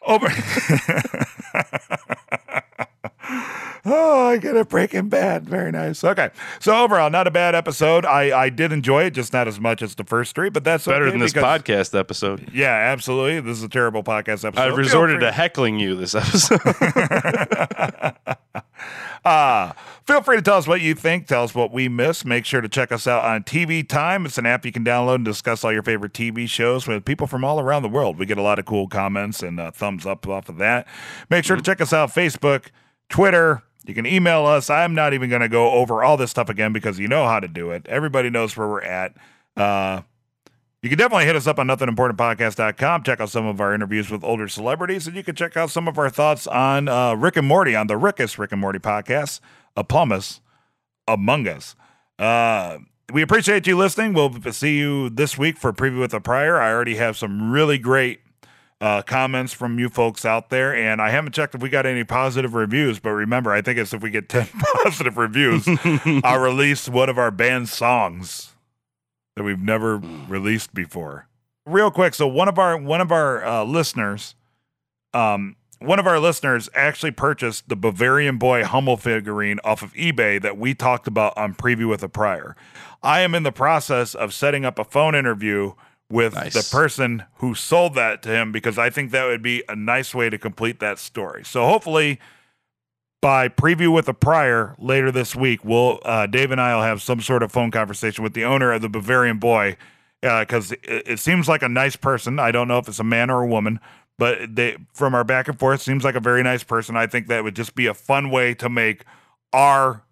over. 0.05 0.27
Oh, 3.85 4.27
I 4.27 4.37
get 4.37 4.55
a 4.55 4.65
Breaking 4.65 5.09
Bad. 5.09 5.47
Very 5.47 5.71
nice. 5.71 6.03
Okay. 6.03 6.29
So 6.59 6.75
overall, 6.83 7.09
not 7.09 7.27
a 7.27 7.31
bad 7.31 7.55
episode. 7.55 8.05
I 8.05 8.37
I 8.45 8.49
did 8.49 8.71
enjoy 8.71 9.03
it, 9.05 9.11
just 9.11 9.33
not 9.33 9.47
as 9.47 9.59
much 9.59 9.81
as 9.81 9.95
the 9.95 10.03
first 10.03 10.35
three. 10.35 10.49
But 10.49 10.63
that's 10.63 10.85
Better 10.85 11.05
okay 11.05 11.11
than 11.11 11.19
this 11.19 11.33
because- 11.33 11.61
podcast 11.61 11.97
episode. 11.99 12.49
Yeah, 12.53 12.69
absolutely. 12.73 13.39
This 13.41 13.57
is 13.57 13.63
a 13.63 13.69
terrible 13.69 14.03
podcast 14.03 14.45
episode. 14.45 14.57
I've 14.57 14.77
resorted 14.77 15.19
to 15.21 15.31
heckling 15.31 15.79
you 15.79 15.95
this 15.95 16.15
episode. 16.15 16.59
Ah, 19.23 19.75
Feel 20.07 20.23
free 20.23 20.35
to 20.37 20.41
tell 20.41 20.57
us 20.57 20.67
what 20.67 20.81
you 20.81 20.95
think. 20.95 21.27
Tell 21.27 21.43
us 21.43 21.53
what 21.53 21.71
we 21.71 21.87
missed. 21.87 22.25
Make 22.25 22.43
sure 22.43 22.59
to 22.59 22.67
check 22.67 22.91
us 22.91 23.05
out 23.05 23.23
on 23.23 23.43
TV 23.43 23.87
Time. 23.87 24.25
It's 24.25 24.39
an 24.39 24.47
app 24.47 24.65
you 24.65 24.71
can 24.71 24.83
download 24.83 25.15
and 25.15 25.25
discuss 25.25 25.63
all 25.63 25.71
your 25.71 25.83
favorite 25.83 26.11
TV 26.13 26.49
shows 26.49 26.87
with 26.87 27.05
people 27.05 27.27
from 27.27 27.43
all 27.45 27.59
around 27.59 27.83
the 27.83 27.89
world. 27.89 28.17
We 28.17 28.25
get 28.25 28.39
a 28.39 28.41
lot 28.41 28.57
of 28.57 28.65
cool 28.65 28.87
comments 28.87 29.43
and 29.43 29.59
uh, 29.59 29.69
thumbs 29.71 30.07
up 30.07 30.27
off 30.27 30.49
of 30.49 30.57
that. 30.57 30.87
Make 31.29 31.45
sure 31.45 31.55
to 31.55 31.61
check 31.61 31.79
us 31.81 31.93
out 31.93 32.09
Facebook, 32.09 32.69
Twitter. 33.09 33.61
You 33.91 33.95
can 33.95 34.05
email 34.05 34.45
us. 34.45 34.69
I'm 34.69 34.95
not 34.95 35.13
even 35.13 35.29
going 35.29 35.41
to 35.41 35.49
go 35.49 35.71
over 35.71 36.01
all 36.01 36.15
this 36.15 36.31
stuff 36.31 36.47
again 36.47 36.71
because 36.71 36.97
you 36.97 37.09
know 37.09 37.25
how 37.25 37.41
to 37.41 37.47
do 37.49 37.71
it. 37.71 37.85
Everybody 37.89 38.29
knows 38.29 38.55
where 38.55 38.69
we're 38.69 38.83
at. 38.83 39.17
Uh, 39.57 40.03
you 40.81 40.87
can 40.87 40.97
definitely 40.97 41.25
hit 41.25 41.35
us 41.35 41.45
up 41.45 41.59
on 41.59 41.67
nothingimportantpodcast.com. 41.67 43.03
Check 43.03 43.19
out 43.19 43.29
some 43.29 43.45
of 43.45 43.59
our 43.59 43.73
interviews 43.73 44.09
with 44.09 44.23
older 44.23 44.47
celebrities, 44.47 45.07
and 45.07 45.15
you 45.17 45.25
can 45.25 45.35
check 45.35 45.57
out 45.57 45.71
some 45.71 45.89
of 45.89 45.97
our 45.97 46.09
thoughts 46.09 46.47
on 46.47 46.87
uh, 46.87 47.15
Rick 47.15 47.35
and 47.35 47.45
Morty 47.45 47.75
on 47.75 47.87
the 47.87 47.97
Rickest 47.97 48.39
Rick 48.39 48.53
and 48.53 48.61
Morty 48.61 48.79
podcast, 48.79 49.41
A 49.75 49.83
Pumice 49.83 50.39
Among 51.05 51.49
Us. 51.49 51.75
Uh, 52.17 52.77
we 53.11 53.21
appreciate 53.21 53.67
you 53.67 53.75
listening. 53.75 54.13
We'll 54.13 54.41
see 54.53 54.77
you 54.77 55.09
this 55.09 55.37
week 55.37 55.57
for 55.57 55.73
Preview 55.73 55.99
with 55.99 56.13
a 56.13 56.21
Prior. 56.21 56.61
I 56.61 56.71
already 56.71 56.95
have 56.95 57.17
some 57.17 57.51
really 57.51 57.77
great 57.77 58.21
uh, 58.81 59.03
comments 59.03 59.53
from 59.53 59.77
you 59.77 59.89
folks 59.89 60.25
out 60.25 60.49
there, 60.49 60.75
and 60.75 60.99
I 60.99 61.11
haven't 61.11 61.33
checked 61.33 61.53
if 61.53 61.61
we 61.61 61.69
got 61.69 61.85
any 61.85 62.03
positive 62.03 62.55
reviews. 62.55 62.99
But 62.99 63.11
remember, 63.11 63.51
I 63.51 63.61
think 63.61 63.77
it's 63.77 63.93
if 63.93 64.01
we 64.01 64.09
get 64.09 64.27
10 64.27 64.47
positive 64.83 65.17
reviews, 65.17 65.67
I'll 66.23 66.39
release 66.39 66.89
one 66.89 67.07
of 67.07 67.19
our 67.19 67.29
band 67.29 67.69
songs 67.69 68.53
that 69.35 69.43
we've 69.43 69.61
never 69.61 69.97
released 69.97 70.73
before. 70.73 71.27
Real 71.67 71.91
quick, 71.91 72.15
so 72.15 72.27
one 72.27 72.47
of 72.47 72.57
our 72.57 72.75
one 72.75 73.01
of 73.01 73.11
our 73.11 73.45
uh, 73.45 73.63
listeners, 73.63 74.33
um, 75.13 75.55
one 75.77 75.99
of 75.99 76.07
our 76.07 76.19
listeners 76.19 76.67
actually 76.73 77.11
purchased 77.11 77.69
the 77.69 77.75
Bavarian 77.75 78.39
Boy 78.39 78.63
Hummel 78.63 78.97
figurine 78.97 79.59
off 79.63 79.83
of 79.83 79.93
eBay 79.93 80.41
that 80.41 80.57
we 80.57 80.73
talked 80.73 81.05
about 81.05 81.37
on 81.37 81.53
Preview 81.53 81.87
with 81.87 82.01
a 82.01 82.09
Prior. 82.09 82.55
I 83.03 83.21
am 83.21 83.35
in 83.35 83.43
the 83.43 83.51
process 83.51 84.15
of 84.15 84.33
setting 84.33 84.65
up 84.65 84.79
a 84.79 84.83
phone 84.83 85.13
interview 85.13 85.73
with 86.11 86.35
Nice. 86.35 86.53
the 86.53 86.75
person 86.75 87.23
who 87.35 87.55
sold 87.55 87.95
that 87.95 88.21
to 88.23 88.29
him 88.29 88.51
because 88.51 88.77
I 88.77 88.89
think 88.89 89.11
that 89.11 89.25
would 89.25 89.41
be 89.41 89.63
a 89.69 89.75
nice 89.75 90.13
way 90.13 90.29
to 90.29 90.37
complete 90.37 90.79
that 90.79 90.99
story. 90.99 91.43
So 91.45 91.65
hopefully 91.65 92.19
by 93.21 93.47
preview 93.49 93.93
with 93.93 94.07
a 94.09 94.13
prior 94.13 94.75
later 94.79 95.11
this 95.11 95.35
week, 95.35 95.63
we'll 95.63 95.99
uh, 96.03 96.25
Dave 96.27 96.51
and 96.51 96.59
I 96.59 96.75
will 96.75 96.83
have 96.83 97.01
some 97.01 97.21
sort 97.21 97.43
of 97.43 97.51
phone 97.51 97.71
conversation 97.71 98.23
with 98.23 98.33
the 98.33 98.43
owner 98.43 98.71
of 98.71 98.81
the 98.81 98.89
Bavarian 98.89 99.37
Boy 99.37 99.77
because 100.21 100.71
it, 100.71 100.79
it 100.83 101.19
seems 101.19 101.47
like 101.47 101.61
a 101.63 101.69
nice 101.69 101.95
person. 101.95 102.39
I 102.39 102.51
don't 102.51 102.67
know 102.67 102.77
if 102.79 102.87
it's 102.87 102.99
a 102.99 103.03
man 103.03 103.29
or 103.29 103.43
a 103.43 103.47
woman, 103.47 103.79
but 104.17 104.55
they 104.55 104.77
from 104.93 105.13
our 105.13 105.23
back 105.23 105.47
and 105.47 105.57
forth 105.57 105.81
seems 105.81 106.03
like 106.03 106.15
a 106.15 106.19
very 106.19 106.41
nice 106.43 106.63
person. 106.63 106.95
I 106.97 107.07
think 107.07 107.27
that 107.27 107.43
would 107.43 107.55
just 107.55 107.75
be 107.75 107.85
a 107.87 107.93
fun 107.93 108.29
way 108.31 108.53
to 108.55 108.69
make 108.69 109.03
our 109.53 110.03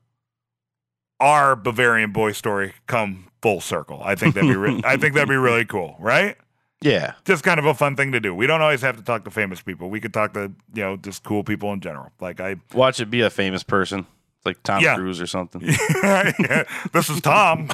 our 1.20 1.56
Bavarian 1.56 2.12
Boy 2.12 2.32
story 2.32 2.74
come 2.88 3.29
full 3.42 3.62
circle. 3.62 4.02
I 4.04 4.16
think 4.16 4.36
that'd 4.36 4.50
be 4.50 4.56
re- 4.56 4.82
I 4.84 4.98
think 4.98 5.14
that'd 5.14 5.30
be 5.30 5.36
really 5.36 5.66
cool, 5.76 5.96
right? 6.00 6.36
Yeah. 6.82 7.14
just 7.26 7.44
kind 7.44 7.60
of 7.60 7.66
a 7.66 7.74
fun 7.74 7.96
thing 7.98 8.14
to 8.14 8.20
do. 8.22 8.34
We 8.34 8.48
don't 8.48 8.62
always 8.62 8.82
have 8.84 8.96
to 8.96 9.04
talk 9.04 9.26
to 9.26 9.32
famous 9.32 9.62
people. 9.62 9.90
We 9.90 10.00
could 10.00 10.14
talk 10.14 10.34
to, 10.36 10.52
you 10.74 10.82
know, 10.82 10.96
just 10.98 11.24
cool 11.24 11.44
people 11.44 11.74
in 11.74 11.82
general. 11.82 12.12
Like 12.22 12.40
I 12.40 12.56
Watch 12.74 13.00
it 13.02 13.10
be 13.10 13.20
a 13.22 13.30
famous 13.30 13.64
person. 13.64 14.06
Like 14.46 14.64
Tom 14.64 14.82
Yeah. 14.82 14.96
Cruise 14.96 15.20
or 15.20 15.28
something. 15.28 15.62
Yeah, 16.04 16.64
this 16.94 17.10
is 17.10 17.20
Tom. 17.20 17.70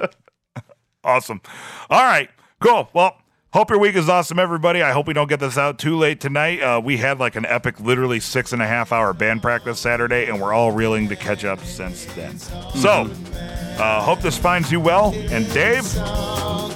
awesome. 1.04 1.40
All 1.90 2.02
right. 2.02 2.30
Cool. 2.60 2.88
Well, 2.94 3.16
hope 3.52 3.70
your 3.70 3.78
week 3.78 3.96
is 3.96 4.08
awesome, 4.08 4.38
everybody. 4.38 4.82
I 4.82 4.92
hope 4.92 5.06
we 5.06 5.14
don't 5.14 5.28
get 5.28 5.40
this 5.40 5.56
out 5.58 5.78
too 5.78 5.96
late 5.96 6.20
tonight. 6.20 6.60
Uh, 6.60 6.80
we 6.82 6.96
had 6.96 7.18
like 7.18 7.36
an 7.36 7.46
epic, 7.46 7.80
literally 7.80 8.20
six 8.20 8.52
and 8.52 8.60
a 8.62 8.66
half 8.66 8.92
hour 8.92 9.12
band 9.12 9.42
practice 9.42 9.78
Saturday, 9.80 10.26
and 10.26 10.40
we're 10.40 10.52
all 10.52 10.72
reeling 10.72 11.08
to 11.08 11.16
catch 11.16 11.44
up 11.44 11.60
since 11.60 12.04
then. 12.14 12.38
So, 12.38 13.10
uh, 13.78 14.02
hope 14.02 14.20
this 14.20 14.38
finds 14.38 14.70
you 14.70 14.80
well. 14.80 15.14
And 15.30 15.50
Dave, 15.52 15.84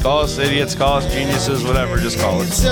Call 0.01 0.21
us 0.21 0.39
idiots, 0.39 0.75
call 0.75 0.97
us 0.97 1.13
geniuses, 1.13 1.63
whatever. 1.63 1.99
Just 1.99 2.19
call 2.19 2.41
us. 2.41 2.65